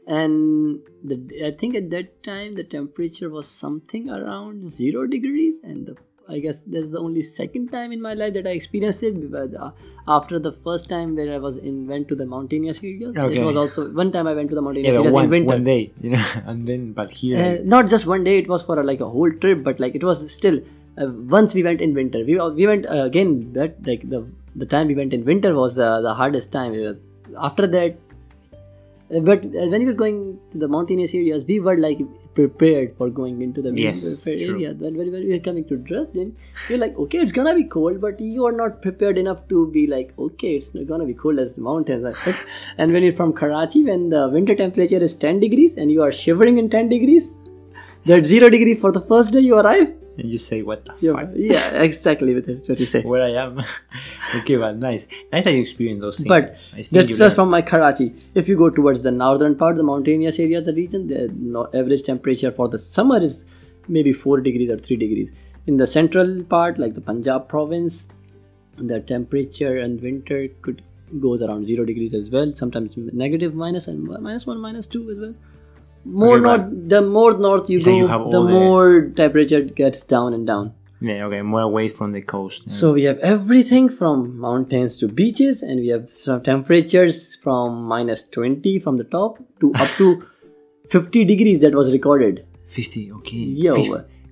and 0.07 0.81
the, 1.03 1.17
I 1.45 1.51
think 1.51 1.75
at 1.75 1.89
that 1.91 2.23
time 2.23 2.55
the 2.55 2.63
temperature 2.63 3.29
was 3.29 3.47
something 3.47 4.09
around 4.09 4.69
zero 4.69 5.07
degrees, 5.07 5.55
and 5.63 5.87
the, 5.87 5.97
I 6.27 6.39
guess 6.39 6.59
that's 6.65 6.89
the 6.89 6.99
only 6.99 7.21
second 7.21 7.69
time 7.71 7.91
in 7.91 8.01
my 8.01 8.13
life 8.15 8.33
that 8.33 8.47
I 8.47 8.51
experienced 8.51 9.03
it. 9.03 9.15
Uh, 9.33 9.71
after 10.07 10.39
the 10.39 10.51
first 10.63 10.89
time 10.89 11.15
where 11.15 11.31
I 11.33 11.37
was 11.37 11.57
in 11.57 11.85
went 11.87 12.07
to 12.07 12.15
the 12.15 12.25
mountainous 12.25 12.79
areas, 12.83 13.15
Okay. 13.15 13.35
it 13.39 13.43
was 13.43 13.55
also 13.55 13.89
one 13.91 14.11
time 14.11 14.27
I 14.27 14.33
went 14.33 14.49
to 14.49 14.55
the 14.55 14.61
mountainous 14.61 14.93
Yeah, 14.93 14.99
areas 15.01 15.13
one, 15.13 15.25
in 15.25 15.29
winter. 15.35 15.53
one 15.53 15.63
day, 15.63 15.91
you 16.01 16.09
know, 16.11 16.25
and 16.45 16.67
then 16.67 16.93
but 16.93 17.11
here, 17.11 17.43
Uh, 17.43 17.57
not 17.75 17.89
just 17.89 18.07
one 18.07 18.23
day; 18.23 18.37
it 18.39 18.47
was 18.47 18.63
for 18.63 18.79
a, 18.79 18.83
like 18.83 19.01
a 19.01 19.09
whole 19.17 19.31
trip. 19.45 19.63
But 19.63 19.79
like 19.79 19.93
it 20.01 20.03
was 20.03 20.23
still. 20.39 20.59
Uh, 20.97 21.07
once 21.37 21.53
we 21.53 21.61
went 21.61 21.81
in 21.81 21.93
winter, 21.93 22.23
we 22.31 22.39
we 22.61 22.65
went 22.71 22.85
uh, 22.87 23.03
again. 23.11 23.35
That 23.59 23.77
like 23.91 24.09
the 24.15 24.25
the 24.55 24.65
time 24.65 24.87
we 24.87 24.95
went 24.95 25.13
in 25.19 25.25
winter 25.25 25.53
was 25.61 25.75
the 25.83 25.91
the 26.09 26.13
hardest 26.23 26.51
time. 26.59 26.73
Uh, 26.91 26.95
After 27.45 27.65
that, 27.67 27.95
uh, 29.13 29.19
but 29.29 29.45
uh, 29.45 29.67
when 29.71 29.81
we 29.81 29.85
were 29.87 29.99
going 30.01 30.19
to 30.51 30.57
the 30.57 30.67
mountainous 30.75 31.13
areas, 31.13 31.45
we 31.53 31.59
were 31.59 31.75
like 31.77 31.99
prepared 32.35 32.95
for 32.97 33.09
going 33.09 33.41
into 33.41 33.61
the 33.61 33.71
Yes, 33.71 34.03
winter 34.03 34.45
true. 34.45 34.55
area. 34.55 34.73
Then 34.73 34.97
when, 34.97 35.11
when 35.11 35.23
we 35.23 35.33
are 35.33 35.39
coming 35.39 35.65
to 35.69 35.77
Dresden, 35.77 36.35
you're 36.69 36.77
like, 36.77 36.97
okay, 37.05 37.19
it's 37.19 37.31
gonna 37.31 37.55
be 37.55 37.63
cold, 37.63 38.01
but 38.01 38.19
you 38.19 38.45
are 38.45 38.51
not 38.51 38.81
prepared 38.81 39.17
enough 39.17 39.47
to 39.49 39.65
be 39.71 39.87
like, 39.87 40.13
okay, 40.27 40.55
it's 40.55 40.73
not 40.75 40.87
gonna 40.87 41.05
be 41.05 41.13
cold 41.13 41.39
as 41.39 41.53
the 41.53 41.61
mountains. 41.61 42.03
Right? 42.03 42.45
and 42.77 42.91
when 42.91 43.03
you're 43.03 43.19
from 43.21 43.33
Karachi, 43.33 43.83
when 43.83 44.09
the 44.09 44.27
winter 44.29 44.55
temperature 44.55 45.03
is 45.09 45.15
10 45.15 45.39
degrees 45.39 45.77
and 45.77 45.91
you 45.91 46.03
are 46.03 46.11
shivering 46.11 46.57
in 46.57 46.69
10 46.69 46.89
degrees, 46.89 47.27
that 48.05 48.25
zero 48.25 48.49
degree 48.49 48.75
for 48.75 48.91
the 48.91 49.01
first 49.01 49.33
day 49.33 49.39
you 49.39 49.57
arrive. 49.57 49.93
And 50.17 50.29
you 50.29 50.37
say 50.37 50.61
what 50.61 50.85
the 50.85 50.93
Yeah, 50.99 51.13
fuck? 51.13 51.29
yeah, 51.35 51.81
exactly. 51.81 52.39
That's 52.39 52.69
what 52.69 52.79
you 52.79 52.85
say. 52.85 53.01
Where 53.01 53.23
I 53.23 53.31
am. 53.43 53.63
okay, 54.35 54.57
well 54.57 54.73
nice. 54.73 55.07
Nice 55.31 55.43
that 55.43 55.53
you 55.53 55.61
experienced 55.61 56.01
those 56.01 56.17
things. 56.17 56.29
But 56.29 56.55
that's 56.73 56.89
just 56.89 57.19
learn- 57.19 57.31
from 57.31 57.49
my 57.49 57.61
Karachi. 57.61 58.13
If 58.33 58.47
you 58.47 58.57
go 58.57 58.69
towards 58.69 59.01
the 59.01 59.11
northern 59.11 59.55
part, 59.55 59.75
the 59.77 59.83
mountainous 59.83 60.39
area, 60.39 60.61
the 60.61 60.73
region, 60.73 61.07
the 61.07 61.69
average 61.73 62.03
temperature 62.03 62.51
for 62.51 62.67
the 62.69 62.79
summer 62.79 63.17
is 63.17 63.45
maybe 63.87 64.13
4 64.13 64.41
degrees 64.41 64.69
or 64.69 64.77
3 64.77 64.95
degrees. 64.97 65.31
In 65.67 65.77
the 65.77 65.87
central 65.87 66.43
part, 66.43 66.79
like 66.79 66.95
the 66.95 67.01
Punjab 67.01 67.47
province, 67.47 68.05
the 68.77 68.99
temperature 68.99 69.77
and 69.77 70.01
winter 70.01 70.47
could 70.61 70.81
goes 71.19 71.41
around 71.41 71.65
0 71.65 71.85
degrees 71.85 72.13
as 72.13 72.29
well. 72.29 72.53
Sometimes 72.55 72.97
negative 72.97 73.53
minus 73.55 73.87
and 73.87 74.03
minus 74.03 74.45
1, 74.47 74.59
minus 74.59 74.87
2 74.87 75.09
as 75.11 75.19
well. 75.19 75.35
More 76.05 76.37
Okay, 76.37 76.43
north, 76.43 76.89
the 76.89 77.01
more 77.01 77.37
north 77.37 77.69
you 77.69 77.79
So 77.81 77.91
go, 77.91 77.97
you 77.97 78.07
the 78.07 78.17
all 78.17 78.31
the- 78.31 78.49
more 78.49 79.01
temperature 79.15 79.61
gets 79.61 80.01
down 80.01 80.33
and 80.33 80.45
down. 80.47 80.73
Yeah, 81.01 81.25
okay, 81.25 81.41
more 81.41 81.61
away 81.61 81.89
from 81.89 82.13
the 82.13 82.21
coast. 82.21 82.69
So 82.71 82.93
we 82.93 83.03
have 83.03 83.19
everything 83.19 83.89
from 83.89 84.39
mountains 84.39 84.97
to 84.99 85.07
beaches, 85.07 85.61
and 85.61 85.79
we 85.79 85.87
have 85.89 86.07
some 86.07 86.41
temperatures 86.41 87.35
from 87.35 87.83
minus 87.83 88.23
20 88.29 88.79
from 88.79 88.97
the 88.97 89.03
top 89.03 89.37
to 89.59 89.73
up 89.75 89.89
to 89.97 90.23
50 90.89 91.25
degrees 91.25 91.59
that 91.59 91.73
was 91.75 91.91
recorded. 91.91 92.45
50, 92.67 93.11
okay. 93.11 93.45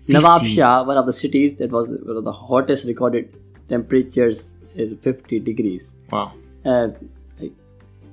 Nawab 0.07 0.45
Shah, 0.45 0.83
one 0.85 0.97
of 0.97 1.05
the 1.05 1.13
cities 1.13 1.55
that 1.57 1.71
was 1.71 1.87
one 2.03 2.17
of 2.17 2.23
the 2.23 2.31
hottest 2.31 2.85
recorded 2.87 3.35
temperatures 3.69 4.53
is 4.75 4.93
50 5.01 5.39
degrees. 5.39 5.95
Wow. 6.11 6.33
Uh, 6.65 6.89
I, 7.41 7.51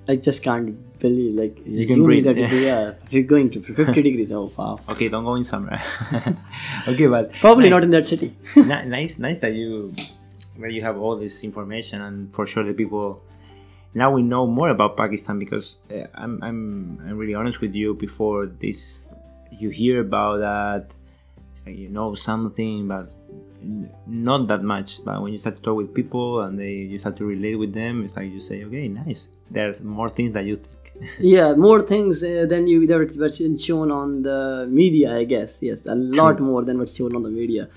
I 0.09 0.17
just 0.17 0.43
can't 0.43 0.77
like 1.09 1.65
You 1.65 1.87
can 1.87 2.05
breathe, 2.05 2.25
that 2.25 2.37
yeah. 2.37 2.53
yeah, 2.53 2.93
if 3.07 3.13
you're 3.13 3.23
going 3.23 3.51
to 3.53 3.63
50 3.75 4.03
degrees, 4.03 4.33
oh 4.33 4.51
wow. 4.57 4.79
Okay, 4.89 5.09
don't 5.09 5.25
go 5.25 5.35
in 5.35 5.45
summer. 5.45 5.81
okay, 6.89 7.07
but 7.07 7.33
Probably 7.35 7.65
nice. 7.65 7.71
not 7.71 7.83
in 7.85 7.91
that 7.91 8.07
city. 8.07 8.35
Ni- 8.57 8.85
nice, 8.87 9.19
nice 9.19 9.39
that 9.41 9.55
you 9.55 9.95
that 10.59 10.73
you 10.73 10.83
have 10.83 10.99
all 10.99 11.17
this 11.17 11.43
information, 11.43 12.03
and 12.03 12.35
for 12.35 12.47
sure 12.47 12.65
the 12.65 12.75
people 12.75 13.23
now 13.95 14.13
we 14.13 14.23
know 14.23 14.47
more 14.47 14.69
about 14.69 14.97
Pakistan 14.97 15.39
because 15.39 15.77
uh, 15.91 16.07
I'm, 16.15 16.43
I'm 16.43 17.01
I'm 17.07 17.17
really 17.17 17.35
honest 17.35 17.61
with 17.61 17.75
you. 17.75 17.95
Before 17.95 18.47
this, 18.47 19.11
you 19.51 19.71
hear 19.71 20.01
about 20.01 20.39
that, 20.39 20.95
it's 21.53 21.67
like 21.67 21.77
you 21.77 21.89
know 21.89 22.15
something, 22.15 22.87
but 22.89 23.11
not 24.07 24.47
that 24.49 24.63
much. 24.63 25.05
But 25.05 25.23
when 25.23 25.33
you 25.33 25.39
start 25.39 25.57
to 25.57 25.63
talk 25.63 25.77
with 25.77 25.95
people 25.95 26.41
and 26.43 26.59
they 26.59 26.73
you 26.87 26.99
start 26.99 27.17
to 27.19 27.25
relate 27.25 27.57
with 27.57 27.73
them, 27.73 28.05
it's 28.05 28.17
like 28.17 28.31
you 28.31 28.41
say, 28.41 28.65
okay, 28.65 28.89
nice. 28.89 29.29
There's 29.51 29.81
more 29.83 30.09
things 30.09 30.35
that 30.35 30.45
you. 30.45 30.61
Yeah, 31.19 31.55
more 31.55 31.83
things 31.83 32.23
uh, 32.23 32.47
than 32.49 32.67
you 32.67 32.87
that 32.87 33.17
what's 33.17 33.39
shown 33.65 33.91
on 33.91 34.23
the 34.23 34.67
media, 34.71 35.17
I 35.17 35.25
guess. 35.25 35.63
Yes, 35.63 35.87
a 35.87 35.95
lot 35.95 36.41
more 36.41 36.63
than 36.65 36.79
what's 36.79 36.95
shown 36.97 37.15
on 37.17 37.23
the 37.23 37.31
media. 37.31 37.69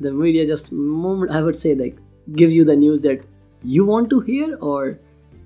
The 0.00 0.12
media 0.12 0.46
just 0.46 0.72
moment 0.72 1.30
I 1.30 1.42
would 1.42 1.56
say 1.56 1.74
like 1.74 1.96
gives 2.32 2.54
you 2.54 2.64
the 2.64 2.76
news 2.76 3.00
that 3.02 3.22
you 3.62 3.84
want 3.84 4.10
to 4.10 4.20
hear 4.20 4.56
or 4.60 4.98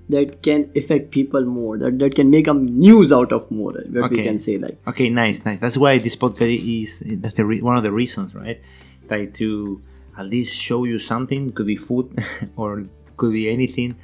that 0.09 0.41
can 0.41 0.71
affect 0.75 1.11
people 1.11 1.43
more 1.45 1.77
that, 1.77 1.99
that 1.99 2.15
can 2.15 2.29
make 2.29 2.45
them 2.45 2.65
news 2.79 3.11
out 3.11 3.31
of 3.33 3.49
more 3.51 3.73
what 3.73 4.09
we 4.09 4.17
Okay. 4.19 4.23
can 4.23 4.39
say 4.39 4.57
like 4.57 4.77
Okay, 4.87 5.09
nice, 5.09 5.43
nice. 5.45 5.59
That's 5.59 5.77
why 5.77 5.97
this 5.99 6.15
podcast 6.15 6.81
is 6.81 7.03
that's 7.21 7.33
the 7.35 7.45
re- 7.45 7.61
one 7.61 7.75
of 7.77 7.83
the 7.83 7.91
reasons, 7.91 8.33
right? 8.33 8.59
Like 9.09 9.33
to 9.35 9.81
at 10.17 10.25
least 10.27 10.55
show 10.55 10.85
you 10.85 10.97
something. 10.97 11.51
Could 11.51 11.67
be 11.67 11.75
food 11.77 12.17
or 12.55 12.85
could 13.17 13.33
be 13.33 13.49
anything 13.49 13.95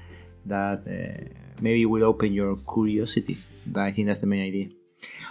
that 0.46 0.82
uh, 0.88 1.24
maybe 1.64 1.86
will 1.86 2.04
open 2.04 2.34
your 2.34 2.58
curiosity. 2.72 3.38
I 3.76 3.92
think 3.92 4.08
that's 4.08 4.20
the 4.20 4.28
main 4.28 4.44
idea. 4.46 4.68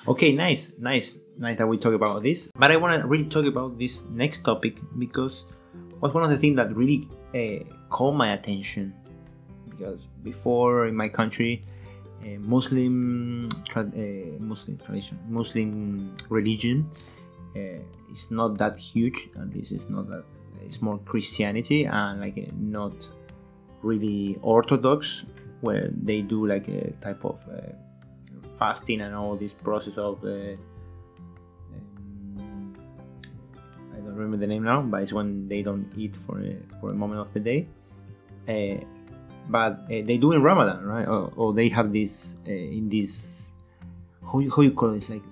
Okay, 0.09 0.33
nice, 0.33 0.73
nice, 0.79 1.21
nice 1.39 1.59
that 1.59 1.69
we 1.69 1.77
talk 1.79 1.95
about 1.95 2.23
this. 2.23 2.51
But 2.57 2.71
I 2.73 2.77
want 2.77 3.01
to 3.01 3.07
really 3.07 3.27
talk 3.27 3.47
about 3.47 3.79
this 3.79 4.07
next 4.09 4.41
topic 4.41 4.79
because 4.99 5.45
was 6.01 6.13
one 6.13 6.25
of 6.25 6.31
the 6.31 6.39
things 6.39 6.57
that 6.57 6.75
really 6.75 7.09
uh, 7.35 7.63
caught 7.91 8.13
my 8.13 8.33
attention. 8.33 8.95
Because 9.69 10.09
before 10.23 10.87
in 10.87 10.97
my 10.97 11.09
country, 11.09 11.65
uh, 12.23 12.39
Muslim 12.41 13.49
tra- 13.69 13.93
uh, 13.95 14.39
Muslim 14.41 14.79
tradition, 14.79 15.19
Muslim 15.29 16.17
religion 16.29 16.91
is 17.55 18.31
not 18.31 18.59
that 18.59 18.79
huge. 18.79 19.29
Least 19.55 19.73
it's 19.73 19.89
not 19.89 20.09
that. 20.09 20.25
It's 20.65 20.81
more 20.81 20.99
Christianity 20.99 21.87
and 21.87 22.21
like 22.21 22.39
not 22.55 22.93
really 23.83 24.39
Orthodox, 24.43 25.27
where 25.63 25.89
they 25.91 26.21
do 26.21 26.47
like 26.47 26.69
a 26.69 26.91
type 27.01 27.25
of 27.25 27.39
uh, 27.51 27.73
fasting 28.59 29.01
and 29.01 29.15
all 29.15 29.37
this 29.37 29.53
process 29.53 29.97
of. 29.97 30.23
Uh, 30.25 30.57
um, 32.39 32.77
I 33.93 33.97
don't 33.97 34.15
remember 34.15 34.37
the 34.37 34.47
name 34.47 34.65
now, 34.65 34.83
but 34.83 35.03
it's 35.03 35.13
when 35.13 35.49
they 35.49 35.63
don't 35.63 35.91
eat 35.97 36.15
for 36.27 36.41
a, 36.41 36.57
for 36.81 36.91
a 36.91 36.95
moment 36.95 37.21
of 37.21 37.33
the 37.33 37.41
day. 37.41 37.69
Uh, 38.49 38.85
but 39.49 39.73
uh, 39.87 39.89
they 39.89 40.19
do 40.19 40.33
in 40.33 40.43
Ramadan, 40.43 40.85
right? 40.85 41.07
Or, 41.07 41.33
or 41.37 41.55
they 41.55 41.69
have 41.69 41.93
this 41.93 42.37
uh, 42.47 42.51
in 42.51 42.89
this 42.89 43.53
how 44.31 44.39
you, 44.39 44.51
how 44.51 44.63
you 44.63 44.73
call 44.73 44.93
it? 44.93 44.97
It's 44.97 45.11
like 45.11 45.23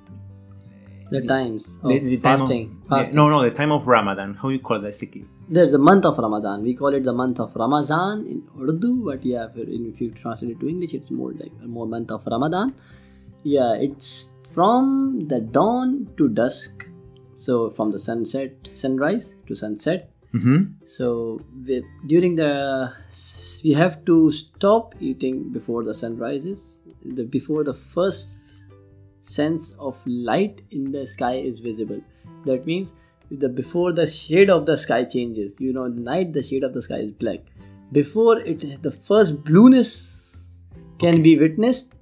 the 1.10 1.26
times 1.26 1.78
of 1.82 1.90
the, 1.90 1.98
the 1.98 2.16
time 2.18 2.34
of- 2.34 2.48
fasting, 2.48 2.80
yeah, 2.90 3.10
no, 3.12 3.28
no, 3.28 3.42
the 3.42 3.50
time 3.50 3.72
of 3.72 3.86
Ramadan. 3.86 4.34
How 4.34 4.48
you 4.48 4.60
call 4.60 4.80
that? 4.80 4.94
There's 5.50 5.72
the 5.72 5.78
month 5.78 6.04
of 6.04 6.16
Ramadan. 6.18 6.62
We 6.62 6.74
call 6.74 6.94
it 6.94 7.04
the 7.04 7.12
month 7.12 7.40
of 7.40 7.54
Ramazan 7.54 8.26
in 8.26 8.42
Urdu, 8.60 9.04
but 9.04 9.24
yeah, 9.24 9.46
if, 9.50 9.56
you- 9.56 9.90
if 9.92 10.00
you 10.00 10.10
translate 10.10 10.52
it 10.52 10.60
to 10.60 10.68
English, 10.68 10.94
it's 10.94 11.10
more 11.10 11.32
like 11.32 11.52
a 11.62 11.66
more 11.66 11.86
month 11.86 12.10
of 12.10 12.22
Ramadan. 12.26 12.74
Yeah, 13.42 13.72
it's 13.74 14.30
from 14.54 15.26
the 15.28 15.40
dawn 15.40 16.08
to 16.18 16.28
dusk. 16.28 16.86
So 17.34 17.70
from 17.70 17.90
the 17.90 17.98
sunset, 17.98 18.68
sunrise 18.74 19.34
to 19.46 19.54
sunset. 19.56 20.10
Mm-hmm. 20.34 20.84
So 20.84 21.40
we, 21.66 21.82
during 22.06 22.36
the 22.36 22.92
we 23.64 23.72
have 23.72 24.04
to 24.04 24.30
stop 24.30 24.94
eating 25.00 25.50
before 25.52 25.82
the 25.84 25.94
sun 25.94 26.16
rises. 26.18 26.80
The, 27.04 27.24
before 27.24 27.64
the 27.64 27.74
first 27.74 28.38
sense 29.22 29.72
of 29.78 29.96
light 30.06 30.60
in 30.70 30.92
the 30.92 31.06
sky 31.06 31.34
is 31.36 31.58
visible. 31.60 32.00
That 32.44 32.66
means 32.66 32.94
the 33.30 33.48
before 33.48 33.92
the 33.92 34.06
shade 34.06 34.50
of 34.50 34.66
the 34.66 34.76
sky 34.76 35.04
changes. 35.04 35.52
You 35.58 35.72
know, 35.72 35.86
night 35.86 36.32
the 36.32 36.42
shade 36.42 36.64
of 36.64 36.74
the 36.74 36.82
sky 36.82 36.98
is 36.98 37.10
black. 37.12 37.40
Before 37.92 38.38
it, 38.40 38.82
the 38.82 38.90
first 38.90 39.44
blueness 39.44 40.36
can 40.98 41.22
be 41.22 41.38
witnessed. 41.38 41.92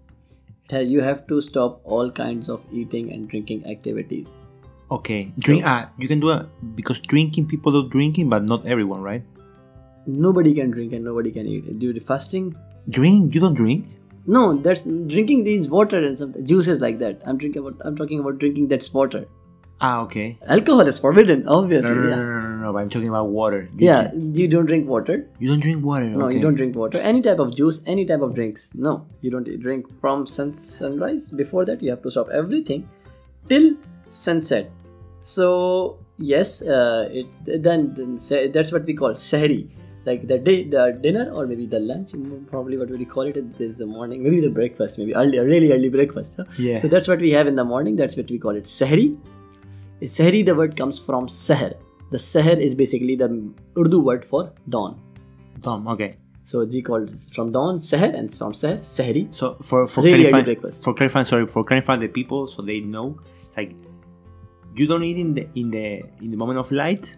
You 0.70 1.00
have 1.00 1.26
to 1.28 1.40
stop 1.40 1.80
all 1.84 2.10
kinds 2.10 2.50
of 2.50 2.62
eating 2.70 3.10
and 3.12 3.28
drinking 3.28 3.66
activities. 3.66 4.28
Okay, 4.90 5.32
drink. 5.38 5.64
ah, 5.64 5.90
you 5.98 6.08
can 6.08 6.20
do 6.20 6.30
it 6.30 6.46
because 6.74 7.00
drinking 7.00 7.46
people 7.46 7.72
do 7.72 7.88
drinking, 7.88 8.28
but 8.28 8.44
not 8.44 8.66
everyone, 8.66 9.02
right? 9.02 9.22
Nobody 10.06 10.54
can 10.54 10.70
drink 10.70 10.92
and 10.92 11.04
nobody 11.04 11.30
can 11.30 11.46
eat. 11.46 11.78
During 11.78 12.00
fasting, 12.00 12.54
Drink? 12.88 13.34
You 13.34 13.40
don't 13.40 13.54
drink? 13.54 13.86
No, 14.26 14.56
that's 14.56 14.82
drinking 14.82 15.44
needs 15.44 15.68
water 15.68 15.98
and 15.98 16.16
some 16.16 16.34
juices 16.46 16.80
like 16.80 16.98
that. 17.00 17.20
I'm 17.26 17.38
drinking 17.38 17.66
about 17.66 17.80
I'm 17.84 17.96
talking 17.96 18.20
about 18.20 18.38
drinking 18.38 18.68
that's 18.68 18.92
water. 18.92 19.26
Ah, 19.80 20.00
okay. 20.00 20.36
Alcohol 20.46 20.88
is 20.88 20.98
forbidden, 20.98 21.46
obviously. 21.46 21.90
No, 21.90 21.94
no, 21.94 22.02
no, 22.02 22.08
yeah. 22.08 22.16
no, 22.16 22.40
no, 22.40 22.56
no, 22.62 22.72
But 22.72 22.78
I'm 22.80 22.88
talking 22.90 23.08
about 23.08 23.28
water. 23.28 23.68
You 23.76 23.86
yeah, 23.86 24.08
drink- 24.08 24.36
you 24.36 24.48
don't 24.48 24.66
drink 24.66 24.88
water. 24.88 25.28
You 25.38 25.48
don't 25.48 25.60
drink 25.60 25.84
water. 25.84 26.06
No, 26.06 26.24
okay. 26.26 26.34
you 26.36 26.42
don't 26.42 26.56
drink 26.56 26.74
water. 26.74 26.98
Any 26.98 27.22
type 27.22 27.38
of 27.38 27.54
juice, 27.54 27.80
any 27.86 28.04
type 28.04 28.20
of 28.20 28.34
drinks. 28.34 28.70
No, 28.74 29.06
you 29.20 29.30
don't 29.30 29.48
drink 29.60 29.86
from 30.00 30.26
sun, 30.26 30.56
sunrise. 30.56 31.30
Before 31.30 31.64
that, 31.64 31.80
you 31.80 31.90
have 31.90 32.02
to 32.02 32.10
stop 32.10 32.28
everything 32.30 32.88
till 33.48 33.76
sunset. 34.08 34.70
So 35.22 35.98
yes, 36.18 36.60
uh, 36.62 37.08
it 37.12 37.26
then, 37.46 37.94
then 37.94 38.18
that's 38.52 38.72
what 38.72 38.84
we 38.84 38.94
call 38.94 39.12
sehri, 39.14 39.68
like 40.06 40.26
the 40.26 40.38
day, 40.38 40.64
the 40.64 40.98
dinner 41.00 41.30
or 41.30 41.46
maybe 41.46 41.66
the 41.66 41.78
lunch. 41.78 42.10
Probably 42.50 42.76
what 42.78 42.88
would 42.90 42.98
we 42.98 43.04
call 43.04 43.22
it? 43.22 43.36
Is 43.60 43.76
the 43.76 43.86
morning, 43.86 44.24
maybe 44.24 44.40
the 44.40 44.50
breakfast, 44.50 44.98
maybe 44.98 45.14
early, 45.14 45.38
really 45.38 45.72
early 45.72 45.88
breakfast. 45.88 46.34
huh? 46.36 46.46
Yeah. 46.58 46.80
So 46.80 46.88
that's 46.88 47.06
what 47.06 47.20
we 47.20 47.30
have 47.30 47.46
in 47.46 47.54
the 47.54 47.64
morning. 47.64 47.94
That's 47.94 48.16
what 48.16 48.28
we 48.28 48.38
call 48.40 48.56
it 48.56 48.64
sehri. 48.64 49.16
Sehri, 50.02 50.44
the 50.44 50.54
word 50.54 50.76
comes 50.76 50.98
from 50.98 51.26
seher. 51.26 51.74
The 52.10 52.16
seher 52.18 52.58
is 52.58 52.74
basically 52.74 53.16
the 53.16 53.28
Urdu 53.76 54.00
word 54.00 54.24
for 54.24 54.52
dawn. 54.68 55.00
Tom, 55.62 55.86
okay. 55.88 56.16
So 56.44 56.64
we 56.64 56.80
call 56.82 57.02
it 57.02 57.10
from 57.34 57.52
dawn 57.52 57.78
seher 57.78 58.14
and 58.18 58.34
from 58.34 58.52
seher 58.52 58.78
sehri. 58.78 59.34
So 59.34 59.56
for 59.60 59.86
for 59.86 60.02
Really 60.02 60.20
clarifying, 60.20 60.44
breakfast. 60.44 60.82
for 60.84 60.94
clarifying, 60.94 61.26
sorry, 61.26 61.46
for 61.46 61.64
clarifying 61.64 62.00
the 62.00 62.08
people 62.08 62.46
so 62.46 62.62
they 62.62 62.80
know, 62.80 63.18
it's 63.46 63.56
like 63.56 63.74
you 64.74 64.86
don't 64.86 65.02
eat 65.04 65.18
in 65.18 65.34
the 65.34 65.46
in 65.56 65.70
the 65.70 66.02
in 66.22 66.30
the 66.30 66.36
moment 66.36 66.58
of 66.58 66.70
light 66.72 67.16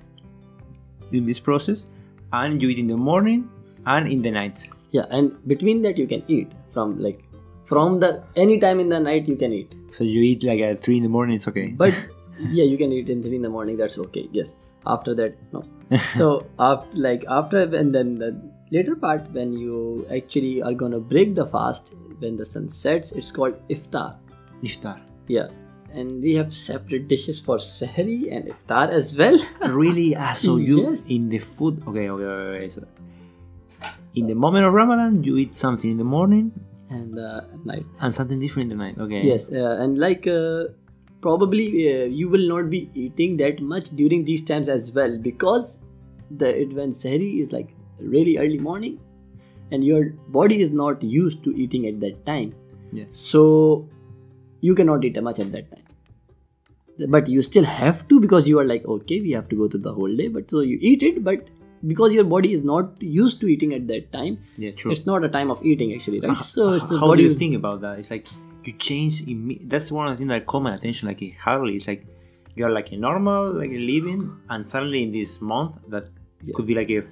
in 1.12 1.26
this 1.26 1.38
process, 1.38 1.86
and 2.32 2.60
you 2.62 2.68
eat 2.70 2.78
in 2.78 2.86
the 2.86 2.96
morning 2.96 3.48
and 3.86 4.08
in 4.10 4.22
the 4.22 4.30
night. 4.30 4.68
Yeah, 4.90 5.06
and 5.10 5.36
between 5.46 5.82
that 5.82 5.96
you 5.98 6.06
can 6.08 6.24
eat 6.26 6.50
from 6.72 6.98
like 6.98 7.22
from 7.64 8.00
the 8.00 8.24
any 8.34 8.58
time 8.58 8.80
in 8.80 8.88
the 8.88 8.98
night 8.98 9.28
you 9.28 9.36
can 9.36 9.52
eat. 9.52 9.72
So 9.90 10.02
you 10.02 10.22
eat 10.22 10.42
like 10.42 10.60
at 10.60 10.80
three 10.80 10.96
in 10.96 11.04
the 11.04 11.08
morning. 11.08 11.36
It's 11.36 11.46
okay. 11.46 11.68
But 11.68 11.94
yeah, 12.50 12.64
you 12.64 12.78
can 12.78 12.92
eat 12.92 13.08
in 13.10 13.22
three 13.22 13.36
in 13.36 13.42
the 13.42 13.48
morning. 13.48 13.76
That's 13.76 13.98
okay. 13.98 14.28
Yes. 14.32 14.54
After 14.86 15.14
that, 15.14 15.36
no. 15.52 15.64
so 16.14 16.46
after 16.58 16.96
like 16.96 17.24
after 17.28 17.62
and 17.76 17.94
then 17.94 18.18
the 18.18 18.40
later 18.70 18.94
part 18.96 19.30
when 19.32 19.52
you 19.52 20.06
actually 20.10 20.62
are 20.62 20.72
gonna 20.72 21.00
break 21.00 21.34
the 21.34 21.46
fast 21.46 21.94
when 22.18 22.36
the 22.36 22.44
sun 22.44 22.68
sets, 22.68 23.12
it's 23.12 23.30
called 23.30 23.56
iftar. 23.68 24.16
iftar. 24.62 25.00
Yeah. 25.28 25.48
And 25.92 26.22
we 26.22 26.34
have 26.36 26.54
separate 26.54 27.08
dishes 27.08 27.40
for 27.40 27.56
Sahri 27.56 28.32
and 28.32 28.46
Iftar 28.46 28.90
as 28.90 29.16
well. 29.16 29.36
really? 29.68 30.14
Ah, 30.14 30.34
so 30.34 30.56
you 30.56 30.82
Yes. 30.82 31.08
in 31.08 31.28
the 31.28 31.38
food? 31.38 31.82
Okay, 31.86 32.08
okay, 32.08 32.24
okay. 32.24 32.64
okay. 32.64 32.68
So 32.68 32.86
in 34.14 34.26
the 34.26 34.34
moment 34.34 34.66
of 34.66 34.72
Ramadan, 34.72 35.24
you 35.24 35.36
eat 35.36 35.54
something 35.54 35.90
in 35.90 35.98
the 35.98 36.04
morning 36.04 36.52
and 36.90 37.18
uh, 37.18 37.42
night. 37.64 37.86
and 38.00 38.14
something 38.14 38.38
different 38.38 38.70
in 38.70 38.78
the 38.78 38.84
night. 38.84 38.98
Okay. 38.98 39.22
Yes, 39.26 39.50
uh, 39.50 39.78
and 39.82 39.98
like 39.98 40.26
uh, 40.26 40.70
probably 41.20 41.66
uh, 41.92 42.04
you 42.06 42.28
will 42.28 42.46
not 42.48 42.70
be 42.70 42.90
eating 42.94 43.36
that 43.38 43.60
much 43.60 43.90
during 44.00 44.24
these 44.24 44.44
times 44.44 44.68
as 44.68 44.90
well 44.92 45.16
because 45.18 45.78
the 46.30 46.50
when 46.80 46.92
Sahri 46.92 47.42
is 47.44 47.52
like 47.52 47.74
really 47.98 48.38
early 48.38 48.58
morning 48.58 48.98
and 49.70 49.84
your 49.84 50.04
body 50.28 50.60
is 50.60 50.70
not 50.70 51.02
used 51.02 51.42
to 51.44 51.56
eating 51.56 51.86
at 51.86 52.00
that 52.00 52.24
time. 52.26 52.54
Yes. 52.92 53.08
So 53.16 53.88
you 54.60 54.74
cannot 54.74 55.04
eat 55.04 55.22
much 55.22 55.38
at 55.40 55.52
that 55.52 55.70
time. 55.70 55.86
but 57.12 57.28
you 57.28 57.42
still 57.42 57.64
have 57.64 58.00
to 58.08 58.16
because 58.22 58.48
you 58.48 58.58
are 58.58 58.64
like 58.70 58.84
okay 58.94 59.16
we 59.26 59.30
have 59.34 59.48
to 59.48 59.56
go 59.60 59.68
through 59.68 59.80
the 59.84 59.92
whole 59.98 60.16
day 60.16 60.28
but 60.32 60.50
so 60.54 60.60
you 60.70 60.78
eat 60.88 61.02
it 61.02 61.22
but 61.28 61.46
because 61.92 62.12
your 62.16 62.24
body 62.32 62.52
is 62.56 62.62
not 62.70 63.02
used 63.18 63.40
to 63.40 63.46
eating 63.52 63.72
at 63.76 63.86
that 63.92 64.12
time 64.16 64.34
Yeah, 64.64 64.72
true. 64.72 64.92
it's 64.92 65.06
not 65.06 65.24
a 65.24 65.30
time 65.36 65.50
of 65.54 65.64
eating 65.64 65.94
actually 65.94 66.20
right 66.20 66.36
H- 66.36 66.42
so 66.58 66.66
how 67.04 67.14
do 67.14 67.22
you 67.22 67.34
think 67.34 67.56
about 67.56 67.80
that? 67.80 67.98
It's 68.00 68.10
like 68.10 68.26
you 68.66 68.72
change. 68.74 69.22
Imme- 69.26 69.68
that's 69.68 69.90
one 69.90 70.06
of 70.08 70.12
the 70.14 70.18
things 70.18 70.28
that 70.30 70.46
caught 70.46 70.62
my 70.62 70.74
attention. 70.74 71.08
Like 71.08 71.22
hardly, 71.44 71.76
it's 71.76 71.86
like 71.86 72.06
you're 72.56 72.70
like 72.70 72.92
a 72.92 72.96
normal 72.96 73.52
like 73.52 73.70
living, 73.70 74.22
and 74.48 74.66
suddenly 74.66 75.02
in 75.02 75.12
this 75.12 75.40
month 75.40 75.76
that 75.88 76.04
could 76.54 76.66
be 76.66 76.74
like 76.74 76.90
a 76.90 77.02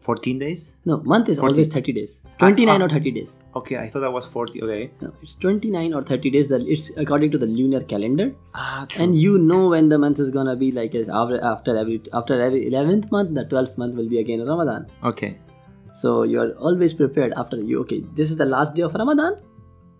14 0.00 0.38
days. 0.38 0.72
no 0.88 0.96
month 1.12 1.28
is 1.28 1.38
40. 1.40 1.52
always 1.52 1.68
30 1.74 1.92
days 1.92 2.12
29 2.38 2.80
ah. 2.80 2.84
or 2.84 2.88
30 2.88 3.10
days 3.10 3.30
Okay, 3.56 3.76
I 3.78 3.88
thought 3.88 4.00
that 4.04 4.12
was 4.12 4.26
40. 4.26 4.62
Okay. 4.62 4.90
no 5.00 5.12
it's 5.22 5.34
29 5.34 5.92
or 5.92 6.02
30 6.02 6.30
days 6.30 6.48
that 6.52 6.62
it's 6.74 6.90
according 6.96 7.32
to 7.32 7.38
the 7.38 7.46
lunar 7.46 7.80
calendar 7.80 8.32
Ah, 8.54 8.86
true. 8.88 9.02
and 9.04 9.18
you 9.20 9.38
know 9.38 9.68
when 9.70 9.88
the 9.88 9.98
month 9.98 10.20
is 10.20 10.30
gonna 10.30 10.54
be 10.54 10.70
like 10.70 10.94
uh, 10.94 11.02
after 11.22 11.40
after 11.42 11.76
every 11.76 12.00
after 12.12 12.40
every 12.40 12.62
11th 12.70 13.10
month 13.10 13.34
the 13.40 13.44
12th 13.46 13.76
month 13.76 13.96
will 13.96 14.08
be 14.08 14.20
again 14.20 14.46
ramadan 14.52 14.86
okay. 15.12 15.32
so 15.92 16.22
you 16.22 16.40
are 16.40 16.52
always 16.70 16.94
prepared 16.94 17.32
after 17.36 17.56
you 17.72 17.80
okay 17.80 18.00
this 18.14 18.30
is 18.30 18.36
the 18.36 18.50
last 18.54 18.74
day 18.76 18.82
of 18.82 18.94
ramadan 18.94 19.36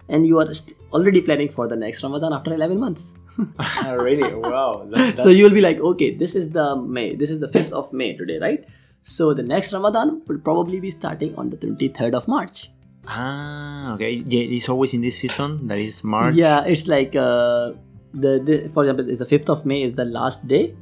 and 0.09 0.27
you 0.27 0.39
are 0.41 0.53
st- 0.55 0.77
already 0.93 1.21
planning 1.21 1.49
for 1.57 1.67
the 1.69 1.77
next 1.77 2.03
ramadan 2.03 2.33
after 2.33 2.53
11 2.55 2.79
months 2.79 3.15
really? 3.87 4.35
Wow. 4.35 4.87
That, 4.91 5.19
so 5.19 5.29
you'll 5.29 5.57
be 5.59 5.61
like 5.61 5.79
okay 5.81 6.15
this 6.23 6.35
is 6.35 6.51
the 6.51 6.75
may 6.77 7.15
this 7.15 7.31
is 7.31 7.39
the 7.41 7.49
5th 7.49 7.73
of 7.73 7.93
may 7.93 8.17
today 8.17 8.39
right 8.39 8.65
so 9.03 9.33
the 9.35 9.43
next 9.43 9.73
ramadan 9.73 10.23
will 10.27 10.39
probably 10.39 10.81
be 10.81 10.91
starting 10.91 11.35
on 11.37 11.51
the 11.51 11.57
23rd 11.57 12.15
of 12.15 12.27
march 12.27 12.71
ah, 13.07 13.95
okay. 13.95 14.23
Yeah, 14.27 14.55
it's 14.57 14.69
always 14.69 14.93
in 14.93 15.01
this 15.01 15.17
season. 15.19 15.67
That 15.69 15.79
is 15.79 16.03
March. 16.05 16.35
yeah 16.35 16.65
it's 16.65 16.87
like 16.89 17.15
uh, 17.17 17.73
the, 18.13 18.33
the 18.49 18.69
for 18.75 18.85
example 18.85 19.09
it's 19.09 19.21
the 19.21 19.31
5th 19.39 19.49
of 19.49 19.65
may 19.65 19.83
is 19.83 19.95
the 19.95 20.05
last 20.05 20.47
day 20.49 20.75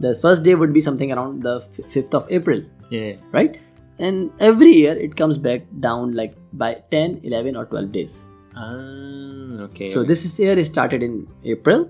the 0.00 0.14
first 0.22 0.42
day 0.44 0.54
would 0.54 0.72
be 0.72 0.80
something 0.80 1.12
around 1.12 1.42
the 1.42 1.56
5th 1.94 2.14
of 2.14 2.30
april 2.30 2.62
Yeah. 2.90 3.12
right 3.32 3.58
and 3.98 4.30
every 4.40 4.72
year 4.72 4.92
it 5.06 5.16
comes 5.16 5.36
back 5.36 5.62
down 5.80 6.12
like 6.20 6.34
by 6.54 6.70
10 6.90 7.20
11 7.24 7.56
or 7.56 7.66
12 7.66 7.92
days 7.92 8.24
Ah, 8.56 9.64
okay. 9.66 9.92
so 9.92 10.02
this 10.02 10.24
is 10.24 10.38
year 10.38 10.58
is 10.58 10.66
started 10.68 11.02
in 11.02 11.26
april 11.44 11.88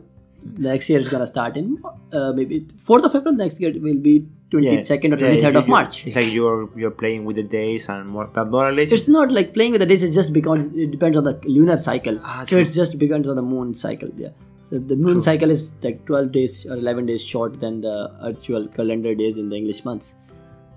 next 0.67 0.89
year 0.91 1.01
is 1.01 1.09
gonna 1.09 1.27
start 1.27 1.57
in 1.57 1.67
uh, 2.13 2.33
maybe 2.33 2.61
4th 2.89 3.05
of 3.09 3.15
april 3.19 3.35
next 3.35 3.61
year 3.61 3.73
will 3.87 3.99
be 4.09 4.15
22nd 4.53 5.15
or 5.15 5.19
23rd 5.23 5.57
of 5.61 5.69
march 5.69 6.07
It's 6.07 6.17
like 6.17 6.31
you're 6.37 6.69
you're 6.83 6.91
playing 7.03 7.25
with 7.25 7.37
the 7.37 7.43
days 7.45 7.89
and 7.89 8.09
more, 8.09 8.27
but 8.27 8.51
more 8.51 8.67
or 8.69 8.73
less. 8.73 8.93
it's 8.93 9.09
not 9.09 9.31
like 9.39 9.55
playing 9.55 9.73
with 9.73 9.81
the 9.81 9.87
days 9.87 10.03
it 10.03 10.13
just 10.21 10.33
because 10.33 10.65
it 10.85 10.91
depends 10.91 11.17
on 11.17 11.25
the 11.25 11.35
lunar 11.57 11.77
cycle 11.89 12.19
Ah, 12.25 12.41
so 12.45 12.47
true. 12.51 12.59
it's 12.67 12.75
just 12.75 12.99
depends 12.99 13.29
on 13.29 13.37
the 13.37 13.47
moon 13.55 13.75
cycle 13.75 14.11
yeah 14.17 14.31
so 14.69 14.79
the 14.93 14.97
moon 14.97 15.23
cycle 15.23 15.51
is 15.51 15.73
like 15.83 16.05
12 16.07 16.33
days 16.33 16.67
or 16.67 16.77
11 16.77 17.07
days 17.07 17.23
short 17.33 17.61
than 17.61 17.81
the 17.81 17.97
actual 18.31 18.67
calendar 18.79 19.15
days 19.15 19.37
in 19.45 19.49
the 19.51 19.57
english 19.65 19.85
months 19.91 20.15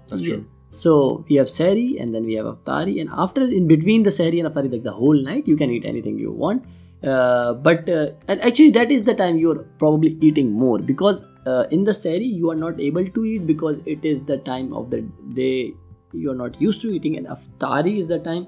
That's 0.10 0.22
Yeah. 0.24 0.36
true. 0.36 0.46
So 0.74 1.24
we 1.30 1.36
have 1.36 1.48
Sahri 1.48 2.02
and 2.02 2.16
then 2.16 2.26
we 2.26 2.34
have 2.34 2.48
Iftari, 2.48 3.00
and 3.00 3.10
after 3.12 3.42
in 3.42 3.68
between 3.68 4.02
the 4.02 4.10
Sahri 4.10 4.40
and 4.44 4.52
Iftari, 4.52 4.72
like 4.72 4.84
the 4.84 4.92
whole 4.92 5.14
night, 5.14 5.48
you 5.48 5.56
can 5.56 5.70
eat 5.70 5.86
anything 5.86 6.18
you 6.18 6.32
want. 6.32 6.66
Uh, 7.04 7.54
but 7.54 7.88
uh, 7.90 8.08
and 8.28 8.42
actually 8.42 8.72
that 8.72 8.90
is 8.90 9.04
the 9.04 9.14
time 9.14 9.38
you're 9.38 9.60
probably 9.78 10.18
eating 10.22 10.52
more 10.52 10.80
because 10.80 11.26
uh, 11.46 11.66
in 11.70 11.84
the 11.84 11.92
Sahri 11.92 12.34
you 12.42 12.50
are 12.50 12.56
not 12.56 12.80
able 12.80 13.08
to 13.08 13.26
eat 13.26 13.46
because 13.46 13.82
it 13.86 14.04
is 14.04 14.22
the 14.22 14.38
time 14.38 14.74
of 14.74 14.90
the 14.90 15.02
day 15.36 15.74
you 16.14 16.32
are 16.32 16.40
not 16.44 16.60
used 16.60 16.82
to 16.82 16.92
eating, 16.92 17.18
and 17.18 17.28
Iftari 17.28 18.00
is 18.02 18.08
the 18.08 18.20
time. 18.20 18.48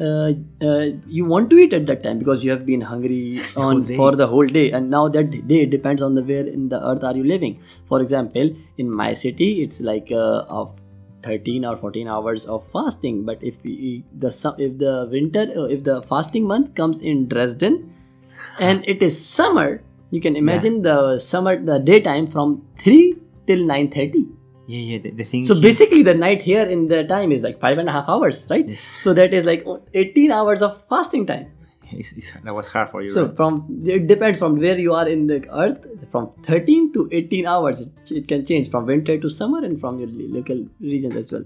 Uh, 0.00 0.32
uh, 0.64 0.86
you 1.06 1.26
want 1.26 1.50
to 1.50 1.58
eat 1.58 1.74
at 1.74 1.86
that 1.86 2.02
time 2.02 2.18
because 2.18 2.42
you 2.42 2.50
have 2.50 2.64
been 2.64 2.80
hungry 2.80 3.42
on 3.56 3.86
for 3.94 4.16
the 4.16 4.26
whole 4.26 4.46
day 4.46 4.70
and 4.70 4.88
now 4.88 5.06
that 5.08 5.46
day 5.46 5.66
depends 5.66 6.00
on 6.00 6.14
the 6.14 6.22
where 6.22 6.46
in 6.46 6.70
the 6.70 6.82
earth 6.90 7.04
are 7.04 7.14
you 7.14 7.22
living 7.22 7.60
for 7.86 8.00
example 8.00 8.50
in 8.78 8.90
my 8.90 9.12
city 9.12 9.62
it's 9.62 9.78
like 9.78 10.10
uh, 10.10 10.44
of 10.48 10.79
13 11.22 11.64
or 11.64 11.76
14 11.76 12.08
hours 12.08 12.46
of 12.46 12.66
fasting 12.72 13.24
but 13.24 13.42
if 13.42 13.54
we, 13.62 14.04
the 14.18 14.28
if 14.58 14.78
the 14.78 15.08
winter 15.10 15.44
uh, 15.56 15.64
if 15.64 15.84
the 15.84 16.00
fasting 16.02 16.46
month 16.46 16.74
comes 16.74 17.00
in 17.00 17.28
dresden 17.28 17.92
and 18.58 18.84
it 18.88 19.02
is 19.02 19.14
summer 19.24 19.82
you 20.10 20.20
can 20.20 20.36
imagine 20.36 20.82
the 20.82 21.18
summer 21.18 21.56
the 21.70 21.78
daytime 21.78 22.26
from 22.26 22.62
3 22.78 23.14
till 23.46 23.58
9.30 23.58 24.26
Yeah, 24.66 24.78
yeah. 24.78 24.98
The, 25.04 25.10
the 25.10 25.24
thing. 25.24 25.44
so 25.46 25.54
here- 25.54 25.62
basically 25.62 26.02
the 26.02 26.14
night 26.14 26.42
here 26.42 26.62
in 26.64 26.86
the 26.86 27.04
time 27.04 27.32
is 27.32 27.42
like 27.42 27.60
five 27.60 27.78
and 27.78 27.88
a 27.88 27.92
half 27.92 28.08
hours 28.08 28.46
right 28.50 28.68
Yes. 28.68 28.82
so 29.06 29.12
that 29.14 29.34
is 29.34 29.44
like 29.44 29.64
18 29.94 30.30
hours 30.32 30.62
of 30.62 30.82
fasting 30.88 31.26
time 31.26 31.46
it's, 31.92 32.12
it's, 32.12 32.30
that 32.44 32.54
was 32.54 32.68
hard 32.68 32.90
for 32.90 33.02
you. 33.02 33.10
so 33.10 33.26
right? 33.26 33.36
from 33.36 33.82
it 33.86 34.06
depends 34.06 34.38
from 34.38 34.58
where 34.58 34.78
you 34.78 34.92
are 34.94 35.08
in 35.08 35.26
the 35.26 35.46
earth 35.52 35.84
from 36.10 36.30
13 36.42 36.92
to 36.92 37.08
18 37.12 37.46
hours 37.46 37.80
it, 37.80 38.10
it 38.10 38.28
can 38.28 38.44
change 38.44 38.70
from 38.70 38.86
winter 38.86 39.18
to 39.18 39.28
summer 39.28 39.58
and 39.64 39.80
from 39.80 39.98
your 39.98 40.08
local 40.08 40.66
regions 40.80 41.16
as 41.16 41.32
well 41.32 41.44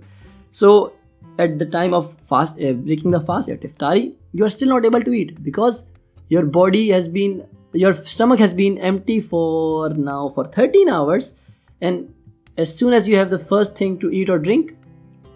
so 0.50 0.92
at 1.38 1.58
the 1.58 1.66
time 1.66 1.94
of 1.94 2.14
fast 2.28 2.60
uh, 2.60 2.72
breaking 2.72 3.10
the 3.10 3.20
fast 3.20 3.48
at 3.48 3.60
iftari 3.60 4.14
you 4.32 4.44
are 4.44 4.48
still 4.48 4.68
not 4.68 4.84
able 4.84 5.02
to 5.02 5.12
eat 5.12 5.42
because 5.42 5.86
your 6.28 6.44
body 6.44 6.88
has 6.90 7.08
been 7.08 7.46
your 7.72 7.94
stomach 8.04 8.38
has 8.38 8.52
been 8.52 8.78
empty 8.78 9.20
for 9.20 9.88
now 9.90 10.30
for 10.34 10.44
13 10.46 10.88
hours 10.88 11.34
and 11.80 12.14
as 12.56 12.76
soon 12.76 12.92
as 12.92 13.08
you 13.08 13.16
have 13.16 13.30
the 13.30 13.38
first 13.38 13.76
thing 13.76 13.98
to 13.98 14.10
eat 14.10 14.30
or 14.30 14.38
drink 14.38 14.76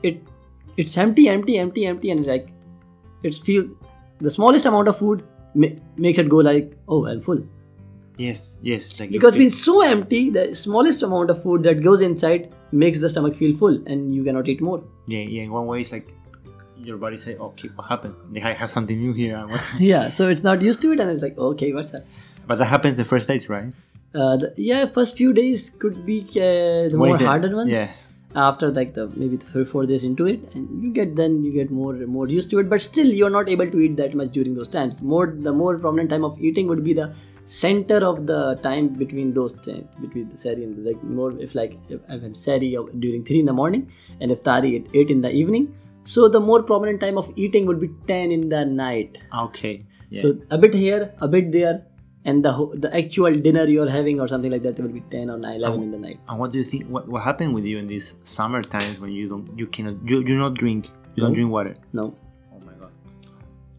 it 0.02 0.22
it's 0.76 0.96
empty 0.96 1.28
empty 1.28 1.58
empty 1.58 1.86
empty 1.86 2.10
and 2.10 2.26
like 2.26 2.48
it 3.22 3.34
feels 3.34 3.70
the 4.20 4.30
smallest 4.30 4.66
amount 4.66 4.88
of 4.88 4.98
food 4.98 5.24
ma- 5.54 5.74
makes 5.96 6.18
it 6.18 6.28
go 6.28 6.38
like 6.38 6.76
oh 6.88 7.06
i'm 7.06 7.20
full 7.20 7.46
Yes, 8.20 8.58
yes. 8.62 8.98
Like 8.98 9.10
because 9.12 9.34
being 9.34 9.50
so 9.50 9.80
empty 9.80 10.28
the 10.28 10.52
smallest 10.52 11.04
amount 11.04 11.30
of 11.30 11.40
food 11.40 11.62
that 11.62 11.82
goes 11.84 12.00
inside 12.00 12.52
makes 12.72 13.00
the 13.00 13.08
stomach 13.08 13.36
feel 13.36 13.56
full 13.56 13.76
and 13.86 14.12
you 14.12 14.24
cannot 14.24 14.48
eat 14.48 14.60
more 14.60 14.82
Yeah, 15.06 15.20
yeah. 15.20 15.42
In 15.42 15.52
one 15.52 15.66
way, 15.66 15.82
it's 15.82 15.92
like 15.92 16.08
your 16.76 16.96
body 16.96 17.16
say, 17.16 17.36
"Okay, 17.36 17.68
what 17.76 17.86
happened? 17.88 18.16
Ha- 18.42 18.54
have 18.54 18.72
something 18.72 18.98
new 18.98 19.12
here." 19.12 19.46
yeah 19.78 20.08
so 20.08 20.28
it's 20.28 20.42
not 20.42 20.60
used 20.62 20.82
to 20.82 20.90
it 20.92 20.98
and 20.98 21.10
it's 21.10 21.22
like 21.22 21.38
okay 21.38 21.72
what's 21.72 21.92
that 21.92 22.06
but 22.48 22.58
that 22.58 22.64
happens 22.64 22.96
the 22.96 23.04
first 23.04 23.28
days, 23.28 23.48
right? 23.48 23.72
uh, 24.14 24.36
the, 24.36 24.52
yeah 24.56 24.86
first 24.86 25.16
few 25.16 25.32
days 25.32 25.70
could 25.78 26.04
be 26.04 26.20
uh, 26.32 26.88
the 26.88 26.96
What 26.96 27.08
more 27.08 27.18
harder 27.18 27.54
ones 27.54 27.70
Yeah. 27.70 27.92
After 28.34 28.70
like 28.70 28.92
the 28.94 29.10
maybe 29.16 29.38
three 29.38 29.64
four 29.64 29.86
days 29.86 30.04
into 30.04 30.26
it 30.26 30.54
and 30.54 30.82
you 30.82 30.90
get 30.92 31.16
then 31.16 31.42
you 31.44 31.52
get 31.52 31.70
more 31.70 31.94
more 32.16 32.28
used 32.28 32.50
to 32.50 32.58
it 32.58 32.68
but 32.68 32.82
still 32.82 33.06
you're 33.06 33.30
not 33.30 33.48
able 33.48 33.70
to 33.70 33.80
eat 33.80 33.96
that 33.96 34.14
much 34.14 34.32
during 34.32 34.54
those 34.54 34.68
times 34.68 35.00
more 35.00 35.34
the 35.46 35.52
more 35.52 35.78
prominent 35.78 36.10
time 36.10 36.24
of 36.24 36.38
eating 36.38 36.68
would 36.68 36.84
be 36.84 36.92
the 36.92 37.14
center 37.46 37.96
of 38.10 38.26
the 38.26 38.60
time 38.62 38.88
between 38.88 39.32
those 39.32 39.54
time 39.66 39.88
between 40.02 40.28
the 40.28 40.36
sahri 40.36 40.62
and 40.64 40.76
the, 40.76 40.82
like 40.90 41.02
more 41.02 41.32
if 41.40 41.54
like 41.54 41.78
if 41.88 42.00
I 42.06 42.12
have 42.12 42.36
sahri 42.44 42.76
uh, 42.78 42.86
during 42.98 43.24
three 43.24 43.40
in 43.40 43.46
the 43.46 43.54
morning 43.54 43.90
and 44.20 44.30
iftari 44.30 44.76
at 44.78 44.94
eight 44.94 45.10
in 45.10 45.22
the 45.22 45.32
evening 45.32 45.74
so 46.02 46.28
the 46.28 46.40
more 46.40 46.62
prominent 46.62 47.00
time 47.00 47.16
of 47.16 47.32
eating 47.36 47.64
would 47.66 47.80
be 47.80 47.88
10 48.06 48.30
in 48.30 48.48
the 48.50 48.64
night 48.66 49.16
Okay. 49.46 49.86
Yeah. 50.10 50.22
so 50.22 50.36
a 50.50 50.58
bit 50.58 50.74
here 50.74 51.14
a 51.22 51.28
bit 51.28 51.50
there 51.52 51.86
and 52.24 52.44
the 52.44 52.52
the 52.84 52.90
actual 52.96 53.34
dinner 53.46 53.64
you're 53.64 53.88
having 53.88 54.20
or 54.20 54.28
something 54.28 54.50
like 54.50 54.62
that 54.62 54.78
will 54.78 54.88
be 54.88 55.00
10 55.10 55.30
or 55.30 55.38
9 55.38 55.54
11 55.56 55.82
in 55.82 55.90
the 55.92 55.98
night 55.98 56.18
and 56.28 56.38
what 56.38 56.52
do 56.52 56.58
you 56.58 56.64
think? 56.64 56.86
What 56.86 57.08
what 57.08 57.22
happened 57.22 57.54
with 57.54 57.64
you 57.64 57.78
in 57.78 57.86
these 57.86 58.16
summer 58.24 58.62
times 58.62 58.98
when 58.98 59.12
you 59.12 59.28
don't, 59.28 59.58
you 59.58 59.66
cannot, 59.66 59.96
you 60.04 60.20
you 60.20 60.36
not 60.36 60.54
drink, 60.54 60.88
you 61.14 61.22
don't 61.22 61.32
drink 61.34 61.50
water? 61.50 61.74
no 61.92 62.14
Oh 62.52 62.60
my 62.66 62.72
god. 62.80 62.90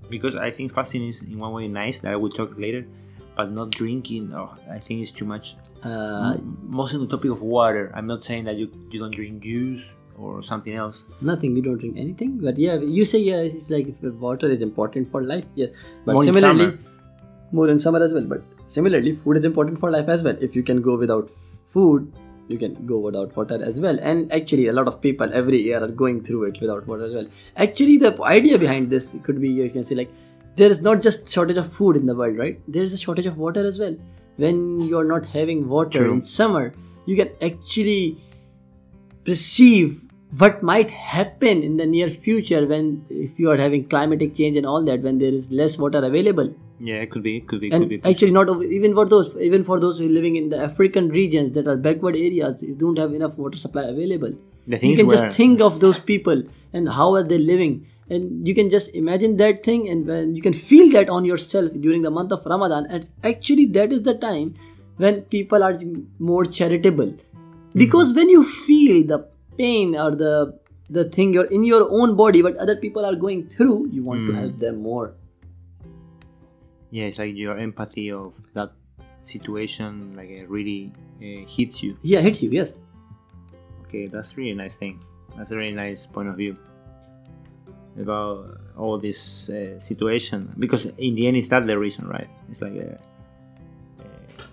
Because 0.10 0.36
I 0.36 0.50
think 0.52 0.74
fasting 0.74 1.06
is 1.08 1.22
in 1.24 1.38
one 1.38 1.54
way 1.54 1.68
nice 1.68 2.00
that 2.00 2.12
I 2.14 2.16
will 2.16 2.30
talk 2.40 2.58
later, 2.58 2.86
but 3.36 3.52
not 3.52 3.70
drinking. 3.72 4.34
Oh, 4.34 4.50
I 4.72 4.80
think 4.80 5.02
it's 5.04 5.12
too 5.12 5.26
much. 5.26 5.56
uh, 5.84 6.36
Most 6.80 6.94
on 6.96 7.02
the 7.02 7.08
topic 7.16 7.32
of 7.32 7.42
water. 7.42 7.92
I'm 7.96 8.08
not 8.08 8.24
saying 8.24 8.46
that 8.46 8.56
you 8.62 8.68
you 8.92 9.00
don't 9.00 9.14
drink 9.20 9.44
juice 9.44 9.94
or 10.18 10.42
something 10.44 10.74
else. 10.76 11.04
Nothing. 11.22 11.54
We 11.54 11.62
don't 11.62 11.78
drink 11.84 11.98
anything. 12.06 12.32
But 12.48 12.58
yeah, 12.58 12.76
you 12.98 13.06
say 13.06 13.20
yeah, 13.20 13.42
it's 13.52 13.70
like 13.70 13.94
water 14.28 14.50
is 14.56 14.62
important 14.70 15.12
for 15.12 15.22
life. 15.24 15.46
Yes, 15.56 15.70
but 16.06 16.14
More 16.14 16.24
in 16.24 16.34
similarly, 16.34 16.66
summer. 16.72 16.89
More 17.52 17.70
in 17.70 17.80
summer 17.80 18.02
as 18.02 18.14
well. 18.14 18.24
But 18.24 18.42
similarly, 18.68 19.16
food 19.16 19.38
is 19.38 19.46
important 19.46 19.80
for 19.80 19.92
life 19.92 20.10
as 20.10 20.24
well. 20.24 20.38
If 20.40 20.56
you 20.56 20.64
can 20.64 20.82
go 20.82 20.98
without 20.98 21.30
food, 21.68 22.12
you 22.48 22.58
can 22.58 22.86
go 22.86 22.98
without 22.98 23.36
water 23.36 23.64
as 23.64 23.80
well. 23.80 23.98
And 24.02 24.32
actually, 24.32 24.68
a 24.68 24.74
lot 24.74 24.88
of 24.88 25.02
people 25.02 25.30
every 25.34 25.62
year 25.62 25.84
are 25.84 25.88
going 25.88 26.24
through 26.24 26.46
it 26.46 26.62
without 26.62 26.88
water 26.88 27.06
as 27.06 27.14
well. 27.14 27.28
Actually, 27.56 27.98
the 27.98 28.22
idea 28.24 28.58
behind 28.58 28.90
this 28.90 29.16
could 29.24 29.40
be 29.40 29.50
you 29.50 29.70
can 29.70 29.84
say 29.84 29.96
like 29.96 30.12
there 30.56 30.68
is 30.68 30.82
not 30.82 31.02
just 31.02 31.30
shortage 31.32 31.58
of 31.58 31.72
food 31.72 31.96
in 31.96 32.06
the 32.06 32.16
world, 32.16 32.38
right? 32.38 32.60
There 32.68 32.84
is 32.84 32.94
a 32.94 32.98
shortage 32.98 33.28
of 33.28 33.38
water 33.38 33.66
as 33.66 33.80
well. 33.80 33.96
When 34.38 34.82
you 34.82 34.98
are 34.98 35.04
not 35.04 35.26
having 35.26 35.68
water 35.68 36.00
True. 36.00 36.14
in 36.14 36.22
summer, 36.22 36.74
you 37.06 37.16
can 37.16 37.30
actually 37.42 38.18
perceive 39.26 40.02
what 40.38 40.62
might 40.62 40.90
happen 40.90 41.64
in 41.64 41.78
the 41.78 41.86
near 41.86 42.10
future 42.10 42.66
when 42.66 43.06
if 43.10 43.40
you 43.40 43.50
are 43.50 43.58
having 43.58 43.88
climatic 43.88 44.36
change 44.36 44.58
and 44.58 44.66
all 44.66 44.84
that 44.86 45.02
when 45.02 45.18
there 45.18 45.34
is 45.34 45.52
less 45.52 45.78
water 45.78 46.04
available 46.04 46.54
Yeah, 46.80 46.96
it 47.06 47.12
could 47.12 47.24
be. 47.24 47.38
It 47.38 47.48
could 47.48 47.60
be. 47.62 47.68
It 47.68 47.74
could 47.80 47.90
be. 47.90 47.98
actually 48.10 48.32
not 48.32 48.50
even 48.80 48.94
for 49.00 49.06
those 49.14 49.30
even 49.48 49.64
for 49.70 49.80
those 49.80 49.98
who 50.00 50.06
are 50.10 50.16
living 50.18 50.36
in 50.42 50.50
the 50.54 50.60
african 50.66 51.10
regions 51.16 51.54
that 51.58 51.68
are 51.68 51.76
backward 51.88 52.16
areas 52.16 52.64
you 52.68 52.76
don't 52.84 52.98
have 53.04 53.14
enough 53.20 53.38
water 53.46 53.58
supply 53.64 53.84
available 53.96 54.34
you 54.92 54.98
can 55.00 55.10
just 55.16 55.24
think 55.40 55.62
of 55.68 55.80
those 55.86 56.00
people 56.12 56.44
and 56.74 56.90
how 57.00 57.08
are 57.20 57.24
they 57.32 57.38
living 57.38 57.74
and 58.18 58.48
you 58.52 58.54
can 58.60 58.70
just 58.76 58.94
imagine 59.02 59.36
that 59.42 59.64
thing 59.70 59.88
and 59.94 60.08
when 60.14 60.36
you 60.36 60.42
can 60.48 60.54
feel 60.70 60.90
that 60.98 61.10
on 61.18 61.26
yourself 61.32 61.72
during 61.88 62.02
the 62.08 62.14
month 62.20 62.32
of 62.38 62.46
ramadan 62.54 62.88
and 62.98 63.10
actually 63.34 63.66
that 63.80 63.92
is 63.98 64.04
the 64.10 64.16
time 64.26 64.54
when 65.06 65.22
people 65.38 65.64
are 65.70 65.74
more 66.32 66.46
charitable 66.60 67.12
because 67.76 68.14
when 68.14 68.30
you 68.30 68.44
feel 68.44 69.06
the 69.14 69.20
pain 69.58 69.96
or 69.96 70.12
the 70.16 70.34
the 70.98 71.04
thing 71.16 71.34
you're 71.34 71.50
in 71.58 71.64
your 71.64 71.84
own 72.02 72.16
body 72.16 72.42
but 72.42 72.56
other 72.58 72.76
people 72.84 73.06
are 73.06 73.16
going 73.16 73.48
through 73.56 73.78
you 73.98 74.04
want 74.12 74.26
to 74.28 74.34
Mm. 74.34 74.40
help 74.44 74.60
them 74.68 74.78
more 74.92 75.06
Yeah, 76.92 77.06
it's 77.06 77.20
like 77.20 77.36
your 77.36 77.58
empathy 77.58 78.12
of 78.12 78.34
that 78.54 78.72
situation, 79.22 80.16
like 80.16 80.30
it 80.30 80.50
really 80.50 80.94
uh, 81.22 81.46
hits 81.48 81.84
you. 81.84 81.98
yeah 82.02 82.22
hits 82.22 82.42
you 82.44 82.50
yes 82.52 82.76
Okay, 83.88 84.06
that's 84.08 84.38
really 84.38 84.54
nice 84.54 84.76
thing. 84.76 85.00
That's 85.38 85.52
a 85.52 85.56
really 85.56 85.74
nice 85.74 86.06
point 86.06 86.30
of 86.30 86.36
view 86.38 86.56
about 88.00 88.58
all 88.78 88.98
this 88.98 89.50
uh, 89.50 89.78
situation 89.80 90.54
because 90.60 90.86
in 90.98 91.16
the 91.16 91.28
end, 91.28 91.38
is 91.38 91.50
that 91.50 91.66
the 91.66 91.78
reason, 91.78 92.08
right? 92.08 92.30
It's 92.50 92.62
like 92.62 92.74
uh 92.78 92.98
uh, 94.00 94.06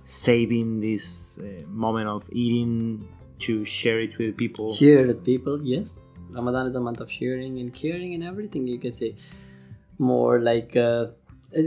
saving 0.04 0.80
this 0.80 1.38
uh, 1.38 1.44
moment 1.68 2.08
of 2.08 2.24
eating 2.32 3.06
to 3.40 3.64
share 3.64 4.00
it 4.00 4.16
with 4.18 4.36
people. 4.36 4.72
share 4.72 5.06
with 5.06 5.22
people 5.24 5.60
yes 5.62 5.98
ramadan 6.30 6.66
is 6.66 6.74
a 6.74 6.80
month 6.80 7.00
of 7.00 7.10
sharing 7.10 7.60
and 7.60 7.72
caring 7.74 8.14
and 8.14 8.24
everything 8.24 8.66
you 8.66 8.78
can 8.78 8.92
say 8.92 9.14
more 9.98 10.40
like 10.40 10.74
uh, 10.76 11.06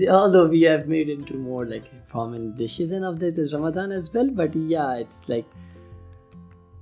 although 0.09 0.45
we 0.45 0.61
have 0.61 0.87
made 0.87 1.09
into 1.09 1.33
more 1.35 1.65
like 1.65 1.85
prominent 2.09 2.57
dishes 2.57 2.91
and 2.91 3.05
of 3.05 3.19
the 3.19 3.31
the 3.31 3.49
ramadan 3.53 3.91
as 3.91 4.13
well 4.13 4.29
but 4.29 4.55
yeah 4.55 4.95
it's 4.95 5.27
like 5.29 5.45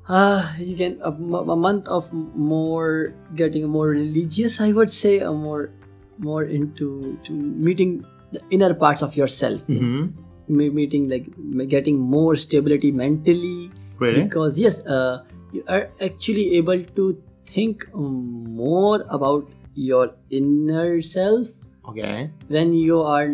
uh, 0.10 0.54
you 0.58 0.76
can 0.78 1.00
a 1.04 1.12
month 1.12 1.88
of 1.88 2.12
more 2.14 3.14
getting 3.36 3.68
more 3.68 3.88
religious 3.88 4.60
i 4.62 4.72
would 4.72 4.90
say 4.90 5.20
a 5.20 5.32
more 5.32 5.70
more 6.18 6.44
into 6.44 7.18
to 7.24 7.34
meeting 7.34 8.06
the 8.32 8.42
inner 8.50 8.74
parts 8.74 9.02
of 9.02 9.16
yourself. 9.16 9.62
Hmm 9.68 10.08
Me- 10.50 10.70
meeting 10.70 11.10
like 11.10 11.26
getting 11.68 12.00
more 12.00 12.36
stability 12.38 12.90
mentally. 12.90 13.70
Really? 14.00 14.24
because 14.24 14.58
yes 14.58 14.80
uh, 14.86 15.24
you 15.52 15.64
are 15.68 15.90
actually 16.00 16.56
able 16.56 16.84
to 16.96 17.22
think 17.46 17.84
more 17.94 19.06
about 19.10 19.50
your 19.74 20.14
inner 20.30 21.02
self 21.02 21.48
Okay. 21.88 22.30
when 22.48 22.74
you 22.74 23.02
are 23.02 23.30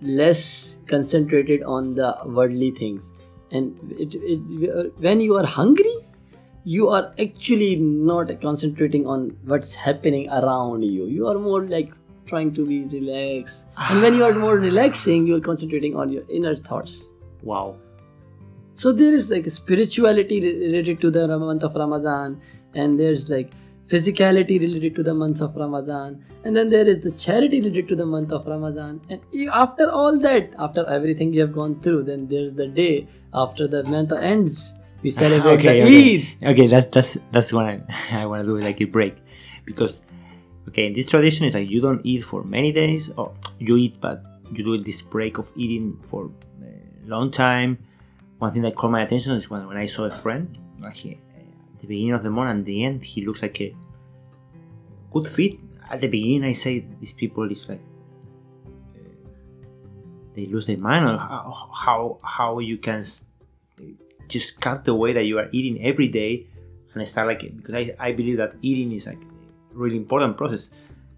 less 0.00 0.78
concentrated 0.88 1.62
on 1.62 1.94
the 1.94 2.16
worldly 2.26 2.70
things 2.70 3.12
and 3.50 3.94
it, 3.98 4.14
it, 4.14 4.92
when 4.98 5.20
you 5.20 5.36
are 5.36 5.46
hungry 5.46 5.94
you 6.64 6.88
are 6.88 7.12
actually 7.18 7.76
not 7.76 8.40
concentrating 8.40 9.06
on 9.06 9.36
what's 9.44 9.74
happening 9.74 10.28
around 10.30 10.82
you 10.82 11.06
you 11.06 11.26
are 11.26 11.38
more 11.38 11.62
like 11.64 11.92
trying 12.26 12.52
to 12.54 12.66
be 12.66 12.84
relaxed 12.84 13.64
and 13.76 14.02
when 14.02 14.14
you 14.14 14.24
are 14.24 14.34
more 14.34 14.58
ah. 14.58 14.66
relaxing 14.68 15.26
you're 15.26 15.40
concentrating 15.40 15.96
on 15.96 16.12
your 16.12 16.22
inner 16.28 16.56
thoughts 16.56 17.08
Wow. 17.42 17.76
so 18.74 18.92
there 18.92 19.12
is 19.12 19.30
like 19.30 19.48
spirituality 19.50 20.40
related 20.40 21.00
to 21.00 21.10
the 21.10 21.26
month 21.38 21.64
of 21.64 21.74
Ramadan, 21.74 22.40
and 22.74 22.98
there's 22.98 23.28
like 23.28 23.50
physicality 23.88 24.60
related 24.60 24.94
to 24.96 25.02
the 25.02 25.14
months 25.14 25.40
of 25.40 25.54
Ramadan, 25.56 26.24
and 26.44 26.56
then 26.56 26.70
there 26.70 26.86
is 26.86 27.02
the 27.02 27.10
charity 27.12 27.60
related 27.60 27.88
to 27.88 27.96
the 27.96 28.06
month 28.06 28.32
of 28.32 28.46
Ramadan. 28.46 29.00
And 29.08 29.20
after 29.52 29.90
all 29.90 30.18
that, 30.20 30.50
after 30.58 30.86
everything 30.88 31.32
you 31.32 31.40
have 31.40 31.52
gone 31.52 31.80
through, 31.80 32.04
then 32.04 32.28
there's 32.28 32.54
the 32.54 32.68
day 32.68 33.08
after 33.34 33.66
the 33.66 33.82
month 33.84 34.12
ends. 34.12 34.74
We 35.02 35.10
ah, 35.10 35.18
celebrate 35.18 35.54
okay, 35.54 35.80
the 35.80 35.86
okay. 35.86 36.14
Eid. 36.14 36.50
Okay, 36.52 36.66
that's 36.68 36.86
that's 36.86 37.18
that's 37.32 37.52
what 37.52 37.66
I, 37.66 37.82
I 38.22 38.26
want 38.26 38.42
to 38.42 38.46
do 38.46 38.58
like 38.58 38.80
a 38.80 38.84
break 38.84 39.16
because 39.64 40.02
okay, 40.68 40.86
in 40.86 40.92
this 40.92 41.08
tradition 41.08 41.46
it's 41.46 41.54
like 41.54 41.68
you 41.68 41.80
don't 41.80 42.00
eat 42.04 42.24
for 42.24 42.44
many 42.44 42.72
days 42.72 43.10
or 43.16 43.34
you 43.58 43.76
eat 43.76 44.00
but 44.00 44.22
you 44.52 44.64
do 44.64 44.78
this 44.78 45.02
break 45.02 45.38
of 45.38 45.50
eating 45.56 45.98
for 46.08 46.30
a 46.62 47.06
long 47.08 47.30
time. 47.30 47.78
One 48.38 48.52
thing 48.52 48.62
that 48.62 48.74
caught 48.74 48.90
my 48.90 49.02
attention 49.02 49.32
is 49.32 49.48
when, 49.48 49.66
when 49.66 49.76
I 49.76 49.86
saw 49.86 50.04
a 50.04 50.10
friend 50.10 50.58
like 50.80 50.96
he, 50.96 51.18
the 51.82 51.86
beginning 51.86 52.14
of 52.14 52.22
the 52.22 52.30
month 52.30 52.50
and 52.50 52.64
the 52.64 52.84
end. 52.84 53.04
He 53.04 53.26
looks 53.26 53.42
like 53.42 53.60
a 53.60 53.74
good 55.12 55.26
fit. 55.26 55.58
At 55.90 56.00
the 56.00 56.08
beginning 56.08 56.44
I 56.44 56.52
say 56.52 56.86
these 57.00 57.12
people 57.12 57.50
is 57.50 57.68
like 57.68 57.82
uh, 58.96 58.98
they 60.34 60.46
lose 60.46 60.66
their 60.66 60.78
mind 60.78 61.04
on 61.04 61.18
how 61.18 61.70
how, 61.74 62.18
how 62.22 62.58
you 62.60 62.78
can 62.78 63.04
just 64.28 64.60
cut 64.60 64.84
the 64.84 64.94
way 64.94 65.12
that 65.12 65.24
you 65.24 65.38
are 65.38 65.48
eating 65.52 65.84
every 65.84 66.08
day 66.08 66.46
and 66.94 67.06
start 67.06 67.26
like 67.26 67.44
it. 67.44 67.56
Because 67.56 67.74
I, 67.74 67.94
I 67.98 68.12
believe 68.12 68.38
that 68.38 68.54
eating 68.62 68.92
is 68.92 69.06
like 69.06 69.20
a 69.20 69.76
really 69.76 69.96
important 69.96 70.38
process. 70.38 70.70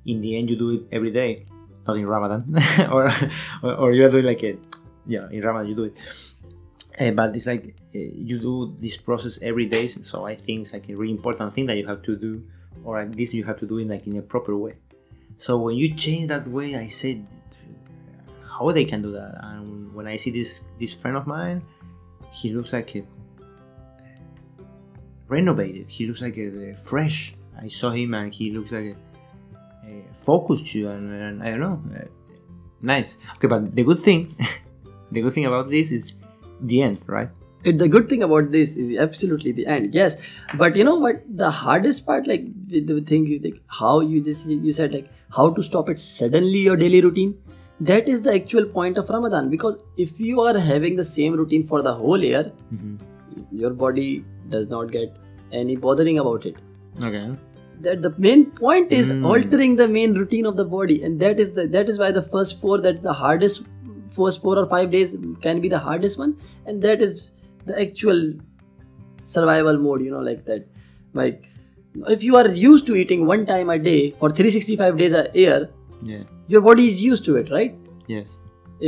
In 0.07 0.21
the 0.21 0.37
end 0.37 0.51
you 0.51 0.57
do 0.57 0.71
it 0.73 0.89
every 0.91 1.11
day 1.11 1.47
not 1.87 1.97
in 1.97 2.07
ramadan. 2.07 2.45
Or, 2.91 3.11
or 3.63 3.75
or 3.75 3.93
you 3.93 4.05
are 4.07 4.11
doing 4.11 4.25
like 4.25 4.43
a 4.43 4.57
yeah 5.07 5.29
in 5.31 5.43
ramadan 5.43 5.69
you 5.69 5.77
do 5.77 5.85
it. 5.85 5.95
Uh, 6.99 7.11
but 7.11 7.35
it's 7.37 7.47
like 7.47 7.77
you 7.99 8.39
do 8.39 8.75
this 8.79 8.97
process 8.97 9.39
every 9.43 9.67
day 9.67 9.87
so 9.87 10.27
i 10.27 10.35
think 10.35 10.63
it's 10.63 10.73
like 10.73 10.89
a 10.89 10.95
really 10.95 11.13
important 11.13 11.53
thing 11.55 11.67
that 11.67 11.77
you 11.77 11.87
have 11.87 12.03
to 12.03 12.17
do 12.17 12.43
or 12.85 12.99
at 12.99 13.15
least 13.15 13.33
you 13.33 13.45
have 13.45 13.59
to 13.59 13.67
do 13.67 13.79
it 13.79 13.89
like 13.89 14.07
in 14.07 14.17
a 14.17 14.23
proper 14.23 14.57
way 14.57 14.75
so 15.37 15.59
when 15.59 15.77
you 15.77 15.95
change 15.95 16.29
that 16.29 16.47
way 16.49 16.77
i 16.77 16.89
said 16.89 17.27
how 18.49 18.71
they 18.73 18.85
can 18.85 19.03
do 19.03 19.13
that 19.13 19.35
and 19.43 19.95
when 19.95 20.07
i 20.07 20.17
see 20.17 20.31
this 20.31 20.65
this 20.79 20.93
friend 20.93 21.17
of 21.17 21.27
mine 21.27 21.63
he 22.33 22.53
looks 22.53 22.73
like 22.73 22.97
a 22.97 23.05
renovated. 25.29 25.87
He 25.89 26.07
looks 26.07 26.23
like 26.23 26.37
a, 26.37 26.71
a 26.71 26.75
fresh. 26.77 27.35
I 27.61 27.69
saw 27.69 27.91
him 27.91 28.15
and 28.15 28.33
he 28.33 28.51
looks 28.51 28.71
like 28.73 28.97
a, 29.85 29.89
a 29.89 30.05
focused 30.19 30.75
and, 30.75 31.11
and 31.13 31.43
I 31.43 31.51
don't 31.51 31.61
know, 31.61 31.83
uh, 31.97 32.05
nice. 32.81 33.19
Okay, 33.37 33.47
but 33.47 33.75
the 33.75 33.85
good 33.85 34.01
thing, 34.01 34.35
the 35.13 35.21
good 35.23 35.33
thing 35.33 35.47
about 35.47 35.71
this 35.71 35.93
is 35.93 36.15
the 36.61 36.83
end, 36.83 37.01
right? 37.07 37.31
It, 37.65 37.79
the 37.79 37.89
good 37.89 38.09
thing 38.09 38.23
about 38.23 38.51
this 38.53 38.77
is 38.77 38.99
absolutely 38.99 39.53
the 39.53 39.67
end 39.67 39.95
yes. 39.95 40.17
But 40.63 40.77
you 40.77 40.85
know 40.85 40.97
what? 40.97 41.23
The 41.43 41.51
hardest 41.51 42.05
part 42.07 42.27
like 42.27 42.45
the, 42.69 42.81
the 42.81 43.01
thing 43.01 43.27
you 43.27 43.39
think 43.41 43.61
how 43.81 44.01
you 44.01 44.23
just 44.23 44.47
you 44.49 44.73
said 44.73 44.93
like 44.93 45.09
how 45.31 45.51
to 45.59 45.63
stop 45.63 45.89
it 45.89 45.99
suddenly 45.99 46.59
your 46.69 46.77
daily 46.77 47.01
routine? 47.01 47.35
That 47.81 48.09
is 48.09 48.23
the 48.23 48.35
actual 48.35 48.67
point 48.67 48.99
of 48.99 49.09
ramadan. 49.09 49.51
Because 49.51 49.79
if 49.97 50.21
you 50.21 50.41
are 50.43 50.59
having 50.59 50.97
the 50.97 51.05
same 51.05 51.35
routine 51.43 51.67
for 51.67 51.83
the 51.83 51.95
whole 51.95 52.23
year 52.31 52.45
Mm-hmm. 52.75 53.57
your 53.65 53.71
body 53.71 54.25
does 54.51 54.69
not 54.69 54.93
get 54.93 55.17
any 55.53 55.77
bothering 55.77 56.19
about 56.19 56.47
it. 56.47 56.57
Okay. 57.03 57.27
that 57.85 58.03
the 58.03 58.11
main 58.25 58.43
point 58.59 58.93
is 58.97 59.09
Mm. 59.13 59.25
altering 59.29 59.73
the 59.79 59.87
main 59.95 60.13
routine 60.19 60.47
of 60.51 60.57
the 60.59 60.65
body. 60.75 61.03
And 61.07 61.21
that 61.23 61.41
is 61.45 61.49
the 61.57 61.65
that 61.77 61.89
is 61.95 61.99
why 62.03 62.11
the 62.19 62.23
first 62.35 62.61
four 62.61 62.77
that's 62.85 63.03
the 63.07 63.15
hardest 63.21 63.65
first 64.19 64.43
four 64.43 64.57
or 64.61 64.67
five 64.75 64.93
days 64.93 65.09
can 65.47 65.61
be 65.65 65.71
the 65.73 65.81
hardest 65.87 66.19
one. 66.19 66.37
And 66.67 66.83
that 66.89 67.03
is 67.07 67.31
the 67.67 67.81
actual 67.81 68.21
survival 69.23 69.79
mode 69.79 70.03
you 70.03 70.11
know 70.11 70.21
like 70.21 70.45
that 70.45 70.67
like 71.15 71.49
if 72.17 72.23
you 72.23 72.37
are 72.37 72.49
used 72.49 72.87
to 72.87 72.95
eating 72.95 73.27
one 73.27 73.47
time 73.47 73.71
a 73.71 73.79
day 73.79 74.11
for 74.21 74.31
365 74.31 74.99
days 74.99 75.13
a 75.13 75.25
year 75.35 75.61
Yeah. 76.03 76.25
your 76.55 76.61
body 76.61 76.87
is 76.93 77.03
used 77.03 77.25
to 77.27 77.37
it 77.43 77.51
right 77.51 77.75
Yes. 78.07 78.27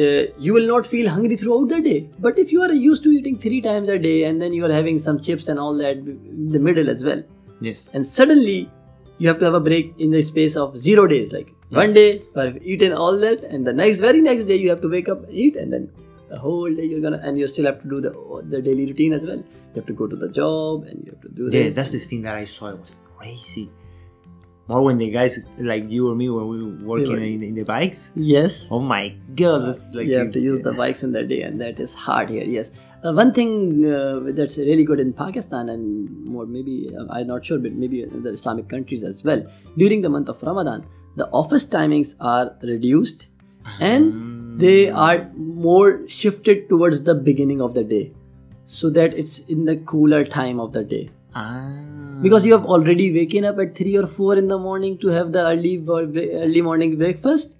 uh, 0.03 0.23
you 0.47 0.53
will 0.57 0.67
not 0.71 0.85
feel 0.87 1.09
hungry 1.09 1.37
throughout 1.43 1.69
the 1.69 1.81
day. 1.81 2.11
But 2.19 2.39
if 2.39 2.53
you 2.53 2.61
are 2.65 2.73
used 2.73 3.03
to 3.05 3.11
eating 3.19 3.39
three 3.45 3.61
times 3.67 3.89
a 3.89 3.99
day 3.99 4.25
and 4.25 4.43
then 4.43 4.53
you 4.53 4.67
are 4.67 4.73
having 4.73 4.99
some 4.99 5.21
chips 5.27 5.49
and 5.49 5.59
all 5.59 5.79
that 5.79 5.97
in 5.97 6.51
the 6.57 6.59
middle 6.67 6.91
as 6.95 7.03
well, 7.09 7.23
Yes. 7.69 7.89
and 7.95 8.07
suddenly 8.07 8.69
you 9.19 9.29
have 9.29 9.39
to 9.39 9.47
have 9.47 9.55
a 9.55 9.61
break 9.69 9.95
in 9.99 10.11
the 10.11 10.21
space 10.23 10.57
of 10.65 10.77
zero 10.77 11.07
days, 11.07 11.33
like 11.33 11.55
one 11.71 11.95
day 11.95 12.09
you 12.35 12.41
have 12.43 12.59
eaten 12.75 12.93
all 12.93 13.19
that, 13.21 13.43
and 13.45 13.67
the 13.67 13.73
next 13.73 13.99
very 14.09 14.21
next 14.21 14.45
day 14.45 14.57
you 14.57 14.69
have 14.69 14.83
to 14.83 14.91
wake 14.97 15.09
up, 15.09 15.23
eat, 15.31 15.57
and 15.57 15.73
then 15.73 15.89
the 16.29 16.39
whole 16.39 16.75
day 16.75 16.85
you're 16.85 17.01
gonna, 17.01 17.21
and 17.23 17.39
you 17.39 17.47
still 17.47 17.67
have 17.67 17.81
to 17.83 17.89
do 17.89 18.01
the 18.01 18.13
the 18.55 18.61
daily 18.69 18.87
routine 18.87 19.13
as 19.13 19.27
well. 19.27 19.37
You 19.39 19.75
have 19.81 19.87
to 19.87 19.93
go 20.05 20.07
to 20.07 20.17
the 20.17 20.29
job 20.29 20.85
and 20.85 21.05
you 21.05 21.13
have 21.13 21.21
to 21.23 21.29
do 21.41 21.45
Yeah, 21.51 21.65
this. 21.65 21.75
that's 21.81 21.91
the 21.97 21.99
thing 21.99 22.23
that 22.23 22.35
I 22.45 22.45
saw. 22.45 22.69
It 22.77 22.81
was 22.81 22.97
crazy. 23.17 23.69
More 24.69 24.83
when 24.83 24.99
the 24.99 25.09
guys 25.11 25.35
like 25.61 25.85
you 25.89 26.09
or 26.11 26.15
me 26.17 26.29
when 26.29 26.49
we 26.53 26.57
were 26.65 26.87
working 26.93 27.13
were- 27.13 27.23
in, 27.35 27.43
in 27.49 27.55
the 27.55 27.63
bikes. 27.63 28.01
yes. 28.17 28.67
Oh 28.77 28.81
my 28.81 29.03
god, 29.41 29.67
that's 29.67 29.95
like 29.95 30.09
you 30.09 30.17
have 30.23 30.33
to 30.37 30.41
use 30.47 30.63
the 30.65 30.73
bikes 30.73 31.05
in 31.09 31.13
the 31.13 31.23
day 31.33 31.43
and 31.49 31.61
that 31.65 31.79
is 31.85 31.93
hard 32.07 32.31
here 32.35 32.43
yes 32.55 32.71
uh, 33.05 33.13
one 33.21 33.31
thing 33.37 33.53
uh, 33.99 34.19
that's 34.39 34.57
really 34.71 34.85
good 34.91 34.99
in 35.05 35.13
pakistan 35.21 35.69
and 35.75 35.85
more 36.35 36.47
maybe 36.57 36.75
uh, 36.99 37.05
i'm 37.19 37.29
not 37.33 37.45
sure 37.51 37.59
but 37.67 37.75
maybe 37.85 38.03
in 38.03 38.23
the 38.27 38.33
islamic 38.39 38.69
countries 38.75 39.05
as 39.11 39.23
well 39.31 39.45
during 39.83 40.03
the 40.07 40.13
month 40.17 40.29
of 40.35 40.43
ramadan 40.51 40.85
the 41.23 41.29
office 41.43 41.67
timings 41.77 42.15
are 42.35 42.47
reduced 42.75 43.29
and 43.93 44.13
Mm. 44.13 44.36
They 44.59 44.89
are 44.89 45.31
more 45.35 46.09
shifted 46.09 46.69
towards 46.69 47.03
the 47.03 47.15
beginning 47.15 47.61
of 47.61 47.75
the 47.75 47.85
day 47.85 48.13
so 48.65 48.91
that 48.91 49.15
it's 49.15 49.39
in 49.41 49.65
the 49.65 49.77
cooler 49.77 50.25
time 50.25 50.59
of 50.61 50.73
the 50.73 50.85
day. 50.85 51.09
Ah. 51.39 51.97
because 52.23 52.47
you 52.47 52.53
have 52.53 52.65
already 52.65 53.13
waken 53.15 53.45
up 53.45 53.59
at 53.59 53.77
3 53.77 53.97
or 53.99 54.07
4 54.07 54.37
in 54.37 54.49
the 54.49 54.57
morning 54.57 54.97
to 55.01 55.09
have 55.09 55.33
the 55.33 55.43
early 55.49 55.73
early 56.45 56.63
morning 56.63 56.97
breakfast. 56.97 57.53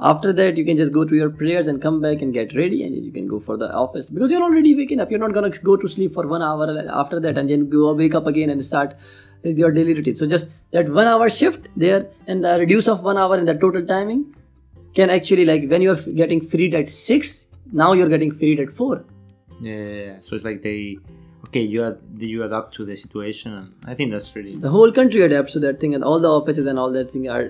After 0.00 0.32
that 0.32 0.56
you 0.56 0.64
can 0.64 0.76
just 0.80 0.92
go 0.96 1.04
to 1.04 1.14
your 1.14 1.28
prayers 1.42 1.68
and 1.68 1.80
come 1.80 2.00
back 2.00 2.22
and 2.22 2.32
get 2.32 2.56
ready 2.56 2.82
and 2.84 3.04
you 3.04 3.12
can 3.12 3.28
go 3.28 3.38
for 3.38 3.56
the 3.56 3.70
office. 3.82 4.08
Because 4.08 4.32
you're 4.32 4.42
already 4.42 4.74
waking 4.74 5.00
up. 5.00 5.10
You're 5.10 5.20
not 5.20 5.32
going 5.32 5.52
to 5.52 5.60
go 5.60 5.76
to 5.76 5.88
sleep 5.88 6.14
for 6.14 6.26
one 6.26 6.42
hour 6.42 6.66
after 7.02 7.20
that 7.20 7.38
and 7.38 7.48
then 7.50 7.68
go 7.68 7.92
wake 7.92 8.16
up 8.16 8.26
again 8.26 8.50
and 8.50 8.64
start 8.64 8.96
with 9.44 9.58
your 9.58 9.70
daily 9.70 9.94
routine. 9.94 10.16
So 10.16 10.26
just 10.26 10.48
that 10.72 10.90
one 10.90 11.06
hour 11.06 11.28
shift 11.28 11.68
there 11.76 12.08
and 12.26 12.44
a 12.44 12.58
reduce 12.58 12.88
of 12.88 13.02
one 13.02 13.16
hour 13.16 13.38
in 13.38 13.44
the 13.44 13.54
total 13.54 13.86
timing 13.86 14.34
can 14.94 15.10
actually 15.10 15.44
like 15.44 15.68
when 15.68 15.82
you're 15.82 16.02
getting 16.20 16.40
freed 16.40 16.74
at 16.74 16.88
6 16.88 17.46
now 17.72 17.92
you're 17.92 18.08
getting 18.08 18.32
freed 18.42 18.60
at 18.60 18.70
4 18.72 19.04
Yeah, 19.64 20.20
so 20.20 20.36
it's 20.36 20.44
like 20.44 20.62
they, 20.62 20.98
okay, 21.46 21.62
you 21.72 21.80
ad- 21.86 22.22
you 22.30 22.42
adapt 22.44 22.74
to 22.76 22.84
the 22.90 22.94
situation, 23.00 23.52
and 23.56 23.90
I 23.92 23.94
think 23.94 24.12
that's 24.14 24.34
really 24.36 24.54
the 24.66 24.70
whole 24.76 24.92
country 24.98 25.20
adapts 25.26 25.52
to 25.56 25.60
that 25.64 25.80
thing 25.82 25.94
and 25.96 26.02
all 26.10 26.20
the 26.26 26.30
offices 26.36 26.66
and 26.72 26.78
all 26.84 26.92
that 26.98 27.10
thing 27.16 27.26
are 27.34 27.42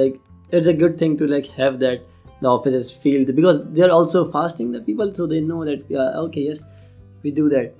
like 0.00 0.18
it's 0.58 0.66
a 0.72 0.74
good 0.82 0.98
thing 1.02 1.16
to 1.22 1.28
like 1.34 1.46
have 1.60 1.78
that 1.84 2.02
the 2.42 2.48
offices 2.48 2.92
feel 3.04 3.24
because 3.40 3.62
they're 3.78 3.94
also 3.98 4.20
fasting 4.36 4.72
the 4.76 4.80
people 4.90 5.14
so 5.20 5.26
they 5.32 5.40
know 5.40 5.64
that 5.70 5.84
yeah, 5.96 6.24
okay 6.24 6.44
yes 6.50 6.60
we 7.22 7.30
do 7.30 7.48
that. 7.48 7.72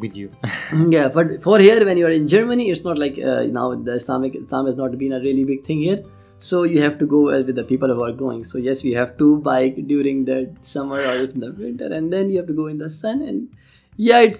With 0.00 0.16
you. 0.20 0.30
yeah 0.94 1.08
but 1.08 1.42
for 1.42 1.58
here 1.58 1.84
when 1.88 1.96
you 1.96 2.06
are 2.06 2.10
in 2.16 2.28
germany 2.28 2.64
it's 2.70 2.84
not 2.84 2.98
like 3.02 3.18
uh, 3.18 3.44
now 3.58 3.74
the 3.74 3.94
islamic 4.00 4.34
islam 4.40 4.66
has 4.66 4.76
not 4.80 4.96
been 5.02 5.14
a 5.18 5.20
really 5.20 5.44
big 5.50 5.64
thing 5.68 5.78
here 5.84 6.02
so 6.38 6.62
you 6.64 6.80
have 6.82 6.98
to 6.98 7.06
go 7.06 7.28
uh, 7.30 7.42
with 7.42 7.56
the 7.56 7.64
people 7.64 7.92
who 7.94 8.02
are 8.02 8.12
going. 8.12 8.44
So 8.44 8.58
yes 8.58 8.82
we 8.82 8.92
have 8.92 9.16
to 9.18 9.38
bike 9.38 9.76
during 9.86 10.24
the 10.24 10.54
summer 10.62 10.96
or 10.98 11.14
in 11.24 11.40
the 11.40 11.52
winter 11.52 11.86
and 11.92 12.12
then 12.12 12.30
you 12.30 12.36
have 12.38 12.46
to 12.46 12.52
go 12.52 12.66
in 12.66 12.78
the 12.78 12.88
sun 12.88 13.22
and 13.22 13.48
yeah 13.96 14.20
it 14.20 14.36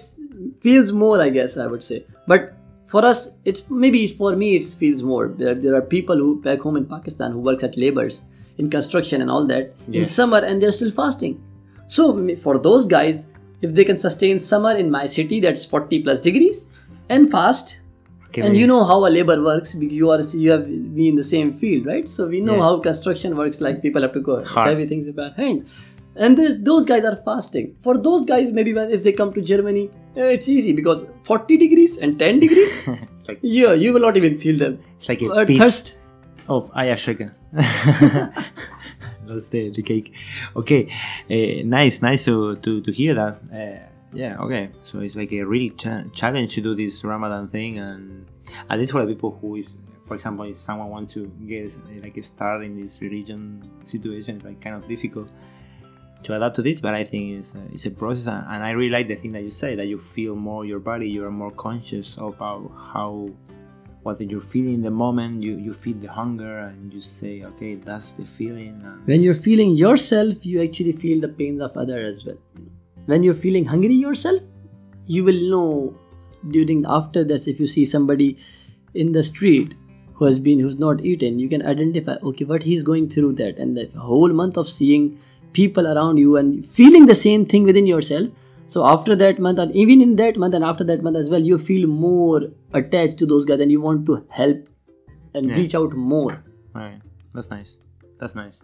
feels 0.61 0.91
more 0.91 1.19
i 1.21 1.29
guess 1.29 1.57
i 1.57 1.65
would 1.67 1.83
say. 1.83 2.05
But 2.27 2.53
for 2.87 3.03
us 3.05 3.31
it's 3.45 3.69
maybe 3.69 4.07
for 4.07 4.35
me 4.35 4.55
it 4.57 4.63
feels 4.63 5.01
more. 5.03 5.27
There, 5.29 5.55
there 5.55 5.75
are 5.75 5.81
people 5.81 6.15
who 6.17 6.41
back 6.41 6.59
home 6.59 6.77
in 6.77 6.85
pakistan 6.85 7.31
who 7.31 7.39
works 7.39 7.63
at 7.63 7.77
labors 7.77 8.21
in 8.57 8.69
construction 8.69 9.21
and 9.21 9.29
all 9.31 9.45
that 9.47 9.73
Yeah. 9.87 10.03
in 10.03 10.07
summer 10.09 10.37
and 10.39 10.61
they're 10.61 10.71
still 10.71 10.91
fasting. 10.91 11.41
So 11.87 12.05
for 12.37 12.57
those 12.59 12.85
guys 12.85 13.27
if 13.61 13.73
they 13.73 13.83
can 13.85 13.97
sustain 13.97 14.39
summer 14.39 14.71
in 14.77 14.91
my 14.91 15.05
city 15.07 15.39
that's 15.39 15.65
40 15.65 16.03
plus 16.03 16.21
degrees 16.21 16.69
and 17.09 17.31
fast 17.31 17.79
Okay, 18.27 18.41
and 18.41 18.51
maybe- 18.51 18.59
you 18.61 18.67
know 18.67 18.83
how 18.83 18.97
a 19.07 19.11
labor 19.17 19.41
works 19.41 19.73
you 19.75 20.09
are 20.11 20.21
you 20.45 20.51
have 20.51 20.65
been 20.95 21.05
in 21.11 21.15
the 21.15 21.23
same 21.33 21.53
field 21.59 21.85
right 21.91 22.09
so 22.15 22.27
we 22.27 22.41
know 22.47 22.55
Yeah. 22.57 22.63
how 22.67 22.79
construction 22.87 23.35
works 23.41 23.61
like 23.61 23.81
people 23.81 24.01
have 24.07 24.13
to 24.13 24.21
go 24.31 24.43
Hard. 24.43 24.67
heavy 24.69 24.87
things 24.87 25.09
by 25.19 25.29
hand 25.37 25.65
and 26.15 26.37
those 26.71 26.85
guys 26.91 27.05
are 27.11 27.15
fasting 27.29 27.75
for 27.83 27.97
those 27.97 28.25
guys 28.25 28.51
maybe 28.51 28.73
when, 28.73 28.91
if 28.91 29.03
they 29.03 29.13
come 29.21 29.31
to 29.33 29.41
germany 29.41 29.89
eh, 30.15 30.29
it's 30.37 30.49
easy 30.49 30.73
because 30.73 31.05
40 31.23 31.57
degrees 31.57 31.97
and 31.97 32.19
10 32.19 32.39
degrees 32.45 32.87
it's 32.87 33.27
like 33.29 33.39
yeah 33.59 33.73
you 33.73 33.93
will 33.93 34.01
not 34.09 34.17
even 34.17 34.37
feel 34.45 34.57
them 34.57 34.79
it's 34.97 35.07
like 35.09 35.21
a 35.21 35.31
uh, 35.31 35.45
piece 35.45 35.59
thirst 35.59 35.97
of 36.49 36.71
ayashika. 36.71 37.33
That's 39.27 39.49
the, 39.49 39.69
the 39.71 39.81
cake. 39.83 40.13
Okay, 40.55 40.87
uh, 41.29 41.65
nice, 41.67 42.01
nice 42.01 42.23
to, 42.23 42.55
to, 42.57 42.81
to 42.81 42.91
hear 42.93 43.13
that. 43.15 43.41
Uh, 43.53 43.85
yeah, 44.17 44.35
okay. 44.39 44.71
So 44.83 44.99
it's 45.01 45.15
like 45.15 45.31
a 45.31 45.43
really 45.43 45.69
cha- 45.69 46.05
challenge 46.11 46.55
to 46.55 46.61
do 46.61 46.73
this 46.73 47.03
Ramadan 47.03 47.49
thing, 47.49 47.77
and 47.77 48.25
at 48.67 48.79
least 48.79 48.91
for 48.91 49.05
the 49.05 49.13
people 49.13 49.37
who 49.39 49.57
is, 49.57 49.67
for 50.05 50.15
example, 50.15 50.45
if 50.45 50.57
someone 50.57 50.89
wants 50.89 51.13
to 51.13 51.27
get 51.45 51.71
like 52.01 52.17
a 52.17 52.23
start 52.23 52.63
in 52.63 52.81
this 52.81 52.99
religion 52.99 53.61
situation, 53.85 54.37
it's 54.37 54.45
like 54.45 54.59
kind 54.59 54.75
of 54.75 54.87
difficult 54.87 55.29
to 56.23 56.35
adapt 56.35 56.55
to 56.55 56.63
this. 56.63 56.81
But 56.81 56.95
I 56.95 57.03
think 57.03 57.37
it's 57.37 57.53
a, 57.53 57.61
it's 57.71 57.85
a 57.85 57.91
process, 57.91 58.25
and 58.25 58.43
and 58.49 58.63
I 58.63 58.71
really 58.71 58.89
like 58.89 59.07
the 59.07 59.13
thing 59.13 59.33
that 59.33 59.43
you 59.43 59.51
say 59.51 59.75
that 59.75 59.85
you 59.85 59.99
feel 59.99 60.35
more 60.35 60.65
your 60.65 60.79
body, 60.79 61.07
you 61.07 61.23
are 61.23 61.31
more 61.31 61.51
conscious 61.51 62.17
about 62.17 62.71
how 62.91 63.27
what 64.01 64.19
you're 64.19 64.41
feeling 64.41 64.73
in 64.73 64.81
the 64.81 64.89
moment. 64.89 65.43
You 65.43 65.57
you 65.57 65.75
feel 65.75 65.97
the 65.97 66.11
hunger, 66.11 66.57
and 66.57 66.91
you 66.91 67.03
say, 67.03 67.43
okay, 67.43 67.75
that's 67.75 68.13
the 68.13 68.25
feeling. 68.25 68.81
And 68.83 69.05
when 69.05 69.21
you're 69.21 69.41
feeling 69.47 69.75
yourself 69.75 70.43
you 70.43 70.63
actually 70.63 70.93
feel 70.93 71.21
the 71.21 71.27
pains 71.27 71.61
of 71.61 71.77
other 71.77 71.99
as 71.99 72.25
well 72.25 72.39
when 73.07 73.23
you're 73.27 73.41
feeling 73.45 73.65
hungry 73.73 73.97
yourself 74.05 74.41
you 75.17 75.23
will 75.29 75.41
know 75.55 75.67
during 76.55 76.85
after 76.99 77.23
this 77.33 77.47
if 77.47 77.59
you 77.59 77.67
see 77.75 77.85
somebody 77.91 78.29
in 78.93 79.11
the 79.17 79.23
street 79.29 79.73
who 80.13 80.25
has 80.25 80.39
been 80.47 80.59
who's 80.65 80.77
not 80.83 81.03
eaten 81.11 81.39
you 81.43 81.49
can 81.53 81.65
identify 81.75 82.15
okay 82.31 82.45
what 82.51 82.63
he's 82.71 82.83
going 82.91 83.09
through 83.15 83.31
that 83.41 83.57
and 83.65 83.77
the 83.81 83.87
whole 84.09 84.33
month 84.41 84.57
of 84.63 84.69
seeing 84.75 85.07
people 85.53 85.87
around 85.93 86.17
you 86.23 86.37
and 86.37 86.65
feeling 86.79 87.05
the 87.11 87.19
same 87.23 87.45
thing 87.53 87.63
within 87.71 87.87
yourself 87.87 88.29
so 88.75 88.85
after 88.93 89.15
that 89.15 89.39
month 89.47 89.59
and 89.65 89.75
even 89.83 90.01
in 90.05 90.15
that 90.21 90.37
month 90.45 90.53
and 90.53 90.63
after 90.69 90.83
that 90.83 91.01
month 91.01 91.17
as 91.23 91.29
well 91.29 91.41
you 91.51 91.57
feel 91.57 91.87
more 91.87 92.41
attached 92.73 93.17
to 93.17 93.25
those 93.25 93.45
guys 93.45 93.59
and 93.67 93.71
you 93.71 93.81
want 93.89 94.05
to 94.05 94.17
help 94.29 94.67
and 95.33 95.49
Yeah. 95.49 95.55
reach 95.61 95.75
out 95.75 95.93
more 96.13 96.43
right 96.73 97.01
that's 97.37 97.51
nice. 97.51 97.75
That's 98.19 98.33
nice. 98.33 98.59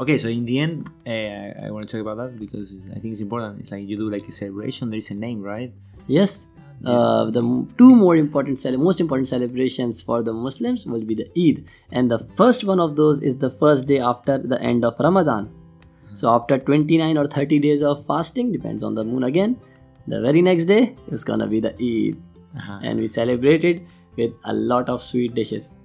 Okay, 0.00 0.16
so 0.16 0.28
in 0.28 0.46
the 0.46 0.58
end, 0.58 0.88
uh, 1.06 1.66
I 1.66 1.70
want 1.70 1.86
to 1.86 1.92
talk 1.92 2.00
about 2.06 2.16
that 2.22 2.40
because 2.40 2.78
I 2.90 2.98
think 3.00 3.12
it's 3.12 3.20
important. 3.20 3.60
It's 3.60 3.70
like 3.70 3.86
you 3.86 3.96
do 3.98 4.10
like 4.10 4.26
a 4.28 4.32
celebration. 4.32 4.88
There 4.88 4.96
is 4.96 5.10
a 5.10 5.14
name, 5.14 5.42
right? 5.42 5.72
Yes, 6.06 6.46
uh, 6.86 7.24
the 7.30 7.42
two 7.76 7.94
more 7.94 8.16
important, 8.16 8.58
cele- 8.58 8.78
most 8.78 9.00
important 9.00 9.28
celebrations 9.28 10.00
for 10.00 10.22
the 10.22 10.32
Muslims 10.32 10.86
will 10.86 11.04
be 11.04 11.14
the 11.14 11.28
Eid, 11.36 11.66
and 11.92 12.10
the 12.10 12.18
first 12.40 12.64
one 12.64 12.80
of 12.80 12.96
those 12.96 13.20
is 13.20 13.36
the 13.36 13.50
first 13.50 13.86
day 13.88 13.98
after 13.98 14.38
the 14.38 14.60
end 14.62 14.86
of 14.86 14.94
Ramadan. 14.98 15.50
So 16.14 16.30
after 16.30 16.58
29 16.58 17.18
or 17.18 17.26
30 17.28 17.58
days 17.58 17.82
of 17.82 18.06
fasting, 18.06 18.52
depends 18.52 18.82
on 18.82 18.94
the 18.94 19.04
moon 19.04 19.24
again. 19.24 19.58
The 20.08 20.20
very 20.22 20.40
next 20.40 20.64
day 20.64 20.96
is 21.08 21.24
gonna 21.24 21.46
be 21.46 21.60
the 21.60 21.74
Eid, 21.90 22.16
Uh-huh. 22.56 22.80
and 22.82 22.98
we 22.98 23.06
celebrate 23.06 23.64
it 23.64 23.82
with 24.16 24.32
a 24.44 24.52
lot 24.54 24.88
of 24.88 25.02
sweet 25.02 25.34
dishes. 25.34 25.76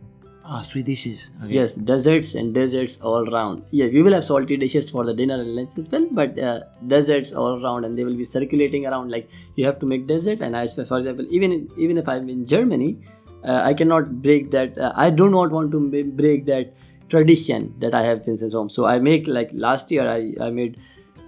Ah, 0.47 0.61
sweet 0.61 0.85
dishes. 0.85 1.31
Okay. 1.43 1.55
Yes, 1.55 1.73
desserts 1.73 2.35
and 2.35 2.53
desserts 2.53 3.01
all 3.01 3.25
round. 3.25 3.63
Yeah, 3.71 3.87
we 3.87 4.03
will 4.03 4.13
have 4.13 4.23
salty 4.23 4.57
dishes 4.57 4.89
for 4.91 5.03
the 5.03 5.13
dinner 5.13 5.35
and 5.35 5.55
lunch 5.55 5.71
as 5.77 5.89
well, 5.89 6.07
but 6.11 6.37
uh, 6.37 6.59
desserts 6.85 7.33
all 7.33 7.63
around, 7.63 7.83
and 7.83 7.97
they 7.97 8.03
will 8.03 8.15
be 8.15 8.23
circulating 8.23 8.85
around. 8.85 9.09
Like 9.09 9.27
you 9.55 9.65
have 9.65 9.79
to 9.79 9.87
make 9.87 10.05
dessert, 10.05 10.41
and 10.41 10.55
I, 10.55 10.67
for 10.67 10.99
example, 10.99 11.25
even 11.31 11.67
even 11.77 11.97
if 11.97 12.07
I'm 12.07 12.29
in 12.29 12.45
Germany, 12.45 12.99
uh, 13.43 13.61
I 13.63 13.73
cannot 13.73 14.21
break 14.21 14.51
that. 14.51 14.77
Uh, 14.77 14.93
I 14.95 15.09
do 15.09 15.31
not 15.31 15.49
want 15.49 15.71
to 15.71 16.03
break 16.21 16.45
that 16.45 16.75
tradition 17.09 17.73
that 17.79 17.95
I 17.95 18.03
have 18.03 18.23
since 18.23 18.53
home. 18.53 18.69
So 18.69 18.85
I 18.85 18.99
make 18.99 19.27
like 19.27 19.49
last 19.51 19.89
year 19.89 20.07
I, 20.07 20.33
I 20.39 20.51
made 20.51 20.77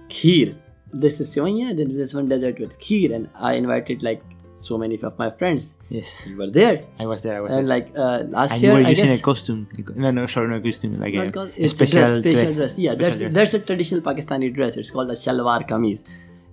kheer. 0.08 0.54
This 0.92 1.20
is 1.20 1.34
sevanya, 1.34 1.76
then 1.76 1.96
this 1.96 2.14
one 2.14 2.28
dessert 2.28 2.60
with 2.60 2.78
kheer, 2.78 3.12
and 3.12 3.28
I 3.34 3.54
invited 3.54 4.04
like 4.04 4.22
so 4.60 4.76
many 4.78 4.98
of 5.08 5.18
my 5.18 5.30
friends. 5.30 5.76
Yes. 5.88 6.26
You 6.26 6.36
were 6.36 6.50
there, 6.50 6.84
I 6.98 7.06
was 7.06 7.22
there. 7.22 7.36
I 7.36 7.40
was 7.40 7.52
and 7.52 7.58
there. 7.68 7.78
like 7.78 7.92
uh, 7.96 8.24
last 8.36 8.52
And 8.52 8.62
you 8.62 8.68
year 8.68 8.78
were 8.78 8.86
I 8.86 8.90
using 8.90 9.06
guess 9.06 9.20
a 9.20 9.22
costume. 9.22 9.68
No, 9.96 10.10
no, 10.10 10.26
sorry, 10.26 10.48
no 10.48 10.60
costume. 10.60 10.98
Like 11.00 11.14
a, 11.14 11.26
a 11.40 11.44
it's 11.56 11.72
a 11.72 11.76
special 11.76 12.00
dress, 12.00 12.18
special 12.18 12.32
dress. 12.32 12.56
dress. 12.56 12.78
Yeah, 12.78 12.92
Special 12.92 12.98
that's 13.04 13.18
dress. 13.18 13.34
that's 13.34 13.54
a 13.54 13.60
traditional 13.60 14.00
Pakistani 14.02 14.52
dress. 14.54 14.76
It's 14.76 14.90
called 14.90 15.10
a 15.10 15.14
shalwar 15.14 15.60
kameez. 15.68 16.04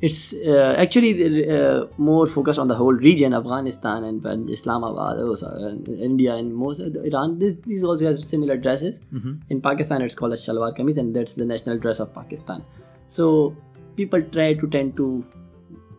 It's 0.01 0.33
uh, 0.33 0.75
actually 0.77 1.49
uh, 1.49 1.85
more 1.97 2.27
focused 2.27 2.59
on 2.59 2.67
the 2.67 2.75
whole 2.75 2.93
region, 2.93 3.33
Afghanistan 3.33 4.03
and, 4.03 4.25
and 4.25 4.49
Islamabad, 4.49 5.17
also, 5.19 5.47
and 5.47 5.87
India, 5.87 6.35
and 6.35 6.53
most 6.53 6.79
the 6.79 7.01
Iran. 7.09 7.39
This, 7.39 7.55
these 7.65 7.81
also 7.83 8.05
have 8.07 8.19
similar 8.19 8.57
dresses. 8.57 8.99
Mhm. 9.13 9.39
In 9.49 9.61
Pakistan, 9.61 10.01
it's 10.01 10.13
called 10.13 10.33
a 10.33 10.35
shalwar 10.35 10.77
kameez, 10.77 10.97
and 10.97 11.15
that's 11.15 11.35
the 11.35 11.45
national 11.45 11.79
dress 11.79 11.99
of 12.01 12.13
Pakistan. 12.13 12.61
So 13.07 13.55
people 13.95 14.21
try 14.37 14.53
to 14.53 14.67
tend 14.67 14.95
to 14.97 15.07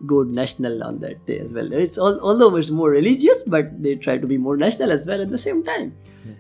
go 0.05 0.23
national 0.23 0.83
on 0.85 0.99
that 1.01 1.25
day 1.27 1.39
as 1.39 1.53
well. 1.53 1.73
It's 1.73 1.97
all, 1.99 2.19
although 2.21 2.55
it's 2.57 2.71
more 2.71 2.91
religious, 2.91 3.43
but 3.47 3.83
they 3.83 3.95
try 3.97 4.19
to 4.19 4.27
be 4.27 4.37
more 4.37 4.57
national 4.57 4.93
as 4.93 5.07
well 5.07 5.21
at 5.23 5.31
the 5.31 5.39
same 5.39 5.63
time. 5.65 5.95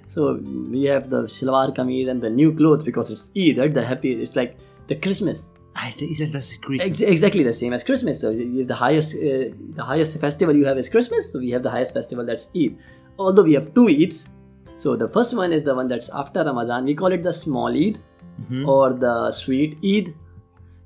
So 0.07 0.35
we 0.71 0.83
have 0.85 1.11
the 1.11 1.23
shalwar 1.25 1.75
kameez 1.75 2.09
and 2.11 2.21
the 2.21 2.29
new 2.31 2.53
clothes 2.53 2.83
because 2.85 3.11
it's 3.11 3.31
Eid, 3.37 3.59
right? 3.59 3.73
The 3.73 3.85
happy, 3.85 4.13
it's 4.21 4.35
like 4.35 4.57
the 4.89 4.97
Christmas. 4.97 5.49
Ah, 5.77 5.89
is 5.89 6.19
that 6.19 6.33
that's 6.33 6.57
Christmas? 6.57 6.91
Ex- 6.91 7.01
exactly 7.03 7.43
the 7.45 7.53
same 7.53 7.73
as 7.73 7.85
Christmas. 7.85 8.21
So 8.21 8.31
it's 8.31 8.67
the 8.69 8.75
highest, 8.75 9.15
uh, 9.15 9.55
the 9.81 9.85
highest 9.85 10.19
festival 10.19 10.57
you 10.57 10.65
have 10.65 10.77
is 10.79 10.89
Christmas. 10.89 11.31
So 11.31 11.39
we 11.39 11.51
have 11.51 11.63
the 11.63 11.71
highest 11.71 11.93
festival 11.93 12.25
that's 12.27 12.49
Eid. 12.57 12.77
Although 13.19 13.45
we 13.45 13.53
have 13.55 13.73
two 13.75 13.87
Eids. 13.87 14.27
So 14.79 14.97
the 14.97 15.09
first 15.09 15.35
one 15.37 15.53
is 15.53 15.63
the 15.63 15.75
one 15.75 15.87
that's 15.89 16.09
after 16.11 16.43
Ramadan. 16.45 16.85
We 16.85 16.95
call 16.95 17.13
it 17.13 17.23
the 17.23 17.33
small 17.33 17.69
Eid 17.69 17.99
Mhm. 18.51 18.67
or 18.67 18.93
the 18.93 19.31
sweet 19.33 19.79
Eid 19.85 20.15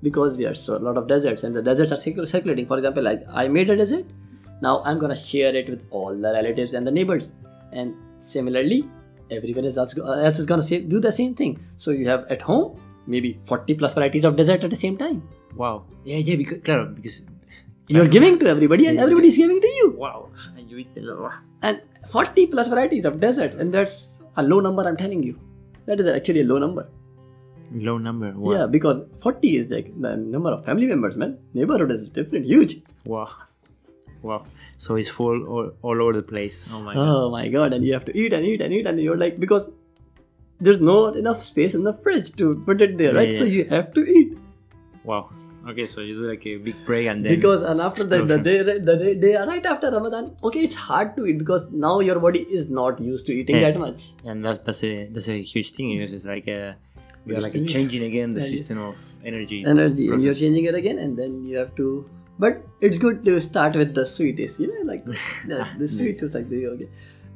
because 0.02 0.36
we 0.36 0.46
are 0.46 0.54
so 0.54 0.76
a 0.76 0.82
lot 0.88 0.96
of 0.96 1.08
deserts 1.08 1.44
and 1.44 1.54
the 1.54 1.62
deserts 1.62 1.92
are 1.92 2.26
circulating. 2.26 2.66
For 2.66 2.78
example, 2.78 3.02
like 3.02 3.24
I 3.32 3.48
made 3.48 3.70
a 3.70 3.76
desert. 3.76 4.04
Now 4.62 4.82
I'm 4.84 4.98
gonna 4.98 5.16
share 5.16 5.54
it 5.54 5.68
with 5.68 5.82
all 5.90 6.14
the 6.14 6.32
relatives 6.32 6.74
and 6.74 6.86
the 6.86 6.90
neighbors. 6.90 7.32
And 7.72 7.94
similarly, 8.18 8.88
everyone 9.30 9.64
is 9.64 9.78
uh, 9.78 9.82
else 9.82 10.38
is 10.38 10.46
gonna 10.46 10.62
say, 10.62 10.80
do 10.80 11.00
the 11.00 11.12
same 11.12 11.34
thing. 11.34 11.58
So 11.76 11.90
you 11.90 12.06
have 12.08 12.26
at 12.30 12.42
home 12.42 12.80
maybe 13.06 13.40
40 13.44 13.74
plus 13.74 13.94
varieties 13.94 14.24
of 14.24 14.36
dessert 14.36 14.64
at 14.64 14.70
the 14.70 14.76
same 14.76 14.96
time. 14.96 15.22
Wow. 15.56 15.84
Yeah, 16.04 16.18
yeah, 16.18 16.36
because, 16.36 16.58
claro, 16.58 16.86
because. 16.86 17.22
You're 17.88 18.06
giving 18.06 18.38
to 18.38 18.46
everybody 18.46 18.86
and 18.86 18.96
Yeah. 18.96 19.02
everybody 19.02 19.28
is 19.28 19.36
giving 19.36 19.60
to 19.60 19.66
you. 19.66 19.94
Wow. 19.98 20.28
And 20.56 20.70
you 20.70 20.78
eat 20.78 20.96
lot. 20.96 21.32
And 21.62 21.80
40 22.08 22.46
plus 22.46 22.68
varieties 22.68 23.04
of 23.04 23.20
desserts, 23.20 23.56
and 23.56 23.74
that's 23.74 24.22
a 24.36 24.42
low 24.42 24.60
number, 24.60 24.86
I'm 24.86 24.96
telling 24.96 25.22
you. 25.22 25.38
That 25.86 25.98
is 25.98 26.06
actually 26.06 26.42
a 26.42 26.44
low 26.44 26.58
number. 26.58 26.88
Low 27.72 27.98
number. 27.98 28.32
Wow. 28.32 28.52
Yeah, 28.52 28.66
because 28.66 28.98
40 29.22 29.56
is 29.56 29.70
like 29.70 29.92
the 30.00 30.16
number 30.16 30.50
of 30.50 30.64
family 30.64 30.86
members, 30.86 31.16
man. 31.16 31.38
Neighborhood 31.54 31.90
is 31.92 32.08
different, 32.08 32.46
huge. 32.46 32.76
Wow. 33.04 33.30
Wow. 34.22 34.44
So 34.76 34.96
it's 34.96 35.08
full 35.08 35.46
all, 35.46 35.70
all 35.82 36.02
over 36.02 36.12
the 36.14 36.22
place. 36.22 36.66
Oh 36.72 36.80
my 36.82 36.94
god. 36.94 37.08
Oh 37.08 37.30
my 37.30 37.48
god, 37.48 37.72
and 37.72 37.84
you 37.84 37.92
have 37.92 38.04
to 38.06 38.16
eat 38.16 38.32
and 38.32 38.44
eat 38.44 38.60
and 38.60 38.72
eat, 38.72 38.86
and 38.86 39.00
you're 39.00 39.16
like, 39.16 39.38
because 39.40 39.68
there's 40.60 40.80
not 40.80 41.16
enough 41.16 41.42
space 41.44 41.74
in 41.74 41.84
the 41.84 41.94
fridge 41.94 42.32
to 42.36 42.56
put 42.66 42.82
it 42.82 42.98
there, 42.98 43.12
Yeah, 43.12 43.18
right? 43.20 43.32
yeah. 43.32 43.38
So 43.38 43.44
you 43.44 43.64
have 43.66 43.94
to 43.94 44.00
eat. 44.06 44.36
Wow. 45.04 45.30
Okay, 45.68 45.86
so 45.86 46.00
you 46.00 46.14
do 46.14 46.28
like 46.28 46.44
a 46.46 46.56
big 46.56 46.74
break 46.86 47.06
and 47.06 47.24
then. 47.24 47.34
Because 47.34 47.62
and 47.62 47.80
after 47.80 48.02
the, 48.04 48.22
the 48.24 48.38
day 48.48 48.62
the 48.62 48.96
day, 48.96 49.14
day 49.14 49.36
right 49.36 49.64
after 49.64 49.90
Ramadan, 49.90 50.34
okay, 50.42 50.60
it's 50.60 50.74
hard 50.74 51.16
to 51.16 51.26
eat 51.26 51.38
because 51.38 51.70
now 51.70 52.00
your 52.00 52.18
body 52.18 52.40
is 52.40 52.68
not 52.68 52.98
used 53.00 53.26
to 53.26 53.32
eating 53.32 53.56
Yeah. 53.56 53.70
that 53.70 53.78
much. 53.78 54.10
and 54.24 54.44
that's 54.44 54.60
that's 54.64 54.82
a 54.84 55.06
that's 55.06 55.28
a 55.28 55.40
huge 55.42 55.72
thing 55.72 55.90
it's 56.00 56.24
like 56.24 56.48
uh, 56.48 56.72
We 57.26 57.34
are 57.36 57.40
like 57.40 57.52
changing 57.66 58.04
again 58.04 58.34
the 58.34 58.42
system 58.42 58.78
of 58.78 58.96
energy. 59.24 59.64
energy 59.64 60.08
and 60.08 60.22
you're 60.22 60.34
changing 60.34 60.64
it 60.64 60.74
again 60.74 60.98
and 60.98 61.16
then 61.16 61.44
you 61.44 61.56
have 61.56 61.74
to 61.76 62.08
but 62.38 62.66
it's 62.80 62.98
good 62.98 63.24
to 63.24 63.38
start 63.40 63.74
with 63.76 63.94
the 63.94 64.04
sweetest 64.06 64.60
you 64.60 64.68
know 64.68 64.92
like 64.92 65.04
the, 65.50 65.66
the 65.78 65.88
sweet 65.88 66.18
tooth 66.18 66.34
like 66.34 66.48
the 66.48 66.66
okay 66.66 66.88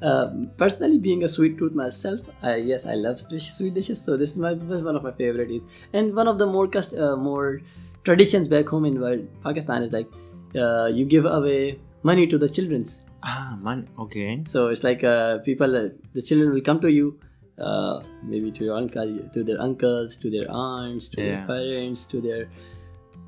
um, 0.02 0.50
personally 0.56 0.98
being 0.98 1.22
a 1.24 1.28
sweet 1.28 1.58
tooth 1.58 1.74
myself 1.74 2.20
I, 2.42 2.56
yes 2.56 2.86
i 2.86 2.94
love 2.94 3.20
sweet 3.20 3.74
dishes 3.74 4.02
so 4.02 4.16
this 4.16 4.30
is 4.30 4.38
my 4.38 4.54
one 4.54 4.96
of 4.96 5.02
my 5.02 5.12
favorite 5.12 5.62
and 5.92 6.14
one 6.14 6.26
of 6.28 6.38
the 6.38 6.46
more 6.46 6.66
cust- 6.66 6.94
uh, 6.94 7.16
more 7.16 7.60
traditions 8.04 8.48
back 8.48 8.66
home 8.68 8.86
in 8.86 9.02
uh, 9.02 9.16
pakistan 9.42 9.82
is 9.82 9.92
like 9.92 10.08
uh, 10.56 10.86
you 10.86 11.04
give 11.04 11.26
away 11.26 11.78
money 12.02 12.26
to 12.26 12.38
the 12.38 12.48
children's 12.48 13.00
Ah, 13.26 13.56
man. 13.62 13.88
Okay. 13.98 14.44
so 14.46 14.68
it's 14.68 14.84
like 14.84 15.02
uh, 15.02 15.38
people, 15.38 15.74
uh, 15.74 15.88
the 16.12 16.20
children 16.20 16.52
will 16.52 16.60
come 16.60 16.78
to 16.80 16.90
you, 16.92 17.18
uh, 17.58 18.02
maybe 18.22 18.50
to 18.52 18.64
your 18.64 18.76
uncle, 18.76 19.18
to 19.32 19.44
their 19.44 19.60
uncles, 19.60 20.16
to 20.18 20.30
their 20.30 20.50
aunts, 20.50 21.08
to 21.10 21.22
Yeah. 21.22 21.24
their 21.24 21.46
parents, 21.46 22.06
to 22.06 22.20
their 22.20 22.48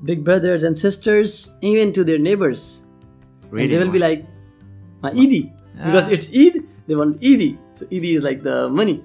big 0.03 0.23
brothers 0.23 0.63
and 0.63 0.77
sisters, 0.77 1.51
even 1.61 1.93
to 1.93 2.03
their 2.03 2.19
neighbors. 2.19 2.85
Really? 3.49 3.63
And 3.63 3.71
they 3.73 3.77
will 3.85 3.91
be 3.93 3.99
like, 3.99 4.25
my 5.01 5.11
Eid. 5.11 5.51
Because 5.77 6.07
Ah. 6.09 6.15
it's 6.17 6.29
Eid, 6.33 6.63
they 6.87 6.95
want 6.95 7.23
Eid. 7.23 7.57
So 7.73 7.85
Eid 7.91 8.05
is 8.05 8.23
like 8.23 8.41
the 8.43 8.67
money. 8.69 9.03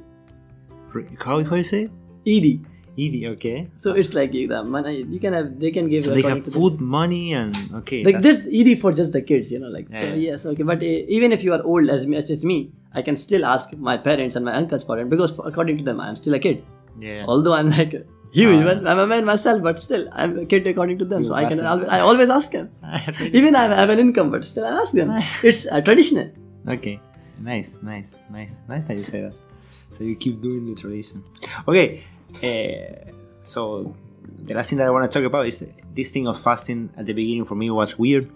How, 1.21 1.43
how 1.45 1.57
you 1.57 1.63
say? 1.65 1.89
Eid. 2.27 2.61
Easy. 2.95 3.27
Okay. 3.27 3.71
So 3.79 3.93
it's 3.93 4.13
like 4.13 4.33
the 4.33 4.63
money 4.63 5.03
you 5.09 5.19
can 5.19 5.33
have, 5.33 5.59
they 5.59 5.71
can 5.71 5.89
give 5.89 6.05
So 6.05 6.13
they 6.15 6.21
have 6.21 6.45
food, 6.45 6.79
money, 6.79 7.33
and 7.33 7.57
okay. 7.81 8.05
like 8.05 8.21
that's- 8.21 8.45
this 8.45 8.53
Eid 8.69 8.81
for 8.83 8.93
just 8.93 9.13
the 9.13 9.23
kids, 9.23 9.51
you 9.51 9.61
know, 9.61 9.69
like 9.69 9.89
so, 9.89 10.13
yes, 10.13 10.45
okay. 10.45 10.63
But 10.63 10.83
uh, 10.83 11.17
even 11.17 11.33
if 11.33 11.43
you 11.43 11.55
are 11.55 11.63
old 11.63 11.89
as 11.89 12.07
me, 12.07 12.19
as 12.19 12.29
as 12.31 12.45
me, 12.45 12.73
I 12.95 13.03
can 13.03 13.17
still 13.17 13.45
ask 13.45 13.73
my 13.77 13.97
parents 13.97 14.37
and 14.37 14.45
my 14.45 14.55
uncles 14.55 14.85
for 14.85 14.99
it 14.99 15.09
because 15.09 15.33
according 15.39 15.79
to 15.79 15.85
them, 15.85 16.01
I'm 16.01 16.17
still 16.17 16.35
a 16.35 16.39
kid. 16.39 16.65
Yeah. 16.99 17.25
Although 17.27 17.55
I'm 17.55 17.71
like 17.71 17.95
huge, 18.33 18.65
but 18.65 18.87
I'm 18.87 18.99
a 18.99 19.07
man 19.07 19.25
myself, 19.25 19.63
but 19.63 19.79
still 19.79 20.09
I'm 20.13 20.39
a 20.39 20.45
kid 20.45 20.67
according 20.67 20.99
to 20.99 21.05
them. 21.05 21.25
So 21.25 21.35
I 21.35 21.47
can 21.47 21.61
I 21.61 22.01
always 22.01 22.31
ask 22.31 22.53
them. 22.53 22.71
Even 23.21 23.57
I 23.57 23.65
have 23.65 23.91
an 23.91 23.99
income, 23.99 24.31
but 24.31 24.45
still 24.45 24.67
I 24.67 24.81
ask 24.83 24.93
them. 24.93 25.11
It's 25.43 25.67
uh, 25.67 25.81
traditional. 25.81 26.31
Okay. 26.69 27.01
Nice, 27.41 27.79
nice, 27.83 28.19
nice, 28.31 28.61
nice 28.69 28.85
that 28.85 28.97
you 28.97 29.05
say 29.05 29.23
that. 29.23 29.35
So 29.97 30.05
you 30.05 30.17
keep 30.17 30.41
doing 30.41 30.67
the 30.67 30.81
tradition. 30.81 31.25
Okay. 31.67 32.05
Uh, 32.43 33.11
so 33.41 33.95
the 34.45 34.55
last 34.55 34.71
thing 34.71 34.79
that 34.79 34.87
I 34.87 34.91
want 34.91 35.11
to 35.11 35.13
talk 35.19 35.27
about 35.27 35.47
is 35.47 35.67
this 35.95 36.11
thing 36.11 36.27
of 36.27 36.41
fasting. 36.41 36.91
At 36.97 37.07
the 37.07 37.13
beginning, 37.13 37.45
for 37.45 37.55
me, 37.55 37.71
was 37.71 37.99
weird, 37.99 38.31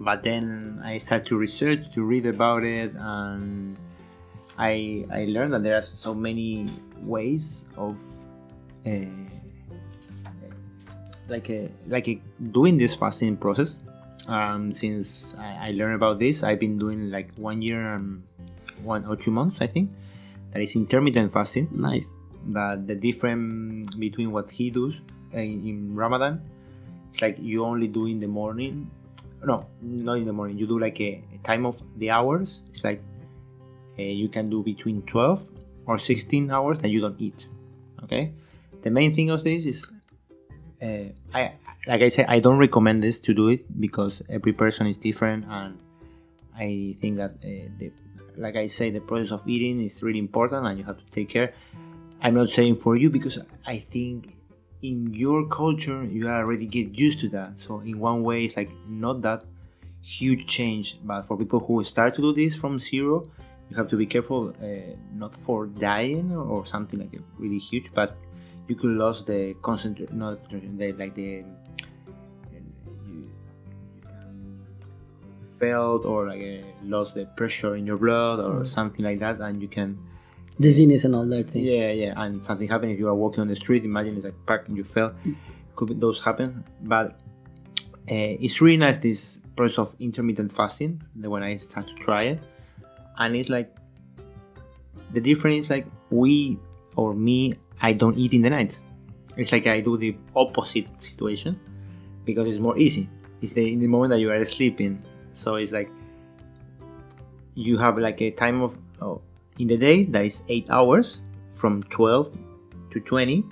but 0.00 0.22
then 0.22 0.80
I 0.84 0.98
started 0.98 1.26
to 1.28 1.36
research, 1.36 1.92
to 1.94 2.02
read 2.02 2.26
about 2.26 2.64
it, 2.64 2.92
and 2.94 3.76
I 4.58 5.06
I 5.10 5.24
learned 5.26 5.52
that 5.54 5.62
there 5.62 5.76
are 5.76 5.82
so 5.84 6.14
many 6.14 6.68
ways 7.02 7.66
of. 7.76 7.96
Uh, 8.86 9.06
like 11.28 11.50
a, 11.50 11.68
like 11.88 12.06
a, 12.06 12.20
doing 12.52 12.78
this 12.78 12.94
fasting 12.94 13.36
process 13.36 13.74
um, 14.28 14.72
since 14.72 15.34
I, 15.38 15.68
I 15.68 15.70
learned 15.72 15.96
about 15.96 16.20
this 16.20 16.42
i've 16.42 16.60
been 16.60 16.78
doing 16.78 17.10
like 17.10 17.32
one 17.34 17.62
year 17.62 17.94
and 17.94 18.22
one 18.82 19.04
or 19.06 19.16
two 19.16 19.30
months 19.30 19.58
i 19.60 19.66
think 19.66 19.90
that 20.52 20.62
is 20.62 20.76
intermittent 20.76 21.32
fasting 21.32 21.68
Nice. 21.72 22.06
that 22.48 22.86
the 22.86 22.94
difference 22.94 23.94
between 23.94 24.30
what 24.30 24.50
he 24.50 24.70
does 24.70 24.94
in, 25.32 25.66
in 25.66 25.96
ramadan 25.96 26.40
it's 27.10 27.22
like 27.22 27.38
you 27.40 27.64
only 27.64 27.88
do 27.88 28.06
in 28.06 28.20
the 28.20 28.28
morning 28.28 28.90
no 29.46 29.66
not 29.80 30.18
in 30.18 30.24
the 30.26 30.32
morning. 30.32 30.58
You 30.58 30.66
do 30.66 30.78
like 30.78 31.00
a, 31.00 31.22
time 31.44 31.64
of 31.64 31.80
the 31.96 32.10
hours. 32.10 32.62
It's 32.70 32.82
like 32.82 33.02
uh, 33.98 34.02
you 34.02 34.28
can 34.28 34.50
do 34.50 34.62
between 34.62 35.02
12 35.02 35.48
or 35.86 35.98
16 35.98 36.50
hours 36.50 36.78
and 36.82 36.92
you 36.92 37.00
don't 37.00 37.20
eat 37.20 37.46
okay? 38.02 38.32
The 38.82 38.90
main 38.90 39.14
thing 39.14 39.30
of 39.30 39.44
this 39.44 39.64
is 39.66 39.92
uh, 40.82 41.08
I 41.32 41.52
like 41.86 42.02
I 42.02 42.08
said 42.08 42.26
I 42.28 42.40
don't 42.40 42.58
recommend 42.58 43.02
this 43.02 43.20
to 43.20 43.34
do 43.34 43.48
it 43.48 43.80
because 43.80 44.22
every 44.28 44.52
person 44.52 44.86
is 44.86 44.98
different 44.98 45.46
and 45.48 45.78
I 46.54 46.96
think 47.00 47.16
that 47.16 47.32
uh, 47.42 47.70
the 47.78 47.92
like 48.36 48.56
I 48.56 48.66
say 48.66 48.90
the 48.90 49.00
process 49.00 49.32
of 49.32 49.48
eating 49.48 49.80
is 49.80 50.02
really 50.02 50.18
important 50.18 50.66
and 50.66 50.78
you 50.78 50.84
have 50.84 50.98
to 50.98 51.06
take 51.06 51.28
care. 51.30 51.54
I'm 52.20 52.34
not 52.34 52.50
saying 52.50 52.76
for 52.76 52.96
you 52.96 53.08
because 53.10 53.38
I 53.66 53.78
think 53.78 54.35
in 54.88 54.96
your 55.22 55.40
culture 55.60 56.00
you 56.04 56.28
already 56.28 56.66
get 56.66 56.88
used 57.06 57.18
to 57.20 57.28
that 57.36 57.50
so 57.64 57.80
in 57.80 57.98
one 58.10 58.22
way 58.28 58.44
it's 58.44 58.56
like 58.56 58.70
not 58.88 59.16
that 59.26 59.40
huge 60.02 60.46
change 60.46 60.98
but 61.10 61.22
for 61.26 61.36
people 61.42 61.60
who 61.66 61.82
start 61.92 62.14
to 62.14 62.20
do 62.26 62.32
this 62.40 62.54
from 62.54 62.78
zero 62.78 63.14
you 63.68 63.76
have 63.76 63.88
to 63.88 63.96
be 63.96 64.06
careful 64.06 64.54
uh, 64.62 64.66
not 65.22 65.34
for 65.44 65.66
dying 65.66 66.30
or, 66.34 66.64
something 66.66 67.00
like 67.00 67.14
really 67.38 67.58
huge 67.58 67.90
but 67.94 68.16
you 68.68 68.74
could 68.76 68.94
lose 69.02 69.24
the 69.24 69.54
concentration 69.62 70.18
not 70.18 70.38
the, 70.50 70.92
like 70.92 71.14
the 71.14 71.30
you, 72.52 72.62
you 73.08 73.28
felt 75.58 76.04
or 76.04 76.28
like 76.28 76.40
uh, 76.40 76.66
lost 76.84 77.14
the 77.14 77.24
pressure 77.36 77.74
in 77.76 77.84
your 77.86 77.96
blood 77.96 78.38
or 78.40 78.54
Mm. 78.60 78.68
something 78.68 79.04
like 79.04 79.18
that 79.24 79.40
and 79.40 79.60
you 79.60 79.68
can 79.68 79.98
Dizziness 80.58 81.04
and 81.04 81.14
all 81.14 81.26
that 81.26 81.50
thing. 81.50 81.64
yeah, 81.64 81.90
yeah, 81.90 82.14
and 82.16 82.42
something 82.42 82.68
happened 82.68 82.92
if 82.92 82.98
you 82.98 83.08
are 83.08 83.14
walking 83.14 83.40
on 83.40 83.48
the 83.48 83.56
street. 83.56 83.84
Imagine 83.84 84.16
it's 84.16 84.24
like 84.24 84.34
pack 84.46 84.68
and 84.68 84.76
you 84.76 84.84
fell. 84.84 85.12
Could 85.74 85.88
be, 85.88 85.94
those 85.94 86.22
happen, 86.22 86.64
but 86.82 87.20
uh, 88.10 88.40
it's 88.40 88.60
really 88.62 88.78
nice 88.78 88.96
this 88.96 89.38
process 89.54 89.78
of 89.78 89.94
intermittent 90.00 90.54
fasting. 90.54 91.02
The 91.16 91.28
when 91.28 91.42
I 91.42 91.58
start 91.58 91.88
to 91.88 91.94
try 91.94 92.22
it, 92.24 92.40
and 93.18 93.36
it's 93.36 93.50
like 93.50 93.76
the 95.12 95.20
difference 95.20 95.64
is 95.64 95.70
like 95.70 95.86
we 96.10 96.58
or 96.96 97.12
me, 97.12 97.54
I 97.82 97.92
don't 97.92 98.16
eat 98.16 98.32
in 98.32 98.40
the 98.40 98.50
night. 98.50 98.78
It's 99.36 99.52
like 99.52 99.66
I 99.66 99.80
do 99.80 99.98
the 99.98 100.16
opposite 100.34 100.86
situation 101.00 101.60
because 102.24 102.48
it's 102.48 102.58
more 102.58 102.78
easy. 102.78 103.10
It's 103.42 103.52
the 103.52 103.70
in 103.70 103.80
the 103.80 103.86
moment 103.86 104.10
that 104.10 104.20
you 104.20 104.30
are 104.30 104.44
sleeping, 104.46 105.02
so 105.34 105.56
it's 105.56 105.72
like 105.72 105.90
you 107.54 107.76
have 107.76 107.98
like 107.98 108.22
a 108.22 108.30
time 108.30 108.62
of 108.62 108.78
oh, 109.02 109.20
in 109.58 109.68
the 109.68 109.76
day 109.76 110.04
that 110.04 110.24
is 110.24 110.42
8 110.48 110.70
hours 110.70 111.22
from 111.52 111.82
12 111.84 112.36
to 112.90 113.00
20 113.00 113.44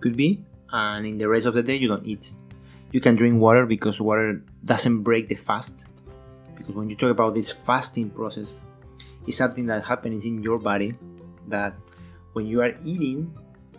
could 0.00 0.16
be 0.16 0.44
and 0.72 1.06
in 1.06 1.18
the 1.18 1.28
rest 1.28 1.46
of 1.46 1.54
the 1.54 1.62
day 1.62 1.76
you 1.76 1.88
don't 1.88 2.06
eat. 2.06 2.32
You 2.92 3.00
can 3.00 3.16
drink 3.16 3.40
water 3.40 3.66
because 3.66 4.00
water 4.00 4.42
doesn't 4.64 5.02
break 5.02 5.28
the 5.28 5.36
fast 5.36 5.84
because 6.56 6.74
when 6.74 6.90
you 6.90 6.96
talk 6.96 7.10
about 7.10 7.34
this 7.34 7.50
fasting 7.50 8.10
process 8.10 8.60
it's 9.26 9.36
something 9.36 9.66
that 9.66 9.84
happens 9.84 10.24
in 10.24 10.42
your 10.42 10.58
body 10.58 10.94
that 11.48 11.74
when 12.32 12.46
you 12.46 12.60
are 12.60 12.74
eating 12.84 13.32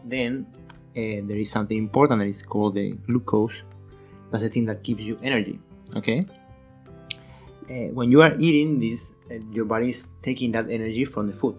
then 0.05 0.45
uh, 0.91 1.23
there 1.27 1.38
is 1.38 1.49
something 1.49 1.77
important 1.77 2.19
that 2.19 2.27
is 2.27 2.41
called 2.41 2.75
the 2.75 2.91
glucose. 3.07 3.63
That's 4.31 4.43
the 4.43 4.49
thing 4.49 4.65
that 4.65 4.83
gives 4.83 5.05
you 5.05 5.19
energy 5.21 5.59
okay 5.95 6.25
uh, 7.72 7.88
when 7.93 8.11
you 8.11 8.22
are 8.22 8.35
eating 8.38 8.80
this, 8.80 9.15
uh, 9.31 9.35
your 9.52 9.65
body 9.65 9.89
is 9.89 10.07
taking 10.22 10.52
that 10.52 10.69
energy 10.69 11.06
from 11.06 11.27
the 11.27 11.34
food. 11.34 11.56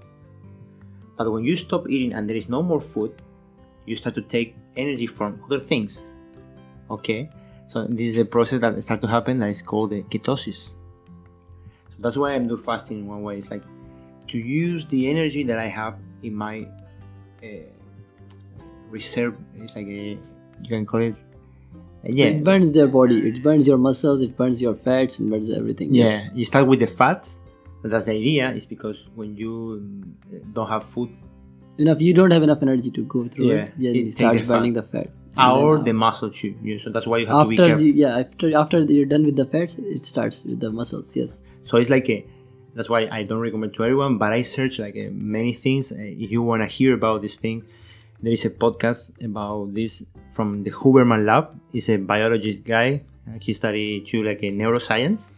But 1.16 1.30
when 1.30 1.44
you 1.44 1.56
stop 1.56 1.89
eating 1.89 2.12
and 2.12 2.28
there 2.28 2.36
is 2.36 2.48
no 2.48 2.62
more 2.62 2.80
food, 2.80 3.22
you 3.86 3.97
start 3.97 4.14
to 4.16 4.22
take 4.22 4.55
energy 4.76 5.06
from 5.06 5.40
other 5.47 5.60
things. 5.60 6.02
Okay, 6.90 7.30
so 7.66 7.86
this 7.89 8.09
is 8.09 8.16
a 8.16 8.24
process 8.24 8.60
that 8.60 8.82
starts 8.82 9.01
to 9.02 9.09
happen 9.09 9.39
that 9.39 9.48
is 9.48 9.62
called 9.62 9.90
the 9.90 10.02
ketosis. 10.05 10.70
So 11.89 11.97
that's 12.01 12.16
why 12.16 12.34
I'm 12.34 12.48
doing 12.48 12.60
fasting 12.60 13.01
in 13.01 13.06
one 13.06 13.22
way. 13.22 13.39
It's 13.39 13.51
like 13.51 13.62
to 14.28 14.39
use 14.39 14.86
the 14.86 15.09
energy 15.09 15.44
that 15.44 15.59
I 15.59 15.68
have 15.68 15.97
in 16.22 16.34
my 16.34 16.66
uh, 17.43 17.47
reserve. 18.90 19.36
It's 19.56 19.74
like 19.74 19.86
a 19.86 20.18
you 20.62 20.68
can 20.68 20.84
call 20.84 21.01
it. 21.01 21.24
Yeah, 22.04 22.26
It 22.26 22.44
burns 22.44 22.72
their 22.72 22.86
body. 22.88 23.28
It 23.28 23.42
burns 23.42 23.66
your 23.66 23.78
muscles. 23.78 24.20
It 24.22 24.36
burns 24.36 24.60
your 24.60 24.74
fats 24.74 25.18
and 25.18 25.30
burns 25.30 25.50
everything. 25.50 25.94
Yes. 25.94 26.08
Yeah, 26.08 26.30
you 26.34 26.44
start 26.44 26.66
with 26.66 26.80
the 26.80 26.86
fats. 26.86 27.38
That's 27.82 28.04
the 28.06 28.12
idea. 28.12 28.50
Is 28.52 28.64
because 28.66 29.08
when 29.14 29.36
you 29.36 29.82
mm, 30.32 30.54
don't 30.54 30.68
have 30.68 30.84
food 30.84 31.10
Enough. 31.78 32.00
You 32.00 32.12
don't 32.12 32.30
have 32.30 32.42
enough 32.42 32.62
energy 32.62 32.90
to 32.90 33.02
go 33.04 33.26
through 33.28 33.48
Yeah, 33.48 33.54
it. 33.54 33.72
Yeah, 33.78 33.90
you 33.92 34.10
start 34.10 34.36
the 34.36 34.42
fat. 34.42 34.48
burning 34.48 34.72
the 34.74 34.82
fat. 34.82 35.08
Or 35.38 35.82
the 35.82 35.90
uh, 35.90 35.94
muscle 35.94 36.30
too. 36.30 36.54
Yeah, 36.62 36.76
so 36.82 36.90
that's 36.90 37.06
why 37.06 37.18
you 37.18 37.26
have 37.26 37.44
to 37.44 37.48
be 37.48 37.56
after 37.56 37.66
careful. 37.68 37.84
the, 37.86 37.92
yeah 37.92 38.18
after 38.18 38.56
after 38.56 38.78
you're 38.82 39.06
done 39.06 39.24
with 39.24 39.36
the 39.36 39.46
fats, 39.46 39.78
it 39.78 40.04
starts 40.04 40.44
with 40.44 40.60
the 40.60 40.70
muscles. 40.70 41.16
Yes. 41.16 41.40
So 41.62 41.78
it's 41.78 41.88
like 41.90 42.08
a. 42.10 42.26
That's 42.74 42.88
why 42.88 43.08
I 43.10 43.22
don't 43.24 43.40
recommend 43.40 43.74
to 43.74 43.84
everyone. 43.84 44.18
But 44.18 44.32
I 44.32 44.42
search 44.42 44.78
like 44.78 44.94
uh, 44.96 45.08
many 45.12 45.54
things. 45.54 45.92
Uh, 45.92 45.96
if 45.98 46.30
you 46.30 46.42
want 46.42 46.62
to 46.62 46.66
hear 46.66 46.92
about 46.92 47.22
this 47.22 47.36
thing, 47.36 47.64
there 48.20 48.32
is 48.32 48.44
a 48.44 48.50
podcast 48.50 49.10
about 49.24 49.72
this 49.74 50.04
from 50.32 50.62
the 50.64 50.70
Huberman 50.70 51.24
Lab. 51.24 51.59
He's 51.72 51.88
a 51.88 51.96
biologist 51.96 52.64
guy. 52.64 53.02
He 53.40 53.52
studied 53.52 54.06
too 54.06 54.22
like 54.22 54.42
a 54.42 54.50
neuroscience. 54.50 55.28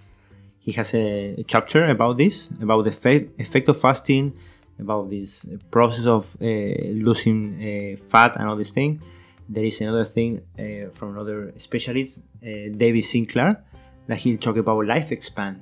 He 0.58 0.72
has 0.72 0.94
a, 0.94 1.44
chapter 1.46 1.84
about 1.84 2.16
this, 2.16 2.48
about 2.62 2.84
the 2.84 2.90
effect, 2.90 3.38
effect 3.38 3.68
of 3.68 3.78
fasting, 3.78 4.32
about 4.78 5.10
this 5.10 5.46
process 5.70 6.06
of 6.06 6.34
uh, 6.40 6.44
losing 6.44 7.96
uh, 8.00 8.06
fat 8.08 8.36
and 8.36 8.48
all 8.48 8.56
this 8.56 8.70
thing. 8.70 9.02
There 9.48 9.64
is 9.64 9.80
another 9.82 10.04
thing 10.06 10.40
uh, 10.58 10.90
from 10.92 11.10
another 11.10 11.52
specialist, 11.56 12.20
uh, 12.42 12.72
David 12.74 13.04
Sinclair, 13.04 13.62
that 14.06 14.16
he'll 14.18 14.38
talk 14.38 14.56
about 14.56 14.86
life 14.86 15.12
expand. 15.12 15.60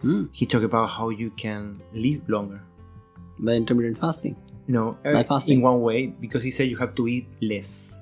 Hmm. 0.00 0.24
He 0.32 0.46
talk 0.46 0.62
about 0.62 0.88
how 0.88 1.10
you 1.10 1.30
can 1.30 1.80
live 1.92 2.26
longer. 2.28 2.62
By 3.38 3.52
intermittent 3.52 3.98
fasting. 3.98 4.36
No, 4.66 4.96
By 5.04 5.12
uh, 5.12 5.24
fasting. 5.24 5.58
in 5.58 5.62
one 5.62 5.82
way 5.82 6.06
because 6.06 6.42
he 6.42 6.50
said 6.50 6.68
you 6.68 6.76
have 6.78 6.94
to 6.94 7.06
eat 7.06 7.28
less. 7.42 7.98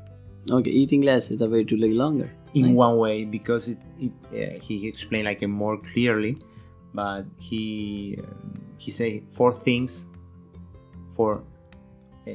Okay, 0.50 0.70
eating 0.70 1.02
less 1.02 1.30
is 1.30 1.40
a 1.40 1.48
way 1.48 1.64
to 1.64 1.76
live 1.76 1.92
longer. 1.92 2.30
In 2.54 2.66
Nice. 2.66 2.74
one 2.74 2.96
way 2.98 3.24
because 3.24 3.68
it, 3.68 3.78
it 3.98 4.12
uh, 4.30 4.60
he 4.60 4.86
explained 4.86 5.24
like 5.24 5.42
it 5.42 5.48
more 5.48 5.78
clearly, 5.78 6.38
but 6.92 7.24
he 7.38 8.18
um, 8.18 8.60
he 8.78 8.90
say 8.90 9.22
four 9.30 9.52
things 9.52 10.06
for 11.16 11.42
uh, 12.28 12.32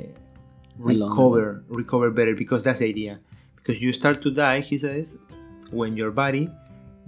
recover 0.78 1.64
recover 1.68 2.10
better 2.10 2.36
because 2.36 2.64
that's 2.64 2.80
the 2.80 2.88
idea 2.90 3.20
because 3.56 3.82
you 3.82 3.92
start 3.92 4.22
to 4.22 4.32
die 4.32 4.62
he 4.62 4.78
says 4.78 5.18
when 5.72 5.96
your 5.98 6.12
body 6.12 6.50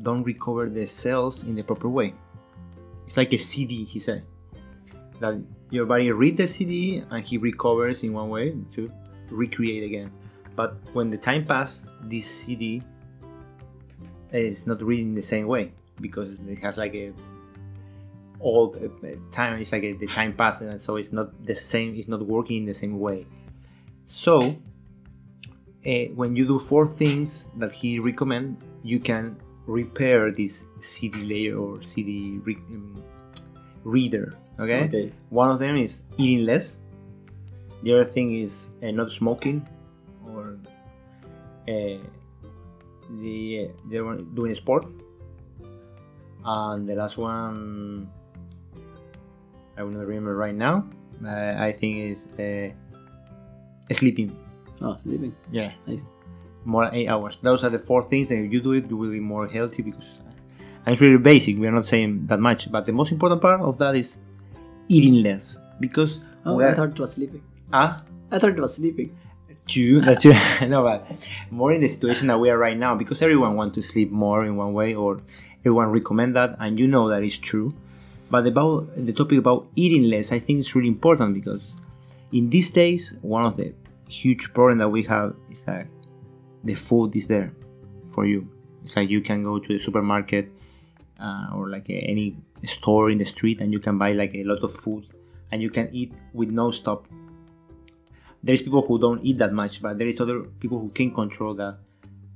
don't 0.02 0.24
recover 0.24 0.70
the 0.70 0.86
cells 0.86 1.44
in 1.44 1.56
the 1.56 1.64
proper 1.64 1.88
way 1.88 2.14
it's 3.06 3.16
like 3.16 3.32
a 3.32 3.38
cd 3.38 3.86
he 3.86 3.98
said 3.98 4.24
that 5.22 5.42
your 5.70 5.86
body 5.86 6.12
read 6.12 6.36
the 6.36 6.48
cd 6.48 7.04
and 7.10 7.24
he 7.24 7.38
recovers 7.38 8.04
in 8.04 8.12
one 8.12 8.30
way 8.30 8.54
to 8.74 8.90
recreate 9.30 9.84
again 9.84 10.12
but 10.62 10.76
when 10.94 11.10
the 11.10 11.18
time 11.18 11.44
pass 11.52 11.88
this 12.04 12.28
cd 12.40 12.84
is 14.32 14.68
not 14.68 14.80
reading 14.90 15.16
the 15.16 15.28
same 15.34 15.48
way 15.48 15.74
because 16.00 16.30
it 16.54 16.60
has 16.66 16.78
like 16.78 16.94
a 16.94 17.12
old 18.40 18.76
uh, 18.76 19.08
time 19.32 19.60
it's 19.60 19.72
like 19.72 19.84
a, 19.84 19.94
the 19.94 20.06
time 20.06 20.34
passes 20.34 20.68
and 20.68 20.80
so 20.80 20.98
it's 20.98 21.12
not 21.20 21.28
the 21.46 21.56
same 21.56 21.96
it's 21.96 22.08
not 22.08 22.22
working 22.36 22.58
in 22.62 22.66
the 22.66 22.78
same 22.84 23.00
way 23.00 23.26
so 24.06 24.56
uh, 25.92 26.06
when 26.20 26.36
you 26.36 26.46
do 26.46 26.60
four 26.60 26.86
things 26.88 27.50
that 27.58 27.72
he 27.72 27.98
recommend 27.98 28.58
you 28.84 29.00
can 29.00 29.36
repair 29.66 30.32
this 30.32 30.66
cd 30.80 31.16
layer 31.32 31.58
or 31.58 31.82
cd 31.82 32.40
re- 32.44 32.66
um, 32.70 33.04
reader 33.84 34.34
okay? 34.60 34.84
Okay. 34.86 35.12
one 35.30 35.50
of 35.50 35.58
them 35.58 35.76
is 35.76 36.04
eating 36.18 36.46
less 36.46 36.78
the 37.82 37.94
other 37.94 38.06
thing 38.06 38.28
is 38.36 38.76
uh, 38.84 38.92
not 38.92 39.10
smoking 39.10 39.68
uh, 41.72 41.98
the 43.22 43.72
the 43.90 44.00
one 44.02 44.20
doing 44.36 44.54
sport 44.56 44.86
and 46.46 46.88
the 46.90 46.96
last 46.96 47.18
one 47.18 48.10
I 49.78 49.84
will 49.84 49.92
not 49.92 50.06
remember 50.08 50.36
right 50.36 50.56
now. 50.56 50.86
Uh, 51.24 51.56
I 51.58 51.72
think 51.72 52.12
is 52.12 52.28
uh, 52.40 52.70
sleeping. 53.94 54.36
Oh, 54.82 54.98
sleeping. 55.04 55.36
Yeah, 55.52 55.72
Nice. 55.88 56.02
more 56.66 56.86
than 56.86 56.96
eight 56.96 57.08
hours. 57.08 57.38
Those 57.42 57.64
are 57.64 57.70
the 57.70 57.80
four 57.80 58.04
things 58.10 58.30
that 58.30 58.36
if 58.36 58.52
you 58.52 58.62
do 58.62 58.74
it, 58.74 58.90
you 58.90 58.98
will 58.98 59.12
be 59.12 59.20
more 59.20 59.48
healthy 59.48 59.82
because 59.84 60.06
and 60.86 60.94
it's 60.94 61.02
really 61.02 61.18
basic. 61.22 61.58
We 61.60 61.68
are 61.68 61.72
not 61.72 61.86
saying 61.86 62.26
that 62.28 62.40
much, 62.40 62.72
but 62.72 62.86
the 62.88 62.92
most 62.92 63.12
important 63.12 63.40
part 63.42 63.62
of 63.62 63.78
that 63.78 63.96
is 63.96 64.18
eating 64.88 65.22
less 65.22 65.58
because 65.80 66.22
Oh, 66.46 66.60
I 66.60 66.74
thought 66.74 66.90
it 66.90 67.00
was 67.00 67.14
sleeping. 67.14 67.44
ah 67.72 68.02
I 68.32 68.40
thought 68.40 68.50
it 68.58 68.60
was 68.60 68.76
sleeping. 68.76 69.16
True 69.72 70.02
that's 70.06 70.22
true 70.22 70.34
no 70.68 70.84
but 70.84 71.00
more 71.50 71.72
in 71.74 71.82
the 71.82 71.88
situation 71.88 72.28
that 72.28 72.40
we 72.40 72.50
are 72.50 72.58
right 72.58 72.78
now 72.78 72.94
because 72.96 73.22
everyone 73.22 73.56
wants 73.56 73.76
to 73.76 73.82
sleep 73.82 74.12
more 74.12 74.46
in 74.46 74.56
one 74.56 74.74
way 74.74 74.94
or 74.94 75.22
everyone 75.62 75.88
recommend 75.88 76.36
that 76.36 76.56
and 76.60 76.80
you 76.80 76.88
know 76.88 77.10
that 77.10 77.24
is 77.24 77.38
true. 77.38 77.74
But 78.30 78.48
about 78.48 78.88
the 78.96 79.12
topic 79.12 79.40
about 79.40 79.68
eating 79.76 80.04
less 80.04 80.32
i 80.32 80.40
think 80.40 80.62
it's 80.62 80.74
really 80.74 80.88
important 80.88 81.34
because 81.34 81.64
in 82.32 82.50
these 82.50 82.72
days 82.72 83.18
one 83.22 83.46
of 83.46 83.58
the 83.58 83.74
huge 84.08 84.54
problem 84.54 84.78
that 84.78 84.90
we 84.90 85.04
have 85.04 85.36
is 85.50 85.64
that 85.66 85.88
the 86.64 86.76
food 86.76 87.16
is 87.16 87.28
there 87.28 87.54
for 88.10 88.26
you. 88.26 88.48
It's 88.84 88.96
like 88.96 89.10
you 89.10 89.22
can 89.22 89.44
go 89.44 89.60
to 89.60 89.68
the 89.68 89.80
supermarket 89.80 90.52
uh, 91.20 91.48
or 91.56 91.70
like 91.70 91.90
a, 91.90 91.94
any 91.94 92.38
store 92.66 93.10
in 93.10 93.18
the 93.18 93.26
street 93.26 93.62
and 93.62 93.72
you 93.72 93.80
can 93.80 93.98
buy 93.98 94.12
like 94.12 94.36
a 94.36 94.44
lot 94.44 94.64
of 94.64 94.76
food 94.76 95.08
and 95.52 95.62
you 95.62 95.70
can 95.70 95.90
eat 95.92 96.14
with 96.34 96.50
no 96.50 96.72
stop 96.72 97.08
there's 98.44 98.62
people 98.62 98.86
who 98.86 99.00
don't 99.00 99.24
eat 99.24 99.38
that 99.38 99.54
much, 99.54 99.82
but 99.82 99.98
there 99.98 100.08
is 100.08 100.20
other 100.20 100.42
people 100.60 100.80
who 100.80 100.90
can 100.90 101.14
control 101.14 101.54
that. 101.56 101.78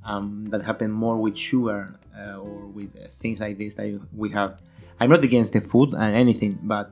Um, 0.03 0.45
that 0.52 0.61
happen 0.61 0.91
more 0.91 1.18
with 1.18 1.36
sugar 1.36 1.99
uh, 2.15 2.38
or 2.38 2.68
with 2.68 2.95
uh, 2.95 3.07
things 3.18 3.40
like 3.40 3.57
this 3.57 3.73
that 3.73 3.99
we 4.15 4.30
have. 4.30 4.60
I'm 4.99 5.10
not 5.10 5.23
against 5.23 5.53
the 5.53 5.61
food 5.61 5.95
and 5.95 6.15
anything, 6.15 6.60
but 6.61 6.91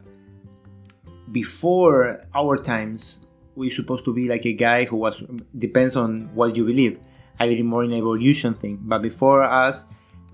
before 1.32 2.26
our 2.34 2.58
times, 2.58 3.20
we're 3.56 3.70
supposed 3.70 4.04
to 4.06 4.14
be 4.16 4.28
like 4.28 4.48
a 4.48 4.54
guy 4.54 4.86
who 4.86 4.96
was 4.98 5.22
depends 5.56 5.96
on 5.96 6.34
what 6.34 6.56
you 6.56 6.66
believe. 6.66 7.00
I 7.40 7.46
believe 7.46 7.66
more 7.66 7.84
in 7.84 7.94
evolution 7.94 8.56
thing, 8.56 8.80
but 8.82 9.04
before 9.04 9.44
us, 9.44 9.86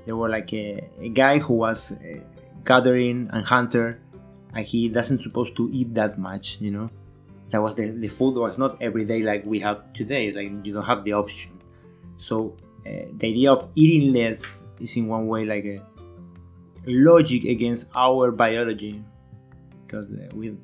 there 0.06 0.16
were 0.16 0.30
like 0.30 0.54
a, 0.54 0.90
a 1.02 1.10
guy 1.10 1.40
who 1.40 1.56
was 1.56 1.92
uh, 1.92 2.22
gathering 2.64 3.30
and 3.34 3.46
hunter, 3.46 4.00
and 4.56 4.66
he 4.66 4.88
doesn't 4.88 5.22
supposed 5.22 5.58
to 5.58 5.70
eat 5.74 5.94
that 5.96 6.18
much, 6.18 6.62
you 6.62 6.72
know 6.72 6.90
that 7.52 7.62
was 7.62 7.76
the, 7.76 7.90
the 7.90 8.08
food 8.08 8.36
was 8.36 8.58
not 8.58 8.82
every 8.82 9.06
day 9.06 9.22
like 9.22 9.46
we 9.46 9.60
have 9.60 9.92
today 9.94 10.32
like 10.32 10.66
you 10.66 10.74
don't 10.74 10.86
have 10.86 11.04
the 11.04 11.14
option. 11.14 11.60
So 12.18 12.58
uh, 12.86 13.08
the 13.18 13.28
idea 13.28 13.52
of 13.52 13.70
eating 13.76 14.14
less 14.14 14.66
is 14.80 14.96
in 14.96 15.08
one 15.08 15.28
way 15.28 15.46
like 15.46 15.66
a 15.66 15.82
logic 16.86 17.44
against 17.46 17.90
our 17.96 18.32
biology 18.32 19.04
because 19.86 20.08
uh, 20.12 20.30
we 20.34 20.56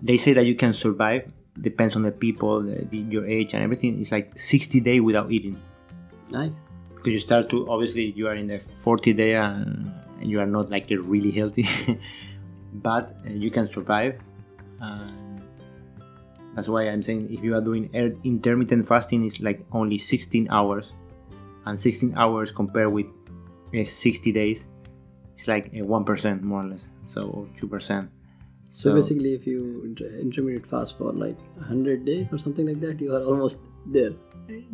they 0.00 0.16
say 0.16 0.32
that 0.32 0.46
you 0.46 0.54
can 0.54 0.72
survive 0.72 1.30
depends 1.60 1.96
on 1.96 2.02
the 2.02 2.10
people 2.12 2.62
the, 2.62 2.98
your 2.98 3.26
age 3.26 3.54
and 3.54 3.62
everything. 3.62 3.98
It's 4.00 4.12
like 4.12 4.38
60 4.38 4.80
day 4.80 5.00
without 5.00 5.32
eating. 5.32 5.60
Nice. 6.30 6.52
because 6.94 7.12
you 7.12 7.20
start 7.20 7.48
to 7.48 7.68
obviously 7.70 8.12
you 8.12 8.28
are 8.28 8.34
in 8.34 8.48
the 8.48 8.60
40 8.82 9.12
day 9.14 9.34
and, 9.34 9.90
and 10.20 10.30
you 10.30 10.40
are 10.40 10.46
not 10.46 10.70
like 10.70 10.86
really 10.90 11.30
healthy. 11.30 11.68
But 12.72 13.16
uh, 13.26 13.30
you 13.30 13.50
can 13.50 13.66
survive 13.66 14.20
and 14.80 15.27
that's 16.58 16.66
why 16.66 16.82
i'm 16.88 17.04
saying 17.04 17.32
if 17.32 17.44
you 17.44 17.54
are 17.54 17.60
doing 17.60 17.88
er- 17.94 18.18
intermittent 18.24 18.86
fasting 18.86 19.24
it's 19.24 19.38
like 19.38 19.64
only 19.70 19.96
16 19.96 20.48
hours 20.50 20.90
and 21.66 21.80
16 21.80 22.18
hours 22.18 22.50
compared 22.50 22.92
with 22.92 23.06
uh, 23.78 23.84
60 23.84 24.32
days 24.32 24.66
it's 25.36 25.46
like 25.46 25.68
a 25.68 25.82
1% 25.86 26.42
more 26.42 26.64
or 26.64 26.70
less 26.70 26.90
so 27.04 27.48
2% 27.60 28.08
So, 28.70 28.94
basically, 28.94 29.32
if 29.34 29.46
you 29.46 29.60
intermittent 30.20 30.66
fast 30.72 30.98
for 30.98 31.12
like 31.12 31.38
100 31.56 32.04
days 32.04 32.28
or 32.30 32.38
something 32.38 32.66
like 32.66 32.80
that, 32.80 33.00
you 33.00 33.14
are 33.16 33.24
almost 33.24 33.64
there. 33.86 34.12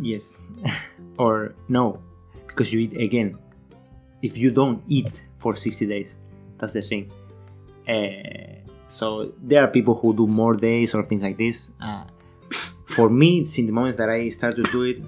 Yes. 0.01 0.43
or 1.19 1.55
no, 1.69 2.03
because 2.49 2.73
you 2.73 2.81
eat 2.81 2.97
again. 2.99 3.39
If 4.21 4.37
you 4.37 4.51
don't 4.51 4.83
eat 4.89 5.23
for 5.39 5.55
60 5.55 5.87
days, 5.87 6.17
that's 6.59 6.75
the 6.75 6.83
thing. 6.83 7.13
Uh, 7.87 8.64
so 8.95 9.33
there 9.43 9.61
are 9.65 9.67
people 9.67 9.97
who 9.97 10.15
do 10.15 10.27
more 10.29 10.55
days 10.55 10.95
or 10.95 11.03
things 11.05 11.23
like 11.23 11.37
this. 11.37 11.73
Uh, 11.81 12.05
for 12.87 13.11
me, 13.11 13.43
since 13.43 13.67
the 13.67 13.73
moment 13.73 13.97
that 13.97 14.09
I 14.09 14.29
start 14.29 14.55
to 14.55 14.63
do 14.63 14.83
it, 14.85 15.03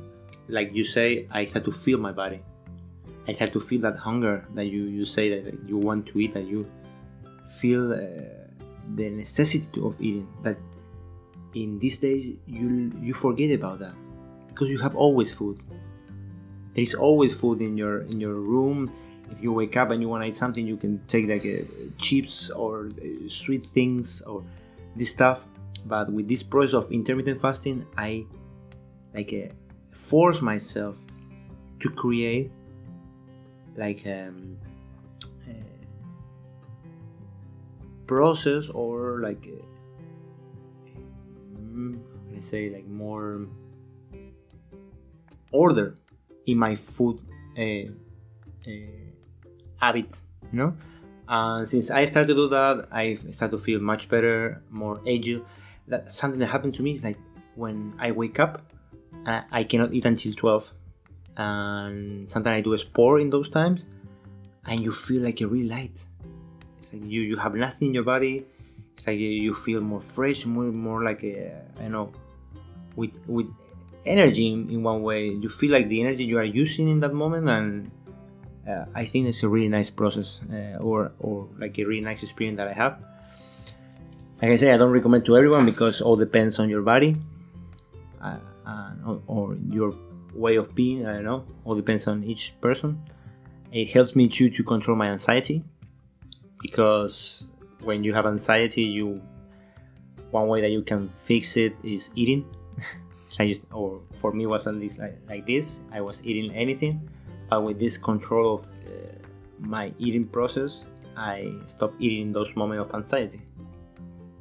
like 0.49 0.75
you 0.75 0.83
say, 0.83 1.29
I 1.31 1.45
start 1.45 1.65
to 1.67 1.73
feel 1.73 1.99
my 1.99 2.11
body. 2.11 2.43
I 3.29 3.33
start 3.33 3.53
to 3.53 3.61
feel 3.61 3.81
that 3.83 3.97
hunger 3.97 4.45
that 4.55 4.67
you, 4.67 4.85
you 4.85 5.05
say 5.05 5.29
that 5.31 5.69
you 5.69 5.77
want 5.77 6.07
to 6.09 6.19
eat, 6.19 6.35
that 6.35 6.47
you 6.47 6.67
feel 7.61 7.93
uh, 7.93 7.99
the 8.97 9.11
necessity 9.11 9.81
of 9.81 9.95
eating. 10.01 10.27
That 10.43 10.59
in 11.55 11.79
these 11.79 11.99
days 11.99 12.33
you 12.47 12.93
you 13.01 13.15
forget 13.15 13.53
about 13.53 13.79
that 13.79 13.95
because 14.49 14.69
you 14.69 14.79
have 14.79 14.97
always 14.97 15.33
food. 15.33 15.63
There 16.75 16.83
is 16.83 16.95
always 16.95 17.35
food 17.35 17.61
in 17.63 17.77
your 17.79 18.03
in 18.03 18.21
your 18.21 18.35
room. 18.35 18.91
If 19.31 19.43
you 19.43 19.53
wake 19.53 19.77
up 19.77 19.91
and 19.91 20.01
you 20.01 20.09
want 20.09 20.23
to 20.23 20.29
eat 20.29 20.37
something, 20.37 20.67
you 20.67 20.77
can 20.77 21.01
take 21.07 21.29
like 21.29 21.45
uh, 21.45 21.65
chips 21.99 22.51
or 22.51 22.87
uh, 22.87 23.29
sweet 23.29 23.67
things 23.67 24.23
or 24.23 24.45
this 24.95 25.11
stuff. 25.11 25.41
But 25.85 26.13
with 26.13 26.29
this 26.29 26.43
process 26.43 26.75
of 26.75 26.91
intermittent 26.91 27.41
fasting, 27.41 27.87
I 27.97 28.25
like 29.15 29.33
uh, 29.33 29.53
force 29.93 30.41
myself 30.41 30.97
to 31.81 31.91
create 31.91 32.51
like 33.77 34.03
um, 34.07 34.59
a 35.49 35.55
process 38.07 38.69
or 38.71 39.21
like 39.21 39.49
let's 42.33 42.47
say 42.47 42.71
like 42.71 42.87
more 42.87 43.47
order 45.53 45.97
in 46.47 46.59
my 46.59 46.75
food 46.77 47.19
uh, 47.59 47.91
uh, 48.69 49.06
habit 49.81 50.21
you 50.53 50.59
know? 50.59 50.77
And 51.29 51.69
since 51.69 51.91
i 51.91 52.05
started 52.05 52.29
to 52.29 52.35
do 52.35 52.49
that 52.49 52.89
i 52.93 53.17
started 53.31 53.57
to 53.57 53.63
feel 53.63 53.81
much 53.81 54.09
better 54.09 54.63
more 54.71 55.01
agile. 55.07 55.45
That 55.89 56.13
something 56.13 56.41
that 56.41 56.49
happened 56.49 56.75
to 56.75 56.83
me 56.83 56.93
is 56.93 57.05
like 57.05 57.19
when 57.55 57.95
i 57.99 58.11
wake 58.11 58.39
up 58.39 58.63
uh, 59.27 59.43
i 59.51 59.65
cannot 59.65 59.93
eat 59.93 60.05
until 60.05 60.33
12 60.35 60.73
and 61.37 62.31
sometimes 62.31 62.59
i 62.59 62.61
do 62.61 62.73
a 62.73 62.79
sport 62.79 63.21
in 63.23 63.31
those 63.31 63.51
times 63.51 63.85
and 64.67 64.83
you 64.83 64.93
feel 64.93 65.23
like 65.23 65.41
you're 65.41 65.49
really 65.49 65.69
light. 65.69 66.05
It's 66.79 66.93
like 66.93 67.03
you 67.03 67.23
you 67.23 67.37
have 67.37 67.55
nothing 67.55 67.89
in 67.89 67.95
your 67.95 68.05
body. 68.05 68.45
It's 68.97 69.07
like 69.07 69.19
you, 69.19 69.29
you 69.29 69.55
feel 69.55 69.81
more 69.81 70.01
fresh 70.01 70.47
more 70.47 70.65
more 70.65 71.03
like 71.03 71.23
a, 71.25 71.63
don't 71.79 71.93
know 71.93 72.13
with 72.97 73.13
with 73.27 73.47
energy 74.05 74.53
in 74.53 74.83
one 74.83 75.03
way. 75.03 75.29
You 75.29 75.49
feel 75.49 75.73
like 75.73 75.89
the 75.89 76.01
energy 76.01 76.25
you 76.25 76.39
are 76.39 76.45
using 76.45 76.89
in 76.89 77.01
that 77.01 77.15
moment 77.15 77.49
and 77.49 77.91
uh, 78.69 78.85
i 78.95 79.05
think 79.05 79.27
it's 79.27 79.43
a 79.43 79.49
really 79.49 79.69
nice 79.69 79.91
process 79.91 80.41
uh, 80.53 80.79
or 80.81 81.13
or 81.21 81.49
like 81.59 81.79
a 81.79 81.85
really 81.85 82.03
nice 82.03 82.23
experience 82.23 82.57
that 82.57 82.69
i 82.69 82.73
have 82.73 82.99
like 84.43 84.53
I 84.53 84.57
say, 84.57 84.73
I 84.73 84.77
don't 84.77 84.91
recommend 84.91 85.25
to 85.27 85.37
everyone 85.37 85.65
because 85.65 86.03
all 86.03 86.17
depends 86.17 86.59
on 86.59 86.69
your 86.69 86.83
body 86.83 87.17
uh, 88.21 88.37
or, 89.07 89.23
or, 89.27 89.57
your 89.71 89.95
way 90.35 90.57
of 90.57 90.75
being. 90.75 91.07
I 91.07 91.15
don't 91.15 91.25
know. 91.25 91.45
All 91.65 91.75
depends 91.75 92.07
on 92.07 92.23
each 92.23 92.53
person. 92.61 93.01
It 93.73 93.89
helps 93.89 94.15
me 94.15 94.29
too 94.29 94.51
to 94.51 94.63
control 94.63 94.97
my 94.97 95.09
anxiety 95.09 95.65
because 96.61 97.47
when 97.83 98.05
you 98.05 98.13
have 98.13 98.27
anxiety, 98.27 98.83
you 98.83 99.23
one 100.31 100.49
way 100.49 100.61
that 100.61 100.71
you 100.71 100.83
can 100.83 101.09
fix 101.23 101.57
it 101.57 101.75
is 101.83 102.11
eating. 102.15 102.45
I 103.39 103.49
just, 103.49 103.63
or 103.73 104.03
for 104.21 104.33
me, 104.33 104.47
was 104.47 104.67
at 104.67 104.75
least 104.75 104.99
like, 104.99 105.19
like 105.29 105.47
this. 105.47 105.81
I 105.93 106.01
was 106.03 106.23
eating 106.25 106.55
anything, 106.55 107.09
but 107.49 107.63
with 107.63 107.79
this 107.79 107.99
control 107.99 108.55
of 108.55 108.65
uh, 108.65 109.19
my 109.59 109.93
eating 109.99 110.27
process, 110.27 110.87
I 111.17 111.53
stopped 111.67 112.01
eating 112.01 112.33
those 112.33 112.55
moments 112.57 112.89
of 112.89 112.95
anxiety. 112.95 113.41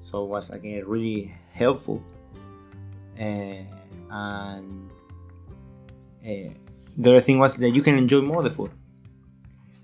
So 0.01 0.23
it 0.23 0.27
was 0.27 0.49
again 0.49 0.83
really 0.85 1.33
helpful. 1.53 2.03
Uh, 3.19 3.63
and 4.11 4.89
uh, 6.23 6.53
the 6.97 7.09
other 7.09 7.21
thing 7.21 7.39
was 7.39 7.55
that 7.55 7.69
you 7.69 7.81
can 7.81 7.97
enjoy 7.97 8.21
more 8.21 8.43
the 8.43 8.49
food. 8.49 8.71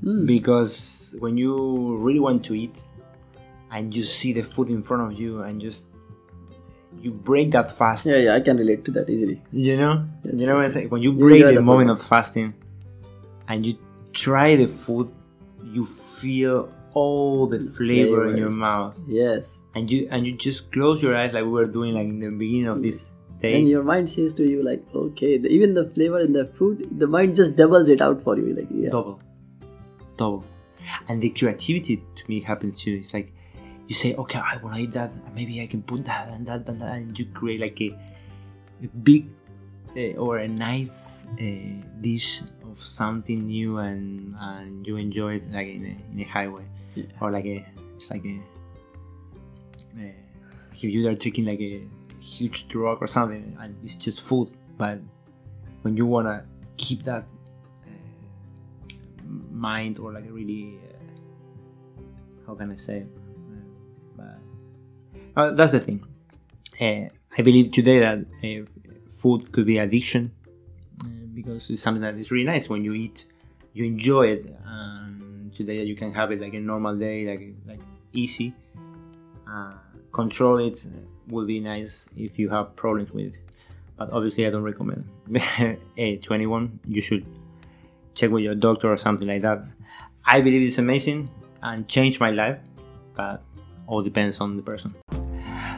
Mm. 0.03 0.26
because 0.26 1.15
when 1.19 1.38
you 1.38 1.95
really 1.98 2.19
want 2.19 2.43
to 2.45 2.56
eat 2.56 2.81
and 3.72 3.93
you 3.93 4.03
see 4.03 4.34
the 4.34 4.41
food 4.41 4.69
in 4.69 4.81
front 4.81 5.11
of 5.11 5.19
you 5.19 5.43
and 5.43 5.61
just 5.61 5.85
you 6.99 7.11
break 7.11 7.52
that 7.52 7.72
fast. 7.72 8.07
Yeah 8.07 8.18
yeah 8.18 8.35
i 8.35 8.41
can 8.41 8.57
relate 8.57 8.84
to 8.85 8.91
that 8.91 9.10
easily. 9.10 9.41
You 9.52 9.77
know? 9.77 10.07
Yes, 10.23 10.39
you 10.39 10.48
know 10.48 10.56
what 10.56 10.65
i'm 10.65 10.72
saying? 10.72 10.89
When 10.89 11.03
you 11.03 11.14
break 11.14 11.41
you 11.41 11.48
the, 11.48 11.53
the 11.53 11.61
moment 11.61 11.91
of 11.91 12.02
fasting 12.02 12.56
and 13.52 13.65
you 13.65 13.78
try 14.14 14.56
the 14.56 14.68
food 14.68 15.11
you 15.64 15.86
feel 16.19 16.69
all 16.94 17.48
the 17.48 17.57
flavor 17.57 17.76
Flavors. 17.78 18.32
in 18.34 18.38
your 18.38 18.49
mouth. 18.49 18.95
Yes. 19.07 19.57
And 19.76 19.90
you 19.90 20.07
and 20.11 20.26
you 20.28 20.36
just 20.36 20.72
close 20.72 21.02
your 21.02 21.15
eyes 21.15 21.34
like 21.34 21.44
we 21.44 21.52
were 21.52 21.65
doing 21.65 21.94
like 21.94 22.07
in 22.07 22.19
the 22.19 22.30
beginning 22.30 22.68
of 22.68 22.82
this 22.82 23.11
day. 23.41 23.56
And 23.57 23.69
your 23.69 23.84
mind 23.84 24.10
says 24.10 24.34
to 24.36 24.48
you 24.48 24.64
like 24.64 24.84
okay 24.94 25.38
the, 25.38 25.49
even 25.49 25.73
the 25.73 25.90
flavor 25.90 26.19
in 26.19 26.34
the 26.34 26.45
food 26.57 26.88
the 26.99 27.07
mind 27.07 27.36
just 27.36 27.56
doubles 27.56 27.90
it 27.90 28.02
out 28.02 28.23
for 28.23 28.38
you 28.38 28.56
like 28.56 28.68
yeah. 28.72 28.90
double. 28.90 29.22
Double. 30.18 30.45
And 31.07 31.22
the 31.22 31.30
creativity 31.30 32.03
to 32.15 32.23
me 32.28 32.41
happens 32.41 32.82
too. 32.82 32.98
It's 32.99 33.14
like 33.14 33.32
you 33.88 33.95
say 33.95 34.15
okay 34.15 34.40
i 34.40 34.56
want 34.64 34.76
to 34.76 34.82
eat 34.82 34.94
that 34.94 35.11
maybe 35.36 35.61
i 35.61 35.68
can 35.68 35.82
put 35.84 36.06
that 36.06 36.30
and 36.30 36.45
that 36.45 36.68
and 36.69 36.82
that 36.82 36.95
and 36.95 37.19
you 37.19 37.26
create 37.34 37.60
like 37.60 37.82
a, 37.82 37.90
a 38.82 38.88
big 39.03 39.28
uh, 39.98 40.15
or 40.15 40.38
a 40.38 40.48
nice 40.48 41.28
uh, 41.41 41.44
dish 41.99 42.41
of 42.72 42.85
something 42.85 43.48
new 43.48 43.77
and 43.77 44.35
and 44.39 44.88
you 44.88 44.98
enjoy 44.98 45.35
it 45.35 45.52
like 45.52 45.68
in 45.68 45.85
a, 45.85 46.14
in 46.14 46.19
a 46.22 46.23
highway. 46.23 46.64
Yeah. 46.95 47.06
or 47.22 47.31
like 47.31 47.45
a 47.45 47.65
it's 47.95 48.11
like 48.11 48.26
a 48.26 48.39
uh, 49.98 50.11
if 50.73 50.84
you 50.84 51.07
are 51.07 51.15
taking 51.15 51.45
like 51.45 51.61
a 51.61 51.88
huge 52.19 52.68
drug 52.68 52.98
or 53.02 53.07
something 53.07 53.57
and 53.60 53.76
it's 53.84 53.95
just 53.95 54.19
food. 54.19 54.49
But 54.77 54.99
when 55.84 55.95
you 55.95 56.06
want 56.06 56.27
to 56.27 56.43
keep 56.77 57.03
that 57.03 57.23
uh, 57.85 59.27
mind 59.52 59.99
or 59.99 60.11
like 60.11 60.26
really 60.30 60.80
uh, 60.84 62.48
how 62.48 62.56
can 62.56 62.72
i 62.72 62.76
say? 62.76 63.06
But 64.18 64.39
uh, 65.35 65.52
that's 65.52 65.72
the 65.72 65.80
thing. 65.80 66.03
Uh, 66.80 67.10
i 67.38 67.41
believe 67.41 67.72
today 67.72 67.99
that 67.99 68.18
uh, 68.43 68.65
food 69.10 69.52
could 69.52 69.65
be 69.65 69.77
addiction 69.77 70.31
because 71.42 71.70
it's 71.70 71.82
something 71.82 72.02
that 72.02 72.16
is 72.16 72.32
really 72.32 72.46
nice 72.46 72.70
when 72.70 72.84
you 72.84 72.94
eat 72.94 73.26
you 73.74 73.86
enjoy 73.86 74.28
it 74.28 74.56
and 74.66 75.54
today 75.56 75.84
you 75.84 75.96
can 75.96 76.14
have 76.14 76.32
it 76.32 76.42
like 76.42 76.54
a 76.54 76.60
normal 76.60 76.96
day 76.96 77.26
like 77.26 77.54
like 77.68 77.80
easy. 78.14 78.54
Uh, 79.50 79.74
control 80.14 80.58
it 80.58 80.86
would 81.28 81.48
be 81.48 81.60
nice 81.60 82.10
if 82.16 82.38
you 82.38 82.50
have 82.50 82.76
problems 82.76 83.12
with 83.12 83.34
it. 83.34 83.38
But 83.98 84.12
obviously 84.12 84.46
i 84.48 84.50
don't 84.50 84.64
recommend 84.64 85.08
it 85.96 86.24
to 86.24 86.34
anyone 86.34 86.80
you 86.88 87.02
should 87.02 87.26
check 88.14 88.30
with 88.30 88.44
your 88.44 88.56
doctor 88.56 88.92
or 88.92 88.98
something 88.98 89.28
like 89.28 89.42
that. 89.42 89.64
I 90.26 90.42
believe 90.42 90.68
it's 90.68 90.78
amazing 90.78 91.30
and 91.62 91.88
changed 91.88 92.20
my 92.20 92.32
life 92.32 92.60
but 93.16 93.42
all 93.88 94.02
depends 94.02 94.40
on 94.40 94.58
the 94.58 94.64
person. 94.64 94.94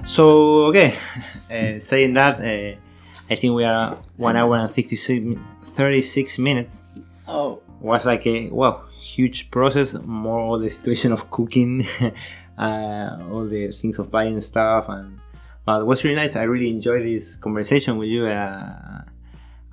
So 0.06 0.65
okay 0.68 0.95
uh, 1.52 1.80
saying 1.80 2.14
that 2.15 2.40
uh, 2.40 2.80
i 3.29 3.35
think 3.35 3.53
we 3.53 3.63
are 3.63 3.95
one 4.17 4.35
hour 4.35 4.57
and 4.57 4.71
66, 4.71 5.39
36 5.63 6.37
minutes 6.39 6.83
oh 7.27 7.61
was 7.79 8.05
like 8.05 8.25
a 8.27 8.49
well 8.49 8.85
huge 8.99 9.51
process 9.51 9.93
more 10.05 10.39
all 10.39 10.59
the 10.59 10.69
situation 10.69 11.11
of 11.11 11.29
cooking 11.29 11.85
uh, 12.57 13.17
all 13.31 13.45
the 13.45 13.71
things 13.71 13.99
of 13.99 14.09
buying 14.09 14.39
stuff 14.39 14.85
and 14.89 15.19
but 15.65 15.81
it 15.81 15.85
was 15.85 16.03
really 16.03 16.15
nice. 16.15 16.35
I 16.35 16.43
really 16.43 16.69
enjoyed 16.69 17.05
this 17.05 17.37
conversation 17.37 17.97
with 17.97 18.09
you, 18.09 18.27
uh, 18.27 19.01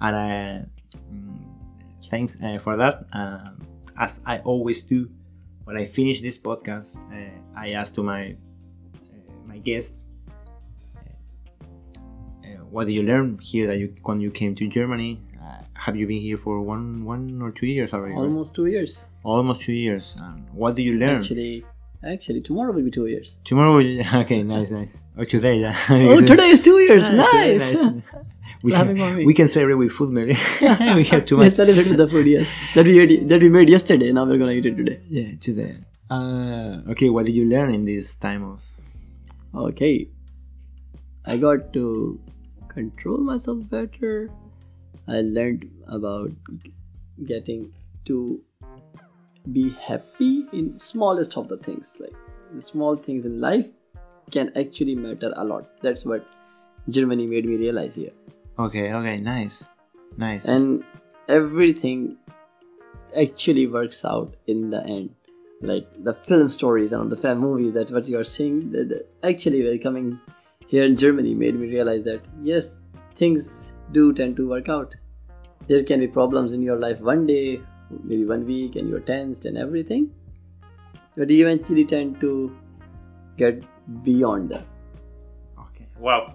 and 0.00 0.16
uh, 0.16 0.66
thanks 2.08 2.36
uh, 2.40 2.58
for 2.62 2.76
that. 2.76 3.06
Um, 3.12 3.66
as 3.98 4.20
I 4.24 4.38
always 4.38 4.82
do, 4.82 5.10
when 5.64 5.76
I 5.76 5.86
finish 5.86 6.20
this 6.20 6.38
podcast, 6.38 6.96
uh, 7.10 7.58
I 7.58 7.72
ask 7.72 7.94
to 7.96 8.02
my 8.02 8.36
uh, 8.94 9.32
my 9.46 9.58
guest, 9.58 10.04
"What 12.70 12.86
did 12.86 12.94
you 12.94 13.02
learn 13.02 13.38
here 13.40 13.66
that 13.68 13.78
you 13.78 13.94
when 14.02 14.20
you 14.20 14.30
came 14.30 14.54
to 14.56 14.68
Germany? 14.68 15.20
have 15.86 15.96
you 15.96 16.06
been 16.06 16.20
here 16.20 16.36
for 16.36 16.60
one 16.60 17.04
one 17.06 17.40
or 17.40 17.50
two 17.50 17.66
years 17.66 17.92
already? 17.94 18.14
Almost 18.14 18.54
two 18.54 18.66
years. 18.66 19.04
Almost 19.24 19.62
two 19.62 19.72
years. 19.72 20.14
what 20.52 20.74
did 20.74 20.82
you 20.82 20.98
learn? 20.98 21.20
Actually, 21.20 21.64
Actually, 22.02 22.40
tomorrow 22.40 22.72
will 22.72 22.82
be 22.82 22.90
two 22.90 23.06
years. 23.06 23.38
Tomorrow 23.44 23.76
will 23.76 23.84
be, 23.84 24.02
okay, 24.14 24.42
nice, 24.42 24.70
nice. 24.70 24.96
Or 25.18 25.26
today, 25.26 25.56
yeah. 25.56 25.76
oh, 25.90 26.20
today 26.32 26.48
is 26.48 26.60
two 26.60 26.78
years. 26.78 27.10
nice. 27.10 27.74
nice. 27.74 28.02
we, 28.62 28.72
can, 28.72 29.16
we 29.26 29.34
can 29.34 29.48
celebrate 29.48 29.74
with 29.74 29.92
food, 29.92 30.10
maybe. 30.10 30.32
we 30.62 31.04
have 31.04 31.26
too 31.26 31.36
much. 31.36 31.44
Let's 31.44 31.56
celebrate 31.56 31.88
with 31.88 31.98
the 31.98 32.08
food, 32.08 32.26
yes. 32.26 32.48
That 32.74 32.86
we 32.86 33.00
ate, 33.00 33.28
that 33.28 33.40
we 33.42 33.50
made 33.50 33.68
yesterday. 33.68 34.12
Now 34.12 34.24
we're 34.24 34.38
gonna 34.38 34.52
eat 34.52 34.64
it 34.64 34.76
today. 34.76 35.00
Yeah, 35.08 35.32
today. 35.38 35.76
Uh, 36.08 36.80
okay, 36.88 37.10
what 37.10 37.26
did 37.26 37.34
you 37.34 37.44
learn 37.44 37.74
in 37.74 37.84
this 37.84 38.16
time 38.16 38.44
of? 38.44 38.60
Okay, 39.54 40.08
I 41.26 41.36
got 41.36 41.74
to 41.74 42.18
control 42.70 43.18
myself 43.18 43.58
better. 43.68 44.30
I 45.08 45.20
learned 45.20 45.68
about 45.88 46.30
getting 47.26 47.72
to 48.06 48.40
be 49.52 49.70
happy 49.70 50.46
in 50.52 50.78
smallest 50.78 51.36
of 51.36 51.48
the 51.48 51.56
things. 51.56 51.96
Like 51.98 52.14
the 52.54 52.62
small 52.62 52.96
things 52.96 53.24
in 53.24 53.40
life 53.40 53.66
can 54.30 54.52
actually 54.56 54.94
matter 54.94 55.32
a 55.36 55.44
lot. 55.44 55.68
That's 55.82 56.04
what 56.04 56.26
germany 56.88 57.26
made 57.26 57.44
me 57.44 57.56
realize 57.56 57.94
here. 57.96 58.12
Okay 58.58 58.92
okay 58.92 59.18
nice. 59.18 59.64
Nice. 60.16 60.44
And 60.44 60.84
everything 61.28 62.16
actually 63.16 63.66
works 63.66 64.04
out 64.04 64.34
in 64.46 64.70
the 64.70 64.82
end. 64.84 65.14
Like 65.60 65.88
the 66.02 66.14
film 66.14 66.48
stories 66.48 66.92
and 66.92 67.10
the 67.12 67.16
film 67.16 67.38
movies 67.38 67.74
that's 67.74 67.90
what 67.90 68.08
you're 68.08 68.24
seeing 68.24 68.72
that 68.72 69.06
actually 69.22 69.62
we're 69.62 69.78
coming 69.78 70.18
here 70.72 70.84
in 70.84 70.96
germany 70.96 71.34
made 71.34 71.58
me 71.60 71.68
realize 71.68 72.04
that 72.04 72.20
yes 72.42 72.70
things 73.20 73.74
do 73.92 74.12
tend 74.14 74.36
to 74.36 74.48
work 74.48 74.68
out. 74.68 74.94
There 75.68 75.84
can 75.84 76.00
be 76.00 76.08
problems 76.08 76.52
in 76.52 76.62
your 76.62 76.78
life 76.78 77.00
one 77.00 77.26
day 77.26 77.60
maybe 78.04 78.24
one 78.24 78.46
week 78.46 78.76
and 78.76 78.88
you're 78.88 79.00
tensed 79.00 79.44
and 79.46 79.58
everything 79.58 80.10
but 81.16 81.28
you 81.28 81.46
eventually 81.46 81.84
tend 81.84 82.20
to 82.20 82.56
get 83.36 83.62
beyond 84.04 84.50
that. 84.50 84.64
Okay. 85.58 85.86
Wow. 85.98 86.34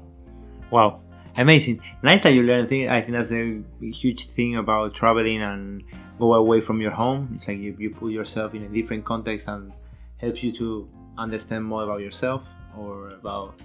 Wow. 0.69 1.01
Amazing. 1.37 1.81
Nice 2.03 2.21
that 2.23 2.33
you 2.33 2.43
learn 2.43 2.65
things 2.65 2.89
i 2.89 3.01
think 3.01 3.17
that's 3.17 3.31
a 3.31 3.61
huge 3.81 4.27
thing 4.27 4.57
about 4.57 4.93
traveling 4.93 5.41
and 5.41 5.83
go 6.19 6.33
away 6.33 6.61
from 6.61 6.81
your 6.81 6.91
home. 6.91 7.31
It's 7.33 7.47
like 7.47 7.57
you, 7.57 7.75
you 7.79 7.89
put 7.89 8.11
yourself 8.11 8.53
in 8.53 8.63
a 8.63 8.69
different 8.69 9.05
context 9.05 9.47
and 9.47 9.73
helps 10.17 10.43
you 10.43 10.51
to 10.53 10.87
understand 11.17 11.65
more 11.65 11.83
about 11.83 12.01
yourself 12.01 12.43
or 12.77 13.11
about 13.11 13.59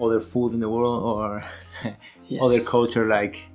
other 0.00 0.20
food 0.20 0.52
in 0.54 0.60
the 0.60 0.68
world 0.68 1.02
or 1.02 1.44
yes. 2.28 2.42
other 2.42 2.60
culture 2.60 3.06
like 3.06 3.48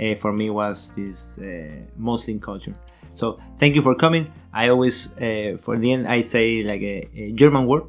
uh, 0.00 0.14
for 0.16 0.32
me 0.32 0.50
was 0.50 0.92
this 0.94 1.38
uh, 1.38 1.70
muslim 1.96 2.38
culture 2.40 2.74
so 3.14 3.38
thank 3.56 3.74
you 3.74 3.82
for 3.82 3.94
coming. 3.94 4.32
I 4.52 4.68
always, 4.68 5.12
uh, 5.16 5.58
for 5.62 5.78
the 5.78 5.92
end, 5.92 6.08
I 6.08 6.20
say 6.20 6.62
like 6.62 6.82
a, 6.82 7.08
a, 7.14 7.32
German 7.32 7.66
word. 7.66 7.84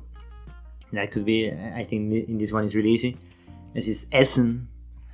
That 0.91 1.11
could 1.11 1.25
be, 1.25 1.49
I 1.49 1.85
think 1.89 2.13
in 2.13 2.37
this 2.37 2.51
one 2.51 2.65
is 2.65 2.75
really 2.75 2.91
easy. 2.91 3.17
This 3.73 3.87
is 3.87 4.07
Essen. 4.11 4.67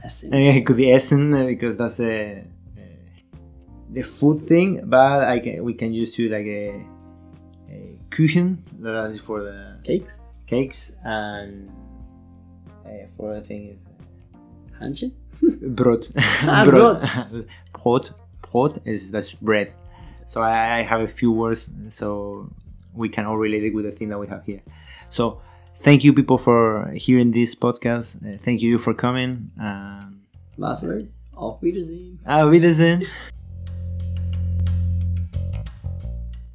Essen. 0.04 0.34
it 0.34 0.66
could 0.66 0.78
be 0.78 0.92
Essen 0.92 1.34
uh, 1.34 1.46
because 1.46 1.78
that's 1.78 2.00
a, 2.00 2.44
the 3.92 4.02
food 4.02 4.46
thing, 4.46 4.82
but 4.86 5.24
I 5.24 5.40
can, 5.40 5.64
we 5.64 5.74
can 5.74 5.94
use 5.94 6.14
to 6.16 6.28
like 6.30 6.46
a, 6.46 6.86
a 7.70 8.00
Kuchen. 8.10 8.58
That 8.80 9.12
is 9.12 9.20
for 9.20 9.42
the 9.42 9.78
cakes. 9.84 10.20
Cakes 10.48 10.96
and 11.04 11.72
uh, 12.90 13.08
for 13.16 13.36
the 13.36 13.42
thing 13.42 13.70
is 13.70 13.80
Hähnchen. 14.80 15.12
Brot. 15.76 16.12
ah, 16.44 16.66
Brot. 16.68 17.02
Brot. 17.74 18.12
Brot 18.42 18.80
is 18.86 19.12
that's 19.12 19.34
bread. 19.34 19.72
So 20.26 20.42
I, 20.42 20.80
I 20.80 20.82
have 20.84 21.02
a 21.02 21.08
few 21.08 21.32
words 21.32 21.70
so 21.90 22.50
we 22.94 23.10
can 23.10 23.26
all 23.26 23.38
relate 23.38 23.64
it 23.64 23.74
with 23.74 23.86
the 23.86 23.92
thing 23.92 24.10
that 24.10 24.20
we 24.20 24.28
have 24.28 24.46
here. 24.46 24.62
So 25.10 25.42
thank 25.78 26.04
you 26.04 26.14
people 26.14 26.38
for 26.38 26.92
hearing 26.92 27.32
this 27.32 27.56
podcast. 27.56 28.18
Uh, 28.24 28.38
thank 28.38 28.62
you 28.62 28.78
for 28.78 28.94
coming. 28.94 29.52
Um, 29.60 30.22
Last 30.58 30.84
word. 30.84 31.10
Auf 31.36 31.62
Wiedersehen. 31.62 32.20
Auf 32.26 32.52
Wiedersehen. 32.52 33.04